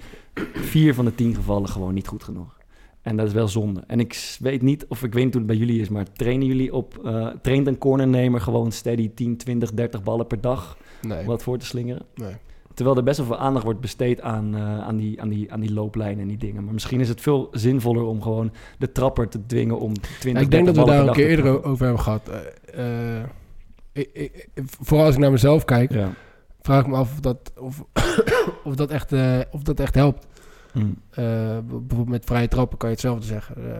vier 0.53 0.93
van 0.93 1.05
de 1.05 1.15
tien 1.15 1.35
gevallen 1.35 1.69
gewoon 1.69 1.93
niet 1.93 2.07
goed 2.07 2.23
genoeg. 2.23 2.57
En 3.01 3.17
dat 3.17 3.27
is 3.27 3.33
wel 3.33 3.47
zonde. 3.47 3.83
En 3.87 3.99
ik 3.99 4.37
weet 4.39 4.61
niet 4.61 4.85
of 4.87 5.03
ik 5.03 5.13
weet 5.13 5.23
niet 5.23 5.33
hoe 5.33 5.43
het 5.43 5.51
bij 5.51 5.59
jullie 5.59 5.81
is, 5.81 5.89
maar 5.89 6.11
trainen 6.11 6.47
jullie 6.47 6.73
op, 6.73 6.99
eh 7.05 7.27
traint 7.41 7.67
een 7.67 7.77
cornernemer 7.77 8.41
gewoon 8.41 8.71
steady 8.71 9.11
10, 9.15 9.37
20, 9.37 9.73
30 9.73 10.03
ballen 10.03 10.27
per 10.27 10.41
dag 10.41 10.77
nee. 11.01 11.19
om 11.19 11.25
wat 11.25 11.43
voor 11.43 11.57
te 11.57 11.65
slingeren? 11.65 12.05
nee. 12.15 12.35
Terwijl 12.73 12.97
er 12.97 13.03
best 13.03 13.17
wel 13.17 13.27
veel 13.27 13.37
aandacht 13.37 13.65
wordt 13.65 13.79
besteed 13.79 14.21
aan, 14.21 14.55
eh, 14.55 14.79
aan, 14.79 14.97
die, 14.97 15.21
aan, 15.21 15.29
die, 15.29 15.51
aan 15.53 15.59
die 15.59 15.73
looplijnen 15.73 16.21
en 16.21 16.27
die 16.27 16.37
dingen. 16.37 16.63
Maar 16.63 16.73
misschien 16.73 16.99
is 16.99 17.09
het 17.09 17.21
veel 17.21 17.47
zinvoller 17.51 18.03
om 18.03 18.21
gewoon 18.21 18.51
de 18.77 18.91
trapper 18.91 19.27
te 19.27 19.45
dwingen 19.45 19.79
om 19.79 19.93
20, 19.93 20.31
Ja, 20.31 20.39
ik 20.39 20.51
denk 20.51 20.65
dat 20.65 20.75
30 20.75 20.83
we 20.83 20.97
daar 20.99 21.07
een 21.07 21.13
keer 21.13 21.27
eerder 21.27 21.63
over 21.63 21.85
hebben 21.85 22.03
gehad. 22.03 22.29
Eh, 22.73 23.17
eh, 23.17 23.25
ik, 23.91 24.09
ik, 24.13 24.47
vooral 24.81 25.05
als 25.05 25.15
ik 25.15 25.21
naar 25.21 25.31
mezelf 25.31 25.65
kijk, 25.65 25.91
Ja. 25.91 26.13
vraag 26.61 26.81
ik 26.81 26.87
me 26.87 26.95
af 26.95 27.11
of 27.11 27.19
dat, 27.19 27.51
of, 27.59 27.83
of 28.63 28.75
dat, 28.75 28.91
echt, 28.91 29.13
of 29.51 29.61
dat 29.63 29.79
echt 29.79 29.95
helpt. 29.95 30.27
B- 30.71 31.15
bijvoorbeeld 31.15 32.09
met 32.09 32.25
vrije 32.25 32.47
trappen 32.47 32.77
kan 32.77 32.89
je 32.89 32.95
hetzelfde 32.95 33.25
zeggen. 33.25 33.55
Eh, 33.57 33.71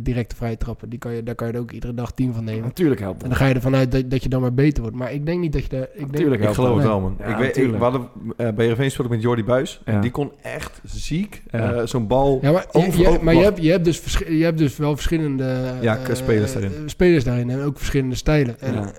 directe 0.00 0.36
vrije 0.36 0.56
trappen, 0.56 0.88
die 0.88 0.98
kan 0.98 1.12
je, 1.14 1.22
daar 1.22 1.34
kan 1.34 1.46
je 1.46 1.52
er 1.52 1.58
ook 1.60 1.70
iedere 1.70 1.94
dag 1.94 2.12
tien 2.12 2.34
van 2.34 2.44
nemen. 2.44 2.62
Natuurlijk 2.64 3.00
helpt 3.00 3.22
En 3.22 3.28
het. 3.28 3.30
dan 3.30 3.38
ga 3.38 3.46
je 3.48 3.54
ervan 3.54 3.74
uit 3.74 3.92
dat, 3.92 4.10
dat 4.10 4.22
je 4.22 4.28
dan 4.28 4.40
maar 4.40 4.54
beter 4.54 4.82
wordt. 4.82 4.96
Maar 4.96 5.12
ik 5.12 5.26
denk 5.26 5.40
niet 5.40 5.52
dat 5.52 5.62
je 5.62 5.68
daar... 5.68 5.82
Ik 5.82 5.88
denk, 5.96 6.06
Natuurlijk 6.10 6.36
Ik 6.36 6.42
helpt 6.42 6.56
geloof 6.56 6.76
het 6.76 6.86
wel, 6.86 7.00
man. 7.00 7.16
Ja, 7.18 7.24
ik 7.26 7.36
weet, 7.36 7.56
ik, 7.56 7.70
we 7.70 7.76
hadden, 7.76 8.00
eh, 8.00 8.36
bij 8.36 8.52
Heerenveen 8.56 8.90
speelde 8.90 9.10
ik 9.10 9.16
met 9.16 9.24
Jordi 9.26 9.44
Buis. 9.44 9.80
Ja. 9.84 9.92
En 9.92 10.00
die 10.00 10.10
kon 10.10 10.32
echt 10.42 10.80
ziek 10.84 11.42
Ja. 11.50 11.72
eh, 11.72 11.86
zo'n 11.86 12.06
bal... 12.06 12.38
Ja, 12.42 12.52
maar, 12.52 12.66
je, 12.72 12.78
Over- 12.78 13.00
je- 13.00 13.08
over- 13.08 13.24
maar 13.24 13.34
je, 13.34 13.42
hebt, 13.42 13.62
je, 13.62 13.70
hebt 13.70 13.84
dus 13.84 14.18
je 14.28 14.44
hebt 14.44 14.58
dus 14.58 14.76
wel 14.76 14.94
verschillende 14.94 15.74
Ja, 15.80 15.96
eh, 15.98 16.14
spelers 16.14 16.52
daarin. 16.52 16.72
spelers 16.86 17.24
daarin 17.24 17.50
en 17.50 17.60
ook 17.62 17.76
verschillende 17.76 18.14
stijlen. 18.14 18.60
En, 18.60 18.74
Ja. 18.74 18.92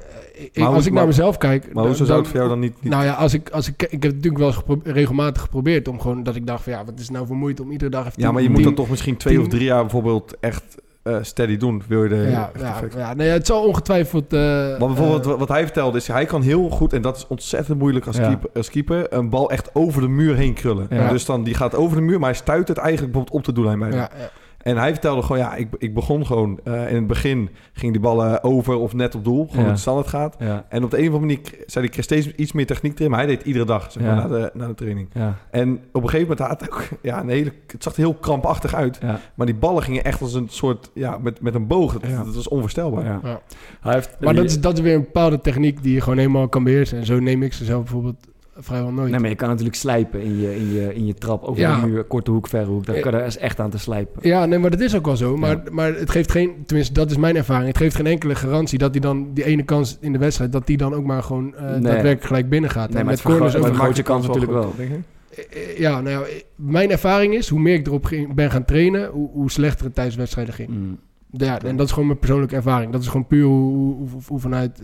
Ik- 0.51 0.63
als 0.63 0.77
ik 0.77 0.84
naar 0.86 0.93
maar- 0.93 1.06
mezelf 1.08 1.38
kijk... 1.38 1.73
Maar 1.73 1.86
hoezo 1.86 2.06
zou 2.06 2.19
het 2.19 2.27
voor 2.27 2.38
jou 2.38 2.49
dan 2.49 2.60
niet... 2.60 2.73
niet 2.82 2.91
Nou 2.91 3.04
ja, 3.06 3.13
als 3.13 3.34
ik, 3.34 3.49
als 3.49 3.67
ik, 3.67 3.73
ik 3.84 3.91
heb 3.91 4.01
het 4.01 4.13
natuurlijk 4.13 4.38
wel 4.38 4.47
eens 4.47 4.56
gepro- 4.58 4.80
regelmatig 4.84 5.41
geprobeerd 5.41 5.88
om 5.88 5.99
gewoon 6.01 6.23
dat 6.23 6.36
ik 6.36 6.47
dacht 6.47 6.63
van 6.63 6.73
ja, 6.73 6.86
wat 6.86 6.93
is 6.95 7.01
het 7.01 7.12
nou 7.12 7.27
voor 7.27 7.36
moeite 7.36 7.62
om 7.62 7.71
iedere 7.71 7.91
dag 7.91 8.01
even 8.06 8.13
ja, 8.15 8.23
tien- 8.25 8.34
maar 8.34 8.43
je 8.43 8.49
moet 8.49 8.63
dan 8.63 8.73
toch 8.73 8.89
misschien 8.89 9.17
twee 9.17 9.34
tien- 9.34 9.43
of 9.43 9.49
drie 9.49 9.63
jaar 9.63 9.82
bijvoorbeeld 9.82 10.36
echt 10.39 10.63
eh, 11.04 11.15
steady 11.21 11.58
doen. 11.58 11.84
Wil 11.88 12.04
je 12.04 12.10
de 12.10 12.15
Ja, 12.15 12.51
ja, 12.60 12.82
ja, 12.97 13.13
nee, 13.13 13.30
het 13.30 13.47
zal 13.47 13.63
ongetwijfeld. 13.63 14.34
eh 14.34 14.39
Maar 14.39 14.77
bijvoorbeeld 14.77 15.21
eh, 15.21 15.27
wat- 15.27 15.39
wat 15.39 15.47
hij 15.49 15.63
vertelde 15.63 15.97
is, 15.97 16.08
hij 16.08 16.25
kan 16.25 16.41
heel 16.41 16.69
goed, 16.69 16.93
en 16.93 17.01
dat 17.01 17.17
is 17.17 17.25
ontzettend 17.27 17.80
moeilijk 17.80 18.06
als, 18.08 18.17
Ja. 18.17 18.27
keeper, 18.27 18.49
als 18.54 18.69
keeper, 18.69 19.13
een 19.13 19.30
bal 19.30 19.51
echt 19.51 19.69
over 19.75 20.01
de 20.01 20.08
muur 20.08 20.36
heen 20.36 20.54
krullen. 20.54 20.88
Ja. 20.89 21.10
Dus 21.10 21.25
dan, 21.25 21.43
die 21.43 21.54
gaat 21.54 21.75
over 21.75 21.97
de 21.97 22.04
muur, 22.04 22.19
maar 22.19 22.30
hij 22.30 22.38
stuit 22.38 22.67
het 22.67 22.77
eigenlijk 22.77 23.12
bijvoorbeeld 23.12 23.39
op 23.39 23.45
de 23.45 23.54
doellijn 23.62 23.80
bijna. 23.80 23.95
ja, 23.95 24.10
ja. 24.17 24.30
En 24.63 24.78
hij 24.78 24.91
vertelde 24.91 25.21
gewoon, 25.21 25.38
ja, 25.41 25.56
ik, 25.56 25.67
ik 25.78 25.93
begon 25.93 26.26
gewoon, 26.26 26.60
eh, 26.63 26.89
in 26.89 26.95
het 26.95 27.08
begin 27.08 27.50
ging 27.74 27.91
die 27.91 28.02
ballen 28.02 28.43
over 28.43 28.76
of 28.76 28.93
net 28.93 29.15
op 29.15 29.24
doel, 29.24 29.47
gewoon 29.50 29.65
Ja. 29.65 29.71
het 29.71 29.80
standaard 29.80 30.08
gaat. 30.08 30.36
Ja, 30.39 30.65
En 30.69 30.84
op 30.84 30.91
de 30.91 30.97
een 30.97 31.08
of 31.08 31.13
andere 31.13 31.34
manier 31.36 31.39
zei 31.50 31.65
hij, 31.74 31.84
ik 31.84 31.91
kreeg 31.91 32.04
steeds 32.04 32.32
iets 32.36 32.52
meer 32.52 32.65
techniek 32.65 32.97
erin, 33.00 33.10
maar 33.10 33.19
hij 33.19 33.28
deed 33.28 33.38
het 33.38 33.47
iedere 33.47 33.65
dag, 33.65 33.91
zeg 33.91 34.04
maar, 34.04 34.15
na, 34.15 34.28
de, 34.28 34.50
na 34.54 34.67
de 34.67 34.74
training. 34.74 35.10
ja, 35.13 35.36
En 35.52 35.80
op 35.91 36.04
een 36.04 36.10
gegeven 36.10 36.36
moment 36.38 36.47
had 36.47 36.60
hij 36.60 36.69
ook, 36.71 36.88
ja, 37.02 37.21
een 37.21 37.30
hele, 37.30 37.52
het 37.67 37.84
zag 37.84 37.93
er 37.93 38.00
heel 38.00 38.13
krampachtig 38.13 38.74
uit. 38.76 38.97
ja. 39.02 39.19
Maar 39.36 39.45
die 39.45 39.56
ballen 39.56 39.84
gingen 39.84 40.04
echt 40.04 40.21
als 40.21 40.34
een 40.34 40.47
soort, 40.50 40.91
ja, 40.93 41.17
met, 41.17 41.41
met 41.41 41.56
een 41.56 41.67
boog. 41.67 41.93
Dat, 42.00 42.10
Ja. 42.10 42.24
dat 42.24 42.36
was 42.36 42.47
onvoorstelbaar. 42.47 43.06
ja. 43.06 43.19
Ja. 43.24 43.41
Hij 43.82 43.93
heeft, 43.93 44.17
Maar 44.19 44.34
dat 44.36 44.45
is, 44.45 44.60
dat 44.62 44.74
is 44.78 44.80
weer 44.84 44.95
een 44.95 45.02
bepaalde 45.04 45.39
techniek 45.41 45.84
die 45.84 45.93
je 45.93 46.02
gewoon 46.02 46.17
helemaal 46.17 46.47
kan 46.50 46.63
beheersen. 46.63 46.97
En 46.97 47.06
zo 47.06 47.19
neem 47.19 47.43
ik 47.43 47.54
ze 47.54 47.65
zelf 47.65 47.82
bijvoorbeeld 47.82 48.28
vrijwel 48.57 48.91
nooit. 48.91 49.11
Nee, 49.11 49.19
maar 49.19 49.29
je 49.29 49.35
kan 49.35 49.47
natuurlijk 49.49 49.75
slijpen 49.75 50.21
in 50.21 50.39
je, 50.39 50.55
in 50.55 50.73
je, 50.73 50.93
in 50.93 51.05
je 51.05 51.13
trap 51.13 51.43
over 51.43 51.61
Ja. 51.61 51.79
de 51.81 51.87
muur, 51.87 52.03
korte 52.03 52.31
hoek, 52.31 52.47
verre 52.47 52.65
hoek. 52.65 52.85
Daar 52.85 52.95
Eh. 52.95 53.01
kan 53.01 53.13
er 53.13 53.25
is 53.25 53.37
echt 53.37 53.59
aan 53.59 53.69
te 53.69 53.77
slijpen. 53.77 54.27
Ja, 54.27 54.45
nee, 54.45 54.59
maar 54.59 54.69
dat 54.69 54.79
is 54.79 54.95
ook 54.95 55.05
wel 55.05 55.15
zo. 55.17 55.37
Maar, 55.37 55.49
Ja. 55.55 55.61
maar 55.71 55.95
het 55.95 56.09
geeft 56.09 56.31
geen, 56.31 56.53
tenminste, 56.65 56.93
dat 56.93 57.11
is 57.11 57.17
mijn 57.17 57.35
ervaring. 57.35 57.67
Het 57.67 57.77
geeft 57.77 57.95
geen 57.95 58.07
enkele 58.07 58.35
garantie 58.35 58.77
dat 58.77 58.91
hij 58.91 58.99
dan 58.99 59.33
die 59.33 59.43
ene 59.43 59.63
kans 59.63 59.97
in 60.01 60.11
de 60.11 60.17
wedstrijd, 60.19 60.51
dat 60.51 60.67
die 60.67 60.77
dan 60.77 60.93
ook 60.93 61.05
maar 61.05 61.23
gewoon 61.23 61.55
eh, 61.55 61.61
Nee. 61.61 61.71
daadwerkelijk 61.71 62.23
gelijk 62.23 62.49
binnen 62.49 62.69
gaat. 62.69 62.89
Nee, 62.89 62.97
En 62.99 63.05
maar 63.05 63.13
met 63.13 63.23
het 63.23 63.31
corners 63.33 63.51
vergroot- 63.53 63.71
ook. 63.73 63.81
maar 63.87 63.95
je 63.95 64.03
kans 64.03 64.27
natuurlijk 64.27 64.51
wel. 64.53 64.73
Eh, 64.77 65.77
Ja, 65.79 66.01
nou 66.01 66.09
ja, 66.09 66.21
mijn 66.55 66.91
ervaring 66.91 67.33
is, 67.33 67.49
hoe 67.49 67.59
meer 67.59 67.73
ik 67.75 67.87
erop 67.87 68.05
ging- 68.05 68.33
ben 68.33 68.51
gaan 68.51 68.65
trainen, 68.65 69.09
hoe, 69.09 69.29
hoe 69.33 69.51
slechter 69.51 69.85
het 69.85 69.95
tijdens 69.95 70.15
wedstrijden 70.17 70.53
ging. 70.53 70.69
Mm. 70.69 70.97
Ja, 71.31 71.61
en 71.61 71.75
dat 71.75 71.85
is 71.85 71.91
gewoon 71.91 72.07
mijn 72.07 72.19
persoonlijke 72.19 72.55
ervaring. 72.55 72.91
Dat 72.91 73.01
is 73.01 73.07
gewoon 73.07 73.27
puur 73.27 73.43
hoe, 73.45 73.73
hoe, 73.73 73.95
hoe- 74.09 74.21
hoe 74.27 74.39
vanuit, 74.39 74.81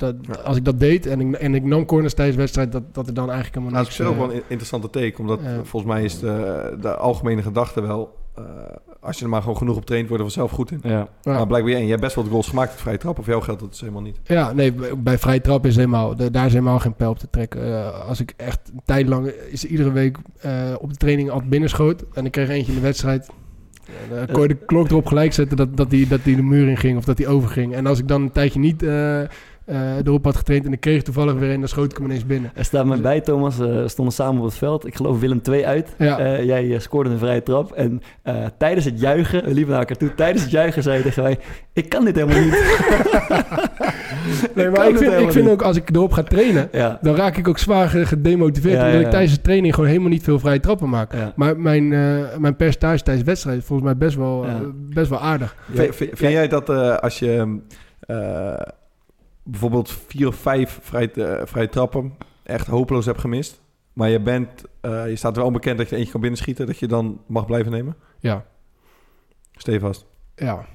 dat, 0.00 0.14
Ja. 0.22 0.34
als 0.34 0.56
ik 0.56 0.64
dat 0.64 0.80
deed 0.80 1.06
en 1.06 1.20
ik, 1.20 1.34
en 1.34 1.54
ik 1.54 1.64
nam 1.64 1.84
corners 1.84 2.14
tijdens 2.14 2.36
wedstrijd, 2.36 2.72
dat, 2.72 2.82
dat 2.94 3.06
er 3.06 3.14
dan 3.14 3.30
eigenlijk 3.30 3.54
helemaal 3.54 3.74
Nou, 3.82 3.88
het 3.88 3.98
niks... 3.98 4.10
is 4.10 4.16
ook 4.16 4.22
eh, 4.22 4.28
wel 4.28 4.36
een 4.36 4.42
interessante 4.48 4.90
take, 4.90 5.14
omdat 5.20 5.40
volgens 5.62 5.92
mij 5.92 6.02
is 6.04 6.18
de, 6.18 6.76
de 6.80 6.94
algemene 6.96 7.42
gedachte 7.42 7.80
wel... 7.80 8.16
eh, 8.36 8.42
als 9.00 9.18
je 9.18 9.24
er 9.24 9.30
maar 9.30 9.40
gewoon 9.40 9.56
genoeg 9.56 9.76
op 9.76 9.84
traint, 9.86 10.08
worden 10.08 10.26
we 10.26 10.32
zelf 10.32 10.50
goed 10.50 10.70
in. 10.70 10.80
Ja. 10.82 10.90
ja. 10.90 11.32
Maar 11.32 11.46
blijkbaar, 11.46 11.72
en 11.72 11.80
jij 11.80 11.88
hebt 11.88 12.00
best 12.00 12.14
wel 12.14 12.24
de 12.24 12.30
goals 12.30 12.48
gemaakt 12.48 12.70
met 12.70 12.80
vrije 12.80 12.98
trap, 12.98 13.18
of 13.18 13.26
jou 13.26 13.42
geldt 13.42 13.60
dat 13.60 13.70
dus 13.70 13.80
helemaal 13.80 14.02
niet. 14.02 14.20
Ja, 14.24 14.52
nee, 14.52 14.72
bij- 14.96 15.18
vrije 15.18 15.40
trap 15.40 15.66
is 15.66 15.76
helemaal, 15.76 16.16
daar 16.30 16.46
is 16.46 16.52
helemaal 16.52 16.78
geen 16.78 16.94
pijl 16.94 17.10
op 17.10 17.18
te 17.18 17.30
trekken. 17.30 17.64
Eh, 17.66 18.08
als 18.08 18.20
ik 18.20 18.34
echt 18.36 18.60
een 18.72 18.80
tijd 18.84 19.08
lang, 19.08 19.26
is 19.50 19.64
iedere 19.64 19.92
week 19.92 20.16
eh, 20.40 20.52
op 20.78 20.90
de 20.90 20.96
training 20.96 21.30
altijd 21.30 21.50
binnenschoot 21.50 22.04
en 22.14 22.24
ik 22.26 22.32
kreeg 22.32 22.48
eentje 22.48 22.72
in 22.72 22.78
de 22.78 22.84
wedstrijd. 22.84 23.28
ja, 24.10 24.16
Dan 24.16 24.26
kon 24.32 24.42
je 24.42 24.48
de 24.48 24.56
klok 24.66 24.88
erop 24.90 25.06
gelijk 25.06 25.32
zetten 25.32 25.56
dat, 25.56 25.76
dat, 25.76 25.90
die, 25.90 26.08
dat 26.08 26.24
die 26.24 26.36
de 26.36 26.42
muur 26.42 26.68
in 26.68 26.76
ging 26.76 26.96
of 26.98 27.04
dat 27.04 27.16
die 27.16 27.28
overging. 27.28 27.74
En 27.74 27.86
als 27.86 27.98
ik 27.98 28.08
dan 28.08 28.22
een 28.22 28.32
tijdje 28.32 28.58
niet 28.58 28.82
erop 30.04 30.24
had 30.24 30.36
getraind. 30.36 30.66
En 30.66 30.72
ik 30.72 30.80
kreeg 30.80 31.02
toevallig 31.02 31.34
weer 31.34 31.50
een, 31.50 31.60
dan 31.60 31.68
schoot 31.68 31.90
ik 31.90 31.96
hem 31.96 32.06
ineens 32.06 32.26
binnen. 32.26 32.50
Er 32.54 32.64
staat 32.64 32.84
me 32.84 33.00
bij, 33.00 33.20
Thomas. 33.20 33.60
eh, 33.60 33.66
We 33.66 33.88
stonden 33.88 34.14
samen 34.14 34.40
op 34.40 34.46
het 34.46 34.56
veld. 34.56 34.86
Ik 34.86 34.96
geloof 34.96 35.20
Willem 35.20 35.42
2 35.42 35.66
uit. 35.66 35.94
Ja. 35.98 36.18
Eh, 36.18 36.44
jij 36.44 36.74
eh, 36.74 36.78
scoorde 36.80 37.10
een 37.10 37.18
vrije 37.18 37.42
trap. 37.42 37.72
En 37.72 38.02
eh, 38.22 38.34
tijdens 38.58 38.84
het 38.84 39.00
juichen, 39.00 39.44
we 39.44 39.54
liepen 39.54 39.70
naar 39.70 39.78
elkaar 39.80 39.96
toe. 39.96 40.14
Tijdens 40.14 40.42
het 40.42 40.50
juichen 40.52 40.82
zei 40.82 40.96
je 40.96 41.02
tegen 41.02 41.22
mij: 41.22 41.38
Ik 41.72 41.88
kan 41.88 42.04
dit 42.04 42.14
helemaal 42.14 42.40
niet. 42.42 42.58
Nee, 44.54 44.64
kan 44.64 44.72
maar 44.74 44.88
ik 44.88 44.96
vind, 44.98 45.12
ik 45.12 45.32
vind 45.32 45.48
ook 45.48 45.62
als 45.62 45.76
ik 45.76 45.90
erop 45.94 46.12
ga 46.12 46.22
trainen, 46.22 46.68
Ja. 46.72 46.98
dan 47.02 47.14
raak 47.14 47.36
ik 47.36 47.48
ook 47.48 47.58
zwaar 47.58 47.88
ge- 47.88 48.06
gedemotiveerd. 48.06 48.74
Ja, 48.74 48.84
omdat 48.84 49.00
ja, 49.00 49.06
ik 49.06 49.10
tijdens 49.12 49.34
de 49.34 49.40
training 49.40 49.74
gewoon 49.74 49.88
helemaal 49.88 50.08
niet 50.10 50.22
veel 50.22 50.38
vrije 50.38 50.60
trappen 50.60 50.88
maak. 50.88 51.14
Ja. 51.14 51.32
Maar 51.36 51.58
mijn, 51.60 51.92
eh, 51.92 52.36
mijn 52.38 52.56
percentage 52.56 53.02
tijdens 53.02 53.26
wedstrijden 53.26 53.62
is 53.62 53.68
volgens 53.68 53.88
mij 53.88 53.98
best 53.98 54.16
wel, 54.16 54.44
Ja. 54.46 54.48
eh, 54.50 54.60
best 54.74 55.08
wel 55.10 55.20
aardig. 55.20 55.54
Vind, 55.72 55.94
vind- 55.96 56.10
vind 56.14 56.32
jij 56.32 56.48
dat 56.48 56.68
eh, 56.70 56.96
als 56.96 57.18
je 57.18 57.58
eh, 58.00 58.52
bijvoorbeeld 59.50 59.90
vier 60.06 60.26
of 60.26 60.34
vijf 60.34 60.78
vrije, 60.82 61.10
eh, 61.12 61.46
vrije 61.46 61.68
trappen 61.68 62.12
echt 62.42 62.66
hopeloos 62.66 63.06
hebt 63.06 63.20
gemist, 63.20 63.60
maar 63.92 64.08
je, 64.08 64.20
bent, 64.20 64.64
eh, 64.80 65.08
je 65.08 65.16
staat 65.16 65.36
wel 65.36 65.46
onbekend 65.46 65.78
dat 65.78 65.88
je 65.88 65.96
eentje 65.96 66.10
kan 66.12 66.20
binnenschieten, 66.20 66.66
dat 66.66 66.78
je 66.78 66.86
dan 66.86 67.20
mag 67.26 67.46
blijven 67.46 67.72
nemen? 67.72 67.96
Ja. 68.18 68.44
Stevast. 69.52 70.06
Ja. 70.36 70.66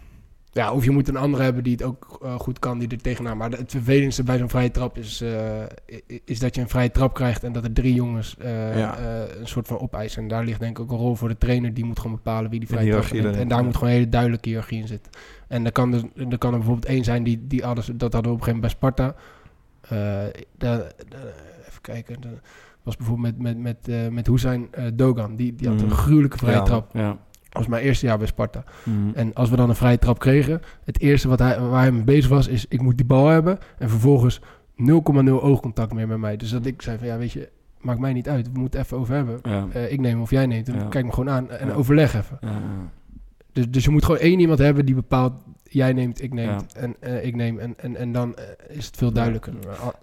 Ja, 0.52 0.72
of 0.74 0.84
je 0.84 0.92
moet 0.92 1.08
een 1.08 1.16
andere 1.16 1.44
hebben 1.44 1.64
die 1.64 1.72
het 1.72 1.84
ook 1.84 2.20
eh, 2.24 2.36
goed 2.40 2.60
kan, 2.60 2.80
die 2.80 2.88
er 2.88 3.02
tegenaan. 3.02 3.38
Maar 3.38 3.52
het 3.52 3.72
vervelendste 3.72 4.24
bij 4.24 4.38
zo'n 4.38 4.50
vrije 4.50 4.72
trap 4.72 4.98
is, 4.98 5.24
is 6.26 6.40
dat 6.40 6.56
je 6.56 6.62
een 6.62 6.70
vrije 6.70 6.92
trap 6.92 7.14
krijgt 7.14 7.44
en 7.44 7.52
dat 7.52 7.64
er 7.64 7.74
drie 7.74 7.94
jongens 7.94 8.36
Ja. 8.40 9.00
een 9.40 9.48
soort 9.48 9.68
van 9.68 9.80
opeisen. 9.80 10.22
En 10.22 10.28
daar 10.28 10.44
ligt 10.44 10.60
denk 10.60 10.78
ik 10.78 10.84
ook 10.84 10.92
een 10.92 10.98
rol 10.98 11.16
voor 11.16 11.28
de 11.28 11.38
trainer, 11.38 11.74
die 11.74 11.86
moet 11.86 12.00
gewoon 12.00 12.16
bepalen 12.16 12.50
wie 12.50 12.60
die 12.60 12.70
vrije 12.70 12.92
trap 12.92 13.12
neemt. 13.12 13.36
En 13.36 13.48
daar 13.48 13.64
moet 13.64 13.74
gewoon 13.74 13.90
een 13.90 13.96
hele 13.96 14.10
duidelijke 14.10 14.50
hiërarchie 14.50 14.82
in 14.82 14.88
zitten. 14.88 15.12
En 15.48 15.66
er 15.66 15.72
kan, 15.72 15.92
dus, 15.92 16.02
er 16.30 16.38
kan 16.38 16.52
er 16.52 16.58
bijvoorbeeld 16.58 16.86
één 16.86 17.04
zijn 17.04 17.24
die, 17.24 17.48
die 17.48 17.66
alles, 17.66 17.86
dat 17.94 18.14
hadden 18.14 18.32
we 18.32 18.38
op 18.38 18.48
een 18.48 18.54
gegeven 18.54 18.54
moment 18.54 18.62
bij 18.62 18.70
Sparta. 18.70 19.16
Eh, 19.90 20.24
even 21.68 21.82
kijken, 21.82 22.16
was 22.84 22.98
bijvoorbeeld 22.98 23.38
met, 23.38 23.56
met, 23.56 23.58
met, 23.58 23.88
eh 23.96 24.08
met 24.12 24.28
Hussein 24.28 24.68
eh, 24.72 24.86
Dogan. 24.94 25.36
Die, 25.36 25.56
die 25.56 25.68
had 25.68 25.80
een 25.82 25.86
Mm. 25.88 25.92
gruwelijke 25.94 26.38
vrije 26.38 26.56
Ja. 26.58 26.64
trap. 26.64 26.90
Ja. 26.94 27.18
Was 27.52 27.68
mijn 27.68 27.84
eerste 27.84 28.06
jaar 28.06 28.18
bij 28.18 28.28
Sparta. 28.28 28.64
Mhm. 28.84 28.98
En 29.14 29.34
als 29.34 29.50
we 29.50 29.56
dan 29.56 29.70
een 29.70 29.76
vrije 29.76 30.00
trap 30.00 30.20
kregen, 30.20 30.62
het 30.84 31.00
eerste 31.00 31.28
wat 31.28 31.40
hij, 31.40 31.60
waar 31.60 31.82
hij 31.82 31.92
mee 31.92 32.04
bezig 32.04 32.30
was, 32.30 32.48
is 32.48 32.66
ik 32.70 32.82
moet 32.82 32.98
die 32.98 33.06
bal 33.06 33.28
hebben. 33.28 33.58
En 33.78 33.90
vervolgens 33.90 34.42
0,0 34.76 35.42
oogcontact 35.42 35.94
meer 35.94 36.08
met 36.08 36.18
mij. 36.18 36.38
Dus 36.38 36.50
dat 36.50 36.66
ik 36.66 36.82
zei 36.82 36.98
van 36.98 37.08
ja, 37.08 37.18
weet 37.18 37.32
je, 37.32 37.50
maakt 37.82 38.00
mij 38.00 38.14
niet 38.14 38.30
uit. 38.30 38.52
We 38.52 38.60
moeten 38.60 38.80
even 38.80 38.98
over 38.98 39.16
hebben. 39.16 39.40
Ja. 39.44 39.66
Ik 39.80 40.00
neem 40.00 40.22
of 40.22 40.30
jij 40.30 40.46
neemt. 40.46 40.70
En. 40.70 40.90
Kijk 40.90 41.06
me 41.06 41.12
gewoon 41.14 41.30
aan 41.34 41.50
en 41.50 41.74
overleg 41.74 42.16
even. 42.16 42.40
Dus, 43.56 43.70
dus 43.70 43.84
je 43.84 43.90
moet 43.90 44.06
gewoon 44.06 44.20
één 44.20 44.40
iemand 44.40 44.60
hebben 44.60 44.86
die 44.86 44.96
bepaalt, 44.96 45.34
jij 45.64 45.94
neemt, 45.94 46.22
ik 46.22 46.34
neem 46.34 46.58
en 46.76 46.96
eh, 47.00 47.26
ik 47.26 47.36
neem. 47.36 47.60
En, 47.60 47.74
en, 47.78 47.96
en 47.96 48.12
dan 48.12 48.36
eh, 48.36 48.44
is 48.78 48.86
het 48.86 48.98
veel 48.98 49.12
duidelijker. 49.12 49.54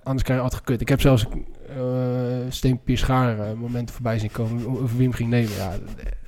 Anders 0.03 0.23
krijg 0.23 0.39
je 0.39 0.45
altijd 0.45 0.63
gekut. 0.65 0.81
Ik 0.81 0.89
heb 0.89 1.01
zelfs 1.01 1.27
uh, 1.79 1.83
Steenpier 2.49 2.99
Schaar 2.99 3.39
eh, 3.39 3.53
momenten 3.57 3.95
voorbij 3.95 4.19
zien 4.19 4.31
komen 4.33 4.63
wie 4.97 5.03
hem 5.03 5.13
ging 5.13 5.29
nemen. 5.31 5.51
Ja, 5.59 5.73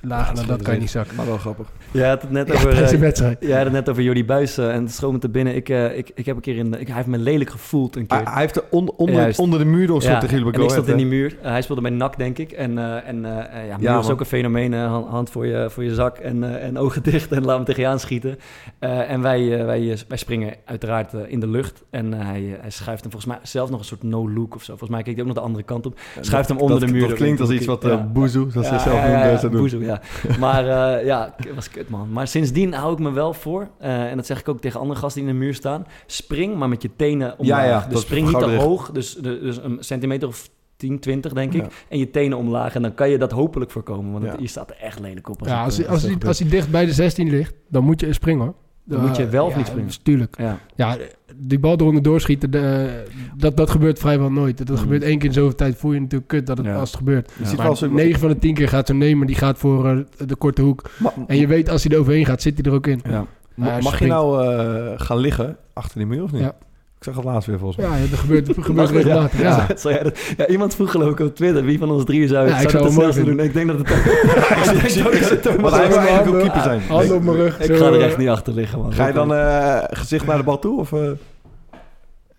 lager 0.01 0.35
dan 0.35 0.45
dat 0.47 0.61
kan 0.61 0.73
je 0.73 0.79
niet 0.79 0.89
zakken. 0.89 1.15
Maar 1.15 1.25
wel 1.25 1.37
grappig. 1.37 1.67
Jij 1.91 2.09
had 2.09 2.21
het 2.21 2.31
net 2.31 2.47
Ja, 2.47 2.53
over... 2.53 2.69
eh, 2.93 2.99
wedstrijd. 2.99 3.37
Jij 3.39 3.55
had 3.55 3.63
het 3.63 3.73
net 3.73 3.89
over 3.89 4.03
Jordi 4.03 4.25
Buis 4.25 4.57
eh, 4.57 4.73
en 4.73 4.89
me 4.89 5.19
te 5.19 5.29
binnen. 5.29 5.55
Ik, 5.55 5.69
eh, 5.69 5.97
ik, 5.97 6.11
ik 6.15 6.25
heb 6.25 6.35
een 6.35 6.41
keer 6.41 6.55
in... 6.57 6.71
de- 6.71 6.79
Ik, 6.79 6.87
hij 6.87 6.95
heeft 6.95 7.07
me 7.07 7.17
lelijk 7.17 7.49
gevoeld 7.49 7.95
een 7.95 8.05
keer. 8.07 8.17
Hij, 8.23 8.31
hij 8.31 8.41
heeft 8.41 8.55
er 8.55 8.63
on- 8.69 8.91
onder, 8.97 9.33
onder 9.37 9.59
de 9.59 9.65
muur 9.65 9.87
door 9.87 10.01
Ja, 10.01 10.19
tegen 10.19 10.37
en 10.37 10.61
ik 10.63 10.69
stond 10.69 10.87
in 10.87 10.97
die 10.97 11.05
muur. 11.05 11.35
Uh, 11.43 11.49
hij 11.49 11.61
speelde 11.61 11.81
bij 11.81 11.91
NAC, 11.91 12.17
denk 12.17 12.37
ik. 12.37 12.51
En, 12.51 12.71
uh, 12.71 13.07
en 13.07 13.15
uh, 13.15 13.29
ja, 13.67 13.77
muur 13.77 13.81
Ja, 13.87 13.93
was 13.95 14.03
man. 14.03 14.13
ook 14.13 14.19
een 14.19 14.25
fenomeen. 14.25 14.71
uh, 14.73 15.03
hand, 15.09 15.29
voor, 15.29 15.45
je, 15.45 15.67
voor 15.69 15.83
je 15.83 15.93
zak 15.93 16.17
en, 16.17 16.37
uh, 16.43 16.63
en 16.63 16.77
ogen 16.77 17.03
dicht 17.11 17.31
en 17.31 17.45
laat 17.45 17.55
hem 17.55 17.65
tegen 17.65 17.81
je 17.81 17.87
aanschieten. 17.87 18.37
Uh, 18.79 19.11
en 19.11 19.21
wij, 19.21 19.41
uh, 19.41 19.65
wij, 19.65 19.97
wij 20.07 20.17
springen 20.17 20.53
uiteraard 20.65 21.13
uh, 21.13 21.21
in 21.27 21.39
de 21.39 21.47
lucht. 21.47 21.83
En 21.89 22.13
uh, 22.13 22.19
hij, 22.25 22.57
hij 22.61 22.69
schuift 22.71 23.01
hem 23.01 23.11
volgens 23.11 23.31
mij 23.33 23.39
zelf 23.43 23.69
nog 23.69 23.79
een 23.79 23.85
soort 23.85 24.03
no-look 24.03 24.55
of 24.55 24.61
zo. 24.63 24.69
Volgens 24.69 24.89
mij 24.89 25.03
keek 25.03 25.13
hij 25.15 25.21
ook 25.21 25.27
nog 25.33 25.34
de 25.35 25.41
andere 25.41 25.63
kant 25.63 25.85
op. 25.85 25.99
Schuift 26.21 26.49
hem 26.49 26.57
onder 26.57 26.79
dat, 26.79 26.89
de 26.89 26.93
muur. 26.95 27.07
Dat 27.07 27.17
klinkt 27.17 27.41
als 27.41 27.49
iets 27.49 27.65
wat 27.65 27.85
uh, 27.85 28.03
boezoe, 28.13 28.51
zoals 28.51 28.67
ze 28.67 28.79
zelf 28.79 28.97
ja, 28.97 29.07
ja, 29.07 29.25
ja, 29.25 29.37
doen. 29.41 29.51
Boezoe, 29.51 29.83
ja. 29.83 30.01
Maar 30.39 30.63
uh, 30.63 31.05
ja, 31.05 31.35
was 31.55 31.69
kut 31.69 31.89
man. 31.89 32.11
Maar 32.11 32.27
sindsdien 32.27 32.73
hou 32.73 32.93
ik 32.93 32.99
me 32.99 33.11
wel 33.11 33.33
voor. 33.33 33.67
Uh, 33.81 34.09
en 34.09 34.15
dat 34.15 34.25
zeg 34.25 34.39
ik 34.39 34.49
ook 34.49 34.61
tegen 34.61 34.79
andere 34.79 34.99
gasten 34.99 35.21
die 35.21 35.31
in 35.31 35.37
de 35.37 35.45
muur 35.45 35.53
staan. 35.53 35.85
Spring, 36.05 36.55
maar 36.55 36.69
met 36.69 36.81
je 36.81 36.89
tenen 36.95 37.39
omlaag. 37.39 37.63
Ja, 37.63 37.69
ja, 37.69 37.87
dus 37.89 38.01
spring 38.01 38.27
niet 38.27 38.39
te 38.39 38.55
hoog. 38.55 38.91
Dus, 38.91 39.15
dus 39.15 39.57
een 39.57 39.77
centimeter 39.79 40.27
of 40.27 40.49
10, 40.77 40.99
20 40.99 41.33
denk 41.33 41.53
ik. 41.53 41.61
Ja. 41.61 41.69
En 41.89 41.97
je 41.97 42.09
tenen 42.09 42.37
omlaag. 42.37 42.75
En 42.75 42.81
dan 42.81 42.93
kan 42.93 43.09
je 43.09 43.17
dat 43.17 43.31
hopelijk 43.31 43.71
voorkomen. 43.71 44.11
Want 44.11 44.23
Ja. 44.23 44.31
het, 44.31 44.39
je 44.41 44.47
staat 44.47 44.69
er 44.69 44.77
echt 44.79 44.99
lelijk 44.99 45.29
op. 45.29 45.39
Als 45.39 45.49
Ja, 45.49 45.63
als, 45.63 45.77
hij, 45.77 45.87
als, 45.87 46.03
hij, 46.03 46.15
als 46.27 46.39
hij 46.39 46.49
dicht 46.49 46.71
bij 46.71 46.85
de 46.85 46.93
16 46.93 47.29
ligt, 47.29 47.53
dan 47.69 47.83
moet 47.83 47.99
je 47.99 48.13
springen 48.13 48.45
hoor. 48.45 48.55
Dan 48.83 49.01
moet 49.01 49.15
je 49.15 49.27
wel 49.27 49.45
of 49.45 49.51
ja, 49.51 49.57
niet 49.57 49.67
springen? 49.67 50.03
Tuurlijk. 50.03 50.37
Ja. 50.75 50.97
Ja, 51.39 51.47
die 51.47 51.59
bal 51.59 51.73
eronder 51.79 52.01
doorschieten, 52.01 52.51
de, 52.51 53.03
dat, 53.37 53.57
dat 53.57 53.69
gebeurt 53.69 53.99
vrijwel 53.99 54.31
nooit. 54.31 54.57
Dat 54.57 54.69
Mm. 54.69 54.77
gebeurt 54.77 55.03
één 55.03 55.17
keer 55.17 55.27
in 55.27 55.33
zoveel 55.33 55.55
tijd. 55.55 55.75
Voel 55.75 55.93
je 55.93 55.99
natuurlijk 55.99 56.29
kut 56.29 56.47
dat 56.47 56.57
het, 56.57 56.65
Ja. 56.67 56.75
als 56.75 56.89
het 56.89 56.97
gebeurt. 56.97 57.31
Je 57.39 57.45
ziet 57.45 57.57
Maar 57.57 57.65
wel 57.65 57.75
zo- 57.75 57.89
9 57.89 58.19
van 58.19 58.29
de 58.29 58.39
10 58.39 58.53
keer 58.53 58.69
gaat 58.69 58.87
zo'n 58.87 58.97
nemer, 58.97 59.27
die 59.27 59.35
gaat 59.35 59.57
voor 59.57 59.87
eh, 59.89 59.97
de 60.27 60.35
korte 60.35 60.61
hoek. 60.61 60.89
Ma- 60.99 61.13
En 61.27 61.37
je 61.37 61.47
weet, 61.47 61.69
als 61.69 61.83
hij 61.83 61.91
er 61.93 61.99
overheen 61.99 62.25
gaat, 62.25 62.41
zit 62.41 62.57
hij 62.61 62.71
er 62.71 62.77
ook 62.77 62.87
in. 62.87 63.01
Ja. 63.09 63.25
Ja, 63.55 63.79
mag 63.81 63.99
je 63.99 64.05
nou 64.05 64.45
eh, 64.45 64.91
gaan 64.95 65.17
liggen 65.17 65.57
achter 65.73 65.97
die 65.97 66.07
muur 66.07 66.23
of 66.23 66.31
niet? 66.31 66.41
Ja. 66.41 66.55
Ik 66.97 67.03
zag 67.03 67.15
het 67.15 67.23
laatst 67.25 67.47
weer 67.47 67.59
volgens 67.59 67.87
mij. 67.87 67.99
Ja, 68.01 68.07
dat 68.09 68.19
gebeurt, 68.19 68.45
dat 68.45 68.55
gebeurt 68.65 68.87
het? 68.89 68.97
regelmatig. 69.03 69.39
Ja. 69.41 69.67
Ja. 69.83 70.03
Dat- 70.03 70.19
ja, 70.37 70.47
iemand 70.47 70.75
vroeg 70.75 70.91
geloof 70.91 71.11
ik 71.11 71.19
op 71.19 71.35
Twitter, 71.35 71.63
wie 71.63 71.77
van 71.79 71.91
ons 71.91 72.05
drieën 72.05 72.27
zou, 72.27 72.47
Ja, 72.47 72.59
ik 72.59 72.69
zou 72.69 72.83
het 72.95 73.15
het 73.15 73.25
doen? 73.25 73.39
Ik 73.39 73.53
denk 73.53 73.67
dat 73.67 73.77
het... 73.77 73.87
het 75.29 75.41
Thomas 75.43 75.73
eigenlijk 75.73 76.27
ook 76.27 76.39
keeper 76.39 76.61
zijn. 76.61 76.81
Handen 76.81 77.15
op 77.15 77.23
mijn 77.23 77.35
rug. 77.37 77.59
Ik 77.59 77.75
ga 77.77 77.85
er 77.85 78.01
echt 78.01 78.17
niet 78.17 78.27
achter 78.29 78.53
liggen, 78.53 78.79
man. 78.79 78.93
Ga 78.93 79.07
je 79.07 79.13
dan 79.13 79.33
eh, 79.33 79.77
gezicht 79.89 80.25
naar 80.25 80.37
de 80.37 80.43
bal 80.43 80.59
toe? 80.59 80.79
Of, 80.79 80.93
eh? 80.93 81.09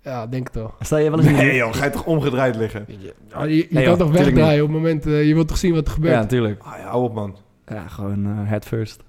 Ja, 0.02 0.26
denk 0.26 0.46
het 0.46 0.54
wel. 0.56 0.74
Sta 0.80 0.96
je 0.96 1.10
wel 1.10 1.20
eens 1.20 1.30
Nee 1.30 1.56
joh, 1.56 1.74
ga 1.74 1.84
je 1.84 1.90
toch 1.90 2.04
omgedraaid 2.04 2.56
liggen? 2.56 2.84
Ja, 3.28 3.44
je 3.44 3.56
je 3.56 3.66
Nee, 3.70 3.84
kan 3.84 3.96
joh, 3.96 3.98
toch 4.08 4.10
wegdraaien 4.18 4.62
op 4.62 4.68
het 4.68 4.76
moment... 4.76 5.06
eh, 5.06 5.26
je 5.28 5.34
wilt 5.34 5.48
toch 5.48 5.56
zien 5.58 5.74
wat 5.74 5.86
er 5.86 5.92
gebeurt. 5.92 6.14
Ja, 6.14 6.20
natuurlijk. 6.20 6.62
Ah, 6.62 6.78
ja, 6.78 6.84
hou 6.88 7.02
op 7.04 7.14
man. 7.14 7.36
Ja, 7.68 7.84
gewoon 7.88 8.26
head 8.26 8.64
first. 8.64 9.00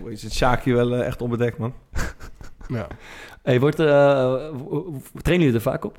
Hoe 0.00 0.12
Is 0.12 0.22
het 0.22 0.32
Shaki 0.34 0.72
wel 0.74 0.94
eh, 0.94 1.06
echt 1.06 1.22
onbedekt 1.22 1.58
man? 1.58 1.72
Ja. 2.68 2.86
Hey, 3.42 3.60
wordt, 3.60 3.78
eh, 3.78 3.86
trainen 5.22 5.46
jullie 5.46 5.52
er 5.54 5.60
vaak 5.60 5.84
op? 5.84 5.98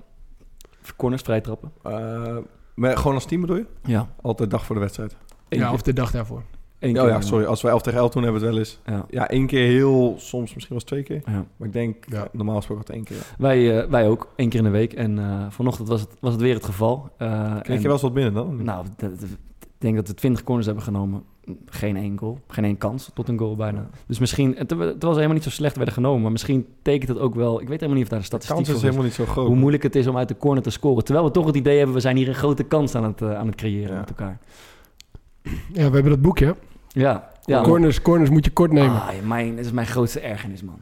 Corners, 0.95 1.21
vrij 1.21 1.41
trappen? 1.41 1.71
Eh, 1.83 2.37
maar 2.75 2.97
gewoon 2.97 3.13
als 3.13 3.25
team 3.25 3.41
bedoel 3.41 3.55
je? 3.57 3.65
Ja. 3.83 4.09
Altijd 4.21 4.49
dag 4.49 4.65
voor 4.65 4.75
de 4.75 4.81
wedstrijd. 4.81 5.15
Eén 5.49 5.59
ja, 5.59 5.65
keer. 5.65 5.73
of 5.73 5.81
de 5.81 5.93
dag 5.93 6.11
daarvoor. 6.11 6.41
Eén 6.79 6.97
Oh 6.97 7.03
keer, 7.03 7.11
ja, 7.13 7.21
sorry. 7.21 7.45
Als 7.45 7.61
wij 7.61 7.71
11 7.71 7.81
tegen 7.81 7.99
11 7.99 8.11
doen, 8.11 8.23
hebben 8.23 8.41
we 8.41 8.47
het 8.47 8.55
wel 8.55 8.65
eens. 8.65 8.79
Ja. 8.85 9.05
Ja, 9.09 9.27
één 9.29 9.47
keer 9.47 9.67
heel, 9.67 10.15
soms 10.17 10.53
misschien 10.53 10.75
wel 10.75 10.77
eens 10.77 10.83
twee 10.83 11.03
keer. 11.03 11.21
Ja. 11.25 11.45
Maar 11.57 11.67
ik 11.67 11.73
denk, 11.73 12.05
Ja. 12.09 12.27
normaal 12.31 12.55
gesproken 12.55 12.85
altijd 12.85 12.97
één 13.07 13.17
keer. 13.17 13.27
Ja. 13.27 13.35
Wij, 13.43 13.81
eh, 13.83 13.89
wij 13.89 14.07
ook, 14.07 14.29
één 14.35 14.49
keer 14.49 14.59
in 14.59 14.65
de 14.65 14.71
week. 14.71 14.93
En 14.93 15.19
eh, 15.19 15.45
vanochtend 15.49 15.87
was 15.87 16.01
het, 16.01 16.09
was 16.19 16.31
het 16.33 16.41
weer 16.41 16.53
het 16.53 16.65
geval. 16.65 17.09
Eh, 17.17 17.27
Kreeg 17.61 17.61
en- 17.65 17.73
je 17.75 17.81
wel 17.81 17.91
eens 17.91 18.01
wat 18.01 18.13
binnen 18.13 18.33
dan? 18.33 18.63
Nou, 18.63 18.85
ik 18.97 19.17
denk 19.77 19.95
dat 19.95 20.07
we 20.07 20.13
20 20.13 20.43
corners 20.43 20.65
hebben 20.65 20.83
genomen. 20.83 21.23
Geen 21.65 21.95
één 21.97 22.17
goal. 22.17 22.39
Geen 22.47 22.63
één 22.63 22.77
kans 22.77 23.09
tot 23.13 23.27
een 23.29 23.37
goal 23.37 23.55
bijna. 23.55 23.89
Dus 24.07 24.19
misschien... 24.19 24.55
Het, 24.57 24.69
het 24.69 25.03
was 25.03 25.15
helemaal 25.15 25.33
niet 25.35 25.43
zo 25.43 25.49
slecht 25.49 25.75
werden 25.75 25.93
genomen. 25.93 26.21
Maar 26.21 26.31
misschien 26.31 26.65
tekent 26.81 27.09
het 27.09 27.19
ook 27.19 27.35
wel... 27.35 27.61
Ik 27.61 27.67
weet 27.67 27.79
helemaal 27.79 27.93
niet 27.95 28.03
of 28.03 28.09
daar 28.09 28.19
de 28.21 28.25
de 28.29 28.31
statistiek 28.37 28.65
kans 28.65 28.77
is 28.77 28.81
helemaal 28.83 29.03
niet 29.03 29.13
zo 29.13 29.25
groot. 29.25 29.47
Hoe 29.47 29.55
moeilijk 29.55 29.83
het 29.83 29.95
is 29.95 30.07
om 30.07 30.17
uit 30.17 30.27
de 30.27 30.37
corner 30.37 30.63
te 30.63 30.69
scoren. 30.69 31.03
Terwijl 31.03 31.25
we 31.25 31.31
toch 31.31 31.45
het 31.45 31.55
idee 31.55 31.77
hebben... 31.77 31.95
We 31.95 32.01
zijn 32.01 32.17
hier 32.17 32.27
een 32.27 32.35
grote 32.35 32.63
kans 32.63 32.95
aan 32.95 33.03
het, 33.03 33.21
eh, 33.21 33.35
aan 33.37 33.45
het 33.47 33.55
creëren 33.55 33.93
Ja. 33.93 33.99
met 33.99 34.09
elkaar. 34.09 34.39
Ja, 35.43 35.53
we 35.73 35.81
hebben 35.81 36.09
dat 36.09 36.21
boekje. 36.21 36.55
Ja. 36.87 37.29
ja 37.45 37.61
corners, 37.61 38.01
corners 38.01 38.29
moet 38.29 38.45
je 38.45 38.51
kort 38.51 38.71
nemen. 38.71 39.01
Ah, 39.01 39.07
mijn, 39.23 39.55
dit 39.55 39.65
is 39.65 39.71
mijn 39.71 39.87
grootste 39.87 40.19
ergernis, 40.19 40.63
man. 40.63 40.79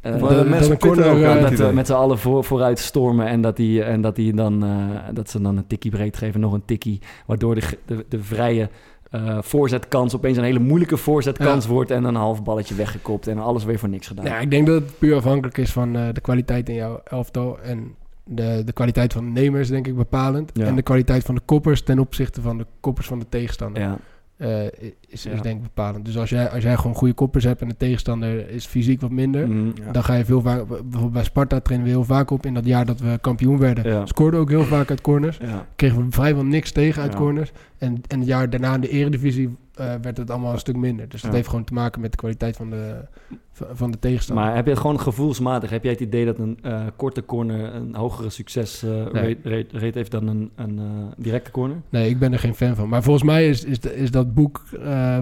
Eh, 0.00 0.12
dat- 0.18 0.30
eh, 0.30 0.36
dat 0.36 0.48
mensen 0.48 0.78
corner, 0.78 1.10
ook 1.10 1.18
eh, 1.18 1.56
dat 1.58 1.72
met 1.72 1.86
z'n 1.86 1.92
allen 1.92 2.18
voor, 2.18 2.44
vooruit 2.44 2.78
stormen 2.78 3.26
en 3.26 3.40
dat, 3.40 3.56
die, 3.56 3.82
en 3.82 4.00
dat, 4.00 4.16
die 4.16 4.34
dan, 4.34 4.64
eh, 4.64 4.70
dat 5.12 5.30
ze 5.30 5.40
dan 5.40 5.56
een 5.56 5.66
tikkie 5.66 5.90
breed 5.90 6.16
geven, 6.16 6.40
nog 6.40 6.52
een 6.52 6.64
tikkie, 6.64 7.00
waardoor 7.26 7.54
de, 7.54 7.78
de, 7.86 8.04
de 8.08 8.22
vrije 8.22 8.68
eh, 9.10 9.38
voorzetkans 9.42 10.14
opeens 10.14 10.36
een 10.36 10.44
hele 10.44 10.58
moeilijke 10.58 10.96
voorzetkans 10.96 11.64
Ja. 11.64 11.70
wordt 11.70 11.90
en 11.90 12.04
een 12.04 12.14
half 12.14 12.42
balletje 12.42 12.74
weggekopt 12.74 13.26
en 13.26 13.38
alles 13.38 13.64
weer 13.64 13.78
voor 13.78 13.88
niks 13.88 14.06
gedaan. 14.06 14.24
Ja, 14.24 14.38
ik 14.38 14.50
denk 14.50 14.66
dat 14.66 14.82
het 14.82 14.98
puur 14.98 15.16
afhankelijk 15.16 15.58
is 15.58 15.72
van 15.72 15.96
eh, 15.96 16.02
de 16.12 16.20
kwaliteit 16.20 16.68
in 16.68 16.74
jouw 16.74 17.00
elftal. 17.04 17.58
En 17.60 17.94
de, 18.24 18.62
de 18.64 18.72
kwaliteit 18.72 19.12
van 19.12 19.24
de 19.24 19.40
nemer 19.40 19.60
is 19.60 19.68
denk 19.68 19.86
ik 19.86 19.96
bepalend. 19.96 20.50
Ja. 20.54 20.66
En 20.66 20.74
de 20.76 20.82
kwaliteit 20.82 21.24
van 21.24 21.34
de 21.34 21.40
koppers 21.44 21.82
ten 21.82 21.98
opzichte 21.98 22.40
van 22.40 22.58
de 22.58 22.66
koppers 22.80 23.06
van 23.06 23.18
de 23.18 23.26
tegenstander. 23.28 23.82
Ja. 23.82 23.98
eh, 24.36 24.64
is, 24.64 24.70
is 25.08 25.22
Ja. 25.22 25.30
denk 25.40 25.56
ik 25.56 25.62
bepalend. 25.62 26.04
Dus 26.04 26.18
als 26.18 26.30
jij, 26.30 26.50
als 26.50 26.62
jij 26.62 26.76
gewoon 26.76 26.94
goede 26.96 27.14
koppers 27.14 27.44
hebt 27.44 27.60
en 27.62 27.68
de 27.68 27.76
tegenstander 27.76 28.50
is 28.50 28.66
fysiek 28.66 29.00
wat 29.00 29.10
minder... 29.10 29.48
Mm. 29.48 29.72
Ja. 29.84 29.92
Dan 29.92 30.04
ga 30.04 30.14
je 30.14 30.24
veel 30.24 30.40
vaak... 30.40 30.66
Bijvoorbeeld 30.66 31.12
bij 31.12 31.24
Sparta 31.24 31.60
trainen 31.60 31.86
we 31.86 31.92
heel 31.92 32.04
vaak 32.04 32.30
op. 32.30 32.46
In 32.46 32.54
dat 32.54 32.64
jaar 32.66 32.86
dat 32.86 33.00
we 33.00 33.18
kampioen 33.20 33.58
werden... 33.58 33.88
Ja. 33.92 34.06
scoorden 34.06 34.34
we 34.40 34.44
ook 34.46 34.50
heel 34.60 34.64
vaak 34.76 34.90
uit 34.90 35.00
corners. 35.00 35.36
Ja. 35.36 35.66
Kregen 35.76 35.98
we 36.04 36.10
vrijwel 36.10 36.44
niks 36.44 36.72
tegen 36.72 37.02
uit 37.02 37.12
Ja. 37.12 37.18
corners. 37.18 37.52
En, 37.78 38.00
en 38.08 38.18
het 38.18 38.28
jaar 38.28 38.50
daarna 38.50 38.74
in 38.74 38.80
de 38.80 38.88
eredivisie... 38.88 39.56
eh, 39.74 39.94
werd 40.02 40.16
het 40.16 40.30
allemaal 40.30 40.52
een 40.52 40.58
stuk 40.58 40.76
minder. 40.76 41.08
Dus 41.08 41.20
dat 41.20 41.30
Ja. 41.30 41.36
heeft 41.36 41.48
gewoon 41.48 41.64
te 41.64 41.72
maken 41.72 42.00
met 42.00 42.10
de 42.10 42.16
kwaliteit 42.16 42.56
van 42.56 42.70
de, 42.70 43.04
van- 43.52 43.90
de 43.90 43.98
tegenstander. 43.98 44.44
Maar 44.44 44.54
heb 44.54 44.64
je 44.64 44.70
het 44.70 44.80
gewoon 44.80 45.00
gevoelsmatig? 45.00 45.70
Heb 45.70 45.82
jij 45.82 45.92
het 45.92 46.00
idee 46.00 46.24
dat 46.24 46.38
een 46.38 46.58
eh, 46.62 46.86
korte 46.96 47.24
corner 47.24 47.74
een 47.74 47.94
hogere 47.94 48.30
succes 48.30 48.82
eh, 48.82 48.90
Nee. 49.12 49.38
rate, 49.42 49.90
heeft 49.98 50.10
dan 50.10 50.26
een, 50.26 50.50
een 50.54 50.80
directe 51.16 51.50
corner? 51.50 51.76
Nee, 51.88 52.08
ik 52.10 52.18
ben 52.18 52.32
er 52.32 52.38
geen 52.38 52.54
fan 52.54 52.74
van. 52.74 52.88
Maar 52.88 53.02
volgens 53.02 53.24
mij 53.24 53.48
is, 53.48 53.64
is, 53.64 53.78
is 53.78 54.10
dat 54.10 54.34
boek 54.34 54.62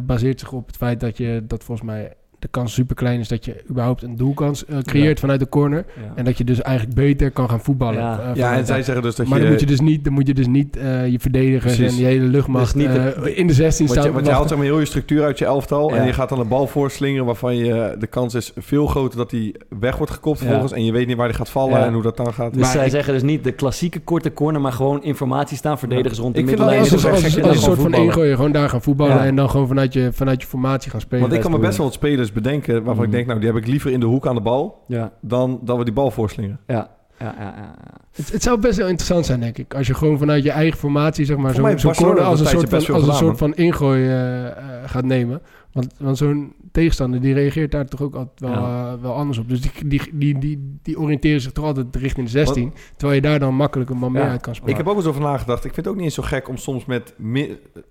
baseert 0.07 0.41
zich 0.41 0.53
op 0.53 0.67
het 0.67 0.77
feit 0.77 1.01
dat 1.01 1.17
je 1.17 1.45
dat 1.47 1.65
volgens 1.65 1.87
mij 1.87 2.13
de 2.45 2.51
kans 2.51 2.73
super 2.75 2.95
klein 2.95 3.21
is 3.21 3.29
dat 3.29 3.45
je 3.45 3.63
überhaupt 3.71 4.03
een 4.03 4.17
doelkans 4.17 4.65
eh, 4.65 4.79
creëert 4.79 5.21
vanuit 5.21 5.41
de 5.41 5.49
corner. 5.49 5.85
Ja. 5.97 6.03
En 6.15 6.25
dat 6.25 6.39
je 6.39 6.45
dus 6.45 6.63
eigenlijk 6.63 6.97
beter 6.97 7.31
kan 7.31 7.49
gaan 7.49 7.61
voetballen. 7.61 8.01
Ja. 8.01 8.19
eh, 8.21 8.35
Ja, 8.35 8.55
en 8.57 8.67
zij 8.67 8.83
zeggen 8.83 9.03
dus 9.03 9.15
dat 9.15 9.27
maar 9.27 9.37
je... 9.39 9.43
dan 9.45 9.53
moet 9.53 9.61
je 9.61 9.67
dus 9.67 9.81
niet, 9.81 10.05
dan 10.05 10.13
moet 10.13 10.27
je 10.27 10.35
dus 10.35 10.47
niet 10.47 10.77
eh, 10.77 11.09
je 11.09 11.19
verdedigers 11.21 11.77
Precies. 11.77 11.95
en 11.97 12.01
je 12.03 12.07
hele 12.07 12.25
luchtmacht 12.27 12.75
Dus 12.75 12.83
niet 12.87 12.93
de- 12.95 13.35
in 13.35 13.47
de 13.47 13.53
16 13.53 13.87
Want 13.87 13.99
staan. 14.01 14.13
want 14.13 14.27
je 14.27 14.33
haalt 14.33 14.49
zeg 14.49 14.57
maar 14.59 14.67
heel 14.67 14.79
je 14.79 14.85
structuur 14.85 15.23
uit 15.25 15.39
je 15.39 15.45
elftal 15.45 15.91
Ja. 15.91 15.97
en 15.97 16.07
je 16.07 16.13
gaat 16.13 16.29
dan 16.29 16.41
een 16.41 16.49
bal 16.49 16.67
voorslingeren 16.67 17.27
waarvan 17.27 17.57
je 17.57 17.97
de 17.99 18.07
kans 18.07 18.35
is 18.35 18.53
veel 18.57 18.87
groter 18.87 19.19
dat 19.19 19.31
hij 19.31 19.55
weg 19.81 19.97
wordt 19.97 20.13
gekopt 20.13 20.39
Ja. 20.39 20.45
vervolgens 20.45 20.73
en 20.73 20.85
je 20.85 20.93
weet 20.93 21.07
niet 21.07 21.17
waar 21.17 21.27
hij 21.29 21.37
gaat 21.37 21.51
vallen 21.51 21.79
Ja. 21.79 21.87
en 21.87 21.93
hoe 21.93 22.03
dat 22.03 22.17
dan 22.17 22.33
gaat. 22.33 22.53
Dus 22.53 22.63
Maar 22.63 22.71
zij 22.73 22.85
ik- 22.85 22.91
zeggen 22.91 23.13
dus 23.13 23.23
niet 23.23 23.45
de 23.45 23.53
klassieke 23.53 24.01
korte 24.01 24.33
corner, 24.33 24.61
maar 24.61 24.73
gewoon 24.73 25.03
informatie 25.03 25.57
staan, 25.57 25.79
verdedigers 25.79 26.19
rond 26.19 26.35
de 26.35 26.41
Ik 26.41 26.47
vind 26.47 26.59
middenlijn. 26.59 26.91
dat 26.91 27.05
als, 27.05 27.35
een 27.35 27.55
soort 27.63 27.81
van 27.81 27.95
ingooien, 27.95 28.37
gewoon 28.37 28.53
daar 28.53 28.69
gaan 28.69 28.83
voetballen 28.83 29.21
en 29.21 29.37
dan 29.37 29.51
gewoon 29.51 29.67
vanuit 29.67 29.93
je, 29.93 30.09
vanuit 30.13 30.43
je 30.43 30.49
formatie 30.49 30.91
gaan 30.91 31.01
spelen. 31.01 31.21
Want 31.21 31.33
ik 31.35 31.41
kan 31.41 31.51
me 31.51 31.57
best 31.57 31.67
best 31.69 31.79
wel 31.79 31.87
wat 31.87 31.97
spelers 31.97 32.33
bedenken 32.35 32.75
waarvan 32.75 33.05
ik 33.05 33.09
Mhm. 33.11 33.17
denk, 33.17 33.27
nou 33.27 33.39
die 33.41 33.49
heb 33.49 33.59
ik 33.59 33.67
liever 33.67 33.91
in 33.91 34.01
de 34.01 34.07
hoek 34.07 34.27
aan 34.27 34.35
de 34.35 34.41
bal 34.41 34.85
Ja, 34.87 35.13
dan 35.21 35.59
dat 35.63 35.77
we 35.79 35.85
die 35.85 35.93
bal 35.93 36.11
voorslingeren. 36.11 36.61
ja, 36.67 36.91
ja, 37.19 37.35
ja. 37.39 37.55
ja. 37.57 37.75
Het, 38.13 38.33
het 38.33 38.43
zou 38.43 38.61
best 38.61 38.77
wel 38.79 38.89
interessant 38.89 39.27
zijn, 39.27 39.41
denk 39.41 39.59
ik. 39.59 39.75
Als 39.75 39.87
je 39.87 39.95
gewoon 39.95 40.19
vanuit 40.19 40.45
je 40.45 40.51
eigen 40.51 40.79
formatie, 40.79 41.25
zeg 41.25 41.37
maar, 41.37 41.55
zo'n 41.55 41.79
zo 41.79 41.91
corner 41.91 42.25
als 42.25 42.41
een 42.41 42.47
soort 42.47 42.69
van, 42.69 42.95
als 42.95 43.07
een 43.09 43.15
soort 43.15 43.39
van 43.39 43.55
ingooi 43.55 44.05
eh, 44.07 44.47
eh, 44.47 44.53
gaat 44.87 45.05
nemen. 45.05 45.41
Want, 45.75 45.95
want 45.99 46.17
zo'n 46.17 46.53
tegenstander, 46.73 47.21
die 47.21 47.35
reageert 47.35 47.71
daar 47.71 47.87
toch 47.87 48.03
ook 48.03 48.15
altijd 48.15 48.41
wel, 48.41 48.51
Ja. 48.51 48.93
eh, 48.93 49.03
wel 49.03 49.13
anders 49.15 49.39
op. 49.39 49.49
Dus 49.49 49.61
die, 49.61 49.71
die, 49.87 50.01
die, 50.13 50.39
die, 50.39 50.79
die 50.83 50.99
oriënteren 50.99 51.41
zich 51.41 51.53
toch 51.53 51.65
altijd 51.65 51.97
richting 51.97 52.27
de 52.27 52.33
16. 52.33 52.73
Terwijl 52.97 53.21
je 53.21 53.27
daar 53.29 53.39
dan 53.39 53.55
makkelijk 53.55 53.91
een 53.91 53.97
man 53.99 54.13
meer 54.13 54.23
uit 54.23 54.41
kan 54.41 54.55
spelen. 54.55 54.71
Ik 54.73 54.77
heb 54.77 54.89
ook 54.89 54.97
eens 54.97 55.07
over 55.07 55.21
nagedacht. 55.21 55.65
Ik 55.65 55.75
vind 55.75 55.77
het 55.77 55.87
ook 55.87 55.95
niet 55.95 56.05
eens 56.05 56.15
zo 56.15 56.23
gek 56.23 56.49
om 56.49 56.57
soms 56.57 56.85
met 56.85 57.15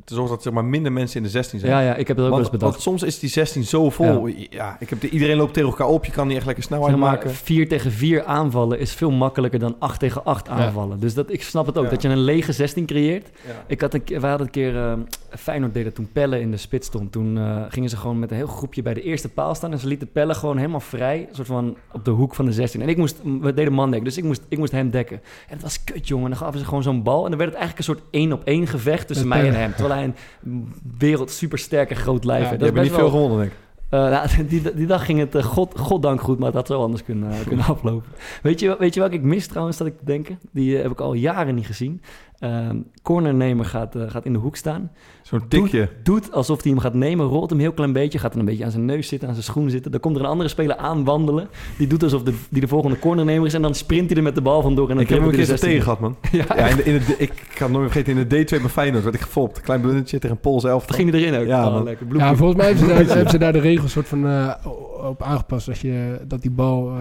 te 0.03 0.13
zorgen 0.13 0.33
dat 0.33 0.43
zeg 0.43 0.53
maar, 0.53 0.65
minder 0.65 0.91
mensen 0.91 1.17
in 1.17 1.23
de 1.23 1.29
16 1.29 1.59
zijn. 1.59 1.71
Ja, 1.71 1.79
ja, 1.79 1.95
ik 1.95 2.07
heb 2.07 2.17
dat 2.17 2.25
ook 2.25 2.31
wel 2.31 2.39
eens 2.41 2.49
want, 2.49 2.59
bedacht. 2.61 2.83
want 2.85 2.99
soms 2.99 3.03
is 3.13 3.19
die 3.19 3.29
16 3.29 3.63
zo 3.63 3.89
vol. 3.89 4.27
Ja. 4.49 4.77
ik 4.79 4.89
heb 4.89 5.01
de, 5.01 5.09
iedereen 5.09 5.37
loopt 5.37 5.53
tegen 5.53 5.69
elkaar 5.69 5.87
op. 5.87 6.05
Je 6.05 6.11
kan 6.11 6.27
niet 6.27 6.37
echt 6.37 6.45
lekker 6.45 6.63
snelheid 6.63 6.91
Zeg 6.91 6.99
maar, 6.99 7.11
maken. 7.11 7.29
4 7.29 7.67
tegen 7.67 7.91
4 7.91 8.23
aanvallen 8.23 8.79
is 8.79 8.93
veel 8.93 9.11
makkelijker 9.11 9.59
dan 9.59 9.75
8 9.79 9.99
tegen 9.99 10.23
8 10.25 10.49
aanvallen. 10.49 10.99
Dus 10.99 11.13
dat, 11.13 11.31
ik 11.31 11.43
snap 11.43 11.65
het 11.65 11.77
ook, 11.77 11.83
Ja. 11.83 11.89
dat 11.89 12.01
je 12.01 12.07
een 12.09 12.17
lege 12.23 12.51
16 12.51 12.85
creëert. 12.85 13.29
Ja. 13.47 13.63
Ik 13.67 13.81
had 13.81 13.93
een 13.93 14.03
keer, 14.03 14.21
we 14.21 14.27
hadden 14.27 14.45
een 14.47 14.51
keer, 14.53 14.77
eh, 14.77 14.93
Feyenoord 15.29 15.73
deed 15.73 15.83
dat 15.83 15.95
toen 15.95 16.09
Pelle 16.13 16.39
in 16.39 16.51
de 16.51 16.57
spits 16.57 16.87
stond. 16.87 17.11
Toen 17.11 17.37
eh, 17.37 17.61
gingen 17.73 17.89
ze 17.89 17.97
gewoon 17.97 18.19
met 18.19 18.31
een 18.31 18.37
heel 18.37 18.47
groepje 18.47 18.81
bij 18.81 18.93
de 18.93 19.01
eerste 19.01 19.29
paal 19.29 19.55
staan. 19.55 19.71
En 19.71 19.79
ze 19.79 19.87
lieten 19.87 20.11
Pelle 20.11 20.33
gewoon 20.33 20.57
helemaal 20.57 20.79
vrij, 20.79 21.27
soort 21.31 21.47
van 21.47 21.77
op 21.91 22.05
de 22.05 22.11
hoek 22.11 22.35
van 22.35 22.45
de 22.45 22.51
16. 22.51 22.81
En 22.81 22.89
ik 22.89 22.97
moest, 22.97 23.21
we 23.41 23.53
deden 23.53 23.73
mandek, 23.73 24.03
dus 24.03 24.17
ik 24.17 24.23
moest, 24.23 24.41
ik 24.47 24.57
moest 24.57 24.71
hem 24.71 24.89
dekken. 24.89 25.17
En 25.47 25.53
het 25.53 25.61
was 25.61 25.83
kut, 25.83 26.07
jongen. 26.07 26.29
Dan 26.29 26.39
gaven 26.39 26.59
ze 26.59 26.65
gewoon 26.65 26.83
zo'n 26.83 27.03
bal. 27.03 27.23
En 27.23 27.29
dan 27.29 27.39
werd 27.39 27.51
het 27.51 27.59
eigenlijk 27.59 27.77
een 27.77 27.95
soort 27.95 28.09
één 28.11 28.31
op 28.31 28.43
één 28.43 28.67
gevecht 28.67 29.07
tussen 29.07 29.27
mij 29.27 29.47
en 29.47 29.53
hem. 29.55 29.71
Terwijl 29.75 29.99
hij 29.99 30.13
een 30.43 30.73
wereld 30.97 31.31
super 31.31 31.57
sterke 31.57 31.95
groot 31.95 32.23
lijf 32.23 32.43
Ja, 32.43 32.49
heeft. 32.49 32.61
Je 32.61 32.71
Dat 32.71 32.83
niet 32.83 32.91
veel 32.91 33.09
gewonnen, 33.09 33.37
denk 33.37 33.51
ik. 33.51 33.57
eh, 33.89 33.99
nou, 34.09 34.45
die, 34.49 34.73
die 34.75 34.87
dag 34.87 35.05
ging 35.05 35.19
het, 35.19 35.35
eh, 35.35 35.43
god, 35.43 35.79
goddank 35.79 36.21
goed, 36.21 36.37
maar 36.37 36.47
het 36.47 36.55
had 36.55 36.67
zo 36.67 36.81
anders 36.81 37.03
kunnen, 37.03 37.31
eh, 37.31 37.37
kunnen 37.47 37.65
aflopen. 37.75 38.11
Weet 38.41 38.59
je, 38.59 38.75
weet 38.79 38.93
je 38.93 38.99
welke 38.99 39.15
ik 39.15 39.23
mis 39.23 39.47
trouwens, 39.47 39.77
dat 39.77 39.87
ik 39.87 39.97
te 39.97 40.05
denken? 40.05 40.39
Die 40.51 40.77
heb 40.77 40.91
ik 40.91 41.01
al 41.01 41.13
jaren 41.13 41.55
niet 41.55 41.65
gezien. 41.65 42.01
Ehm 42.43 42.77
cornernemer 43.01 43.65
gaat, 43.65 43.95
eh, 43.95 44.01
gaat 44.07 44.25
in 44.25 44.33
de 44.33 44.39
hoek 44.39 44.55
staan. 44.55 44.91
Zo'n 45.21 45.47
tikje. 45.47 45.89
Doet 46.03 46.31
alsof 46.31 46.63
hij 46.63 46.71
hem 46.71 46.79
gaat 46.81 46.93
nemen, 46.93 47.25
rolt 47.25 47.49
hem 47.49 47.59
een 47.59 47.65
heel 47.65 47.73
klein 47.73 47.93
beetje. 47.93 48.19
Gaat 48.19 48.31
dan 48.31 48.39
een 48.39 48.45
beetje 48.45 48.65
aan 48.65 48.71
zijn 48.71 48.85
neus 48.85 49.07
zitten, 49.07 49.27
aan 49.27 49.33
zijn 49.33 49.45
schoen 49.45 49.69
zitten. 49.69 49.91
Dan 49.91 49.99
komt 49.99 50.15
er 50.15 50.21
een 50.21 50.27
andere 50.27 50.49
speler 50.49 50.75
aanwandelen. 50.77 51.47
Die 51.77 51.87
doet 51.87 52.03
alsof 52.03 52.23
de, 52.23 52.33
die 52.49 52.61
de 52.61 52.67
volgende 52.67 52.99
cornernemer 52.99 53.45
is. 53.47 53.53
En 53.53 53.61
dan 53.61 53.75
sprint 53.75 54.07
hij 54.09 54.17
er 54.17 54.23
met 54.23 54.35
de 54.35 54.41
bal 54.41 54.61
vandoor. 54.61 54.89
En 54.89 54.93
dan 54.95 55.03
Ik 55.03 55.09
heb 55.09 55.19
hem 55.19 55.27
een 55.29 55.35
keer 55.35 55.45
zo 55.45 55.55
tegen 55.55 55.81
gehad, 55.83 55.99
man. 55.99 56.15
16. 56.21 56.39
Ja, 56.57 56.57
Ja, 56.57 56.67
in 56.67 56.75
de, 56.75 56.83
in 56.83 56.93
de, 56.97 57.15
ik 57.17 57.29
kan 57.29 57.43
het 57.47 57.59
nooit 57.59 57.71
meer 57.71 57.89
vergeten. 57.89 58.17
In 58.17 58.27
de 58.27 58.57
D2 58.57 58.61
bij 58.61 58.69
Feyenoord 58.69 59.03
werd 59.03 59.15
ik 59.15 59.21
gefopt. 59.21 59.61
Klein 59.61 59.81
blundertje 59.81 60.19
tegen 60.19 60.35
een 60.35 60.41
Poolse 60.41 60.67
elftal. 60.67 60.87
dan 60.97 61.05
ging 61.05 61.11
hij 61.11 61.21
erin 61.29 61.41
ook. 61.41 61.47
Ja, 61.47 61.67
oh, 61.67 61.73
man. 61.73 61.83
lekker. 61.83 62.05
ja, 62.05 62.11
Bloempie. 62.11 62.37
volgens 62.37 62.57
mij 62.57 62.67
hebben 62.67 62.87
ze, 62.87 62.93
daar, 62.93 63.05
hebben 63.15 63.29
ze 63.31 63.37
daar 63.37 63.53
de 63.53 63.59
regels 63.59 63.91
soort 63.91 64.07
van 64.07 64.27
eh, 64.27 64.53
op 65.09 65.21
aangepast. 65.23 65.65
Dat, 65.65 65.79
je, 65.79 66.19
dat 66.27 66.41
die 66.41 66.51
bal 66.51 66.89
eh, 66.89 66.95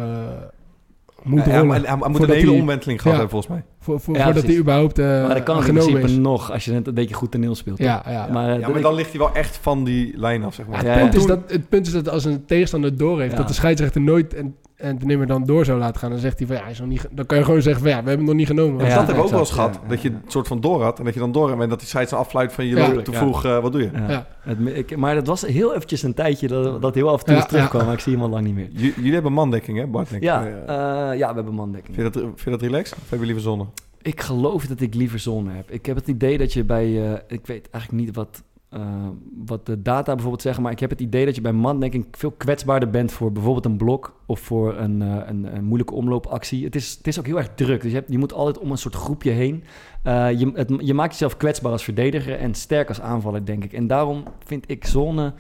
moet 1.23 1.39
Ja, 1.45 1.51
ja, 1.51 1.53
rollen. 1.53 1.67
maar 1.67 1.81
hij, 1.81 1.97
hij 2.01 2.09
moet 2.09 2.23
een 2.23 2.31
hele 2.31 2.53
omwenteling 2.53 3.01
gehad 3.03 3.17
Ja. 3.17 3.23
hebben, 3.23 3.29
volgens 3.41 3.53
mij. 3.53 3.65
Voor, 3.83 4.01
voor, 4.01 4.15
Ja, 4.17 4.25
voordat 4.25 4.47
die 4.47 4.59
überhaupt 4.59 4.99
eh, 4.99 5.07
maar 5.07 5.35
dat 5.35 5.43
kan 5.43 5.57
in 5.67 5.73
principe 5.75 6.01
is. 6.01 6.17
nog, 6.17 6.53
als 6.53 6.65
je 6.65 6.73
net 6.73 6.87
een 6.87 6.95
beetje 6.95 7.15
goed 7.15 7.31
toneel 7.31 7.55
speelt. 7.55 7.79
Ja, 7.79 8.03
ja. 8.09 8.27
Maar, 8.33 8.49
eh, 8.49 8.55
Ja, 8.61 8.61
maar 8.67 8.73
dat- 8.73 8.83
dan 8.83 8.95
ligt 8.95 9.11
hij 9.11 9.19
wel 9.19 9.33
echt 9.35 9.57
van 9.57 9.85
die 9.85 10.13
lijn 10.17 10.45
af, 10.45 10.55
zeg 10.55 10.67
maar. 10.67 10.77
Het, 10.79 10.87
Ja, 10.87 10.97
punt 10.99 11.13
ja. 11.13 11.19
is 11.19 11.27
dat, 11.27 11.39
het 11.47 11.69
punt 11.69 11.87
is 11.87 11.93
dat 11.93 12.09
als 12.09 12.25
een 12.25 12.45
tegenstander 12.45 12.97
door 12.97 13.21
heeft, 13.21 13.33
Ja. 13.33 13.37
dat 13.39 13.49
de 13.49 13.55
scheidsrechter 13.55 14.01
nooit 14.01 14.35
en, 14.35 14.55
en 14.77 14.99
de 14.99 15.05
nimmer 15.07 15.27
dan 15.27 15.45
door 15.45 15.65
zou 15.65 15.79
laten 15.79 16.01
gaan, 16.01 16.11
dan 16.11 16.19
zegt 16.19 16.39
hij 16.39 16.47
van 16.47 16.57
ja, 16.57 16.63
hij 16.63 16.71
is 16.71 16.79
nog 16.79 16.89
niet, 16.89 17.09
dan 17.11 17.27
kan 17.27 17.39
je 17.39 17.45
gewoon 17.45 17.63
zeggen 17.63 17.83
van 17.83 17.91
ja, 17.91 18.03
we 18.03 18.09
hebben 18.09 18.27
hem 18.27 18.37
nog 18.37 18.47
niet 18.47 18.47
genomen. 18.59 18.79
Dat 18.79 18.89
hebben 18.93 19.15
we 19.17 19.23
ook 19.23 19.31
wel 19.31 19.39
eens 19.39 19.51
gehad. 19.51 19.79
Ja, 19.83 19.89
dat 19.89 20.03
je 20.03 20.09
een 20.09 20.21
soort 20.27 20.47
van 20.49 20.61
door 20.61 20.83
had. 20.83 20.99
En 20.99 21.05
dat 21.05 21.15
je 21.15 21.21
dan 21.21 21.33
door 21.33 21.49
hebt. 21.49 21.61
En 21.63 21.69
dat 21.69 21.79
die 21.79 21.89
scheids 21.89 22.13
afluit 22.13 22.53
van 22.53 22.65
je 22.67 22.77
Ja. 22.77 22.89
loopt 22.93 23.05
te 23.05 23.11
Ja. 23.11 23.17
vroeg. 23.19 23.45
eh, 23.45 23.59
wat 23.59 23.73
doe 23.73 23.81
je? 23.83 23.91
Ja. 23.95 24.09
Ja. 24.11 24.27
Het, 24.41 24.59
ik, 24.77 24.97
maar 24.97 25.15
het 25.17 25.27
was 25.27 25.43
heel 25.47 25.75
eventjes 25.75 26.03
een 26.03 26.15
tijdje 26.15 26.49
dat, 26.49 26.83
dat 26.83 26.95
heel 26.95 27.09
af 27.11 27.23
en 27.23 27.35
toe 27.35 27.47
terugkwam, 27.47 27.85
maar 27.85 27.95
ik 27.95 28.01
zie 28.01 28.13
hem 28.13 28.23
al 28.23 28.29
lang 28.29 28.45
niet 28.45 28.55
meer. 28.55 28.69
J- 28.73 28.93
jullie 28.97 29.13
hebben 29.13 29.33
mandekking, 29.33 29.79
hè, 29.79 29.87
Bart? 29.87 30.09
Ja, 30.21 30.45
Eh, 30.47 31.11
eh, 31.11 31.19
ja, 31.19 31.29
we 31.29 31.35
hebben 31.35 31.55
mandekking. 31.55 31.95
vind, 31.97 32.15
je 32.15 32.21
dat, 32.21 32.29
vind 32.31 32.41
je 32.45 32.51
dat 32.51 32.61
relaxed? 32.63 32.97
Of 33.03 33.11
heb 33.11 33.19
je 33.19 33.25
liever 33.25 33.43
zonne? 33.43 33.65
Ik 34.03 34.21
geloof 34.21 34.67
dat 34.67 34.81
ik 34.81 34.95
liever 34.95 35.19
zon 35.19 35.49
heb. 35.49 35.71
Ik 35.71 35.87
heb 35.87 35.97
het 35.97 36.09
idee 36.09 36.39
dat 36.39 36.53
je 36.53 36.65
bij, 36.65 37.13
eh, 37.13 37.19
ik 37.29 37.47
weet 37.47 37.71
eigenlijk 37.71 38.05
niet 38.05 38.15
wat, 38.15 38.43
eh, 38.69 39.09
wat 39.47 39.67
de 39.67 39.83
data 39.83 40.13
bijvoorbeeld 40.13 40.43
zeggen, 40.43 40.63
maar 40.63 40.73
ik 40.73 40.81
heb 40.81 40.91
het 40.91 41.01
idee 41.01 41.25
dat 41.25 41.35
je 41.35 41.41
bij 41.41 41.53
mandekking 41.53 42.07
veel 42.11 42.31
kwetsbaarder 42.31 42.91
bent 42.91 43.13
voor 43.13 43.33
bijvoorbeeld 43.33 43.65
een 43.65 43.77
blok 43.77 44.21
of 44.27 44.41
voor 44.41 44.77
een, 44.79 45.03
eh, 45.03 45.17
een, 45.27 45.57
een 45.57 45.65
moeilijke 45.65 45.95
omloopactie. 45.95 46.65
Het 46.65 46.75
is, 46.75 46.95
het 46.97 47.07
is 47.07 47.19
ook 47.19 47.27
heel 47.27 47.39
erg 47.39 47.55
druk, 47.55 47.83
dus 47.83 47.91
je, 47.91 47.97
hebt, 47.97 48.11
je 48.13 48.19
moet 48.19 48.33
altijd 48.33 48.59
om 48.59 48.71
een 48.71 48.79
soort 48.79 48.95
groepje 48.95 49.31
heen. 49.31 49.65
Je, 50.05 50.51
het, 50.55 50.73
je 50.79 50.95
maakt 50.95 51.13
jezelf 51.13 51.37
kwetsbaar 51.37 51.73
als 51.73 51.85
verdediger 51.85 52.39
en 52.39 52.55
sterk 52.55 52.89
als 52.89 53.01
aanvaller, 53.01 53.45
denk 53.45 53.65
ik. 53.65 53.73
En 53.73 53.87
daarom 53.87 54.23
vind 54.45 54.65
ik 54.71 54.87
zone 54.87 55.33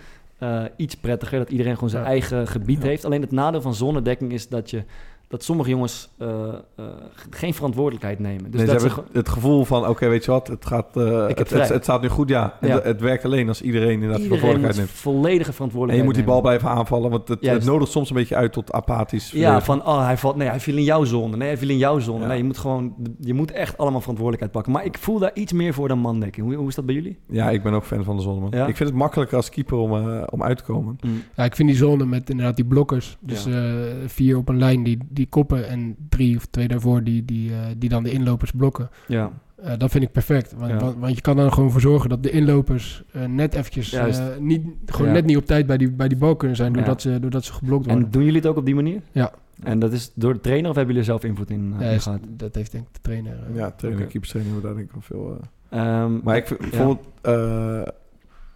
iets 0.76 0.94
prettiger, 0.96 1.38
dat 1.38 1.50
iedereen 1.50 1.74
gewoon 1.74 1.90
zijn 1.90 2.02
Ja. 2.02 2.08
eigen 2.08 2.46
gebied 2.48 2.82
Ja. 2.82 2.88
heeft. 2.88 3.04
Alleen 3.04 3.20
het 3.20 3.30
nadeel 3.30 3.60
van 3.60 3.74
zonnedekking 3.74 4.32
is 4.32 4.48
dat 4.48 4.70
je 4.70 4.84
dat 5.32 5.44
sommige 5.44 5.70
jongens 5.70 6.10
eh, 6.18 6.28
eh, 6.76 6.84
geen 7.30 7.54
verantwoordelijkheid 7.54 8.18
nemen. 8.18 8.50
Dus 8.50 8.60
Nee, 8.60 8.66
ze 8.66 8.72
dat 8.72 8.80
ze 8.80 8.86
hebben 8.86 9.04
het 9.12 9.28
gevoel 9.28 9.64
van, 9.64 9.88
oké, 9.88 10.08
weet 10.08 10.24
je 10.24 10.30
wat? 10.30 10.46
Het, 10.48 10.66
gaat, 10.66 10.96
eh, 10.96 11.26
heb 11.26 11.38
het, 11.38 11.50
het, 11.50 11.68
het 11.68 11.82
staat 11.82 12.02
nu 12.02 12.08
goed, 12.08 12.28
ja. 12.28 12.56
En 12.60 12.68
Ja. 12.68 12.74
Het, 12.74 12.84
het 12.84 13.00
werkt 13.00 13.24
alleen 13.24 13.48
als 13.48 13.62
iedereen 13.62 13.92
inderdaad 13.92 14.18
Iedereen 14.18 14.38
verantwoordelijkheid 14.38 14.76
neemt. 14.76 15.00
volledige 15.00 15.48
En 15.48 15.54
verantwoordelijkheid 15.54 15.98
je 15.98 16.04
moet 16.04 16.14
die 16.14 16.24
bal 16.24 16.42
nemen. 16.42 16.58
blijven 16.60 16.78
aanvallen. 16.78 17.10
Want 17.10 17.28
het, 17.28 17.46
het 17.46 17.64
nodigt 17.64 17.90
soms 17.90 18.10
een 18.10 18.16
beetje 18.16 18.36
uit 18.36 18.52
tot 18.52 18.72
apathisch. 18.72 19.30
Ja, 19.30 19.60
van 19.60 19.86
oh, 19.86 20.04
hij 20.04 20.16
valt. 20.16 20.36
Nee, 20.36 20.48
hij 20.48 20.60
viel 20.60 20.76
in 20.76 20.84
jouw 20.84 21.04
zone. 21.04 21.36
Nee, 21.36 21.48
hij 21.48 21.58
viel 21.58 21.68
in 21.68 21.78
jouw 21.78 21.98
zone. 21.98 22.20
Ja. 22.20 22.26
Nee, 22.26 22.36
je 22.36 22.44
moet 22.44 22.58
gewoon. 22.58 22.94
Je 23.20 23.34
moet 23.34 23.50
echt 23.50 23.78
allemaal 23.78 24.00
verantwoordelijkheid 24.00 24.52
pakken. 24.52 24.72
Maar 24.72 24.84
ik 24.84 24.98
voel 24.98 25.18
daar 25.18 25.30
iets 25.34 25.52
meer 25.52 25.74
voor 25.74 25.88
dan 25.88 25.98
mandekking. 25.98 26.46
Hoe, 26.46 26.54
hoe 26.54 26.68
is 26.68 26.74
dat 26.74 26.86
bij 26.86 26.94
jullie? 26.94 27.18
Ja, 27.28 27.50
ik 27.50 27.62
ben 27.62 27.72
ook 27.72 27.84
fan 27.84 28.04
van 28.04 28.16
de 28.16 28.22
zon, 28.22 28.40
man. 28.40 28.50
Ja? 28.50 28.66
Ik 28.66 28.76
vind 28.76 28.88
het 28.88 28.98
makkelijker 28.98 29.36
als 29.36 29.48
keeper 29.48 29.76
om, 29.76 29.92
eh, 30.08 30.22
om 30.30 30.42
uit 30.42 30.56
te 30.58 30.64
komen. 30.64 30.98
Ja, 31.36 31.44
ik 31.44 31.56
vind 31.56 31.68
die 31.68 31.76
zone 31.78 32.04
met 32.06 32.30
inderdaad 32.30 32.56
die 32.56 32.64
blokkers, 32.64 33.16
dus 33.20 33.44
Ja. 33.44 33.50
eh, 33.50 33.72
vier 34.06 34.36
op 34.36 34.48
een 34.48 34.58
lijn 34.58 34.82
die, 34.82 34.98
die 35.22 35.30
koppen 35.30 35.68
en 35.68 35.96
drie 36.08 36.36
of 36.36 36.46
twee 36.46 36.68
daarvoor 36.68 37.02
die, 37.04 37.24
die, 37.24 37.50
eh, 37.50 37.58
die 37.78 37.88
dan 37.88 38.02
de 38.02 38.10
inlopers 38.10 38.50
blokken. 38.50 38.90
Ja. 39.06 39.30
Eh, 39.56 39.72
dat 39.78 39.90
vind 39.90 40.04
ik 40.04 40.12
perfect, 40.12 40.54
want, 40.56 40.70
Ja. 40.70 40.76
want, 40.78 40.96
want 40.98 41.14
je 41.14 41.20
kan 41.20 41.38
er 41.38 41.52
gewoon 41.52 41.70
voor 41.70 41.80
zorgen 41.80 42.08
dat 42.08 42.22
de 42.22 42.30
inlopers 42.30 43.02
eh, 43.12 43.24
net 43.24 43.54
eventjes 43.54 43.92
eh, 43.92 44.06
niet, 44.38 44.66
gewoon 44.86 45.06
Ja. 45.06 45.12
net 45.12 45.24
niet 45.24 45.36
op 45.36 45.46
tijd 45.46 45.66
bij 45.66 45.76
die, 45.76 45.90
bij 45.90 46.08
die 46.08 46.18
bal 46.18 46.36
kunnen 46.36 46.56
zijn, 46.56 46.70
Ja. 46.70 46.76
doordat, 46.78 47.00
ze, 47.00 47.20
doordat 47.20 47.44
ze 47.44 47.52
geblokt 47.52 47.86
worden. 47.86 48.04
En 48.04 48.10
doen 48.10 48.22
jullie 48.24 48.38
het 48.38 48.46
ook 48.48 48.56
op 48.56 48.64
die 48.64 48.74
manier? 48.74 49.00
Ja. 49.12 49.32
En 49.62 49.78
dat 49.78 49.92
is 49.92 50.12
door 50.14 50.32
de 50.32 50.40
trainer 50.40 50.70
of 50.70 50.76
hebben 50.76 50.94
jullie 50.94 51.08
er 51.10 51.18
zelf 51.18 51.30
invloed 51.30 51.50
in, 51.50 51.72
uh, 51.74 51.80
Ja, 51.80 51.90
in 51.90 52.00
gehad? 52.00 52.20
dat 52.28 52.54
heeft 52.54 52.72
denk 52.72 52.86
ik 52.86 52.94
de 52.94 53.00
trainer. 53.02 53.32
eh, 53.50 53.56
Ja, 53.56 53.70
trainer, 53.70 54.06
keeperstrainer, 54.06 54.60
daar 54.62 54.74
denk 54.74 54.86
ik 54.86 54.92
wel 54.92 55.02
veel... 55.02 55.38
eh, 55.68 55.80
Ehm, 55.80 56.12
Maar 56.24 56.36
ik 56.36 56.50
eh, 56.50 57.82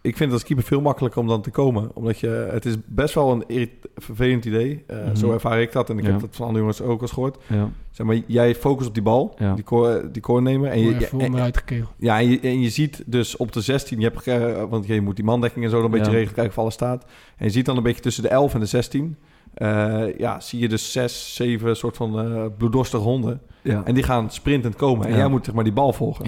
ik 0.06 0.16
vind 0.16 0.30
het 0.30 0.32
als 0.32 0.44
keeper 0.44 0.64
veel 0.64 0.80
makkelijker 0.80 1.20
om 1.20 1.26
dan 1.28 1.42
te 1.42 1.50
komen. 1.50 1.90
Omdat 1.94 2.18
je, 2.18 2.48
het 2.52 2.64
is 2.66 2.74
best 2.86 3.14
wel 3.14 3.44
een 3.48 3.70
vervelend 3.96 4.44
idee. 4.44 4.84
Eh, 4.86 4.96
Mhm. 5.04 5.16
Zo 5.16 5.32
ervaar 5.32 5.60
ik 5.60 5.72
dat 5.72 5.90
en 5.90 5.98
ik 5.98 6.04
Ja. 6.04 6.10
heb 6.10 6.20
dat 6.20 6.36
van 6.36 6.46
andere 6.46 6.60
jongens 6.60 6.80
ook 6.82 6.94
al 6.96 7.00
eens 7.00 7.10
gehoord. 7.12 7.36
Ja. 7.46 7.68
Zeg 7.90 8.06
maar, 8.06 8.16
jij 8.26 8.54
focust 8.54 8.88
op 8.88 8.94
die 8.94 9.02
bal, 9.02 9.34
Ja. 9.38 9.54
die, 9.54 9.64
core, 9.64 10.10
die 10.10 10.22
core 10.22 10.40
nemen. 10.40 10.70
En 10.70 10.80
je, 10.80 10.94
en- 11.18 11.54
gekegeld. 11.54 11.92
ja, 11.98 12.18
en 12.20 12.30
je, 12.30 12.40
en 12.40 12.60
je 12.60 12.68
ziet 12.70 13.02
dus 13.06 13.36
op 13.36 13.52
de 13.52 13.60
16, 13.60 14.00
je 14.00 14.04
hebt, 14.12 14.26
eh, 14.26 14.62
want 14.70 14.86
je 14.86 15.00
moet 15.00 15.16
die 15.16 15.24
mandekking 15.24 15.64
en 15.64 15.70
zo 15.70 15.76
dan 15.76 15.84
een 15.84 15.90
beetje 15.90 16.06
Ja. 16.06 16.12
regelen, 16.12 16.34
kijken 16.34 16.52
of 16.52 16.58
alles 16.58 16.74
staat. 16.74 17.04
En 17.36 17.44
je 17.46 17.50
ziet 17.50 17.66
dan 17.66 17.76
een 17.76 17.82
beetje 17.82 18.02
tussen 18.02 18.22
de 18.22 18.28
11 18.28 18.54
en 18.54 18.60
de 18.60 18.66
16, 18.66 19.16
eh, 19.54 20.18
ja, 20.18 20.40
zie 20.40 20.58
je 20.60 20.68
dus 20.68 20.92
zes, 20.92 21.34
zeven 21.34 21.76
soort 21.76 21.96
van 21.96 22.18
eh 22.20 22.44
bloeddorstige 22.58 23.02
honden. 23.02 23.40
Ja. 23.62 23.82
En 23.84 23.94
die 23.94 24.02
gaan 24.02 24.30
sprintend 24.30 24.76
komen. 24.76 25.06
En 25.06 25.12
Ja. 25.12 25.18
jij 25.18 25.28
moet 25.28 25.44
zeg 25.44 25.54
maar 25.54 25.64
die 25.64 25.72
bal 25.72 25.92
volgen. 25.92 26.26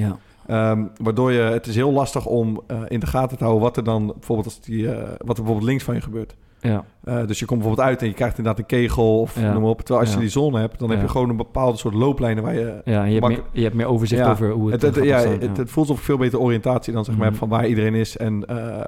Ehm, 0.49 0.85
waardoor 1.03 1.33
je, 1.33 1.41
het 1.41 1.67
is 1.67 1.75
heel 1.75 1.93
lastig 1.93 2.27
om 2.27 2.61
eh, 2.67 2.81
in 2.89 3.01
de 3.01 3.07
gaten 3.07 3.37
te 3.39 3.45
houden 3.45 3.65
wat 3.65 3.77
er 3.77 3.85
dan 3.85 4.07
bijvoorbeeld 4.07 4.47
als 4.47 4.61
die, 4.61 4.91
eh, 4.93 4.97
wat 5.03 5.09
er 5.19 5.43
bijvoorbeeld 5.43 5.63
links 5.63 5.85
van 5.85 5.95
je 5.95 6.01
gebeurt. 6.01 6.37
Ja. 6.61 6.85
Eh, 7.05 7.27
dus 7.27 7.39
je 7.39 7.45
komt 7.47 7.59
bijvoorbeeld 7.61 7.89
uit 7.89 8.01
en 8.03 8.07
je 8.09 8.15
krijgt 8.15 8.39
inderdaad 8.39 8.61
een 8.61 8.67
kegel 8.79 9.21
of 9.21 9.41
Ja. 9.41 9.53
noem 9.53 9.63
maar 9.63 9.71
op. 9.71 9.79
Terwijl 9.79 10.01
als 10.01 10.09
Ja. 10.09 10.15
je 10.15 10.21
die 10.21 10.31
zone 10.31 10.59
hebt, 10.61 10.79
dan 10.79 10.91
heb 10.91 11.01
je 11.01 11.09
gewoon 11.09 11.29
een 11.31 11.37
bepaalde 11.37 11.79
soort 11.79 11.95
looplijnen 11.95 12.43
waar 12.43 12.55
je... 12.55 12.81
Ja, 12.85 13.05
je 13.05 13.11
hebt, 13.11 13.21
Mak- 13.21 13.31
meer, 13.31 13.43
je 13.53 13.63
hebt 13.63 13.75
meer 13.75 13.87
overzicht 13.87 14.27
over 14.27 14.51
hoe 14.51 14.71
het, 14.73 14.83
het, 14.83 14.95
het, 14.95 15.07
gaat 15.07 15.23
ja, 15.23 15.31
het, 15.31 15.57
het 15.57 15.71
voelt 15.71 15.89
alsof 15.89 16.05
veel 16.05 16.17
betere 16.17 16.43
oriëntatie 16.43 16.93
dan 16.93 17.05
zeg 17.05 17.15
maar 17.17 17.25
Mhm. 17.25 17.33
heb 17.33 17.49
van 17.49 17.59
waar 17.59 17.67
iedereen 17.69 17.95
is 17.95 18.17
en 18.17 18.45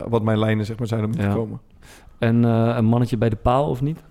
wat 0.09 0.23
mijn 0.23 0.39
lijnen 0.39 0.67
zeg 0.67 0.79
maar 0.79 0.87
zijn 0.87 1.05
om 1.05 1.13
te 1.13 1.29
komen. 1.35 1.61
En 2.19 2.43
een 2.43 2.85
mannetje 2.85 3.17
bij 3.19 3.29
de 3.29 3.37
paal 3.37 3.69
of 3.69 3.81
niet? 3.83 4.03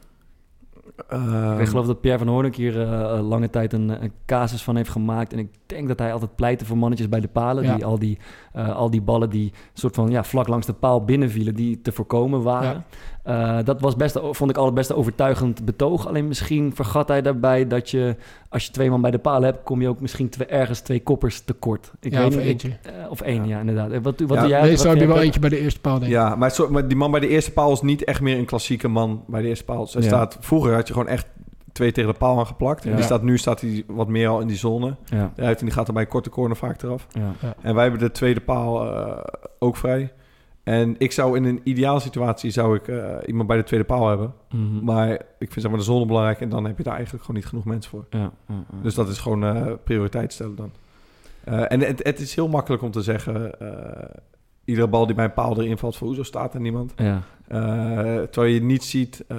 Ehm, 1.07 1.59
ik 1.59 1.67
geloof 1.67 1.85
dat 1.85 2.01
Pierre 2.01 2.19
van 2.19 2.27
Hoornik 2.27 2.55
hier 2.55 2.81
eh, 2.81 3.27
lange 3.27 3.49
tijd 3.49 3.73
een, 3.73 4.03
een 4.03 4.11
casus 4.25 4.63
van 4.63 4.75
heeft 4.75 4.89
gemaakt. 4.89 5.33
En 5.33 5.39
ik 5.39 5.49
denk 5.65 5.87
dat 5.87 5.99
hij 5.99 6.13
altijd 6.13 6.35
pleitte 6.35 6.65
voor 6.65 6.77
mannetjes 6.77 7.09
bij 7.09 7.19
de 7.19 7.27
palen. 7.27 7.63
Ja. 7.63 7.75
Die, 7.75 7.85
al, 7.85 7.99
die, 7.99 8.17
eh, 8.53 8.75
al 8.75 8.89
die 8.89 9.01
ballen 9.01 9.29
die 9.29 9.51
soort 9.73 9.95
van 9.95 10.09
ja, 10.09 10.23
vlak 10.23 10.47
langs 10.47 10.65
de 10.65 10.73
paal 10.73 11.05
binnenvielen, 11.05 11.55
die 11.55 11.81
te 11.81 11.91
voorkomen 11.91 12.41
waren. 12.41 12.85
Eh, 13.23 13.57
dat 13.63 13.81
was 13.81 13.95
best, 13.95 14.19
vond 14.31 14.49
ik 14.49 14.57
altijd 14.57 14.75
best 14.75 14.89
een 14.89 14.95
overtuigend 14.95 15.65
betoog. 15.65 16.07
Alleen 16.07 16.27
misschien 16.27 16.75
vergat 16.75 17.07
hij 17.07 17.21
daarbij 17.21 17.67
dat 17.67 17.89
je, 17.89 18.15
als 18.49 18.65
je 18.65 18.71
twee 18.71 18.89
man 18.89 19.01
bij 19.01 19.11
de 19.11 19.17
paal 19.19 19.41
hebt, 19.41 19.63
kom 19.63 19.81
je 19.81 19.87
ook 19.87 19.99
misschien 20.01 20.29
twee, 20.29 20.47
ergens 20.47 20.79
twee 20.79 21.03
koppers 21.03 21.41
tekort. 21.41 21.91
Ik 21.99 22.11
Ja, 22.11 22.17
weet 22.19 22.27
of 22.27 22.35
niet, 22.35 22.45
eentje. 22.45 22.69
eh, 22.81 22.91
of 23.11 23.21
één, 23.21 23.47
ja, 23.47 23.59
inderdaad. 23.59 23.89
Wat, 24.01 24.19
wat 24.19 24.29
Ja, 24.37 24.39
doe 24.39 24.49
jij? 24.49 24.61
Meestal 24.61 24.85
Wat 24.87 24.99
heb 24.99 25.07
je 25.07 25.13
wel 25.13 25.23
eentje 25.23 25.39
bij 25.39 25.49
de 25.49 25.59
eerste 25.59 25.79
paal, 25.79 25.93
denk 25.93 26.05
ik. 26.05 26.17
Ja, 26.17 26.35
maar, 26.35 26.51
zo, 26.51 26.69
maar 26.69 26.87
die 26.87 26.97
man 26.97 27.11
bij 27.11 27.19
de 27.19 27.27
eerste 27.27 27.51
paal 27.51 27.71
is 27.71 27.81
niet 27.81 28.03
echt 28.03 28.21
meer 28.21 28.37
een 28.37 28.45
klassieke 28.45 28.87
man 28.87 29.23
bij 29.27 29.41
de 29.41 29.47
eerste 29.47 29.63
paal. 29.65 29.87
Ja. 29.91 30.01
staat, 30.01 30.37
vroeger 30.39 30.73
had 30.73 30.87
je 30.87 30.93
gewoon 30.93 31.07
echt 31.07 31.27
twee 31.79 31.91
tegen 31.91 32.11
de 32.11 32.17
paal 32.17 32.39
aangeplakt. 32.39 32.83
En 32.83 32.89
Ja. 32.89 32.95
die 32.95 33.05
staat, 33.05 33.23
nu 33.23 33.37
staat 33.37 33.61
hij 33.61 33.83
wat 33.87 34.07
meer 34.07 34.27
al 34.27 34.39
in 34.39 34.47
die 34.47 34.57
zone. 34.57 34.95
Ja, 35.05 35.31
Eruit 35.35 35.59
en 35.59 35.65
die 35.65 35.73
gaat 35.73 35.87
er 35.87 35.93
bij 35.93 36.03
een 36.03 36.09
korte 36.09 36.29
corner 36.29 36.57
vaak 36.57 36.81
eraf. 36.81 37.07
ja. 37.11 37.33
En 37.61 37.73
wij 37.73 37.83
hebben 37.83 38.01
de 38.01 38.11
tweede 38.11 38.39
paal 38.41 38.95
eh, 38.95 39.17
ook 39.59 39.77
vrij. 39.77 40.13
En 40.63 40.95
ik 40.97 41.11
zou 41.11 41.35
in 41.37 41.43
een 41.43 41.61
ideale 41.63 41.99
situatie 41.99 42.51
zou 42.51 42.75
ik 42.75 42.87
eh, 42.87 43.15
iemand 43.25 43.47
bij 43.47 43.57
de 43.57 43.63
tweede 43.63 43.85
paal 43.85 44.07
hebben. 44.07 44.33
Mhm. 44.51 44.83
Maar 44.83 45.09
ik 45.13 45.19
vind 45.51 45.53
zeg 45.53 45.69
maar 45.69 45.77
de 45.79 45.85
zone 45.85 46.05
belangrijk 46.05 46.41
en 46.41 46.49
dan 46.49 46.65
heb 46.65 46.77
je 46.77 46.83
daar 46.83 46.93
eigenlijk 46.95 47.23
gewoon 47.25 47.39
niet 47.41 47.49
genoeg 47.49 47.65
mensen 47.65 47.91
voor. 47.91 48.05
ja, 48.09 48.19
ja, 48.19 48.31
ja. 48.47 48.63
Dus 48.81 48.93
dat 48.95 49.09
is 49.09 49.17
gewoon 49.19 49.43
eh, 49.43 49.73
prioriteit 49.83 50.33
stellen 50.33 50.55
dan. 50.55 50.71
Eh, 51.43 51.71
en 51.71 51.79
het, 51.79 52.03
het 52.03 52.19
is 52.19 52.35
heel 52.35 52.47
makkelijk 52.47 52.81
om 52.83 52.91
te 52.91 53.01
zeggen... 53.01 53.59
eh, 53.59 54.15
iedere 54.65 54.87
bal 54.87 55.05
die 55.05 55.15
bij 55.15 55.25
een 55.25 55.33
paal 55.33 55.61
erin 55.61 55.77
valt... 55.77 55.95
voor 55.97 56.07
hoezo 56.07 56.23
staat 56.23 56.53
er 56.53 56.59
niemand? 56.61 56.93
ja. 56.95 57.21
Eh, 57.47 57.57
terwijl 58.23 58.53
je 58.53 58.61
niet 58.63 58.83
ziet 58.83 59.23
eh, 59.27 59.37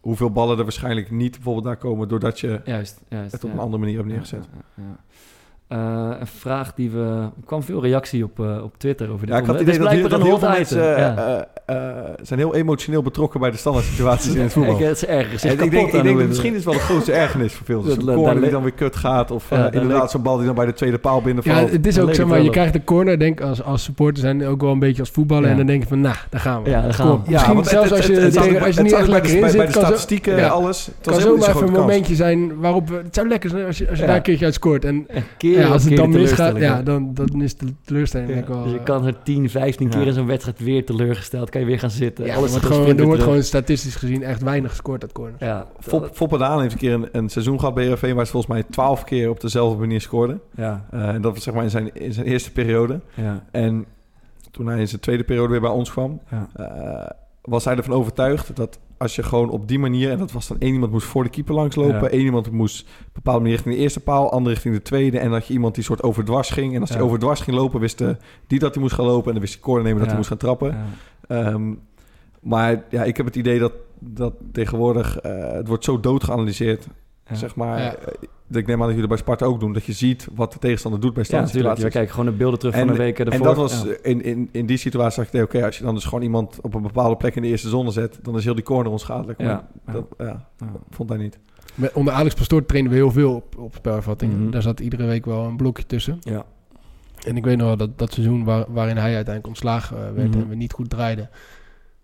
hoeveel 0.00 0.30
ballen 0.30 0.58
er 0.58 0.62
waarschijnlijk 0.62 1.10
niet 1.10 1.30
bijvoorbeeld 1.30 1.64
daar 1.64 1.76
komen... 1.76 2.08
doordat 2.08 2.40
je 2.40 2.60
Juist, 2.64 3.00
juist. 3.08 3.32
het 3.32 3.44
op 3.44 3.50
ja. 3.50 3.54
een 3.56 3.62
andere 3.62 3.78
manier 3.82 3.96
hebt 3.96 4.08
neergezet. 4.08 4.48
Ja, 4.74 4.98
Eh, 5.68 6.10
een 6.20 6.26
vraag 6.26 6.74
die 6.74 6.90
we... 6.90 6.98
Er 7.20 7.30
kwam 7.46 7.62
veel 7.62 7.82
reactie 7.82 8.24
op, 8.24 8.40
eh, 8.40 8.62
op 8.64 8.78
Twitter 8.78 9.10
over 9.10 9.26
dit 9.26 9.34
Ja, 9.34 9.40
ik 9.40 9.46
had 9.46 9.54
het 9.58 9.68
idee 9.68 9.78
dat, 10.00 10.10
dat 10.10 10.20
een 10.20 10.26
heel 10.26 10.38
veel 10.38 10.48
mensen. 10.48 10.82
Ja. 10.82 11.16
eh, 11.66 11.76
eh, 11.76 11.94
zijn 12.22 12.38
heel 12.38 12.54
emotioneel 12.54 13.02
betrokken 13.02 13.40
bij 13.40 13.50
de 13.50 13.56
standaard 13.56 13.84
situaties 13.86 14.34
in 14.34 14.40
het 14.40 14.52
voetbal. 14.52 14.74
Ik, 14.74 14.84
het 14.84 14.96
is 14.96 15.06
erg. 15.06 15.44
Ik 15.44 15.70
denk, 15.70 15.92
ik 15.92 16.02
denk 16.02 16.18
dat 16.18 16.26
misschien 16.28 16.54
is 16.54 16.64
wel 16.64 16.74
de 16.74 16.80
grootste 16.80 17.12
ergernis 17.12 17.52
voor 17.52 17.66
veel. 17.66 17.82
Dus 17.82 17.94
Dat- 17.98 18.06
een 18.08 18.14
corner 18.14 18.42
die 18.42 18.50
dan 18.50 18.62
weer 18.62 18.72
kut 18.72 18.96
gaat. 18.96 19.30
Of 19.30 19.50
eh, 19.50 19.64
inderdaad 19.70 20.10
zo'n 20.10 20.22
bal 20.22 20.36
die 20.36 20.46
dan 20.46 20.54
bij 20.54 20.66
de 20.66 20.72
tweede 20.72 20.98
paal 20.98 21.22
binnenvalt. 21.22 21.68
Ja, 21.68 21.72
het 21.76 21.86
is 21.86 21.98
ook, 21.98 22.14
zeg 22.14 22.26
maar, 22.26 22.40
je 22.42 22.50
krijgt 22.50 22.72
de 22.72 22.84
corner, 22.84 23.18
denk 23.18 23.40
als, 23.40 23.62
als 23.62 23.82
supporter 23.82 24.20
zijn 24.22 24.46
ook 24.46 24.60
wel 24.60 24.72
een 24.72 24.78
beetje 24.78 25.00
als 25.00 25.10
voetballen. 25.10 25.44
Ja. 25.44 25.50
En 25.50 25.56
dan 25.56 25.66
denk 25.66 25.82
je 25.82 25.88
van, 25.88 26.00
nou, 26.00 26.16
daar 26.30 26.40
gaan 26.40 26.62
we. 26.62 26.70
Ja, 26.70 26.82
daar 26.82 26.94
gaan 26.94 27.10
we. 27.10 27.18
Misschien 27.30 27.54
want 27.54 27.70
het- 27.70 27.74
zelfs 27.74 27.90
als 27.92 28.06
je, 28.06 28.12
bij- 28.58 28.82
niet 28.82 28.92
echt 28.92 29.00
bij 29.02 29.08
lekker 29.08 29.30
de- 29.30 29.34
in 29.36 29.40
bij 29.40 29.50
zit, 29.50 29.60
de 29.60 29.64
kan 29.66 29.72
zo- 29.72 29.80
statistieken, 29.80 30.50
alles. 30.50 30.86
Het 30.86 30.94
kan 31.12 31.20
zomaar 31.20 31.42
zo'n 31.42 31.54
even 31.54 31.66
een 31.66 31.80
momentje 31.80 32.14
zijn 32.14 32.58
waarop... 32.60 32.88
we- 32.88 33.00
Het 33.04 33.14
zou 33.14 33.28
lekker 33.28 33.50
zijn 33.50 33.66
als 33.66 33.78
je, 33.78 33.88
als 33.88 33.94
je 33.96 34.00
Ja. 34.02 34.06
daar 34.08 34.16
een 34.16 34.22
keertje 34.22 34.44
uit 34.44 34.54
scoort. 34.54 34.84
En 34.84 35.06
ja, 35.58 35.68
als 35.68 35.84
het 35.84 35.96
dan 35.96 36.10
misgaat, 36.10 36.58
ja, 36.58 36.82
dan, 36.82 37.14
dan 37.14 37.42
is 37.42 37.56
de 37.56 37.66
teleurstelling 37.84 38.28
Ja, 38.28 38.34
denk 38.34 38.46
ik 38.48 38.54
wel... 38.54 38.62
dus 38.62 38.72
je 38.72 38.78
eh, 38.78 38.84
kan 38.84 39.06
er 39.06 39.22
10, 39.22 39.50
15 39.50 39.88
keer 39.88 40.06
in 40.06 40.12
zo'n 40.12 40.26
wedstrijd 40.26 40.58
weer 40.60 40.84
teleurgesteld. 40.84 41.50
Kan 41.50 41.60
je 41.60 41.66
weer 41.66 41.78
gaan 41.78 41.90
zitten. 41.90 42.26
ja, 42.26 42.34
Alles 42.34 42.50
wordt, 42.50 42.66
gaat 42.66 42.74
gewoon, 42.74 42.88
er 42.88 42.94
wordt 42.96 43.10
terug. 43.10 43.24
gewoon 43.24 43.42
statistisch 43.42 43.94
gezien 43.94 44.22
echt 44.22 44.42
weinig 44.42 44.70
gescoord 44.70 45.02
uit 45.02 45.12
corner. 45.12 45.36
Ja, 45.38 45.66
Fop, 45.80 46.10
Foppe 46.12 46.38
Daan 46.38 46.60
heeft 46.60 46.72
een 46.72 46.78
keer 46.78 46.92
een, 46.92 47.08
een 47.12 47.28
seizoen 47.28 47.58
gehad 47.58 47.74
bij 47.74 47.82
Heerenveen... 47.82 48.14
waar 48.14 48.24
ze 48.26 48.30
volgens 48.32 48.52
mij 48.52 48.62
twaalf 48.70 49.04
keer 49.04 49.30
op 49.30 49.40
dezelfde 49.40 49.78
manier 49.78 50.00
scoorde. 50.00 50.38
ja, 50.56 50.84
Eh, 50.90 51.08
en 51.08 51.22
dat 51.22 51.34
was 51.34 51.42
zeg 51.42 51.54
maar 51.54 51.62
in 51.64 51.70
zijn, 51.70 51.94
in 51.94 52.12
zijn 52.12 52.26
eerste 52.26 52.52
periode. 52.52 53.00
ja, 53.14 53.44
En 53.50 53.84
toen 54.50 54.66
hij 54.66 54.78
in 54.80 54.88
zijn 54.88 55.00
tweede 55.00 55.24
periode 55.24 55.50
weer 55.50 55.60
bij 55.60 55.70
ons 55.70 55.90
kwam... 55.90 56.20
ja. 56.30 56.48
eh, 56.54 57.10
was 57.42 57.64
hij 57.64 57.76
ervan 57.76 57.94
overtuigd 57.94 58.56
dat 58.56 58.78
als 58.98 59.16
je 59.16 59.22
gewoon 59.22 59.50
op 59.50 59.68
die 59.68 59.78
manier... 59.78 60.10
en 60.10 60.18
dat 60.18 60.32
was 60.32 60.48
dan 60.48 60.58
één 60.60 60.72
iemand 60.72 60.92
moest 60.92 61.06
voor 61.06 61.22
de 61.24 61.30
keeper 61.30 61.54
langslopen... 61.54 62.00
Ja. 62.00 62.08
één 62.08 62.24
iemand 62.24 62.50
moest 62.50 62.80
op 63.08 63.14
bepaalde 63.14 63.40
manier 63.40 63.54
richting 63.54 63.74
de 63.74 63.80
eerste 63.80 64.00
paal... 64.00 64.32
ander 64.32 64.52
richting 64.52 64.74
de 64.74 64.82
tweede... 64.82 65.18
en 65.18 65.30
dat 65.30 65.46
je 65.46 65.52
iemand 65.52 65.74
die 65.74 65.84
soort 65.84 66.02
overdwars 66.02 66.50
ging... 66.50 66.74
en 66.74 66.80
als 66.80 66.90
hij 66.90 66.98
Ja. 66.98 67.04
overdwars 67.04 67.40
ging 67.40 67.56
lopen... 67.56 67.80
wist 67.80 67.98
de, 67.98 68.16
die 68.46 68.58
dat 68.58 68.74
hij 68.74 68.82
moest 68.82 68.94
gaan 68.94 69.04
lopen... 69.04 69.26
en 69.26 69.32
dan 69.32 69.40
wist 69.40 69.54
de 69.54 69.60
corner 69.60 69.84
nemen 69.84 69.98
dat 69.98 70.10
Ja. 70.10 70.16
hij 70.16 70.16
moest 70.16 70.28
gaan 70.28 70.38
trappen. 70.38 70.76
ja. 71.28 71.44
Ehm, 71.44 71.74
maar 72.40 72.84
ja, 72.90 73.04
ik 73.04 73.16
heb 73.16 73.26
het 73.26 73.36
idee 73.36 73.58
dat, 73.58 73.72
dat 73.98 74.34
tegenwoordig... 74.52 75.18
eh, 75.18 75.52
het 75.52 75.68
wordt 75.68 75.84
zo 75.84 76.00
dood 76.00 76.24
geanalyseerd... 76.24 76.86
Ja. 77.28 77.34
zeg 77.34 77.54
maar... 77.54 77.96
Ja. 78.48 78.54
eh, 78.54 78.54
dat 78.54 78.56
ik 78.62 78.66
neem 78.66 78.76
aan 78.80 78.84
dat 78.86 78.92
jullie 78.94 79.08
bij 79.08 79.16
Sparta 79.18 79.44
ook 79.46 79.60
doen... 79.60 79.72
dat 79.72 79.84
je 79.84 79.92
ziet 79.92 80.28
wat 80.34 80.52
de 80.52 80.58
tegenstander 80.58 81.00
doet 81.00 81.14
bij 81.14 81.24
Ja, 81.28 81.32
natuurlijk. 81.40 81.58
standaard 81.64 81.82
We 81.82 81.90
kijken 81.98 82.14
gewoon 82.14 82.30
de 82.30 82.36
beelden 82.36 82.58
terug 82.58 82.74
van 82.74 82.82
En- 82.82 82.88
een 82.88 82.96
week 82.96 83.18
ervoor. 83.18 83.34
en 83.34 83.42
dat 83.42 83.56
was 83.56 83.82
Ja. 83.84 83.94
in, 84.02 84.22
in, 84.22 84.48
in 84.52 84.66
die 84.66 84.76
situatie 84.76 85.12
zag 85.12 85.26
ik, 85.26 85.32
nee, 85.32 85.42
oké, 85.42 85.64
als 85.64 85.78
je 85.78 85.84
dan 85.84 85.94
dus 85.94 86.04
gewoon 86.04 86.22
iemand 86.22 86.58
op 86.62 86.74
een 86.74 86.82
bepaalde 86.82 87.16
plek 87.16 87.36
in 87.36 87.42
de 87.42 87.48
eerste 87.48 87.68
zone 87.68 87.90
zet, 87.90 88.18
dan 88.22 88.36
is 88.36 88.44
heel 88.44 88.54
die 88.54 88.64
corner 88.64 88.92
onschadelijk. 88.92 89.38
Maar 89.38 89.46
Ja, 89.48 89.68
ja. 89.86 89.92
Dat, 89.92 90.06
ja, 90.18 90.48
Ja. 90.58 90.66
vond 90.90 91.08
hij 91.08 91.18
niet. 91.18 91.38
Met, 91.74 91.92
onder 91.92 92.12
Alex 92.14 92.34
Pastoor 92.34 92.64
trainen 92.66 92.90
we 92.90 92.96
heel 92.96 93.10
veel 93.10 93.34
op, 93.34 93.58
op 93.58 93.74
spelervattingen. 93.74 94.40
Mhm. 94.42 94.50
Daar 94.50 94.62
zat 94.62 94.80
iedere 94.80 95.04
week 95.06 95.24
wel 95.24 95.44
een 95.44 95.56
blokje 95.56 95.86
tussen. 95.86 96.16
Ja. 96.20 96.44
En 97.26 97.36
ik 97.36 97.44
weet 97.44 97.56
nog 97.56 97.66
wel 97.66 97.76
dat 97.76 97.98
dat 97.98 98.12
seizoen 98.12 98.44
waar, 98.44 98.64
waarin 98.68 98.96
hij 98.96 99.04
uiteindelijk 99.14 99.46
ontslagen 99.46 99.96
eh, 99.96 100.12
werd 100.14 100.28
Mhm. 100.30 100.38
en 100.40 100.48
we 100.48 100.54
niet 100.54 100.72
goed 100.72 100.90
draaiden, 100.90 101.30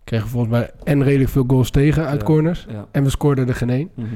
kregen 0.03 0.25
we 0.25 0.31
volgens 0.31 0.51
mij 0.53 0.71
en 0.83 1.03
redelijk 1.03 1.29
veel 1.29 1.43
goals 1.47 1.69
tegen 1.69 2.05
uit 2.05 2.19
Ja. 2.19 2.25
corners. 2.25 2.65
Ja. 2.69 2.85
En 2.91 3.03
we 3.03 3.09
scoorden 3.09 3.47
er 3.47 3.55
geen 3.55 3.69
één. 3.69 3.89
Mhm. 3.95 4.07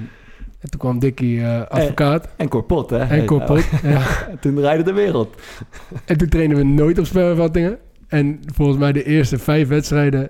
En 0.59 0.69
toen 0.69 0.79
kwam 0.79 0.99
Dickie 0.99 1.41
eh, 1.43 1.61
advocaat 1.67 2.27
En 2.37 2.47
Corpot, 2.47 2.89
hè? 2.89 2.97
en 2.97 3.25
Corpot. 3.25 3.63
ja. 3.83 4.01
Toen 4.41 4.55
draaide 4.55 4.83
de 4.83 4.93
wereld. 4.93 5.35
En 6.05 6.17
toen 6.17 6.29
trainen 6.29 6.57
we 6.57 6.63
nooit 6.63 6.99
op 6.99 7.05
spelervattingen. 7.05 7.77
En 8.07 8.39
volgens 8.53 8.77
mij 8.77 8.91
de 8.91 9.03
eerste 9.03 9.37
vijf 9.39 9.67
wedstrijden 9.67 10.29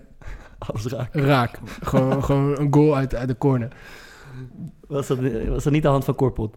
Alles 0.57 0.85
raak. 0.85 1.09
raak. 1.15 1.59
gewoon, 1.81 2.23
gewoon 2.25 2.59
een 2.59 2.73
goal 2.73 2.95
uit, 2.95 3.15
uit 3.15 3.27
de 3.27 3.37
corner. 3.37 3.67
Was 4.87 5.07
dat, 5.07 5.17
was 5.47 5.63
dat 5.63 5.73
niet 5.73 5.81
de 5.83 5.87
hand 5.87 6.05
van 6.05 6.15
Corpot? 6.15 6.55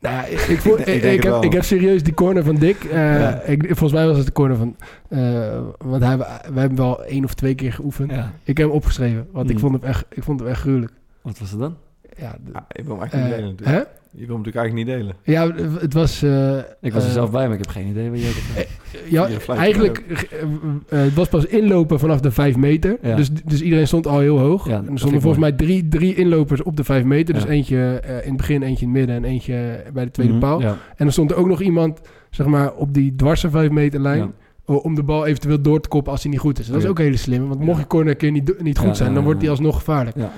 Nou 0.00 0.26
ik, 0.26 0.38
ik, 0.40 0.58
voel- 0.60 0.78
Ik 0.88 1.22
heb, 1.22 1.44
ik 1.44 1.52
heb 1.52 1.62
serieus 1.64 2.02
die 2.02 2.14
corner 2.14 2.44
van 2.44 2.54
Dick. 2.54 2.84
eh, 2.84 2.92
Ja. 3.20 3.40
ik, 3.40 3.62
volgens 3.66 3.92
mij 3.92 4.06
was 4.06 4.16
het 4.16 4.26
de 4.26 4.32
corner 4.32 4.56
van... 4.56 4.76
eh, 5.08 5.60
want 5.78 6.02
hij, 6.02 6.18
we 6.52 6.60
hebben 6.60 6.76
wel 6.78 7.04
één 7.04 7.24
of 7.24 7.34
twee 7.34 7.54
keer 7.54 7.72
geoefend. 7.72 8.10
Ja. 8.10 8.32
Ik 8.44 8.56
heb 8.58 8.66
hem 8.66 8.76
opgeschreven, 8.76 9.26
want 9.32 9.50
ik, 9.50 9.58
Hmm. 9.58 9.68
vond 9.70 9.80
hem 9.82 9.90
echt, 9.90 10.04
ik 10.10 10.22
vond 10.22 10.40
hem 10.40 10.48
echt 10.48 10.60
gruwelijk. 10.60 10.92
Wat 11.22 11.38
was 11.38 11.50
het 11.50 11.60
dan? 11.60 11.76
Ja, 12.18 12.36
de- 12.44 12.50
Ja, 12.52 12.66
je 12.68 12.82
wil 12.82 12.92
hem 12.92 13.00
eigenlijk 13.00 13.12
eh, 13.12 13.22
niet 13.22 13.30
delen 13.30 13.50
natuurlijk. 13.50 13.78
hè? 13.88 13.98
Je 14.12 14.26
wil 14.26 14.34
hem 14.36 14.44
natuurlijk 14.44 14.56
eigenlijk 14.56 14.88
niet 14.88 14.96
delen. 14.98 15.16
Ja, 15.22 15.70
het 15.80 15.92
was... 15.92 16.22
eh, 16.22 16.56
Ik 16.80 16.92
was 16.92 17.02
er 17.02 17.08
eh, 17.08 17.14
zelf 17.14 17.30
bij, 17.30 17.44
maar 17.48 17.58
ik 17.58 17.64
heb 17.64 17.68
geen 17.74 17.86
idee 17.86 18.10
wat 18.10 18.18
je 18.20 18.24
hebt. 18.54 18.68
Ja, 19.10 19.28
eigenlijk, 19.56 19.98
eh, 19.98 20.42
eh, 20.42 21.04
het 21.04 21.14
was 21.14 21.28
pas 21.28 21.44
inlopen 21.46 21.98
vanaf 21.98 22.20
de 22.20 22.30
5 22.30 22.56
meter. 22.56 22.98
Ja. 23.02 23.16
Dus, 23.16 23.30
dus 23.44 23.62
iedereen 23.62 23.86
stond 23.86 24.06
al 24.06 24.18
heel 24.18 24.38
hoog. 24.38 24.66
Ja, 24.68 24.74
en 24.74 24.80
dat 24.80 24.90
er 24.90 24.96
stonden 24.98 25.16
ik 25.18 25.22
volgens 25.24 25.42
mij 25.42 25.52
drie, 25.52 25.88
drie 25.88 26.14
inlopers 26.14 26.62
op 26.62 26.76
de 26.76 26.84
5 26.84 27.04
meter. 27.04 27.34
Dus 27.34 27.42
Ja. 27.42 27.48
eentje 27.48 28.00
eh, 28.04 28.14
in 28.22 28.28
het 28.28 28.36
begin, 28.36 28.62
eentje 28.62 28.86
in 28.86 28.90
het 28.90 28.98
midden 28.98 29.16
en 29.16 29.24
eentje 29.24 29.82
bij 29.92 30.04
de 30.04 30.10
tweede 30.10 30.32
Mhm, 30.32 30.42
paal. 30.42 30.60
Ja. 30.60 30.76
En 30.96 31.06
er 31.06 31.12
stond 31.12 31.30
er 31.30 31.36
ook 31.36 31.46
nog 31.48 31.60
iemand, 31.60 32.00
zeg 32.30 32.46
maar, 32.46 32.72
op 32.74 32.94
die 32.94 33.14
dwarse 33.16 33.50
5 33.50 33.70
meter 33.70 34.00
lijn. 34.00 34.32
O- 34.70 34.76
Om 34.76 34.94
de 34.94 35.02
bal 35.02 35.26
eventueel 35.26 35.60
door 35.60 35.80
te 35.80 35.88
koppen 35.88 36.12
als 36.12 36.22
hij 36.22 36.30
niet 36.30 36.40
goed 36.40 36.58
is. 36.58 36.66
Dat 36.66 36.82
is 36.82 36.86
ook 36.88 36.98
heel 36.98 37.16
slim. 37.16 37.48
Want 37.48 37.60
mocht 37.60 37.78
je 37.80 37.86
corner 37.86 38.10
een 38.10 38.16
keer 38.16 38.30
niet, 38.30 38.62
niet 38.62 38.78
goed 38.78 38.96
zijn, 38.96 39.14
dan 39.14 39.24
wordt 39.24 39.40
hij 39.40 39.50
alsnog 39.50 39.76
gevaarlijk. 39.76 40.16
Ja, 40.16 40.22
ja, 40.22 40.30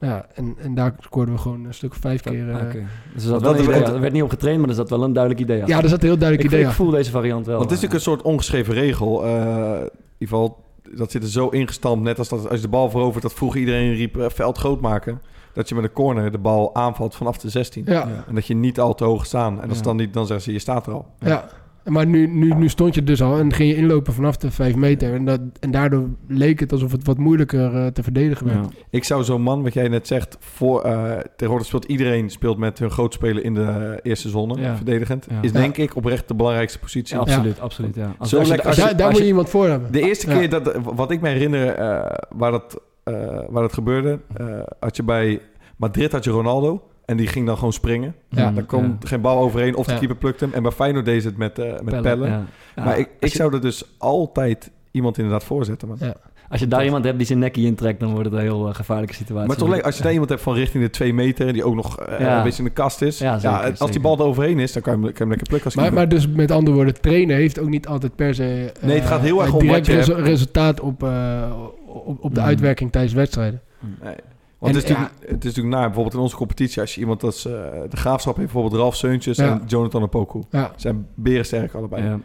ja. 0.00 0.08
Ja, 0.08 0.26
en, 0.34 0.54
en 0.58 0.74
daar 0.74 0.94
scoorden 1.00 1.34
we 1.34 1.40
gewoon 1.40 1.64
een 1.64 1.74
stuk 1.74 1.90
of 1.90 1.96
vijf 1.96 2.20
keer. 2.22 2.50
eh, 2.50 2.54
Oké. 2.66 2.82
Dus 3.14 3.24
er, 3.24 3.42
dat- 3.42 3.58
idee, 3.60 3.74
er 3.84 4.00
werd 4.00 4.12
niet 4.12 4.22
op 4.22 4.30
getraind, 4.30 4.60
maar 4.60 4.68
er 4.68 4.74
zat 4.74 4.90
wel 4.90 5.02
een 5.02 5.12
duidelijk 5.12 5.42
idee 5.44 5.60
achter. 5.60 5.76
Ja, 5.76 5.82
er 5.82 5.88
zat 5.88 6.02
een 6.02 6.08
heel 6.08 6.18
duidelijk 6.18 6.48
ik, 6.48 6.54
idee 6.54 6.66
ik 6.68 6.74
voel 6.74 6.90
deze 6.90 7.10
variant 7.10 7.46
wel. 7.46 7.58
Want 7.58 7.70
het 7.70 7.78
is 7.78 7.84
natuurlijk 7.84 8.06
een 8.06 8.12
soort 8.22 8.32
ongeschreven 8.34 8.74
regel. 8.74 9.24
eh, 9.24 9.30
in 9.30 9.90
ieder 10.18 10.36
geval, 10.36 10.64
dat 10.94 11.10
zit 11.10 11.22
er 11.22 11.28
zo 11.28 11.48
ingestampt. 11.48 12.04
Net 12.04 12.18
als 12.18 12.28
dat 12.28 12.48
als 12.48 12.56
je 12.56 12.64
de 12.64 12.68
bal 12.70 12.90
verovert, 12.90 13.22
dat 13.22 13.32
vroeger 13.34 13.60
iedereen 13.60 13.94
riep 13.94 14.16
eh, 14.18 14.26
veld 14.28 14.58
groot 14.58 14.80
maken. 14.80 15.20
Dat 15.52 15.68
je 15.68 15.74
met 15.74 15.84
een 15.84 15.92
corner 15.92 16.30
de 16.30 16.38
bal 16.38 16.74
aanvalt 16.74 17.14
vanaf 17.14 17.38
de 17.38 17.48
16. 17.50 17.82
Ja, 17.86 17.92
Ja. 17.92 18.24
En 18.28 18.34
dat 18.34 18.46
je 18.46 18.54
niet 18.54 18.80
al 18.80 18.94
te 18.94 19.04
hoog 19.04 19.26
staan. 19.26 19.62
En 19.62 19.68
als 19.68 19.78
Ja. 19.78 19.84
dan 19.84 19.96
niet, 19.96 20.12
dan 20.14 20.26
zeggen 20.26 20.44
ze, 20.44 20.52
je 20.52 20.58
staat 20.58 20.86
er 20.86 20.92
al. 20.92 21.06
Ja, 21.18 21.48
maar 21.84 22.06
nu, 22.06 22.26
nu, 22.26 22.54
nu 22.54 22.68
stond 22.68 22.94
je 22.94 23.02
dus 23.04 23.22
al 23.22 23.38
en 23.38 23.52
ging 23.52 23.70
je 23.70 23.76
inlopen 23.76 24.12
vanaf 24.12 24.36
de 24.36 24.50
5 24.50 24.74
meter. 24.74 25.14
En, 25.14 25.24
dat, 25.24 25.40
en 25.60 25.70
daardoor 25.70 26.08
leek 26.28 26.60
het 26.60 26.72
alsof 26.72 26.92
het 26.92 27.06
wat 27.06 27.18
moeilijker 27.18 27.74
eh, 27.74 27.86
te 27.86 28.02
verdedigen 28.02 28.46
werd. 28.46 28.58
Ja. 28.58 28.78
Ik 28.90 29.04
zou 29.04 29.24
zo'n 29.24 29.42
man, 29.42 29.62
wat 29.62 29.74
jij 29.74 29.88
net 29.88 30.06
zegt, 30.06 30.36
voor, 30.40 30.82
eh, 30.82 31.12
tegenwoordig 31.36 31.66
speelt 31.66 31.84
iedereen 31.84 32.30
speelt 32.30 32.58
met 32.58 32.78
hun 32.78 32.90
grootspeler 32.90 33.44
in 33.44 33.54
de 33.54 33.98
eerste 34.02 34.28
zone, 34.28 34.60
Ja. 34.60 34.76
verdedigend. 34.76 35.26
Ja. 35.30 35.38
Is 35.42 35.50
Ja. 35.52 35.58
denk 35.60 35.76
ik 35.76 35.96
oprecht 35.96 36.28
de 36.28 36.34
belangrijkste 36.34 36.78
positie. 36.78 37.14
Ja, 37.14 37.20
absoluut, 37.20 37.60
absoluut. 37.60 37.94
Ja. 37.94 38.14
Als, 38.18 38.28
Zo 38.28 38.38
als 38.38 38.62
als 38.64 38.76
je- 38.76 38.94
daar 38.94 39.08
moet 39.08 39.16
je 39.16 39.22
je- 39.22 39.28
iemand 39.28 39.48
voor 39.48 39.66
hebben. 39.68 39.92
De 39.92 40.00
eerste 40.02 40.30
Ja. 40.30 40.38
keer 40.38 40.50
dat, 40.50 40.76
wat 40.94 41.10
ik 41.10 41.20
me 41.20 41.28
herinner 41.28 41.68
eh, 41.68 42.16
waar, 42.36 42.50
dat, 42.50 42.80
eh, 43.04 43.14
waar 43.48 43.62
dat 43.62 43.72
gebeurde, 43.72 44.18
eh, 44.36 44.46
had 44.80 44.96
je 44.96 45.02
bij 45.02 45.40
Madrid 45.76 46.12
had 46.12 46.24
je 46.24 46.30
Ronaldo. 46.30 46.82
En 47.10 47.16
die 47.16 47.26
ging 47.26 47.46
dan 47.46 47.56
gewoon 47.56 47.72
springen. 47.72 48.14
Ja. 48.28 48.50
Daar 48.50 48.64
kwam 48.64 48.98
geen 49.00 49.20
bal 49.20 49.38
overheen 49.42 49.74
of 49.76 49.86
de 49.86 49.92
Ja. 49.92 49.98
keeper 49.98 50.16
plukte 50.16 50.44
hem. 50.44 50.54
En 50.54 50.62
bij 50.62 50.70
Feyenoord 50.72 51.04
deed 51.04 51.22
ze 51.22 51.28
het 51.28 51.36
met, 51.36 51.58
eh, 51.58 51.66
met 51.72 51.84
Pellen, 51.84 52.02
pellen. 52.02 52.28
ja. 52.28 52.44
Ja. 52.76 52.84
Maar 52.84 52.98
ik, 52.98 53.08
ik 53.20 53.28
je- 53.28 53.36
zou 53.36 53.54
er 53.54 53.60
dus 53.60 53.84
altijd 53.98 54.70
iemand 54.90 55.18
inderdaad 55.18 55.44
voorzetten. 55.44 55.88
Man. 55.88 55.96
Ja. 56.00 56.14
Als 56.48 56.60
je 56.60 56.66
daar 56.66 56.84
iemand 56.84 57.04
hebt 57.04 57.16
die 57.18 57.26
zijn 57.26 57.38
nekkie 57.38 57.66
intrekt, 57.66 58.00
dan 58.00 58.10
wordt 58.10 58.24
het 58.24 58.34
een 58.34 58.40
heel 58.40 58.68
eh, 58.68 58.74
gevaarlijke 58.74 59.14
situatie. 59.14 59.46
Maar 59.48 59.56
toch 59.56 59.82
als 59.82 59.96
je 59.96 60.02
daar 60.02 60.12
iemand 60.12 60.30
hebt 60.30 60.42
van 60.42 60.54
richting 60.54 60.84
de 60.84 60.90
twee 60.90 61.14
meter... 61.14 61.52
die 61.52 61.64
ook 61.64 61.74
nog 61.74 62.00
eh, 62.00 62.20
Ja. 62.20 62.36
een 62.36 62.42
beetje 62.42 62.58
in 62.58 62.64
de 62.64 62.70
kast 62.74 63.02
is. 63.02 63.18
Ja, 63.18 63.32
als 63.32 63.42
zeker. 63.42 63.90
die 63.90 64.00
bal 64.00 64.18
er 64.18 64.24
overheen 64.24 64.58
is, 64.58 64.72
dan 64.72 64.82
kan 64.82 64.92
je 64.92 64.98
hem, 64.98 65.06
kan 65.08 65.14
je 65.14 65.18
hem 65.20 65.28
lekker 65.28 65.46
plukken 65.48 65.66
als 65.68 65.74
Maar, 65.74 65.84
keeper. 65.84 66.02
maar 66.08 66.16
dus 66.18 66.28
met 66.28 66.50
andere 66.50 66.76
woorden, 66.76 67.00
trainen 67.00 67.36
heeft 67.36 67.58
ook 67.60 67.68
niet 67.68 67.86
altijd 67.86 68.14
per 68.16 68.34
se... 68.34 68.72
Nee, 68.80 68.98
het 68.98 69.08
gaat 69.08 69.20
heel 69.20 69.40
erg 69.42 69.52
om 69.52 69.58
direct 69.60 69.86
resu- 69.86 70.12
hebt. 70.14 70.26
resultaat 70.26 70.80
op, 70.80 71.02
eh, 71.02 71.50
op, 71.86 72.24
op 72.24 72.34
de 72.34 72.40
Mm. 72.40 72.46
uitwerking 72.46 72.92
tijdens 72.92 73.14
wedstrijden. 73.14 73.60
Nee. 74.02 74.14
Want 74.60 74.74
En, 74.74 74.80
het, 74.80 74.90
is 74.90 74.96
natuurlijk, 74.96 75.20
het 75.20 75.44
is 75.44 75.48
natuurlijk 75.54 75.74
naar, 75.74 75.84
bijvoorbeeld 75.86 76.14
in 76.14 76.20
onze 76.20 76.36
competitie... 76.36 76.80
als 76.80 76.94
je 76.94 77.00
iemand 77.00 77.22
als 77.22 77.46
eh, 77.46 77.52
de 77.88 77.96
Graafschap 77.96 78.36
heeft... 78.36 78.52
bijvoorbeeld 78.52 78.80
Ralf 78.82 78.96
Seuntjes 78.96 79.36
Ja. 79.36 79.50
en 79.50 79.62
Jonathan 79.66 80.02
Opoku. 80.02 80.42
Ja. 80.50 80.72
zijn 80.76 81.06
berensterk 81.14 81.74
allebei. 81.74 82.02
Ja, 82.02 82.08
Ja, 82.08 82.16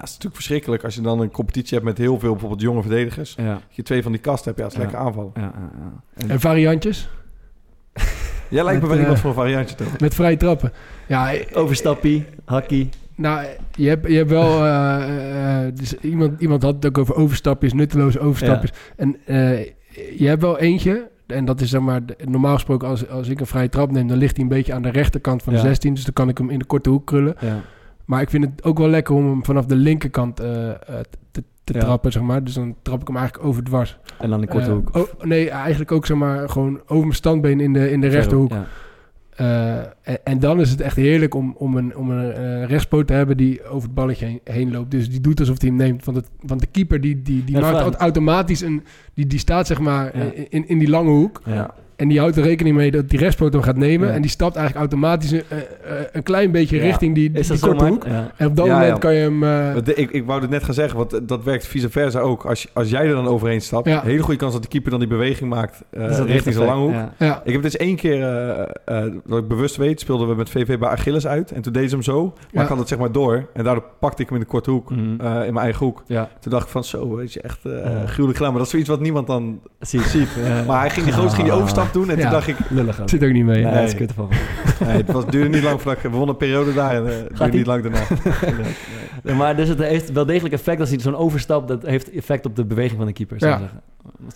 het 0.00 0.04
is 0.04 0.10
natuurlijk 0.10 0.34
verschrikkelijk... 0.34 0.84
als 0.84 0.94
je 0.94 1.00
dan 1.00 1.20
een 1.20 1.30
competitie 1.30 1.74
hebt 1.74 1.84
met 1.88 1.98
heel 1.98 2.18
veel 2.18 2.30
bijvoorbeeld 2.30 2.60
jonge 2.60 2.80
verdedigers. 2.82 3.34
ja, 3.36 3.52
Als 3.52 3.62
je 3.76 3.82
twee 3.82 4.02
van 4.02 4.12
die 4.12 4.20
kasten 4.20 4.44
hebt, 4.54 4.58
ja, 4.58 4.64
dat 4.64 4.72
is 4.72 4.78
Ja. 4.78 4.84
lekker 4.84 5.06
aanvallen. 5.06 5.32
ja, 5.34 5.40
ja, 5.42 5.70
ja. 6.16 6.28
En 6.28 6.40
variantjes? 6.40 7.08
Jij 8.50 8.64
lijkt 8.64 8.80
me 8.82 8.86
wel 8.88 8.96
eh, 8.96 9.02
iemand 9.02 9.18
voor 9.20 9.30
een 9.30 9.36
variantje, 9.36 9.76
toch? 9.76 9.98
Met 10.00 10.14
vrije 10.14 10.36
trappen. 10.36 10.72
Ja, 11.08 11.32
eh, 11.34 11.56
Overstappie, 11.58 12.24
hakkie. 12.44 12.88
nou, 13.14 13.46
je 13.76 13.88
hebt, 13.88 14.06
je 14.08 14.16
hebt 14.16 14.30
wel... 14.30 14.64
eh, 14.64 15.66
eh, 15.66 15.74
dus 15.74 15.94
iemand, 15.94 16.40
iemand 16.40 16.62
had 16.62 16.74
het 16.74 16.86
ook 16.86 16.98
over 16.98 17.14
overstapjes, 17.14 17.72
nutteloze 17.72 18.20
overstapjes. 18.20 18.70
En 18.96 19.16
eh, 19.26 19.64
je 20.18 20.26
hebt 20.26 20.42
wel 20.42 20.58
eentje... 20.58 21.12
En 21.26 21.44
dat 21.44 21.60
is 21.60 21.70
zeg 21.70 21.80
maar, 21.80 22.06
de- 22.06 22.16
normaal 22.24 22.54
gesproken 22.54 22.88
als, 22.88 23.08
als 23.08 23.28
ik 23.28 23.40
een 23.40 23.46
vrije 23.46 23.68
trap 23.68 23.90
neem... 23.90 24.08
dan 24.08 24.16
ligt 24.16 24.34
hij 24.36 24.42
een 24.42 24.50
beetje 24.50 24.72
aan 24.74 24.82
de 24.82 24.90
rechterkant 24.90 25.42
van 25.42 25.52
de 25.52 25.58
Ja. 25.58 25.64
16. 25.64 25.94
Dus 25.94 26.04
dan 26.04 26.12
kan 26.12 26.28
ik 26.28 26.38
hem 26.38 26.50
in 26.50 26.58
de 26.58 26.64
korte 26.64 26.90
hoek 26.90 27.06
krullen. 27.06 27.34
Ja. 27.40 27.60
Maar 28.04 28.20
ik 28.20 28.30
vind 28.30 28.44
het 28.44 28.64
ook 28.64 28.78
wel 28.78 28.88
lekker 28.88 29.14
om 29.14 29.26
hem 29.28 29.44
vanaf 29.44 29.66
de 29.66 29.76
linkerkant 29.76 30.40
eh, 30.40 30.70
eh, 30.70 30.76
te, 31.30 31.42
te 31.64 31.72
Ja. 31.72 31.80
trappen, 31.80 32.12
zeg 32.12 32.22
maar. 32.22 32.44
Dus 32.44 32.54
dan 32.54 32.74
trap 32.82 33.00
ik 33.00 33.06
hem 33.06 33.16
eigenlijk 33.16 33.46
overdwars. 33.48 33.98
En 34.18 34.30
dan 34.30 34.40
in 34.42 34.48
korte 34.48 34.66
Eh, 34.66 34.72
hoek. 34.72 34.96
oh, 34.96 35.02
nee, 35.22 35.50
eigenlijk 35.50 35.92
ook 35.92 36.06
zeg 36.06 36.16
maar 36.16 36.48
gewoon 36.48 36.80
over 36.86 37.02
mijn 37.02 37.12
standbeen 37.14 37.60
in 37.60 37.72
de, 37.72 37.90
in 37.90 38.00
de 38.00 38.06
rechterhoek. 38.08 38.52
Ja. 38.52 38.66
Eh, 40.04 40.14
en, 40.14 40.18
en 40.24 40.38
dan 40.38 40.60
is 40.60 40.70
het 40.70 40.80
echt 40.80 40.96
heerlijk 40.96 41.34
om, 41.34 41.54
om 41.58 41.76
een, 41.76 41.96
om 41.96 42.10
een 42.10 42.32
eh, 42.32 42.64
rechtspoot 42.68 43.06
te 43.06 43.12
hebben 43.12 43.36
die 43.36 43.64
over 43.68 43.82
het 43.88 43.94
balletje 43.94 44.26
heen, 44.26 44.40
heen 44.44 44.72
loopt. 44.72 44.90
Dus 44.90 45.10
die 45.10 45.20
doet 45.20 45.40
alsof 45.40 45.60
hij 45.60 45.68
hem 45.68 45.78
neemt. 45.78 46.04
Want, 46.04 46.16
het, 46.16 46.28
want 46.40 46.60
de 46.60 46.66
keeper 46.66 47.00
die, 47.00 47.22
die, 47.22 47.44
die 47.44 47.54
Ja, 47.56 47.70
maakt 47.72 47.94
automatisch 47.96 48.60
een... 48.60 48.82
Die, 49.14 49.26
die 49.26 49.38
staat 49.38 49.66
zeg 49.66 49.80
maar 49.80 50.18
Ja. 50.18 50.24
in, 50.48 50.68
in 50.68 50.78
die 50.78 50.88
lange 50.88 51.10
hoek. 51.10 51.40
Ja. 51.44 51.74
En 51.96 52.08
die 52.08 52.18
houdt 52.18 52.36
er 52.36 52.42
rekening 52.42 52.76
mee 52.76 52.90
dat 52.90 53.08
die 53.10 53.18
rechtspoot 53.18 53.52
hem 53.52 53.62
gaat 53.62 53.76
nemen. 53.76 54.08
Ja. 54.08 54.14
En 54.14 54.20
die 54.22 54.30
stapt 54.30 54.56
eigenlijk 54.56 54.86
automatisch 54.92 55.30
een, 55.30 55.42
eh, 55.48 55.58
eh, 55.58 56.04
een 56.12 56.22
klein 56.22 56.50
beetje 56.50 56.76
Ja. 56.76 56.82
richting 56.82 57.14
die, 57.14 57.30
die, 57.30 57.40
Is 57.40 57.46
dat 57.46 57.60
die 57.60 57.68
korte 57.68 57.84
hoek. 57.84 58.04
Ja. 58.06 58.32
En 58.36 58.46
op 58.46 58.56
dat 58.56 58.66
Ja, 58.66 58.72
moment 58.72 58.92
ja. 58.92 58.98
kan 58.98 59.14
je 59.14 59.20
hem... 59.20 59.42
eh, 59.42 59.96
Ik, 59.96 60.10
ik 60.10 60.24
wou 60.24 60.40
het 60.40 60.50
net 60.50 60.64
gaan 60.64 60.74
zeggen, 60.74 60.96
want 60.98 61.28
dat 61.28 61.44
werkt 61.44 61.66
vice 61.66 61.90
versa 61.90 62.18
ook. 62.20 62.44
Als, 62.44 62.62
je- 62.62 62.68
als 62.72 62.90
jij 62.90 63.06
er 63.06 63.14
dan 63.14 63.26
overheen 63.26 63.60
stapt, 63.60 63.88
Ja. 63.88 64.02
hele 64.02 64.22
goede 64.22 64.38
kans 64.38 64.52
dat 64.52 64.62
de 64.62 64.68
keeper 64.68 64.90
dan 64.90 64.98
die 65.00 65.08
beweging 65.08 65.50
maakt 65.50 65.82
eh, 65.90 66.06
Dus 66.08 66.18
richting 66.18 66.54
zijn 66.54 66.66
lange 66.66 66.80
hoek. 66.80 66.92
effect, 66.94 67.12
ja. 67.18 67.26
ja. 67.26 67.40
Ik 67.44 67.52
heb 67.52 67.62
het 67.62 67.64
eens 67.64 67.76
één 67.76 67.96
keer, 67.96 68.22
eh, 68.22 68.60
eh, 69.04 69.12
dat 69.26 69.38
ik 69.38 69.48
bewust 69.48 69.76
weet, 69.76 69.93
speelden 70.00 70.28
we 70.28 70.34
met 70.34 70.50
VV 70.50 70.78
bij 70.78 70.88
Achilles 70.88 71.26
uit. 71.26 71.50
En 71.52 71.62
toen 71.62 71.72
deed 71.72 71.88
ze 71.88 71.94
hem 71.94 72.04
zo, 72.04 72.24
maar 72.24 72.34
Ja. 72.50 72.62
ik 72.62 72.68
had 72.68 72.78
het 72.78 72.88
zeg 72.88 72.98
maar 72.98 73.12
door. 73.12 73.48
En 73.52 73.64
daardoor 73.64 73.84
pakte 74.00 74.22
ik 74.22 74.28
hem 74.28 74.36
in 74.36 74.42
de 74.44 74.48
korte 74.50 74.70
hoek, 74.70 74.90
Mhm. 74.90 75.00
eh, 75.00 75.06
in 75.46 75.52
mijn 75.52 75.56
eigen 75.56 75.84
hoek. 75.86 76.02
Ja, 76.06 76.28
Toen 76.40 76.50
dacht 76.52 76.64
ik 76.64 76.70
van 76.70 76.84
zo, 76.84 77.16
weet 77.16 77.32
je, 77.32 77.40
echt 77.40 77.64
eh 77.64 77.72
Ja. 77.72 78.06
gruwelijk 78.06 78.36
gedaan. 78.36 78.40
Maar 78.40 78.52
dat 78.58 78.62
is 78.62 78.70
zoiets 78.70 78.88
wat 78.88 79.00
niemand 79.00 79.26
dan 79.26 79.60
ziet. 79.80 80.12
Ja. 80.44 80.62
Maar 80.66 80.80
hij 80.80 80.90
ging 80.90 81.04
die 81.04 81.14
groot 81.14 81.32
ging 81.34 81.46
die 81.48 81.56
overstap 81.56 81.92
doen 81.92 82.10
en 82.10 82.16
Ja. 82.16 82.22
toen 82.22 82.30
dacht 82.30 82.48
ik... 82.48 82.56
Lullig 82.70 83.00
ook. 83.00 83.08
Zit 83.08 83.24
ook 83.24 83.32
niet 83.32 83.44
mee. 83.44 83.64
Nee, 83.64 83.84
is 83.84 83.94
kut 83.94 84.12
van. 84.12 84.28
Nee, 84.86 84.96
het 84.96 85.12
was, 85.12 85.26
duurde 85.26 85.48
niet 85.48 85.62
lang 85.62 85.80
voordat 85.80 86.04
ik... 86.04 86.10
We 86.10 86.16
wonnen 86.16 86.28
een 86.28 86.36
periode 86.36 86.72
daar 86.74 86.94
en 86.94 87.06
eh, 87.06 87.12
het 87.16 87.28
duurde 87.28 87.44
ie? 87.52 87.56
niet 87.56 87.66
lang 87.66 87.82
daarna. 87.82 87.98
Nee, 88.42 88.54
nee. 89.24 89.34
Maar 89.34 89.56
dus 89.56 89.68
het 89.68 89.78
heeft 89.78 90.12
wel 90.12 90.26
degelijk 90.26 90.54
effect 90.54 90.80
als 90.80 90.88
hij 90.90 90.98
zo'n 90.98 91.16
overstap, 91.16 91.68
dat 91.68 91.82
heeft 91.86 92.10
effect 92.10 92.46
op 92.46 92.56
de 92.56 92.64
beweging 92.64 92.96
van 92.96 93.06
de 93.06 93.12
keeper, 93.12 93.38
zou 93.40 93.52
ik 93.52 93.58
zeggen. 93.58 93.80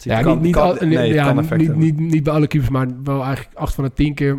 Ja, 0.01 0.21
kan- 0.23 0.33
niet, 0.35 0.43
niet, 0.43 0.55
kan- 0.55 0.63
al- 0.81 0.87
nee, 0.87 1.13
ja, 1.13 1.25
kan 1.25 1.37
niet, 1.37 1.49
hebben. 1.49 1.79
niet, 1.79 1.99
niet 1.99 2.23
bij 2.23 2.33
alle 2.33 2.47
keepers, 2.47 2.71
maar 2.73 2.87
wel 3.05 3.23
eigenlijk 3.25 3.57
acht 3.59 3.75
van 3.75 3.85
de 3.85 3.93
tien 3.93 4.15
keer 4.15 4.39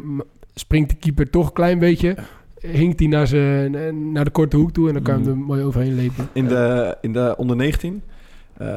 springt 0.60 0.90
de 0.90 0.96
keeper 0.96 1.30
toch 1.30 1.48
een 1.48 1.54
klein 1.54 1.80
beetje. 1.80 2.16
Hinkt 2.60 3.00
hij 3.00 3.08
naar, 3.08 3.28
zijn, 3.28 4.12
naar 4.12 4.26
de 4.26 4.32
korte 4.32 4.58
hoek 4.58 4.72
toe 4.72 4.88
en 4.88 4.94
dan 4.94 5.04
kan 5.04 5.18
je 5.18 5.24
hem 5.24 5.32
Mhm. 5.32 5.40
er 5.42 5.46
mooi 5.48 5.64
overheen 5.64 5.96
lepen. 5.96 6.30
In 6.34 6.48
de, 6.48 6.98
in 7.02 7.14
de 7.14 7.34
onder 7.38 7.56
19. 7.56 8.02
eh, 8.58 8.68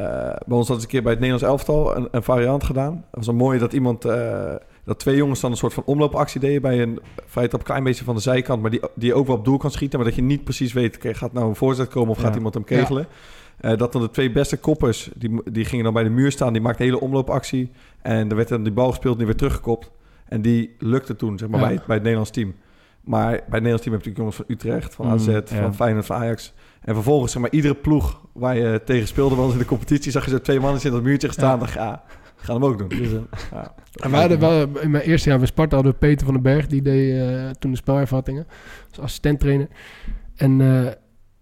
bij 0.47 0.57
ons 0.57 0.67
had 0.67 0.77
eens 0.77 0.85
een 0.85 0.91
keer 0.91 1.03
bij 1.03 1.13
het 1.13 1.21
Nederlands 1.21 1.51
elftal 1.53 1.97
een, 1.97 2.09
een 2.11 2.23
variant 2.23 2.65
gedaan. 2.65 2.93
Dat 2.95 3.05
was 3.11 3.27
een 3.27 3.37
mooie 3.37 3.59
dat 3.59 3.73
iemand... 3.73 4.05
eh, 4.05 4.55
dat 4.85 4.99
twee 4.99 5.17
jongens 5.17 5.41
dan 5.41 5.51
een 5.51 5.57
soort 5.57 5.75
van 5.75 5.83
omloopactie 5.87 6.41
deden... 6.41 6.63
bij 6.63 6.83
een 6.83 7.01
vrij 7.27 7.49
trap 7.49 7.65
klein 7.65 7.85
beetje 7.85 8.05
van 8.05 8.15
de 8.15 8.21
zijkant... 8.21 8.63
maar 8.63 8.71
die, 8.71 8.81
die 8.95 9.15
ook 9.15 9.27
wel 9.27 9.37
op 9.37 9.45
doel 9.45 9.57
kan 9.57 9.71
schieten... 9.71 9.99
maar 9.99 10.09
dat 10.09 10.17
je 10.17 10.23
niet 10.23 10.45
precies 10.45 10.73
weet... 10.73 10.99
gaat 11.01 11.33
nou 11.33 11.49
een 11.49 11.57
voorzet 11.57 11.89
komen 11.89 12.11
of 12.11 12.17
Ja. 12.21 12.23
gaat 12.25 12.35
iemand 12.37 12.55
hem 12.55 12.65
kegelen? 12.65 13.07
Eh, 13.61 13.77
dat 13.77 13.93
dan 13.93 14.03
de 14.03 14.11
twee 14.11 14.33
beste 14.33 14.57
koppers... 14.57 15.11
Die, 15.17 15.41
die 15.53 15.65
gingen 15.65 15.85
dan 15.85 15.93
bij 15.95 16.03
de 16.03 16.11
muur 16.11 16.31
staan... 16.33 16.53
die 16.53 16.63
maakten 16.63 16.85
een 16.85 16.91
hele 16.93 17.05
omloopactie... 17.05 17.71
en 18.03 18.31
er 18.31 18.37
werd 18.37 18.49
dan 18.49 18.63
die 18.63 18.73
bal 18.73 18.89
gespeeld 18.89 19.13
en 19.13 19.19
die 19.19 19.27
werd 19.27 19.39
teruggekopt. 19.39 19.91
En 20.33 20.43
die 20.43 20.75
lukte 20.79 21.17
toen, 21.17 21.39
zeg 21.39 21.49
maar, 21.49 21.61
bij, 21.61 21.69
bij 21.69 21.95
het 21.95 22.03
Nederlands 22.03 22.31
team. 22.31 22.55
Maar 23.01 23.31
bij 23.31 23.39
het 23.39 23.51
Nederlands 23.51 23.83
team 23.83 23.95
heb 23.95 24.05
je 24.05 24.11
natuurlijk 24.11 24.17
jongens 24.17 24.37
van 24.37 24.45
Utrecht... 24.49 24.95
van 24.95 25.07
Mm, 25.07 25.13
AZ, 25.13 25.41
van 25.45 25.75
Feyenoord, 25.75 26.07
van 26.07 26.17
Ajax... 26.17 26.53
En 26.83 26.95
vervolgens, 26.95 27.33
zeg 27.33 27.43
maar, 27.43 27.51
iedere 27.51 27.75
ploeg 27.75 28.21
waar 28.33 28.57
je 28.57 28.81
tegen 28.85 29.07
speelde, 29.07 29.35
was 29.35 29.53
in 29.53 29.59
de 29.59 29.65
competitie, 29.65 30.13
zag 30.13 30.25
je 30.25 30.31
zo 30.31 30.41
twee 30.41 30.61
mannen 30.61 30.85
in 30.85 30.91
dat 30.91 31.03
muurtje 31.03 31.29
gestaan. 31.29 31.53
Ja. 31.53 31.57
dacht 31.57 31.75
ja, 31.75 32.03
gaan 32.37 32.55
hem 32.55 32.65
ook 32.65 32.79
doen. 32.79 32.89
Dus, 32.89 33.13
eh, 33.13 33.19
Ja. 33.53 33.75
En 34.03 34.11
we 34.11 34.17
hadden 34.17 34.39
wel, 34.39 34.79
in 34.81 34.91
mijn 34.91 35.05
eerste 35.05 35.29
jaar 35.29 35.39
bij 35.39 35.47
Sparta 35.47 35.75
hadden 35.75 35.93
we 35.93 35.99
Peter 35.99 36.25
van 36.25 36.35
den 36.35 36.43
Berg, 36.43 36.67
die 36.67 36.83
deed 36.83 37.21
eh, 37.21 37.51
toen 37.51 37.71
de 37.71 37.77
spelervattingen 37.77 38.47
als 38.91 38.99
assistent-trainer. 38.99 39.69
En 40.37 40.61
eh, 40.61 40.93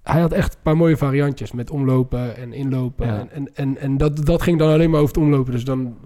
hij 0.03 0.21
had 0.21 0.33
echt 0.33 0.55
een 0.55 0.61
paar 0.63 0.77
mooie 0.77 0.97
variantjes 0.97 1.53
met 1.53 1.71
omlopen 1.71 2.37
en 2.37 2.53
inlopen. 2.53 3.07
Ja. 3.07 3.19
En, 3.19 3.31
en, 3.33 3.51
en, 3.55 3.79
en 3.79 3.97
dat, 3.97 4.27
dat 4.27 4.43
ging 4.43 4.59
dan 4.59 4.73
alleen 4.73 4.91
maar 4.91 5.01
over 5.01 5.15
het 5.15 5.25
omlopen. 5.25 5.53
Dus 5.53 5.65
dan, 5.65 5.97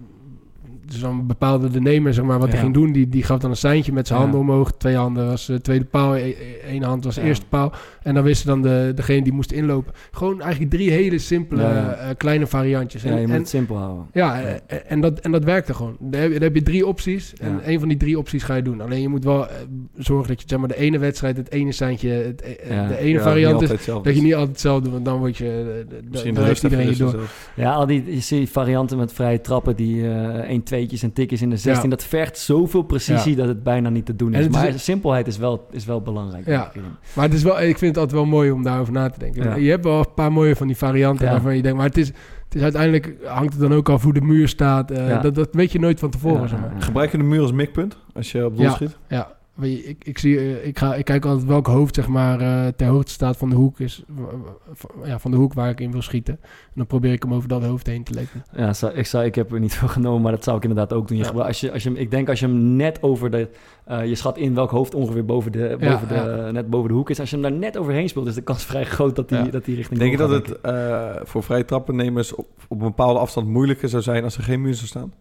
dus 0.85 0.99
dan 0.99 1.27
bepaalde 1.27 1.69
de 1.69 1.81
nemer 1.81 2.13
zeg 2.13 2.25
maar, 2.25 2.39
wat 2.39 2.47
hij 2.47 2.57
Ja. 2.57 2.63
ging 2.63 2.73
doen. 2.73 2.91
Die, 2.91 3.09
die 3.09 3.23
gaf 3.23 3.39
dan 3.39 3.49
een 3.49 3.55
seintje 3.55 3.93
met 3.93 4.07
zijn 4.07 4.19
Ja. 4.19 4.25
handen 4.25 4.43
omhoog. 4.43 4.71
Twee 4.77 4.95
handen 4.95 5.27
was 5.27 5.45
de 5.45 5.61
tweede 5.61 5.85
paal, 5.85 6.15
e- 6.15 6.19
e- 6.29 6.33
één 6.67 6.83
hand 6.83 7.03
was 7.03 7.15
de 7.15 7.21
Ja. 7.21 7.27
eerste 7.27 7.45
paal. 7.45 7.73
En 8.01 8.13
dan 8.13 8.23
wisten 8.23 8.47
dan 8.47 8.61
de, 8.61 8.91
degene 8.95 9.21
die 9.21 9.33
moest 9.33 9.51
inlopen. 9.51 9.93
Gewoon 10.11 10.41
eigenlijk 10.41 10.71
drie 10.71 10.91
hele 10.91 11.17
simpele 11.19 11.63
eh, 11.63 12.09
kleine 12.17 12.47
variantjes. 12.47 13.01
ja, 13.03 13.09
En- 13.09 13.15
je 13.15 13.21
moet 13.21 13.31
en- 13.31 13.39
het 13.39 13.49
simpel 13.49 13.77
houden. 13.77 14.05
ja, 14.13 14.41
eh, 14.41 14.53
eh, 14.53 14.79
en 14.87 15.01
dat, 15.01 15.19
en 15.19 15.31
dat 15.31 15.43
werkte 15.43 15.73
gewoon. 15.73 15.95
Dan 15.99 16.19
heb, 16.21 16.27
je, 16.27 16.33
dan 16.33 16.43
heb 16.43 16.55
je 16.55 16.63
drie 16.63 16.87
opties. 16.87 17.33
En 17.39 17.51
Ja. 17.63 17.69
een 17.69 17.79
van 17.79 17.87
die 17.87 17.97
drie 17.97 18.17
opties 18.17 18.43
ga 18.43 18.55
je 18.55 18.61
doen. 18.61 18.81
Alleen 18.81 19.01
je 19.01 19.09
moet 19.09 19.23
wel 19.23 19.47
eh, 19.49 19.55
zorgen 19.97 20.27
dat 20.27 20.41
je 20.41 20.47
zeg 20.47 20.59
maar, 20.59 20.67
de 20.67 20.77
ene 20.77 20.97
wedstrijd, 20.99 21.37
het 21.37 21.51
ene 21.51 21.71
seintje, 21.71 22.09
het, 22.09 22.41
eh, 22.41 22.69
Ja. 22.69 22.87
de 22.87 22.97
ene 22.97 23.17
Ja, 23.17 23.21
variant 23.23 23.61
is. 23.61 23.69
Dat 23.85 24.15
je 24.15 24.21
niet 24.21 24.33
altijd 24.33 24.51
hetzelfde 24.51 24.83
doet, 24.83 24.91
want 24.93 25.05
dan 25.05 25.19
word 25.19 25.37
je. 25.37 25.85
eh, 25.89 25.95
Misschien 26.11 26.33
dan 26.33 26.43
de 26.43 26.49
heeft 26.49 26.63
iedereen 26.63 26.89
je 26.89 26.95
door. 26.95 27.15
Ja, 27.55 27.71
al 27.73 27.85
die, 27.85 28.03
je 28.13 28.19
ziet 28.19 28.49
varianten 28.49 28.97
met 28.97 29.13
vrije 29.13 29.41
trappen, 29.41 29.75
die 29.75 30.07
eh 30.07 30.49
1 30.49 30.63
tweetjes 30.75 31.03
en 31.03 31.13
tikjes 31.13 31.41
in 31.41 31.49
de 31.49 31.57
16, 31.57 31.83
Ja. 31.83 31.89
dat 31.95 32.03
vergt 32.05 32.37
zoveel 32.37 32.81
precisie 32.81 33.35
dat 33.35 33.47
het 33.47 33.63
bijna 33.63 33.89
niet 33.89 34.05
te 34.05 34.15
doen 34.15 34.33
En 34.33 34.41
is. 34.41 34.47
Maar 34.49 34.73
simpelheid 34.79 35.27
is 35.27 35.37
wel, 35.37 35.67
is 35.71 35.85
wel 35.85 36.01
belangrijk. 36.01 36.45
Ja. 36.45 36.71
Maar 37.13 37.25
het 37.25 37.33
is 37.33 37.43
wel, 37.43 37.61
ik 37.61 37.77
vind 37.77 37.95
het 37.95 37.97
altijd 37.97 38.11
wel 38.21 38.25
mooi 38.25 38.51
om 38.51 38.63
daarover 38.63 38.93
na 38.93 39.09
te 39.09 39.19
denken. 39.19 39.43
Ja. 39.43 39.55
Je 39.55 39.69
hebt 39.69 39.83
wel 39.83 39.99
een 39.99 40.13
paar 40.15 40.31
mooie 40.31 40.55
van 40.55 40.67
die 40.67 40.77
varianten 40.77 41.25
Ja. 41.25 41.31
waarvan 41.31 41.55
je 41.55 41.61
denkt, 41.61 41.77
maar 41.77 41.87
het 41.87 41.97
is, 41.97 42.07
het 42.07 42.55
is 42.55 42.61
uiteindelijk 42.61 43.13
hangt 43.23 43.53
het 43.53 43.61
dan 43.61 43.73
ook 43.73 43.89
af 43.89 44.03
hoe 44.03 44.13
de 44.13 44.21
muur 44.21 44.47
staat. 44.47 44.91
eh, 44.91 45.07
Ja. 45.09 45.19
dat, 45.21 45.35
dat 45.35 45.49
weet 45.51 45.71
je 45.71 45.79
nooit 45.79 45.99
van 45.99 46.09
tevoren. 46.09 46.41
Ja, 46.41 46.47
zeg 46.47 46.59
maar. 46.59 46.71
Gebruik 46.79 47.11
je 47.11 47.17
de 47.17 47.23
muur 47.23 47.41
als 47.41 47.51
mikpunt 47.51 47.97
als 48.13 48.31
je 48.31 48.45
op 48.45 48.55
doel 48.55 48.65
Ja. 48.65 48.71
schiet? 48.71 48.97
Ja, 49.07 49.31
ik, 49.61 49.95
ik, 50.05 50.17
zie, 50.17 50.37
eh, 50.37 50.65
ik, 50.67 50.77
ga, 50.79 50.95
ik 50.95 51.05
kijk 51.05 51.25
altijd 51.25 51.47
welk 51.47 51.67
hoofd 51.67 51.95
zeg 51.95 52.07
maar, 52.07 52.39
eh, 52.39 52.67
ter 52.67 52.87
hoogte 52.87 53.11
staat 53.11 53.37
van 53.37 53.49
de 53.49 53.55
hoek 53.55 53.79
is. 53.79 54.03
van- 54.73 54.89
Ja, 55.05 55.19
van 55.19 55.31
de 55.31 55.37
hoek 55.37 55.53
waar 55.53 55.69
ik 55.69 55.79
in 55.79 55.91
wil 55.91 56.01
schieten. 56.01 56.37
En 56.41 56.71
dan 56.73 56.85
probeer 56.87 57.11
ik 57.11 57.23
hem 57.23 57.33
over 57.33 57.47
dat 57.49 57.63
hoofd 57.63 57.87
heen 57.87 58.03
te 58.03 58.13
leggen. 58.13 58.43
Ja, 58.55 58.73
zou- 58.73 58.93
ik, 58.93 59.05
zou, 59.05 59.25
ik 59.25 59.35
heb 59.35 59.51
er 59.51 59.59
niet 59.59 59.73
veel 59.73 59.87
genomen, 59.87 60.21
maar 60.21 60.31
dat 60.31 60.43
zou 60.43 60.57
ik 60.57 60.63
inderdaad 60.63 60.93
ook 60.93 61.07
doen. 61.07 61.17
Je 61.17 61.23
Ja. 61.23 61.29
als 61.29 61.59
je, 61.59 61.71
als 61.71 61.83
je, 61.83 61.91
ik 61.93 62.11
denk 62.11 62.29
als 62.29 62.39
je 62.39 62.45
hem 62.45 62.75
net 62.75 63.03
over 63.03 63.31
de... 63.31 63.49
eh, 63.85 64.05
je 64.05 64.15
schat 64.15 64.37
in 64.37 64.53
welk 64.55 64.69
hoofd 64.71 64.95
ongeveer 64.95 65.25
boven 65.25 65.51
de, 65.51 65.75
Ja, 65.79 65.91
boven 65.91 66.07
de, 66.07 66.49
net 66.51 66.69
boven 66.69 66.89
de 66.89 66.95
hoek 66.95 67.09
is. 67.09 67.19
Als 67.19 67.29
je 67.29 67.35
hem 67.35 67.49
daar 67.49 67.59
net 67.59 67.77
overheen 67.77 68.09
speelt, 68.09 68.27
is 68.27 68.35
de 68.35 68.41
kans 68.41 68.65
vrij 68.65 68.85
groot 68.85 69.15
dat 69.15 69.29
hij 69.29 69.43
Ja. 69.43 69.51
dat 69.51 69.65
die 69.65 69.75
richting 69.75 69.99
Denk 69.99 70.11
je 70.11 70.17
dat 70.17 70.29
het 70.29 70.61
eh, 70.61 71.15
voor 71.23 71.43
vrije 71.43 71.65
trappennemers 71.65 72.33
op, 72.33 72.47
op 72.67 72.79
een 72.79 72.87
bepaalde 72.87 73.19
afstand 73.19 73.47
moeilijker 73.47 73.89
zou 73.89 74.01
zijn 74.03 74.23
als 74.23 74.37
er 74.37 74.43
geen 74.43 74.61
muur 74.61 74.73
zou 74.73 74.87
staan? 74.87 75.13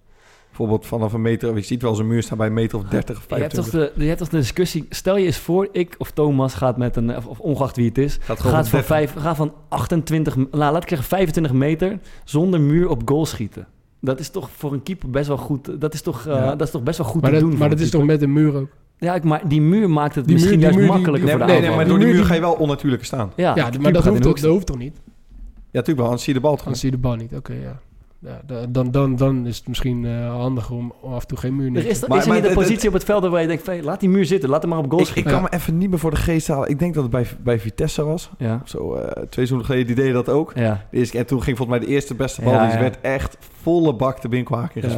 Bijvoorbeeld 0.57 0.86
vanaf 0.86 1.12
een 1.12 1.22
meter, 1.22 1.55
je 1.57 1.62
ziet 1.62 1.82
wel 1.82 1.90
eens 1.90 2.00
een 2.00 2.07
muur 2.07 2.22
staan 2.22 2.38
bij 2.38 2.46
een 2.46 2.52
meter 2.52 2.78
of 2.78 2.84
30 2.84 3.16
of 3.16 3.24
Je 3.28 3.34
hebt, 3.34 3.55
toch 3.55 3.64
25. 3.64 3.94
de, 3.96 4.02
je 4.02 4.09
hebt 4.09 4.18
toch 4.20 4.28
de 4.28 4.36
discussie... 4.36 4.86
Stel 4.90 5.16
je 5.16 5.26
eens 5.26 5.38
voor, 5.38 5.68
ik 5.72 5.94
of 5.98 6.11
Thomas 6.11 6.55
gaat 6.55 6.76
met 6.76 6.96
een... 6.96 7.16
Of, 7.16 7.26
of 7.26 7.38
ongeacht 7.40 7.76
wie 7.76 7.88
het 7.88 7.98
is... 7.98 8.18
Gaat 8.20 8.38
van, 8.40 8.52
met 8.52 8.70
30. 8.70 8.84
vijf, 8.84 9.14
gaat 9.18 9.36
van 9.36 9.52
28... 9.68 10.36
Nou, 10.36 10.48
laat 10.50 10.82
ik 10.82 10.88
zeggen 10.88 11.09
25 11.09 11.52
meter... 11.52 11.98
zonder 12.24 12.61
muur 12.61 12.88
op 12.88 13.02
goal 13.05 13.26
schieten. 13.26 13.66
Dat 14.00 14.20
is 14.20 14.28
toch 14.30 14.50
voor 14.50 14.72
een 14.72 14.82
keeper 14.82 15.11
best 15.11 15.28
wel 15.28 15.36
goed... 15.36 15.80
Dat 15.80 15.94
is 15.94 16.02
toch, 16.02 16.26
eh, 16.26 16.34
Ja. 16.34 16.50
dat 16.57 16.66
is 16.66 16.70
toch 16.70 16.82
best 16.82 16.98
wel 16.98 17.07
goed 17.07 17.20
Maar 17.22 17.30
te 17.30 17.38
dat, 17.40 17.50
doen. 17.50 17.59
maar 17.59 17.68
dat 17.70 17.80
is 17.80 17.90
toch 17.90 18.05
met 18.05 18.22
een 18.22 18.32
muur 18.32 18.55
ook? 18.55 18.68
Ja, 18.98 19.14
ik- 19.14 19.24
maar 19.24 19.48
die 19.48 19.61
muur 19.61 19.90
maakt 19.90 20.14
het 20.14 20.24
Die 20.24 20.34
misschien 20.34 20.59
muur- 20.59 20.68
die 20.70 20.78
juist 20.78 20.78
muur 20.78 20.86
die- 20.86 20.94
makkelijker 20.96 21.28
Nee, 21.28 21.38
voor 21.38 21.46
de 21.46 21.52
nee, 21.52 21.61
nee, 21.61 21.70
aanval. 21.70 21.76
maar 21.76 21.84
Die 21.84 21.94
door 21.94 21.98
de 22.05 22.11
muur 22.12 22.22
die- 22.22 22.30
ga 22.30 22.34
je 22.34 22.40
wel 22.40 22.62
onnatuurlijker 22.64 23.07
staan. 23.07 23.32
Ja, 23.36 23.55
maar 23.55 23.92
dat 23.92 24.05
hoeft, 24.05 24.24
hoek 24.24 24.40
dat 24.40 24.50
hoeft 24.50 24.66
toch 24.66 24.78
niet? 24.78 24.94
Ja, 24.96 25.80
natuurlijk 25.80 25.96
wel, 25.96 26.05
anders 26.07 26.24
zie 26.24 26.34
je 26.34 26.38
de 26.40 26.44
bal 26.46 26.55
toch 26.55 26.62
Dan 26.64 26.72
niet. 26.72 26.80
zie 26.80 26.90
je 26.90 26.96
de 26.96 27.02
bal 27.02 27.14
niet. 27.14 27.34
Oké, 27.34 27.52
ja. 27.52 27.80
Ja 28.25 28.41
dan, 28.68 28.91
dan, 28.93 29.16
dan 29.16 29.47
is 29.47 29.57
het 29.57 29.68
misschien 29.68 30.05
eh, 30.05 30.31
handiger 30.31 30.75
om 30.77 30.93
af 31.05 31.20
en 31.20 31.27
toe 31.27 31.39
geen 31.39 31.57
muur 31.57 31.70
neer 31.70 31.77
Er 31.77 31.83
te 31.85 31.89
is, 31.91 32.07
Maar- 32.07 32.18
is 32.18 32.22
er 32.22 32.29
maar 32.29 32.37
niet 32.41 32.47
een 32.47 32.55
de- 32.55 32.59
de- 32.61 32.66
positie 32.66 32.89
op 32.89 32.95
het 32.95 33.05
veld 33.05 33.27
waar 33.27 33.41
je 33.41 33.47
denkt... 33.47 33.85
laat 33.85 34.01
die 34.01 34.09
muur 34.09 34.25
zitten, 34.25 34.49
laat 34.49 34.61
hem 34.62 34.70
maar 34.70 34.79
op 34.79 34.85
goal 34.91 35.01
Ik, 35.01 35.07
ik 35.07 35.11
schieten. 35.12 35.33
kan 35.33 35.43
me 35.43 35.49
even 35.53 35.79
niet 35.79 35.91
meer 35.91 35.99
voor 35.99 36.11
de 36.11 36.16
geest 36.16 36.49
halen. 36.49 36.68
Ik 36.68 36.79
denk 36.79 36.95
dat 36.95 37.03
het 37.03 37.12
bij, 37.12 37.27
bij 37.43 37.59
Vitesse 37.59 38.05
was. 38.05 38.31
Ja, 38.39 38.62
Zo, 38.64 38.95
eh, 38.95 39.11
twee 39.12 39.27
seizoenen 39.31 39.66
geleden, 39.66 39.87
die 39.87 39.95
deden 39.97 40.12
dat 40.14 40.29
ook. 40.29 40.53
ja. 40.55 40.87
En 40.91 41.27
toen 41.27 41.43
ging 41.43 41.57
volgens 41.57 41.79
mij 41.79 41.87
de 41.87 41.93
eerste 41.93 42.14
beste 42.14 42.43
bal. 42.43 42.53
Ja, 42.53 42.64
die 42.64 42.72
ja. 42.75 42.81
werd 42.81 43.01
echt 43.01 43.37
volle 43.64 43.94
bak 43.94 44.20
de 44.20 44.28
winkelhaak 44.28 44.74
in 44.74 44.90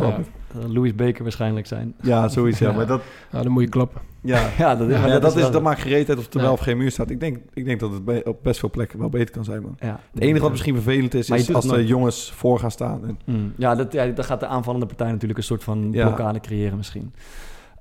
Louis 0.73 0.95
Baker 0.95 1.23
waarschijnlijk 1.23 1.67
zijn. 1.67 1.95
Ja, 2.03 2.29
zoiets. 2.29 2.59
Ja, 2.59 2.73
maar 2.73 2.87
dat, 2.87 3.03
Ja, 3.33 3.43
dan 3.43 3.53
moet 3.53 3.63
je 3.63 3.69
klappen. 3.69 4.01
ja, 4.21 4.49
Ja, 4.59 4.75
dat, 4.77 4.89
ja, 4.91 5.01
maar 5.01 5.21
dat, 5.21 5.37
is 5.37 5.43
is, 5.45 5.51
dat 5.51 5.63
maakt 5.63 5.81
gereedheid 5.81 6.19
of 6.19 6.25
er 6.27 6.31
wel 6.33 6.43
Nee. 6.43 6.53
of 6.53 6.61
geen 6.61 6.77
muur 6.77 6.91
staat. 6.91 7.11
Ik 7.11 7.21
denk, 7.21 7.39
ik 7.55 7.65
denk 7.65 7.81
dat 7.81 7.93
het 7.93 8.05
be- 8.05 8.23
op 8.25 8.39
best 8.43 8.61
veel 8.61 8.71
plekken 8.71 8.99
wel 8.99 9.09
beter 9.09 9.35
kan 9.35 9.45
zijn, 9.45 9.63
man. 9.63 9.77
Ja. 9.81 10.01
Het 10.13 10.23
enige 10.23 10.41
wat 10.43 10.51
misschien 10.51 10.75
vervelend 10.75 11.15
is, 11.15 11.29
Maar 11.29 11.39
is 11.39 11.55
als 11.55 11.67
de 11.69 11.87
jongens 11.87 12.31
voor 12.33 12.59
gaan 12.59 12.71
staan. 12.71 13.07
En, 13.07 13.19
Mm, 13.25 13.53
ja, 13.57 13.75
dat, 13.75 13.93
ja, 13.93 14.07
dan 14.07 14.25
gaat 14.25 14.41
de 14.41 14.47
aanvallende 14.47 14.87
partij 14.87 15.11
natuurlijk 15.11 15.39
een 15.39 15.45
soort 15.45 15.65
van 15.65 15.89
Ja. 15.93 16.05
blokkade 16.05 16.41
creëren 16.41 16.77
misschien. 16.77 17.13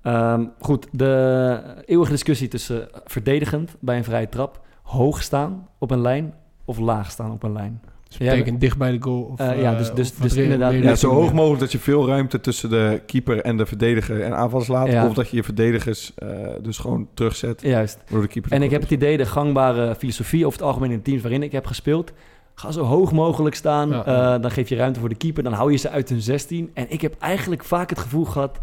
Ehm, 0.01 0.45
goed, 0.59 0.87
de 0.91 1.61
eeuwige 1.85 2.11
discussie 2.11 2.47
tussen 2.47 2.87
verdedigend 3.05 3.75
bij 3.79 3.97
een 3.97 4.03
vrije 4.03 4.29
trap, 4.29 4.61
hoog 4.83 5.21
staan 5.21 5.67
op 5.79 5.91
een 5.91 6.01
lijn 6.01 6.33
of 6.65 6.79
laag 6.79 7.11
staan 7.11 7.31
op 7.31 7.43
een 7.43 7.53
lijn. 7.53 7.81
Dus 8.07 8.17
Ja, 8.17 8.31
betekent 8.31 8.59
dicht 8.59 8.77
bij 8.77 8.91
de 8.91 9.01
goal. 9.01 9.21
Of, 9.21 9.39
Eh, 9.39 9.61
ja, 9.61 9.71
eh, 9.71 9.77
dus- 9.77 9.93
dus- 9.93 10.11
of 10.11 10.17
dus 10.17 10.33
re- 10.33 10.43
inderdaad- 10.43 10.73
ja, 10.73 10.95
zo 10.95 11.09
hoog 11.09 11.33
mogelijk 11.33 11.59
dat 11.59 11.71
je 11.71 11.79
veel 11.79 12.07
ruimte 12.07 12.39
tussen 12.39 12.69
de 12.69 13.01
keeper 13.05 13.41
en 13.41 13.57
de 13.57 13.65
verdediger 13.65 14.21
en 14.21 14.35
aanvallers 14.35 14.67
laat. 14.69 14.87
Ja. 14.87 15.07
Of 15.07 15.13
dat 15.13 15.29
je 15.29 15.35
je 15.35 15.43
verdedigers 15.43 16.11
eh, 16.15 16.29
dus 16.61 16.77
gewoon 16.77 17.07
terugzet 17.13 17.61
Juist. 17.61 17.99
door 18.09 18.21
de 18.21 18.27
keeper. 18.27 18.51
En 18.51 18.61
ik 18.61 18.71
heb 18.71 18.81
het 18.81 18.91
idee, 18.91 19.17
de 19.17 19.25
gangbare 19.25 19.95
filosofie 19.95 20.45
over 20.45 20.59
het 20.59 20.67
algemeen 20.67 20.91
in 20.91 20.97
de 20.97 21.03
teams 21.03 21.21
waarin 21.21 21.43
ik 21.43 21.51
heb 21.51 21.65
gespeeld, 21.65 22.11
ga 22.55 22.71
zo 22.71 22.83
hoog 22.83 23.11
mogelijk 23.11 23.55
staan, 23.55 23.89
Ja. 23.89 24.05
eh, 24.35 24.41
dan 24.41 24.51
geef 24.51 24.69
je 24.69 24.75
ruimte 24.75 24.99
voor 24.99 25.09
de 25.09 25.15
keeper, 25.15 25.43
dan 25.43 25.53
hou 25.53 25.71
je 25.71 25.77
ze 25.77 25.89
uit 25.89 26.09
hun 26.09 26.21
16. 26.21 26.69
En 26.73 26.85
ik 26.89 27.01
heb 27.01 27.15
eigenlijk 27.19 27.63
vaak 27.63 27.89
het 27.89 27.99
gevoel 27.99 28.25
gehad, 28.25 28.59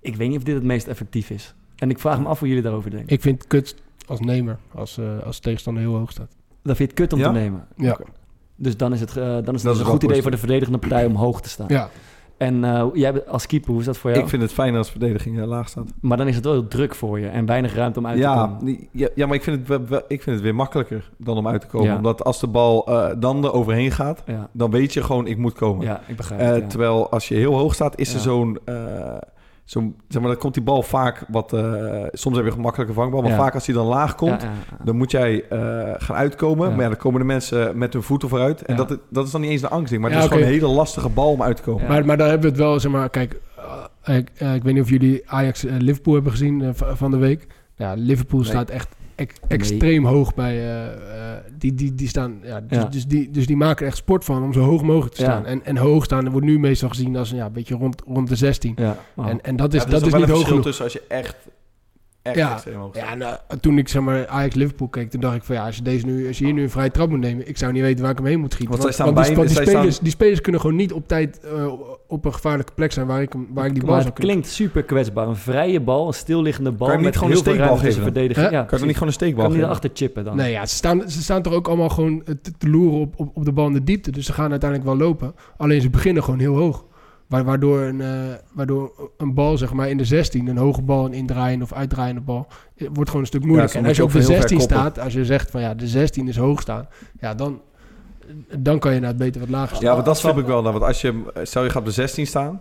ik 0.00 0.16
weet 0.16 0.28
niet 0.28 0.36
of 0.38 0.42
dit 0.44 0.54
het 0.54 0.64
meest 0.64 0.86
effectief 0.86 1.30
is. 1.30 1.54
En 1.76 1.90
ik 1.90 1.98
vraag 1.98 2.20
me 2.20 2.26
af 2.26 2.38
hoe 2.38 2.48
jullie 2.48 2.62
daarover 2.62 2.90
denken. 2.90 3.08
Ik 3.14 3.20
vind 3.20 3.38
het 3.38 3.46
kut 3.48 3.74
als 4.06 4.20
nemer, 4.20 4.58
als, 4.74 4.98
eh 4.98 5.04
als 5.24 5.36
de 5.36 5.42
tegenstander 5.42 5.82
heel 5.82 5.94
hoog 5.96 6.10
staat. 6.10 6.30
Dan 6.62 6.76
vind 6.76 6.78
je 6.78 6.84
het 6.84 6.94
kut 6.94 7.12
om 7.12 7.18
Ja? 7.18 7.26
te 7.32 7.38
nemen. 7.38 7.66
Ja. 7.76 7.98
Dus 8.62 8.76
dan 8.76 8.92
is 8.92 9.00
het, 9.00 9.16
eh, 9.16 9.24
dan 9.24 9.54
is 9.54 9.62
het 9.62 9.72
is 9.72 9.78
een 9.78 9.84
goed 9.84 10.02
idee 10.02 10.22
voor 10.22 10.30
de 10.30 10.36
verdedigende 10.38 10.78
partij 10.78 11.04
om 11.06 11.14
hoog 11.14 11.40
te 11.40 11.48
staan. 11.48 11.66
Ja, 11.68 11.88
En 12.36 12.64
eh, 12.64 12.86
jij 12.92 13.12
bent 13.12 13.28
als 13.28 13.46
keeper, 13.46 13.70
hoe 13.70 13.80
is 13.80 13.86
dat 13.86 13.96
voor 13.98 14.10
jou? 14.10 14.22
Ik 14.22 14.28
vind 14.28 14.42
het 14.42 14.52
fijn 14.52 14.74
als 14.76 14.90
verdediging 14.90 15.40
eh, 15.40 15.46
laag 15.46 15.68
staat. 15.68 15.88
Maar 16.00 16.16
dan 16.16 16.28
is 16.28 16.34
het 16.34 16.44
wel 16.44 16.52
heel 16.52 16.68
druk 16.68 16.94
voor 16.94 17.18
je 17.20 17.26
en 17.28 17.46
weinig 17.46 17.74
ruimte 17.74 17.98
om 17.98 18.06
uit 18.06 18.20
te 18.20 18.26
komen. 18.26 18.78
ja, 18.92 19.08
ja, 19.14 19.26
maar 19.26 19.34
ik 19.36 19.42
vind, 19.42 19.58
het 19.58 19.68
wel, 19.68 19.86
wel- 19.86 20.02
ik 20.08 20.22
vind 20.22 20.36
het 20.36 20.44
weer 20.44 20.54
makkelijker 20.54 21.10
dan 21.18 21.36
om 21.36 21.48
uit 21.48 21.60
te 21.60 21.66
komen. 21.66 21.88
Ja. 21.88 21.96
Omdat 21.96 22.24
als 22.24 22.40
de 22.40 22.46
bal 22.46 22.86
eh, 22.86 23.14
dan 23.18 23.44
er 23.44 23.52
overheen 23.52 23.90
gaat, 23.90 24.22
Ja, 24.26 24.48
dan 24.52 24.70
weet 24.70 24.92
je 24.92 25.02
gewoon, 25.02 25.26
ik 25.26 25.38
moet 25.38 25.52
komen. 25.54 25.84
ja 25.86 26.00
ik 26.06 26.16
begrijp 26.16 26.40
Eh, 26.40 26.46
het. 26.48 26.62
ja. 26.62 26.66
Terwijl 26.68 27.10
als 27.10 27.28
je 27.28 27.34
heel 27.34 27.54
hoog 27.54 27.74
staat, 27.74 27.98
is 27.98 28.14
er 28.14 28.20
zo'n... 28.20 28.58
zo'n 29.72 29.96
zeg 30.08 30.22
maar, 30.22 30.30
dan 30.30 30.40
komt 30.40 30.54
die 30.54 30.62
bal 30.62 30.82
vaak 30.82 31.24
wat... 31.28 31.52
eh, 31.52 31.62
soms 32.12 32.34
heb 32.36 32.44
je 32.44 32.50
een 32.50 32.56
gemakkelijke 32.56 32.92
vangbal, 32.94 33.20
maar 33.22 33.30
Ja. 33.30 33.36
vaak 33.36 33.54
als 33.54 33.64
die 33.64 33.74
dan 33.74 33.86
laag 33.86 34.14
komt... 34.14 34.42
Ja, 34.42 34.48
ja, 34.48 34.54
ja. 34.78 34.84
Dan 34.84 34.96
moet 34.96 35.10
jij 35.10 35.44
eh, 35.48 35.58
gaan 35.96 36.16
uitkomen. 36.16 36.68
Ja. 36.68 36.74
Maar 36.74 36.82
ja, 36.82 36.88
dan 36.88 36.98
komen 36.98 37.20
de 37.20 37.26
mensen 37.26 37.78
met 37.78 37.92
hun 37.92 38.02
voeten 38.02 38.28
vooruit. 38.28 38.62
En 38.62 38.76
Ja. 38.76 38.84
dat, 38.84 38.98
dat 39.10 39.26
is 39.26 39.32
dan 39.32 39.40
niet 39.40 39.50
eens 39.50 39.62
een 39.62 39.68
angstding. 39.68 40.02
Maar 40.02 40.10
Ja, 40.10 40.16
het 40.16 40.24
is 40.26 40.32
gewoon 40.32 40.46
een 40.48 40.54
hele 40.54 40.66
lastige 40.74 41.08
bal 41.08 41.30
om 41.30 41.42
uit 41.42 41.56
te 41.56 41.62
komen. 41.62 41.82
Ja. 41.82 41.88
maar, 41.88 42.04
maar 42.06 42.16
daar 42.16 42.28
hebben 42.28 42.50
we 42.50 42.56
het 42.56 42.64
wel, 42.64 42.80
zeg 42.80 42.92
maar, 42.92 43.10
kijk, 43.10 43.40
eh, 44.02 44.16
ik, 44.16 44.30
ik 44.30 44.62
weet 44.62 44.74
niet 44.74 44.82
of 44.82 44.88
jullie 44.90 45.22
Ajax-Liverpool 45.30 46.14
hebben 46.14 46.32
gezien 46.32 46.62
eh, 46.62 46.68
v- 46.72 46.82
van 46.98 47.10
de 47.10 47.16
week. 47.16 47.46
Ja, 47.76 47.92
Liverpool 47.96 48.40
Nee. 48.40 48.48
staat 48.48 48.70
echt 48.70 48.88
ex- 49.14 49.34
extreem 49.48 50.04
hoog 50.06 50.34
bij, 50.34 50.56
eh, 50.58 50.86
eh, 50.86 51.38
die, 51.58 51.74
die, 51.74 51.94
die 51.94 52.08
staan, 52.08 52.38
ja, 52.42 52.60
dus, 52.60 52.78
Ja. 52.78 52.84
Dus, 52.84 53.06
die, 53.06 53.30
dus 53.30 53.46
die 53.46 53.56
maken 53.56 53.80
er 53.82 53.86
echt 53.90 53.96
sport 54.00 54.24
van 54.24 54.42
om 54.42 54.52
zo 54.52 54.60
hoog 54.60 54.82
mogelijk 54.82 55.14
te 55.14 55.22
Ja. 55.22 55.30
staan. 55.30 55.46
En, 55.46 55.64
en 55.64 55.76
hoog 55.76 56.04
staan 56.04 56.30
wordt 56.30 56.46
nu 56.46 56.58
meestal 56.58 56.88
gezien 56.88 57.16
als 57.16 57.30
ja, 57.30 57.46
een 57.46 57.52
beetje 57.52 57.74
rond, 57.74 58.02
rond 58.06 58.28
de 58.28 58.36
16. 58.36 58.72
Ja. 58.76 58.96
En, 59.16 59.40
en 59.42 59.56
dat 59.56 59.74
is, 59.74 59.80
Ja, 59.80 59.86
er 59.86 59.92
dat 59.92 60.02
is 60.02 60.10
wel 60.10 60.20
niet 60.20 60.28
een 60.28 60.34
hoog 60.34 60.46
verschil 60.46 60.46
genoeg. 60.46 60.62
tussen 60.64 60.84
als 60.84 60.92
je 60.92 61.02
echt, 61.08 61.36
echt 62.22 62.36
Ja. 62.36 62.60
Ja, 62.92 63.14
nou, 63.14 63.36
toen 63.60 63.78
ik 63.78 63.88
zeg 63.88 64.02
maar 64.02 64.26
Ajax-Liverpool 64.26 64.88
keek, 64.88 65.10
toen 65.10 65.20
dacht 65.20 65.36
ik 65.36 65.42
van 65.42 65.54
ja, 65.54 65.66
als 65.66 65.76
je, 65.76 65.82
deze 65.82 66.06
nu, 66.06 66.26
als 66.26 66.38
je 66.38 66.44
hier 66.44 66.54
nu 66.54 66.62
een 66.62 66.70
vrije 66.70 66.90
trap 66.90 67.08
moet 67.08 67.18
nemen, 67.20 67.48
ik 67.48 67.56
zou 67.58 67.72
niet 67.72 67.82
weten 67.82 68.02
waar 68.02 68.10
ik 68.10 68.16
hem 68.18 68.26
heen 68.26 68.40
moet 68.40 68.52
schieten. 68.52 68.78
Want 68.78 68.96
die, 68.96 69.12
bij- 69.12 69.34
want 69.34 69.46
die, 69.46 69.56
zij 69.56 69.64
spelers, 69.66 69.94
staan- 69.94 70.04
die 70.04 70.12
spelers 70.12 70.40
kunnen 70.40 70.60
gewoon 70.60 70.76
niet 70.76 70.92
op 70.92 71.08
tijd 71.08 71.40
eh, 71.40 71.72
op 72.08 72.24
een 72.24 72.32
gevaarlijke 72.34 72.72
plek 72.72 72.92
zijn 72.92 73.06
waar 73.06 73.22
ik, 73.22 73.32
waar 73.54 73.66
ik 73.66 73.72
die 73.72 73.82
bal 73.82 73.90
maar 73.92 74.00
zou 74.02 74.14
het 74.14 74.24
klinkt 74.24 74.48
super 74.48 74.82
kwetsbaar. 74.82 75.28
Een 75.28 75.36
vrije 75.36 75.80
bal, 75.80 76.06
een 76.06 76.14
stilliggende 76.14 76.72
bal 76.72 76.88
Kan 76.88 76.96
je 76.96 77.02
niet 77.02 77.04
met 77.04 77.16
gewoon 77.16 77.30
heel 77.32 77.38
een 77.38 77.44
steekbal 77.54 77.76
geven 77.76 78.02
verdedigen. 78.02 78.42
Ja, 78.42 78.48
Kan 78.48 78.66
je 78.70 78.76
er 78.76 78.82
niet 78.82 78.92
gewoon 78.92 79.08
een 79.08 79.14
steekbal 79.14 79.44
kan 79.44 79.52
niet 79.52 79.62
geven? 79.62 79.68
erachter 79.78 79.90
chippen 80.04 80.24
dan? 80.24 80.36
Nee, 80.36 80.52
ja, 80.52 80.66
ze 80.66 80.74
staan, 80.74 81.10
ze 81.10 81.22
staan 81.22 81.42
toch 81.42 81.52
ook 81.52 81.68
allemaal 81.68 81.88
gewoon 81.88 82.22
te, 82.42 82.52
te 82.58 82.68
loeren 82.70 83.00
op, 83.00 83.14
op, 83.16 83.30
op 83.36 83.44
de 83.44 83.52
bal 83.52 83.66
in 83.66 83.72
de 83.72 83.84
diepte. 83.84 84.10
Dus 84.10 84.26
ze 84.26 84.32
gaan 84.32 84.50
uiteindelijk 84.50 84.90
wel 84.90 84.98
lopen. 85.06 85.34
Alleen 85.56 85.80
ze 85.80 85.90
beginnen 85.90 86.24
gewoon 86.24 86.40
heel 86.40 86.56
hoog. 86.56 86.84
Wa- 87.32 87.44
Waardoor 87.44 87.80
een, 87.80 88.00
eh, 88.00 88.08
waardoor 88.52 89.10
een 89.18 89.34
bal, 89.34 89.58
zeg 89.58 89.72
maar, 89.72 89.88
in 89.88 89.96
de 89.96 90.04
16, 90.04 90.46
een 90.46 90.56
hoge 90.56 90.82
bal, 90.82 91.04
een 91.04 91.12
indraaiende 91.12 91.64
of 91.64 91.72
uitdraaiende 91.72 92.20
bal, 92.20 92.46
eh, 92.76 92.86
wordt 92.92 93.06
gewoon 93.06 93.20
een 93.20 93.28
stuk 93.28 93.44
moeilijker. 93.44 93.74
Ja, 93.76 93.82
en 93.82 93.88
als 93.88 93.96
je 93.96 94.02
op 94.02 94.12
de 94.12 94.18
ook 94.18 94.22
heel 94.24 94.30
ver 94.32 94.40
16 94.48 94.58
koppen. 94.58 94.76
staat, 94.76 94.98
als 95.04 95.12
je 95.12 95.24
zegt 95.24 95.50
van 95.50 95.60
ja, 95.60 95.74
de 95.74 95.88
16 95.88 96.28
is 96.28 96.36
hoog 96.36 96.60
staan, 96.60 96.88
ja, 97.20 97.34
dan, 97.34 97.60
dan 98.58 98.78
kan 98.78 98.94
je 98.94 99.00
naar 99.00 99.08
het 99.08 99.18
beter 99.18 99.40
wat 99.40 99.50
lager 99.50 99.76
staan. 99.76 99.88
Ja, 99.88 99.94
maar 99.94 100.04
dat 100.04 100.18
snap 100.18 100.38
ik 100.38 100.46
wel. 100.46 100.60
Nou, 100.62 100.72
want 100.72 100.84
als 100.84 101.00
je, 101.00 101.22
stel 101.42 101.64
je 101.64 101.70
gaat 101.70 101.78
op 101.80 101.84
de 101.84 101.90
16 101.90 102.26
staan 102.26 102.60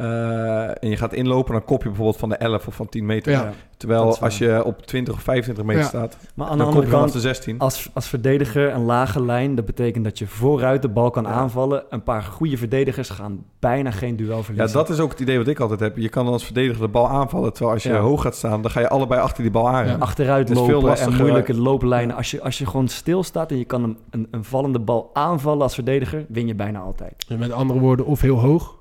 eh, 0.00 0.82
en 0.84 0.88
je 0.88 0.96
gaat 0.96 1.12
inlopen, 1.12 1.52
dan 1.52 1.64
kop 1.64 1.82
je 1.82 1.88
bijvoorbeeld 1.88 2.16
van 2.16 2.28
de 2.28 2.36
11 2.36 2.66
of 2.66 2.74
van 2.74 2.88
10 2.88 3.06
meter. 3.06 3.32
Ja. 3.32 3.52
Terwijl 3.76 4.18
als 4.18 4.38
je 4.38 4.64
op 4.64 4.86
20 4.86 5.14
of 5.14 5.20
25 5.22 5.64
meter 5.64 5.82
Ja. 5.82 5.88
staat, 5.88 6.16
Maar 6.34 6.46
aan 6.48 6.58
de 6.58 6.64
andere 6.64 6.86
kant, 6.86 7.12
de 7.12 7.20
16. 7.20 7.58
als, 7.58 7.90
als 7.94 8.08
verdediger 8.08 8.72
een 8.74 8.84
lage 8.84 9.22
lijn, 9.24 9.54
dat 9.54 9.64
betekent 9.64 10.04
dat 10.04 10.18
je 10.18 10.26
vooruit 10.26 10.82
de 10.82 10.88
bal 10.88 11.10
kan 11.10 11.22
Ja. 11.22 11.28
aanvallen. 11.30 11.82
Een 11.90 12.02
paar 12.02 12.22
goede 12.22 12.56
verdedigers 12.56 13.10
gaan 13.10 13.44
bijna 13.58 13.90
geen 13.90 14.16
duel 14.16 14.36
Ja, 14.36 14.42
verliezen. 14.42 14.76
dat 14.78 14.88
is 14.90 15.00
ook 15.00 15.10
het 15.10 15.20
idee 15.20 15.38
wat 15.38 15.46
ik 15.48 15.60
altijd 15.60 15.80
heb. 15.80 15.96
Je 15.96 16.08
kan 16.08 16.26
als 16.26 16.44
verdediger 16.44 16.80
de 16.82 16.88
bal 16.88 17.08
aanvallen. 17.08 17.52
Terwijl 17.52 17.74
als 17.74 17.82
je 17.82 17.88
Ja. 17.92 17.98
hoog 17.98 18.22
gaat 18.22 18.34
staan, 18.36 18.62
dan 18.62 18.70
ga 18.70 18.80
je 18.80 18.88
allebei 18.88 19.20
achter 19.20 19.42
die 19.42 19.52
bal 19.52 19.68
aan. 19.68 19.86
Ja. 19.86 19.96
Achteruit 19.98 20.48
Het 20.48 20.58
is 20.58 20.64
veel 20.64 20.80
lopen 20.82 20.98
en 20.98 21.16
moeilijke 21.16 21.54
looplijnen. 21.56 22.16
Als 22.16 22.30
je, 22.30 22.42
als 22.42 22.58
je 22.58 22.66
gewoon 22.66 22.88
stilstaat 22.88 23.50
en 23.50 23.58
je 23.58 23.64
kan 23.64 23.82
een, 23.82 23.96
een, 24.10 24.28
een 24.30 24.44
vallende 24.44 24.78
bal 24.80 25.10
aanvallen 25.12 25.62
als 25.62 25.74
verdediger, 25.74 26.24
win 26.28 26.46
je 26.46 26.54
bijna 26.54 26.78
altijd. 26.80 27.26
Met 27.38 27.52
andere 27.52 27.80
woorden, 27.80 28.06
of 28.06 28.20
heel 28.20 28.38
hoog. 28.38 28.78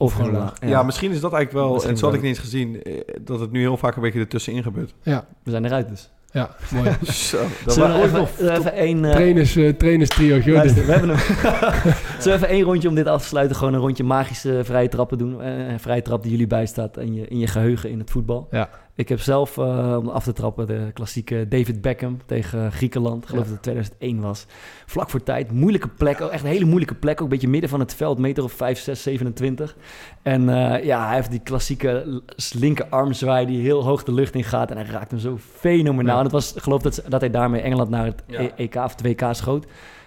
Of 0.00 0.12
gewoon 0.12 0.32
laag. 0.32 0.52
Ja. 0.66 0.82
misschien 0.82 1.10
is 1.12 1.20
dat 1.20 1.32
eigenlijk 1.32 1.64
wel, 1.64 1.72
Misschien 1.72 1.92
en 1.92 1.98
zo 1.98 2.06
had 2.06 2.14
ik 2.14 2.20
niet 2.20 2.30
eens 2.30 2.38
gezien, 2.38 2.82
eh, 2.82 3.00
dat 3.20 3.40
het 3.40 3.50
nu 3.52 3.60
heel 3.60 3.76
vaak 3.76 3.96
een 3.96 4.02
beetje 4.02 4.20
ertussenin 4.20 4.62
gebeurt. 4.62 4.94
Ja, 5.02 5.24
We 5.42 5.50
zijn 5.50 5.64
eruit 5.64 5.88
dus. 5.88 6.10
ja 6.32 6.50
mooi. 6.70 6.90
Zo, 7.12 7.38
dat 7.64 7.74
Zullen 7.74 7.96
we 7.96 8.02
even, 8.02 8.18
nog- 8.18 8.38
even 8.38 8.72
één... 8.74 9.04
eh, 9.04 9.10
trainers, 9.10 9.56
eh 9.56 9.68
trainers 9.72 10.08
trio. 10.10 10.52
Luister, 10.52 10.86
we 10.86 10.92
hebben 10.92 11.08
hem. 11.16 11.18
Zullen 12.20 12.38
we 12.40 12.44
even 12.46 12.48
één 12.48 12.62
rondje 12.62 12.88
om 12.88 12.94
dit 12.94 13.06
af 13.06 13.22
te 13.22 13.28
sluiten? 13.28 13.56
Gewoon 13.56 13.74
een 13.74 13.80
rondje 13.80 14.04
magische 14.04 14.60
vrije 14.64 14.88
trappen 14.88 15.18
doen. 15.18 15.42
Eh, 15.42 15.68
Een 15.68 15.80
vrije 15.80 16.02
trap 16.02 16.22
die 16.22 16.30
jullie 16.30 16.46
bijstaat 16.46 16.96
in 16.98 17.14
je, 17.14 17.26
in 17.28 17.38
je 17.38 17.46
geheugen 17.46 17.90
in 17.90 17.98
het 17.98 18.10
voetbal. 18.10 18.48
Ja. 18.50 18.68
Ik 18.94 19.08
heb 19.08 19.20
zelf, 19.20 19.58
eh, 19.58 19.96
om 19.98 20.08
af 20.08 20.24
te 20.24 20.32
trappen, 20.32 20.66
de 20.66 20.90
klassieke 20.94 21.46
David 21.48 21.80
Beckham 21.80 22.18
tegen 22.26 22.72
Griekenland. 22.72 23.26
Geloof 23.26 23.44
Ja. 23.44 23.50
dat 23.50 23.52
het 23.54 23.62
2001 23.62 24.20
was. 24.20 24.46
Vlak 24.86 25.10
voor 25.10 25.22
tijd. 25.22 25.52
Moeilijke 25.52 25.88
plek. 25.88 26.20
ook 26.20 26.30
Echt 26.30 26.42
een 26.44 26.48
hele 26.50 26.64
moeilijke 26.64 26.94
plek. 26.94 27.14
Ook 27.16 27.20
een 27.22 27.28
beetje 27.28 27.48
midden 27.48 27.70
van 27.70 27.80
het 27.80 27.94
veld. 27.94 28.18
Meter 28.18 28.44
of 28.44 28.52
5, 28.52 28.78
6, 28.78 29.02
27. 29.02 29.76
En 30.22 30.48
eh, 30.48 30.84
ja, 30.84 31.06
hij 31.06 31.14
heeft 31.14 31.30
die 31.30 31.40
klassieke 31.40 32.22
linkerarmzwaai 32.52 33.46
die 33.46 33.60
heel 33.62 33.84
hoog 33.84 34.02
de 34.04 34.12
lucht 34.12 34.34
in 34.34 34.44
gaat. 34.44 34.70
En 34.70 34.76
hij 34.76 34.86
raakt 34.86 35.10
hem 35.10 35.20
zo 35.20 35.38
fenomenaal. 35.38 36.12
Ja. 36.12 36.18
En 36.18 36.24
het 36.24 36.32
was, 36.32 36.54
geloof 36.56 36.82
dat, 36.82 37.02
dat 37.08 37.20
hij 37.20 37.30
daarmee 37.30 37.60
Engeland 37.60 37.90
naar 37.90 38.04
het 38.04 38.22
Ja. 38.26 38.40
E- 38.40 38.50
EK 38.56 38.74
of 38.74 38.94
2K 38.94 39.22
schoot. 39.34 39.66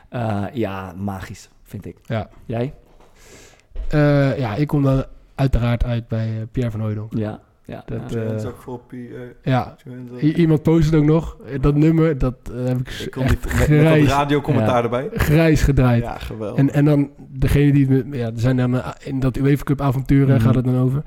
Eh, 0.10 0.44
ja, 0.54 0.94
magisch, 0.98 1.50
vind 1.64 1.86
ik. 1.86 1.98
Ja. 2.04 2.30
Jij? 2.46 2.74
Ja, 4.38 4.56
ik 4.56 4.68
kom 4.68 4.84
dan 4.84 5.06
uiteraard 5.36 5.84
uit 5.84 6.08
bij 6.08 6.48
Pierre 6.52 6.72
van 6.72 6.80
Hooydonk. 6.80 7.18
Ja. 7.18 7.40
Ja. 7.66 7.84
Dat, 7.86 8.12
ja. 8.14 8.22
eh, 8.22 8.48
voor 8.58 8.82
eh, 8.90 8.98
Ja. 9.44 9.76
I- 10.22 10.34
iemand 10.34 10.64
post 10.64 10.86
het 10.86 10.96
ook 10.96 11.04
nog. 11.06 11.38
Eh, 11.46 11.62
Dat 11.62 11.76
nummer, 11.76 12.18
dat 12.18 12.36
heb 12.54 12.80
ik 12.80 12.90
Ik 12.90 13.12
kom 13.12 13.24
echt 13.24 13.32
niet 13.32 13.44
met, 13.46 13.54
met 13.54 13.64
grijs, 13.80 14.08
dat 14.08 14.18
radiocommentaar 14.18 14.84
erbij. 14.84 15.10
grijs 15.14 15.62
gedraaid. 15.62 16.04
Ja, 16.04 16.18
geweldig. 16.18 16.60
En, 16.60 16.74
en 16.74 16.86
dan 16.86 17.10
degene 17.30 17.72
die... 17.72 17.88
het 17.88 18.08
met- 18.08 18.20
Ja, 18.20 18.26
er 18.26 18.32
zijn 18.40 18.58
dan 18.58 18.82
in 19.04 19.20
dat 19.20 19.38
UEFA 19.38 19.64
Cup 19.64 19.82
avonturen 19.82 20.36
Mhm. 20.36 20.44
gaat 20.46 20.56
het 20.56 20.66
dan 20.66 20.78
over. 20.78 21.04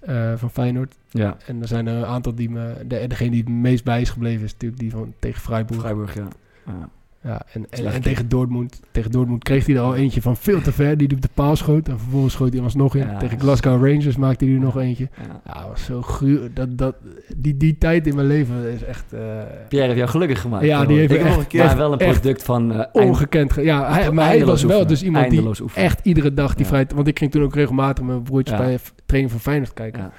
eh, 0.00 0.32
van 0.36 0.50
Feyenoord. 0.50 0.94
ja. 1.10 1.36
En 1.46 1.60
er 1.62 1.68
zijn 1.68 1.86
er 1.86 1.94
een 1.96 2.04
aantal 2.06 2.34
die 2.34 2.50
me... 2.50 2.74
De, 2.86 3.06
degene 3.06 3.30
die 3.30 3.40
het 3.40 3.48
meest 3.48 3.84
bij 3.84 4.00
is 4.00 4.10
gebleven 4.10 4.44
is 4.44 4.52
natuurlijk 4.52 4.80
die 4.80 4.90
van 4.90 5.12
tegen 5.18 5.40
Freiburg. 5.40 5.80
Freiburg, 5.80 6.14
ja. 6.14 6.28
ja. 6.66 6.88
Ja, 7.26 7.42
en, 7.52 7.66
en, 7.70 7.78
Slecht 7.78 7.94
en 7.94 8.02
tegen 8.02 8.28
Dortmund. 8.28 8.80
Tegen 8.90 9.10
Dortmund 9.10 9.42
kreeg 9.44 9.66
hij 9.66 9.74
er 9.74 9.80
al 9.80 9.94
eentje 9.96 10.22
van 10.22 10.36
veel 10.36 10.60
te 10.60 10.72
ver. 10.72 10.96
Die 10.96 11.10
op 11.14 11.20
de 11.22 11.28
paal 11.34 11.56
schoot. 11.56 11.88
En 11.88 11.98
vervolgens 11.98 12.32
schoot 12.34 12.52
hij 12.52 12.62
alsnog 12.62 12.94
in. 12.94 13.06
Ja, 13.06 13.16
tegen 13.16 13.40
Glasgow 13.40 13.86
Rangers 13.86 14.16
maakte 14.16 14.44
hij 14.44 14.54
er 14.54 14.60
nog 14.60 14.78
eentje. 14.78 15.08
ja. 15.46 15.66
Was 15.68 15.84
zo 15.84 16.02
gruw. 16.02 16.38
Dat, 16.54 16.78
dat, 16.78 16.94
die, 17.36 17.56
die 17.56 17.78
tijd 17.78 18.06
in 18.06 18.14
mijn 18.14 18.26
leven 18.26 18.72
is 18.72 18.84
echt 18.84 19.12
eh, 19.12 19.20
Pierre 19.68 19.86
heeft 19.86 19.98
jou 19.98 20.10
gelukkig 20.10 20.40
gemaakt. 20.40 20.64
Ja, 20.64 20.84
die 20.84 20.98
heeft 20.98 21.12
Ik 21.12 21.18
echt 21.20 21.28
nog 21.28 21.38
een 21.38 21.46
keer... 21.46 21.64
maar 21.64 21.76
wel 21.76 21.92
een 21.92 21.98
product 21.98 22.42
van 22.42 22.72
eh, 22.72 22.84
ongekend. 22.92 23.52
ge- 23.52 23.62
Ja, 23.62 23.92
hij, 23.92 24.10
maar 24.10 24.26
hij 24.26 24.44
was 24.44 24.62
wel 24.62 24.86
dus 24.86 25.02
iemand 25.02 25.30
die 25.30 25.46
oefenen. 25.46 25.70
echt 25.74 26.00
iedere 26.02 26.34
dag 26.34 26.54
die 26.54 26.64
Ja. 26.64 26.70
vrij... 26.70 26.86
Want 26.94 27.06
ik 27.08 27.18
ging 27.18 27.30
toen 27.30 27.42
ook 27.42 27.54
regelmatig 27.54 28.04
mijn 28.04 28.22
broertjes 28.22 28.58
Ja. 28.58 28.64
bij 28.64 28.78
training 29.06 29.32
van 29.32 29.42
Feyenoord 29.42 29.72
kijken. 29.74 30.10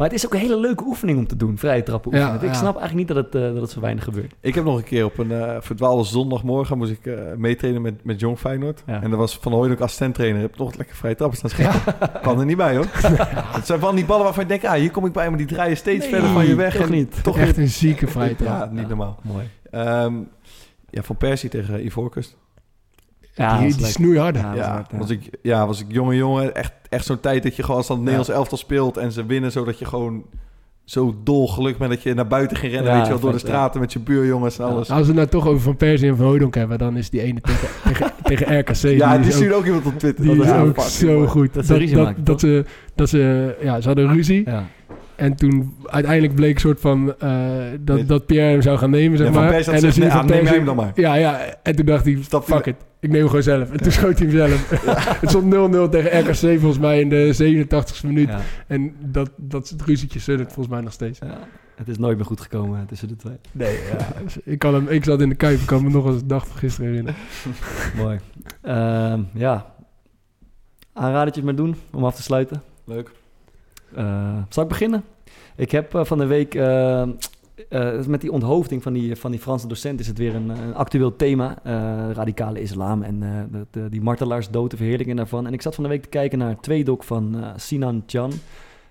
Maar 0.00 0.08
het 0.08 0.18
is 0.18 0.26
ook 0.26 0.34
een 0.34 0.40
hele 0.40 0.60
leuke 0.60 0.84
oefening 0.84 1.18
om 1.18 1.26
te 1.26 1.36
doen, 1.36 1.58
vrije 1.58 1.82
trappen 1.82 2.12
oefenen. 2.12 2.40
Ja, 2.40 2.48
ik 2.48 2.54
snap 2.54 2.76
eigenlijk 2.76 2.94
niet 2.94 3.08
dat 3.08 3.16
het, 3.16 3.34
eh, 3.34 3.52
dat 3.52 3.60
het 3.62 3.70
zo 3.70 3.80
weinig 3.80 4.04
gebeurt. 4.04 4.34
Ik 4.40 4.54
heb 4.54 4.64
nog 4.64 4.76
een 4.76 4.84
keer 4.84 5.04
op 5.04 5.18
een 5.18 5.32
eh 5.32 5.56
verdwaalde 5.60 6.04
zondagmorgen 6.04 6.78
moest 6.78 6.90
ik 6.90 7.06
eh 7.06 7.14
meetrainen 7.36 7.82
met, 7.82 8.04
met 8.04 8.20
Jong 8.20 8.38
Feyenoord. 8.38 8.82
Ja. 8.86 9.02
En 9.02 9.10
dat 9.10 9.18
was 9.18 9.38
Van 9.40 9.52
Hooydonk 9.52 9.80
assistent-trainer. 9.80 10.40
Heb 10.40 10.58
nog 10.58 10.76
lekker 10.76 10.96
vrije 10.96 11.14
trappen 11.14 11.38
staan 11.38 11.50
schieten. 11.50 11.80
Kan 12.22 12.38
er 12.40 12.44
niet 12.44 12.56
bij 12.56 12.76
hoor. 12.76 12.86
Het 13.56 13.66
zijn 13.66 13.80
van 13.80 13.94
die 13.94 14.04
ballen 14.04 14.24
waarvan 14.24 14.42
je 14.42 14.48
denkt, 14.48 14.64
ah, 14.64 14.72
hier 14.72 14.90
kom 14.90 15.06
ik 15.06 15.12
bij, 15.12 15.28
maar 15.28 15.38
die 15.38 15.46
draaien 15.46 15.76
steeds 15.76 16.04
Nee, 16.04 16.08
verder 16.14 16.30
van 16.30 16.46
je 16.46 16.54
weg. 16.54 16.72
toch 16.76 16.86
en 16.86 16.92
niet. 16.92 17.22
Toch 17.22 17.38
echt 17.38 17.56
een 17.56 17.68
zieke 17.68 18.06
vrije 18.06 18.36
trap. 18.42 18.48
Ja, 18.48 18.68
niet 18.72 18.88
normaal. 18.88 19.18
Mooi. 19.22 19.48
Ehm, 19.70 20.14
ja, 20.90 21.02
van 21.02 21.16
Persie 21.16 21.50
tegen 21.50 21.84
Ivoorkust. 21.84 22.36
Ja, 23.34 23.50
dat 23.52 23.60
die, 23.68 23.76
die 23.76 23.86
snoeiharde. 23.86 24.38
Ja, 24.38 24.76
dat 24.76 24.86
Ja, 24.90 24.98
was 24.98 25.10
ik, 25.10 25.20
ja, 25.42 25.66
was 25.66 25.80
ik 25.80 25.86
jonge 25.88 26.16
jongen. 26.16 26.54
Echt, 26.54 26.72
echt 26.88 27.04
zo'n 27.04 27.20
tijd 27.20 27.42
dat 27.42 27.56
je 27.56 27.62
gewoon 27.62 27.76
als 27.76 27.86
dan 27.86 27.96
het 27.96 28.04
Nederlands 28.04 28.36
elftal 28.38 28.58
speelt 28.58 28.96
en 28.96 29.12
ze 29.12 29.26
winnen, 29.26 29.52
zodat 29.52 29.78
je 29.78 29.84
gewoon 29.84 30.24
zo 30.84 31.14
dol 31.24 31.48
geluk 31.48 31.78
bent 31.78 31.90
dat 31.90 32.02
je 32.02 32.14
naar 32.14 32.26
buiten 32.26 32.56
ging 32.56 32.72
rennen, 32.72 32.90
Ja, 32.90 32.96
weet 32.98 33.06
je 33.06 33.12
wel, 33.12 33.20
door 33.22 33.32
de 33.32 33.38
straten 33.38 33.80
met 33.80 33.92
je 33.92 33.98
buurjongens 33.98 34.58
en 34.58 34.64
alles. 34.64 34.90
Als 34.90 35.00
we 35.00 35.06
het 35.06 35.14
nou 35.16 35.28
toch 35.28 35.46
over 35.46 35.60
Van 35.60 35.76
Persie 35.76 36.08
en 36.08 36.16
Van 36.16 36.26
Hooydonk 36.26 36.54
hebben, 36.54 36.78
dan 36.78 36.96
is 36.96 37.10
die 37.10 37.20
ene 37.22 37.40
tegen, 37.40 37.68
tegen, 37.84 38.12
tegen 38.22 38.58
RKC. 38.58 38.74
ja, 38.76 39.16
die 39.18 39.20
is 39.20 39.26
ook- 39.26 39.32
stuurde 39.32 39.54
ook 39.54 39.64
iemand 39.64 39.86
op 39.86 39.98
Twitter. 39.98 40.24
Die 40.24 40.36
Dat 40.36 40.46
is 40.46 40.52
ook 40.52 40.80
zo 40.80 41.26
goed. 41.26 41.54
Dat 41.54 41.66
dat, 41.66 41.90
maken, 41.92 42.24
dat, 42.24 42.40
ze, 42.40 42.64
dat 42.94 43.08
ze, 43.08 43.54
ja, 43.62 43.80
ze 43.80 43.86
hadden 43.86 44.12
ruzie. 44.12 44.42
Ja. 44.44 44.64
En 45.16 45.34
toen 45.36 45.74
uiteindelijk 45.84 46.34
bleek 46.34 46.54
een 46.54 46.60
soort 46.60 46.80
van 46.80 47.14
eh, 47.18 47.30
dat, 47.80 48.08
dat 48.08 48.26
Pierre 48.26 48.50
hem 48.50 48.62
zou 48.62 48.78
gaan 48.78 48.90
nemen, 48.90 49.18
zeg 49.18 49.26
Ja, 49.26 49.32
maar. 49.32 49.52
En 49.52 49.64
dan 49.64 49.74
nee, 49.82 49.92
Van 49.92 50.02
ah, 50.10 50.14
neem 50.16 50.26
Persie- 50.26 50.44
jij 50.46 50.54
hem 50.56 50.64
dan 50.64 50.76
maar. 50.76 50.92
Ja, 50.94 51.14
ja. 51.14 51.38
En 51.62 51.76
toen 51.76 51.86
dacht 51.86 52.04
hij, 52.04 52.18
Stap 52.22 52.46
hij- 52.46 52.56
fuck 52.56 52.66
it. 52.66 52.76
Ik 53.00 53.10
neem 53.10 53.18
hem 53.18 53.26
gewoon 53.26 53.42
zelf. 53.42 53.70
En 53.70 53.80
toen 53.80 53.92
schoot 53.92 54.18
hij 54.18 54.28
hem 54.28 54.36
zelf. 54.36 54.70
Het 55.20 55.30
stond 55.30 55.54
0-0 55.54 55.90
tegen 55.90 56.20
RKC 56.20 56.60
volgens 56.60 56.78
mij 56.78 57.00
in 57.00 57.08
de 57.08 57.64
87e 57.64 58.06
minuut. 58.06 58.28
Ja. 58.28 58.40
En 58.66 58.94
dat, 58.98 59.30
dat 59.36 59.64
is 59.64 59.70
het 59.70 59.82
ruzietje 59.82 60.20
volgens 60.36 60.68
mij 60.68 60.80
nog 60.80 60.92
steeds. 60.92 61.18
Ja. 61.18 61.38
Het 61.74 61.88
is 61.88 61.98
nooit 61.98 62.16
meer 62.16 62.26
goed 62.26 62.40
gekomen 62.40 62.86
tussen 62.86 63.08
de 63.08 63.16
twee. 63.16 63.36
Nee, 63.52 63.74
ja. 63.74 64.22
dus 64.22 64.38
ik, 64.44 64.58
kan 64.58 64.74
hem, 64.74 64.88
ik 64.88 65.04
zat 65.04 65.20
in 65.20 65.28
de 65.28 65.34
Kuip, 65.34 65.60
ik 65.60 65.66
kan 65.66 65.82
me 65.82 65.90
nog 65.90 66.06
als 66.06 66.18
de 66.18 66.26
dag 66.26 66.46
van 66.46 66.56
gisteren 66.56 66.90
herinneren. 66.90 67.20
Mooi. 68.02 68.18
Ehm, 68.62 69.22
ja. 69.34 69.74
Aanradertjes 70.92 71.44
maar 71.44 71.54
doen 71.54 71.76
om 71.92 72.04
af 72.04 72.14
te 72.14 72.22
sluiten. 72.22 72.62
Leuk. 72.84 73.10
Eh, 73.94 74.36
zal 74.48 74.62
ik 74.62 74.68
beginnen? 74.68 75.04
Ik 75.56 75.70
heb 75.70 75.94
eh, 75.94 76.04
van 76.04 76.18
de 76.18 76.26
week... 76.26 76.54
eh, 76.54 77.08
eh, 77.68 78.04
met 78.06 78.20
die 78.20 78.32
onthoofding 78.32 78.82
van 78.82 78.92
die, 78.92 79.16
van 79.16 79.30
die 79.30 79.40
Franse 79.40 79.66
docent 79.66 80.00
is 80.00 80.06
het 80.06 80.18
weer 80.18 80.34
een, 80.34 80.48
een 80.48 80.74
actueel 80.74 81.16
thema. 81.16 81.58
eh, 81.62 81.72
radicale 82.12 82.60
islam 82.60 83.02
en 83.02 83.22
eh, 83.22 83.28
de, 83.52 83.66
de- 83.70 83.88
die 83.88 84.00
martelaarsdood, 84.00 84.70
de 84.70 84.76
verheerlijking 84.76 85.16
daarvan. 85.16 85.46
En 85.46 85.52
ik 85.52 85.62
zat 85.62 85.74
van 85.74 85.84
de 85.84 85.90
week 85.90 86.02
te 86.02 86.08
kijken 86.08 86.38
naar 86.38 86.50
een 86.50 86.60
tweedok 86.60 87.04
van 87.04 87.36
Sinan 87.56 88.02
Chan. 88.06 88.32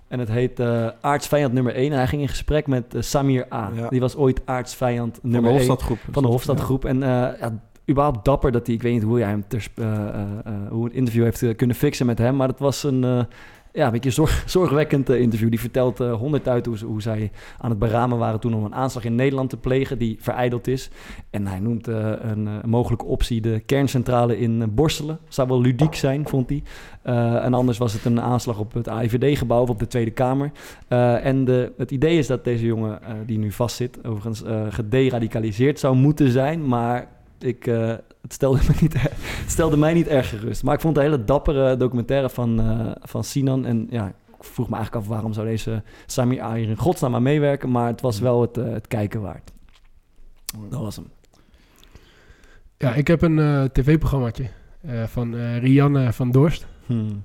En 0.08 0.20
het 0.20 0.30
heet 0.30 0.60
aartsvijand 1.02 1.54
nummer 1.54 1.74
1. 1.76 1.92
En 1.92 1.98
hij 1.98 2.08
ging 2.08 2.22
in 2.22 2.28
gesprek 2.28 2.68
met 2.68 2.96
Samir 3.00 3.46
A. 3.54 3.72
Ja. 3.76 3.90
Die 3.90 4.00
was 4.00 4.16
ooit 4.16 4.42
aartsvijand 4.46 5.12
Van 5.22 5.30
de 5.30 5.36
nummer 5.36 5.52
1 5.52 5.60
Hofstadgroep. 5.60 5.98
van 6.12 6.24
de 6.24 6.30
Hofstadgroep. 6.30 6.86
En 6.86 7.04
eh 7.04 7.10
ja, 7.40 7.60
überhaupt 7.90 8.26
dapper 8.26 8.52
dat 8.52 8.66
hij, 8.66 8.76
ik 8.76 8.82
weet 8.82 8.94
niet 8.94 9.04
hoe 9.04 9.20
hij 9.20 9.30
hem 9.30 9.44
ter, 9.48 9.68
hoe 10.70 10.84
het 10.84 10.94
interview 10.94 11.24
heeft 11.24 11.56
kunnen 11.56 11.76
fixen 11.76 12.06
met 12.06 12.18
hem, 12.18 12.36
maar 12.36 12.48
het 12.48 12.60
was 12.60 12.84
een, 12.84 13.28
ja, 13.74 13.86
een 13.86 13.92
beetje 13.92 14.12
zorg, 14.12 14.44
zorgwekkend 14.50 15.10
eh, 15.10 15.20
interview. 15.20 15.50
Die 15.50 15.60
vertelt 15.60 16.00
eh, 16.00 16.14
honderd 16.14 16.48
uit 16.48 16.66
hoe, 16.66 17.02
zij 17.02 17.32
aan 17.58 17.70
het 17.70 17.80
beramen 17.80 18.18
waren 18.18 18.40
toen 18.40 18.54
om 18.54 18.64
een 18.64 18.76
aanslag 18.76 19.04
in 19.04 19.16
Nederland 19.16 19.50
te 19.50 19.58
plegen 19.58 19.98
die 19.98 20.18
verijdeld 20.20 20.68
is. 20.68 20.90
En 21.30 21.48
hij 21.48 21.60
noemt 21.60 21.88
eh, 21.88 22.12
een 22.22 22.50
mogelijke 22.66 23.06
optie 23.06 23.42
de 23.42 23.62
kerncentrale 23.66 24.40
in 24.40 24.74
Borselen. 24.74 25.20
Zou 25.28 25.48
wel 25.48 25.62
ludiek 25.62 25.96
zijn, 25.96 26.28
vond 26.28 26.50
hij. 26.50 26.64
En 27.42 27.54
anders 27.54 27.78
was 27.78 27.94
het 27.94 28.06
een 28.06 28.22
aanslag 28.22 28.60
op 28.60 28.74
het 28.74 28.88
AIVD-gebouw 28.88 29.62
of 29.62 29.70
op 29.70 29.80
de 29.80 29.88
Tweede 29.88 30.12
Kamer. 30.12 30.52
En 31.24 31.46
de, 31.46 31.72
het 31.78 31.92
idee 31.92 32.18
is 32.18 32.28
dat 32.28 32.44
deze 32.44 32.66
jongen, 32.66 33.00
die 33.26 33.38
nu 33.38 33.52
vastzit, 33.52 33.98
overigens 34.06 34.44
gederadicaliseerd 34.70 35.80
zou 35.80 35.96
moeten 35.96 36.32
zijn. 36.32 36.68
Maar 36.68 37.08
ik, 37.40 37.72
het, 38.22 38.34
stelde 38.34 38.60
me 38.68 38.74
niet, 38.82 39.02
het 39.02 39.52
stelde 39.52 39.78
mij 39.78 39.94
niet 39.94 40.08
erg 40.08 40.30
gerust. 40.30 40.64
Maar 40.64 40.74
ik 40.74 40.82
vond 40.82 40.96
het 40.96 41.06
een 41.06 41.12
hele 41.12 41.26
dappere 41.26 41.78
documentaire 41.78 42.30
van, 42.30 42.62
eh, 42.62 42.92
van 43.02 43.24
Sinan. 43.24 43.66
En 43.66 43.88
ja, 43.90 44.08
ik 44.08 44.44
vroeg 44.44 44.70
me 44.70 44.76
eigenlijk 44.76 45.06
af 45.06 45.12
waarom 45.12 45.34
zou 45.34 45.48
deze 45.48 45.84
Samir 46.06 46.42
A 46.42 46.54
hier 46.54 46.70
in 46.70 46.78
godsnaam 46.78 47.16
aan 47.16 47.24
meewerken. 47.24 47.72
Maar 47.72 47.88
het 47.88 48.02
was 48.02 48.20
wel 48.20 48.42
het, 48.42 48.58
eh, 48.58 48.72
het 48.72 48.88
kijken 48.88 49.22
waard. 49.22 49.52
Dat 50.70 50.82
was 50.82 50.96
hem. 50.96 51.08
Ja, 52.80 52.94
ik 52.94 53.08
heb 53.08 53.22
een 53.22 53.40
eh, 53.40 53.64
tv-programmaatje 53.64 54.50
eh, 54.82 55.04
van 55.04 55.38
eh, 55.38 55.58
Rianne 55.58 56.14
van 56.14 56.32
Dorst. 56.32 56.68
Hmm. 56.86 57.24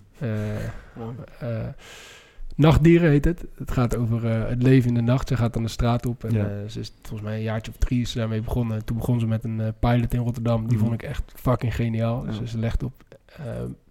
Nachtdieren 2.55 3.11
heet 3.11 3.25
het. 3.25 3.45
Het 3.55 3.71
gaat 3.71 3.97
over 3.97 4.27
eh, 4.31 4.49
het 4.49 4.63
leven 4.63 4.89
in 4.89 4.95
de 4.95 5.01
nacht. 5.01 5.29
Ze 5.29 5.37
gaat 5.37 5.53
dan 5.53 5.63
de 5.63 5.69
straat 5.69 6.07
op. 6.07 6.25
En 6.25 6.33
Ja. 6.33 6.45
eh, 6.45 6.69
ze 6.69 6.81
is 6.81 6.93
volgens 7.03 7.23
mij 7.29 7.37
een 7.37 7.43
jaartje 7.43 7.73
of 7.73 7.79
drie 7.79 8.01
is 8.01 8.11
ze 8.11 8.19
daarmee 8.19 8.41
begonnen. 8.41 8.77
En 8.77 8.85
toen 8.85 8.97
begon 8.97 9.21
ze 9.21 9.27
met 9.27 9.45
een 9.45 9.61
eh, 9.61 9.69
pilot 9.79 10.15
in 10.15 10.21
Rotterdam. 10.21 10.67
Die 10.69 10.77
Mhm. 10.77 10.87
vond 10.87 11.03
ik 11.03 11.09
echt 11.09 11.33
fucking 11.37 11.75
geniaal. 11.75 12.25
Ja. 12.31 12.39
Dus 12.39 12.51
ze 12.51 12.59
legt 12.59 12.83
op 12.83 12.93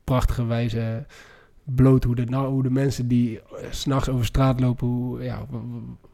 prachtige 0.04 0.46
wijze 0.46 1.06
bloot 1.64 2.04
hoe 2.04 2.16
de, 2.16 2.26
nou, 2.26 2.48
hoe 2.52 2.64
de 2.64 2.70
mensen 2.70 3.08
die 3.08 3.40
s 3.70 3.80
s'nachts 3.82 4.10
over 4.10 4.26
straat 4.26 4.60
lopen, 4.60 4.88
hoe, 4.88 5.24
ja, 5.24 5.46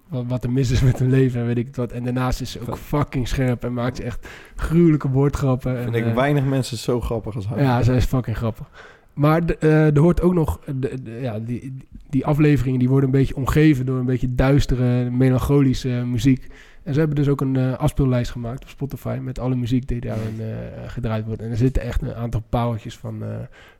wat, 0.10 0.44
er 0.44 0.52
mis 0.52 0.72
is 0.72 0.82
met 0.82 1.00
hun 1.00 1.10
leven 1.10 1.40
en 1.42 1.46
weet 1.46 1.58
ik 1.58 1.68
het 1.68 1.76
wat. 1.76 1.92
En 1.92 2.04
daarnaast 2.04 2.42
is 2.42 2.52
ze 2.52 2.60
ook 2.70 2.78
fucking 2.78 3.28
scherp 3.28 3.64
en 3.64 3.74
maakt 3.74 3.96
ze 3.98 4.04
echt 4.04 4.28
gruwelijke 4.56 5.10
woordgrappen. 5.10 5.84
Vind 5.84 5.96
en, 5.96 6.08
ik 6.08 6.14
weinig 6.14 6.44
mensen 6.46 6.78
zo 6.78 7.02
grappig 7.02 7.36
als 7.36 7.46
haar. 7.48 7.62
ja, 7.62 7.84
zij 7.84 7.96
is 7.96 8.06
fucking 8.06 8.38
grappig. 8.38 8.70
Maar 9.14 9.44
eh, 9.46 9.96
er 9.96 10.00
hoort 10.00 10.22
ook 10.22 10.34
nog... 10.34 10.60
de- 10.76 11.02
de- 11.04 11.20
ja, 11.22 11.40
die, 11.40 11.74
die 12.10 12.26
afleveringen 12.26 12.80
die 12.80 12.90
worden 12.90 13.06
een 13.10 13.16
beetje 13.20 13.36
omgeven 13.36 13.86
door 13.86 14.00
een 14.00 14.06
beetje 14.06 14.36
duistere, 14.36 15.10
melancholische 15.10 15.90
muziek. 15.90 16.48
En 16.84 16.94
ze 16.94 17.00
hebben 17.00 17.18
dus 17.18 17.28
ook 17.30 17.42
een 17.42 17.56
eh, 17.56 17.74
afspeellijst 17.78 18.32
gemaakt 18.32 18.64
op 18.64 18.70
Spotify 18.70 19.18
met 19.22 19.40
alle 19.40 19.56
muziek 19.56 19.88
die 19.88 20.00
daarin 20.02 20.40
eh, 20.40 20.46
gedraaid 20.88 21.26
wordt. 21.26 21.42
En 21.42 21.50
er 21.50 21.58
zitten 21.58 21.82
echt 21.84 22.02
een 22.02 22.14
aantal 22.14 22.44
pauwtjes 22.50 22.98
van, 22.98 23.24
eh, 23.24 23.30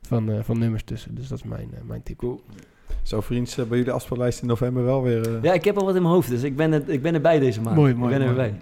van, 0.02 0.30
eh, 0.30 0.38
van 0.42 0.58
nummers 0.58 0.82
tussen. 0.82 1.14
Dus 1.14 1.28
dat 1.28 1.38
is 1.38 1.44
mijn, 1.44 1.68
eh, 1.74 1.80
mijn 1.86 2.02
tip. 2.02 2.22
Zo 3.02 3.20
vriends, 3.20 3.58
eh, 3.58 3.64
bij 3.64 3.78
jullie 3.78 3.92
afspeellijst 3.92 4.40
in 4.42 4.46
november 4.48 4.84
wel 4.84 5.02
weer... 5.02 5.36
eh, 5.36 5.42
Ja, 5.42 5.52
ik 5.52 5.64
heb 5.64 5.76
al 5.76 5.84
wat 5.84 5.94
in 5.96 6.02
mijn 6.02 6.14
hoofd, 6.14 6.28
dus 6.28 6.42
ik 6.42 6.56
ben, 6.56 6.72
het, 6.72 6.88
ik 6.88 7.02
ben 7.02 7.14
erbij 7.14 7.38
deze 7.38 7.60
maand. 7.60 7.76
Mooi, 7.76 7.94
mooi, 7.94 8.12
Ik 8.12 8.18
ben 8.18 8.28
er 8.28 8.34
mooi. 8.34 8.48
weer 8.48 8.58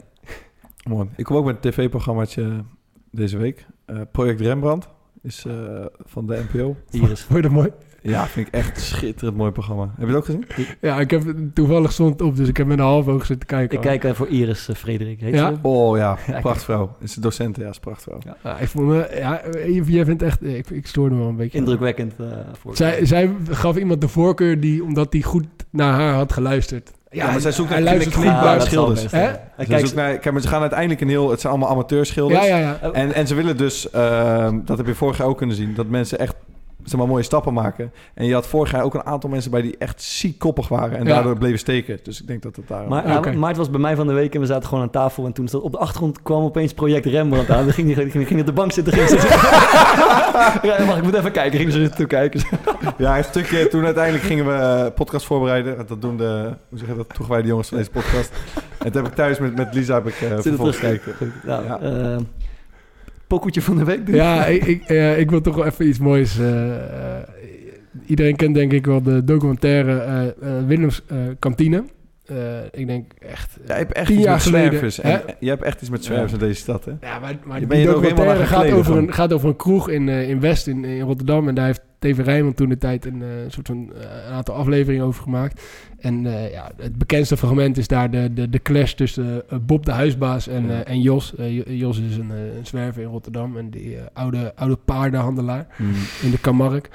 bij. 0.84 0.92
Mooi. 0.94 1.08
Ik 1.16 1.24
kom 1.24 1.36
ook 1.36 1.44
met 1.44 1.64
een 1.64 1.70
tv-programmaatje 1.70 2.64
deze 3.10 3.36
week. 3.38 3.66
Eh, 3.84 4.00
Project 4.12 4.40
Rembrandt 4.40 4.88
is 5.22 5.44
eh, 5.46 5.54
van 6.04 6.26
de 6.26 6.42
NPO. 6.52 6.76
Iris. 6.90 7.20
Vond 7.22 7.36
je 7.36 7.42
dat 7.42 7.52
mooi? 7.52 7.68
Ja, 8.02 8.26
vind 8.26 8.46
ik 8.48 8.54
echt 8.54 8.76
een 8.76 8.82
schitterend 8.82 9.36
mooi 9.36 9.50
programma. 9.50 9.82
Heb 9.82 10.08
je 10.08 10.14
het 10.14 10.16
ook 10.16 10.24
gezien? 10.24 10.44
Ja, 10.80 11.00
ik 11.00 11.10
heb 11.10 11.22
toevallig 11.54 11.92
stond 11.92 12.12
het 12.12 12.22
op, 12.22 12.36
dus 12.36 12.48
ik 12.48 12.56
heb 12.56 12.66
met 12.66 12.78
een 12.78 12.84
half 12.84 13.08
oog 13.08 13.26
zitten 13.26 13.48
kijken. 13.48 13.76
Ik 13.76 13.82
kijk 13.82 14.04
eh, 14.04 14.12
voor 14.12 14.28
Iris 14.28 14.68
eh, 14.68 14.74
Frederik. 14.76 15.20
Heet 15.20 15.34
Ja? 15.34 15.48
ze? 15.54 15.58
Oh 15.62 15.96
ja, 15.96 16.18
prachtvrouw. 16.40 16.96
Is 17.00 17.16
een 17.16 17.22
docent, 17.22 17.56
ja, 17.56 17.68
is 17.68 17.78
prachtvrouw. 17.78 18.18
Ja. 18.24 18.36
Ja, 18.44 18.58
ik 18.58 18.68
vond 18.68 18.86
me, 18.88 19.08
ja, 19.18 19.42
jij 19.84 20.04
vindt 20.04 20.22
echt, 20.22 20.44
ik, 20.44 20.70
ik 20.70 20.86
stoorde 20.86 21.14
me 21.14 21.20
wel 21.20 21.28
een 21.30 21.36
beetje. 21.36 21.58
Indrukwekkend. 21.58 22.14
eh 22.18 22.26
voor 22.52 22.76
Zij, 22.76 23.06
zij 23.06 23.30
gaf 23.50 23.76
iemand 23.76 24.00
de 24.00 24.08
voorkeur 24.08 24.60
die, 24.60 24.84
omdat 24.84 25.12
hij 25.12 25.22
goed 25.22 25.46
naar 25.70 25.92
haar 25.92 26.14
had 26.14 26.32
geluisterd. 26.32 26.90
Ja, 27.10 27.30
maar 27.30 27.40
zij 27.40 27.52
zoekt 27.52 27.68
hij 27.68 27.80
naar 27.80 28.60
zal 28.60 28.60
schilders. 28.60 29.02
best, 29.02 29.14
Hè? 29.14 29.30
Kijk, 29.64 29.94
naar, 29.94 30.18
kijk, 30.18 30.32
maar 30.32 30.42
ze 30.42 30.48
gaan 30.48 30.60
uiteindelijk 30.60 31.00
een 31.00 31.08
heel... 31.08 31.30
Het 31.30 31.40
zijn 31.40 31.52
allemaal 31.52 31.70
amateurschilders. 31.72 32.46
Ja, 32.46 32.56
ja, 32.56 32.78
ja. 32.82 32.92
En, 32.92 33.12
en 33.12 33.26
ze 33.26 33.34
willen 33.34 33.56
dus, 33.56 33.90
ehm, 33.90 34.58
dat 34.64 34.76
heb 34.76 34.86
je 34.86 34.94
vorig 34.94 35.18
jaar 35.18 35.26
ook 35.26 35.36
kunnen 35.36 35.56
zien, 35.56 35.74
dat 35.74 35.86
mensen 35.86 36.18
echt 36.18 36.34
zeg 36.84 36.98
maar, 36.98 37.08
mooie 37.08 37.22
stappen 37.22 37.52
maken. 37.52 37.92
En 38.14 38.26
je 38.26 38.34
had 38.34 38.46
vorig 38.46 38.70
jaar 38.72 38.82
ook 38.82 38.94
een 38.94 39.04
aantal 39.06 39.30
mensen 39.30 39.50
bij 39.50 39.62
die 39.62 39.76
echt 39.78 40.02
ziek 40.02 40.38
koppig 40.38 40.68
waren 40.68 40.98
en 40.98 41.04
Ja. 41.06 41.14
daardoor 41.14 41.38
bleven 41.38 41.58
steken. 41.58 41.98
Dus 42.02 42.20
ik 42.20 42.26
denk 42.26 42.42
dat 42.42 42.56
het 42.56 42.68
daar... 42.68 42.88
Maar, 42.88 43.08
ja, 43.08 43.16
Oké. 43.18 43.32
maar 43.32 43.48
het 43.48 43.56
was 43.58 43.70
bij 43.70 43.80
mij 43.80 43.96
van 43.96 44.06
de 44.06 44.12
week 44.12 44.34
en 44.34 44.40
we 44.40 44.46
zaten 44.46 44.68
gewoon 44.68 44.84
aan 44.84 44.90
tafel. 44.90 45.26
En 45.26 45.32
toen 45.32 45.48
stond 45.48 45.62
op 45.62 45.72
de 45.72 45.78
achtergrond 45.78 46.22
kwam 46.22 46.42
opeens 46.42 46.72
project 46.74 47.06
Rembrandt 47.06 47.50
aan. 47.50 47.64
Dan 47.64 47.72
ging 47.72 47.94
hij 47.94 48.10
ging, 48.10 48.26
ging 48.26 48.40
op 48.40 48.46
de 48.46 48.52
bank 48.52 48.72
zitten. 48.72 48.92
Ging 48.92 49.08
ze 49.08 49.16
ja, 50.68 50.84
wacht, 50.86 50.96
ik 50.98 51.02
moet 51.04 51.14
even 51.14 51.32
kijken. 51.32 51.58
Ging 51.58 51.72
ze 51.72 51.78
zitten 51.78 51.96
toekijken. 51.96 52.40
Ja, 52.98 53.18
een 53.18 53.24
stukje. 53.24 53.68
Toen 53.68 53.84
uiteindelijk 53.84 54.24
gingen 54.24 54.46
we 54.46 54.52
eh, 54.52 54.86
podcast 54.94 55.26
voorbereiden. 55.26 55.86
Dat 55.86 56.02
doen 56.02 56.16
de, 56.16 56.54
hoe 56.68 56.78
zeg 56.78 56.88
je 56.88 56.94
dat, 56.96 57.08
toegewijde 57.14 57.48
jongens 57.48 57.68
van 57.68 57.78
deze 57.78 57.90
podcast. 57.90 58.32
En 58.78 58.92
toen 58.92 59.02
heb 59.02 59.10
ik 59.10 59.16
thuis 59.16 59.38
met, 59.38 59.56
met 59.56 59.74
Lisa 59.74 59.94
heb 59.94 60.06
ik, 60.06 60.20
uh, 60.20 60.36
terug. 60.36 60.78
gekeken. 60.78 61.32
Nou, 61.44 61.64
Ja. 61.64 61.78
eh, 61.80 62.16
pokoetje 63.28 63.62
van 63.62 63.76
de 63.76 63.84
week 63.84 64.06
doen. 64.06 64.14
Ja, 64.14 64.46
ik, 64.46 64.64
ik, 64.64 64.82
eh, 64.84 65.18
ik 65.18 65.30
wil 65.30 65.40
toch 65.40 65.54
wel 65.54 65.66
even 65.66 65.88
iets 65.88 65.98
moois. 65.98 66.38
eh, 66.38 66.74
eh, 66.74 67.22
iedereen 68.06 68.36
kent 68.36 68.54
denk 68.54 68.72
ik 68.72 68.86
wel 68.86 69.02
de 69.02 69.24
documentaire 69.24 69.98
eh, 70.40 70.48
Willems 70.66 71.02
eh, 71.06 71.16
Kantine. 71.38 71.84
Eh, 72.26 72.36
ik 72.70 72.86
denk 72.86 73.12
echt... 73.18 73.58
Jij 73.66 73.76
hebt 73.76 73.92
echt 73.92 74.06
Tien 74.06 74.16
iets 74.16 74.24
jaar 74.24 74.34
met 74.34 74.42
geleden? 74.42 74.92
En, 75.02 75.20
je 75.40 75.48
hebt 75.48 75.62
echt 75.62 75.80
iets 75.80 75.90
met 75.90 76.04
zwervers 76.04 76.32
in 76.32 76.38
deze 76.38 76.60
stad, 76.60 76.84
hè? 76.84 76.90
Ja, 77.00 77.18
maar, 77.18 77.34
maar 77.44 77.60
Je 77.60 77.66
die 77.66 77.78
je 77.78 77.86
documentaire 77.86 78.44
gaat 78.46 78.70
over, 78.70 78.96
een, 78.96 79.12
gaat 79.12 79.32
over 79.32 79.48
een 79.48 79.56
kroeg 79.56 79.88
in, 79.88 80.08
eh, 80.08 80.28
in 80.28 80.40
West, 80.40 80.66
in, 80.66 80.84
in 80.84 81.00
Rotterdam. 81.00 81.48
En 81.48 81.54
daar 81.54 81.66
heeft 81.66 81.82
Rijnmond 82.00 82.56
toen 82.56 82.68
de 82.68 82.78
tijd 82.78 83.04
een, 83.06 83.22
eh, 83.22 83.28
soort 83.48 83.66
van, 83.66 83.92
eh, 83.94 84.00
een 84.26 84.32
aantal 84.32 84.54
afleveringen 84.54 85.04
over 85.04 85.22
gemaakt. 85.22 85.62
En 85.98 86.26
eh, 86.26 86.52
ja, 86.52 86.70
het 86.76 86.96
bekendste 86.98 87.36
fragment 87.36 87.76
is 87.78 87.88
daar 87.88 88.10
de, 88.10 88.32
de, 88.32 88.48
de 88.48 88.62
clash 88.62 88.92
tussen 88.92 89.42
Bob 89.62 89.84
de 89.86 89.92
huisbaas 89.92 90.48
en, 90.48 90.66
Ja. 90.66 90.84
en 90.84 91.00
Jos. 91.00 91.34
Jo- 91.36 91.62
Jos 91.66 92.00
is 92.00 92.16
een, 92.16 92.30
een 92.30 92.66
zwerver 92.66 93.02
in 93.02 93.08
Rotterdam 93.08 93.56
en 93.56 93.70
die 93.70 93.96
oude, 94.12 94.52
oude 94.56 94.76
paardenhandelaar 94.84 95.66
in 96.22 96.30
de 96.30 96.38
Kamark. 96.40 96.88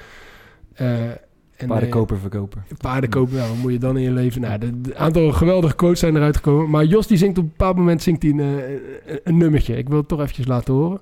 En, 0.74 1.18
Paardenkoper, 1.66 2.18
verkoper. 2.18 2.62
Paardenkoper, 2.78 3.36
ja, 3.36 3.48
wat 3.48 3.56
moet 3.56 3.72
je 3.72 3.78
dan 3.78 3.96
in 3.96 4.02
je 4.02 4.10
leven? 4.12 4.40
Nou, 4.40 4.58
de 4.58 4.96
aantal 4.96 5.32
geweldige 5.32 5.74
quotes 5.74 5.98
zijn 6.00 6.16
eruit 6.16 6.36
gekomen. 6.36 6.70
Maar 6.70 6.84
Jos 6.84 7.06
die 7.06 7.16
zingt 7.18 7.38
op 7.38 7.44
een 7.44 7.50
bepaald 7.50 7.76
moment 7.76 8.02
zingt 8.02 8.22
hij 8.22 8.30
een, 8.30 8.38
een, 8.38 8.80
een 9.24 9.36
nummertje. 9.36 9.76
Ik 9.76 9.88
wil 9.88 9.98
het 9.98 10.08
toch 10.08 10.20
eventjes 10.20 10.46
laten 10.46 10.74
horen. 10.74 11.00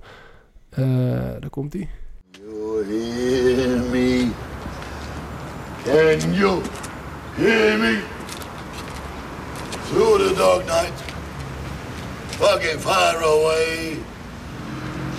Daar 1.41 1.51
komt 1.51 1.73
hij. 1.73 1.89
You 2.63 2.85
hear 2.85 3.81
me? 3.91 4.31
Can 5.85 6.35
you 6.35 6.63
hear 7.37 7.79
me? 7.79 7.95
Through 9.89 10.19
the 10.29 10.35
dark 10.37 10.65
night, 10.67 10.97
fucking 12.39 12.79
far 12.79 13.17
away, 13.17 13.97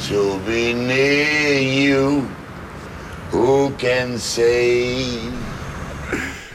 to 0.07 0.39
be 0.45 0.73
near 0.73 1.59
you. 1.89 2.21
Who 3.31 3.71
can 3.77 4.17
say? 4.19 4.95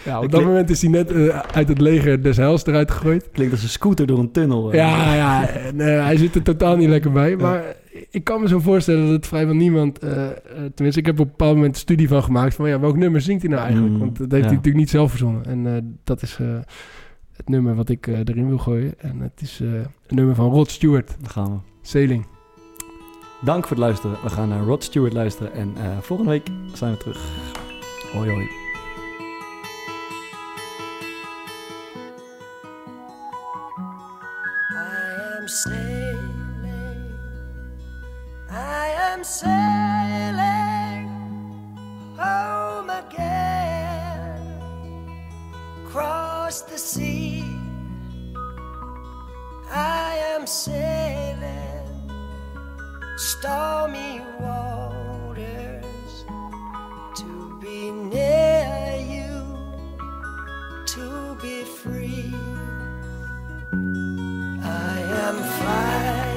Ja, 0.05 0.20
op 0.20 0.30
dat 0.30 0.45
moment 0.45 0.70
is 0.70 0.80
hij 0.80 0.91
net 0.91 1.11
eh, 1.12 1.39
uit 1.53 1.68
het 1.68 1.80
leger 1.80 2.22
des 2.22 2.36
Heils 2.36 2.66
eruit 2.66 2.91
gegooid. 2.91 3.28
Klinkt 3.32 3.53
als 3.53 3.62
een 3.62 3.68
scooter 3.68 4.07
door 4.07 4.18
een 4.18 4.32
tunnel. 4.32 4.70
eh. 4.72 4.78
Ja, 4.78 5.14
ja 5.14 5.49
en, 5.49 5.80
eh, 5.80 6.05
hij 6.05 6.16
zit 6.16 6.34
er 6.34 6.43
totaal 6.43 6.76
niet 6.76 6.89
lekker 6.89 7.12
bij. 7.12 7.36
Maar 7.36 7.62
ik 8.11 8.24
kan 8.24 8.40
me 8.40 8.48
zo 8.48 8.59
voorstellen 8.59 9.04
dat 9.04 9.14
het 9.14 9.26
vrijwel 9.26 9.54
niemand... 9.54 9.98
eh, 9.98 10.26
eh, 10.30 10.36
tenminste, 10.74 11.00
ik 11.00 11.06
heb 11.06 11.20
op 11.20 11.26
een 11.26 11.30
bepaald 11.30 11.54
moment 11.54 11.74
een 11.74 11.80
studie 11.80 12.09
van 12.09 12.22
gemaakt... 12.22 12.54
van 12.54 12.68
ja, 12.68 12.80
welk 12.80 12.96
nummer 12.96 13.20
zingt 13.20 13.42
hij 13.42 13.50
nou 13.50 13.62
eigenlijk? 13.62 13.92
Mm, 13.94 13.98
Want 13.98 14.18
dat 14.18 14.30
heeft 14.30 14.42
ja. 14.42 14.46
hij 14.46 14.56
natuurlijk 14.56 14.76
niet 14.76 14.90
zelf 14.90 15.11
verzonnen. 15.11 15.44
En 15.44 15.74
eh, 15.74 15.82
dat 16.04 16.22
is 16.22 16.38
eh, 16.40 16.46
het 17.36 17.48
nummer 17.48 17.74
wat 17.74 17.88
ik 17.88 18.06
erin 18.06 18.48
wil 18.48 18.59
gooien. 18.59 18.94
En 18.98 19.20
het 19.20 19.40
is 19.40 19.61
eh 19.61 19.68
een 20.06 20.16
nummer 20.16 20.34
van 20.34 20.50
Rod 20.50 20.70
Stewart, 20.70 21.16
Daar 21.20 21.30
gaan 21.30 21.52
we. 21.52 21.59
Sailing. 21.82 22.26
Dank 23.40 23.66
voor 23.66 23.76
het 23.76 23.86
luisteren. 23.86 24.16
We 24.22 24.30
gaan 24.30 24.48
naar 24.48 24.62
Rod 24.62 24.84
Stewart 24.84 25.12
luisteren. 25.12 25.52
En 25.52 25.72
eh, 25.76 25.98
volgende 26.00 26.30
week 26.30 26.46
zijn 26.74 26.92
we 26.92 26.98
terug. 26.98 27.18
Hoi 28.12 28.30
hoi. 28.30 28.46
I 35.50 35.88
I'm 39.18 39.24
sailing 39.24 41.08
home 42.16 42.88
again 42.88 44.38
cross 45.84 46.60
the 46.62 46.78
sea. 46.78 47.42
I 49.72 50.14
am 50.34 50.46
sailing 50.46 51.82
stormy 53.16 54.20
waters 54.38 56.24
to 57.16 57.58
be 57.60 57.90
near 57.90 59.04
you, 59.14 59.42
to 60.94 61.36
be 61.42 61.64
free. 61.64 62.32
I 64.62 65.00
am 65.26 65.42
flying. 65.58 66.27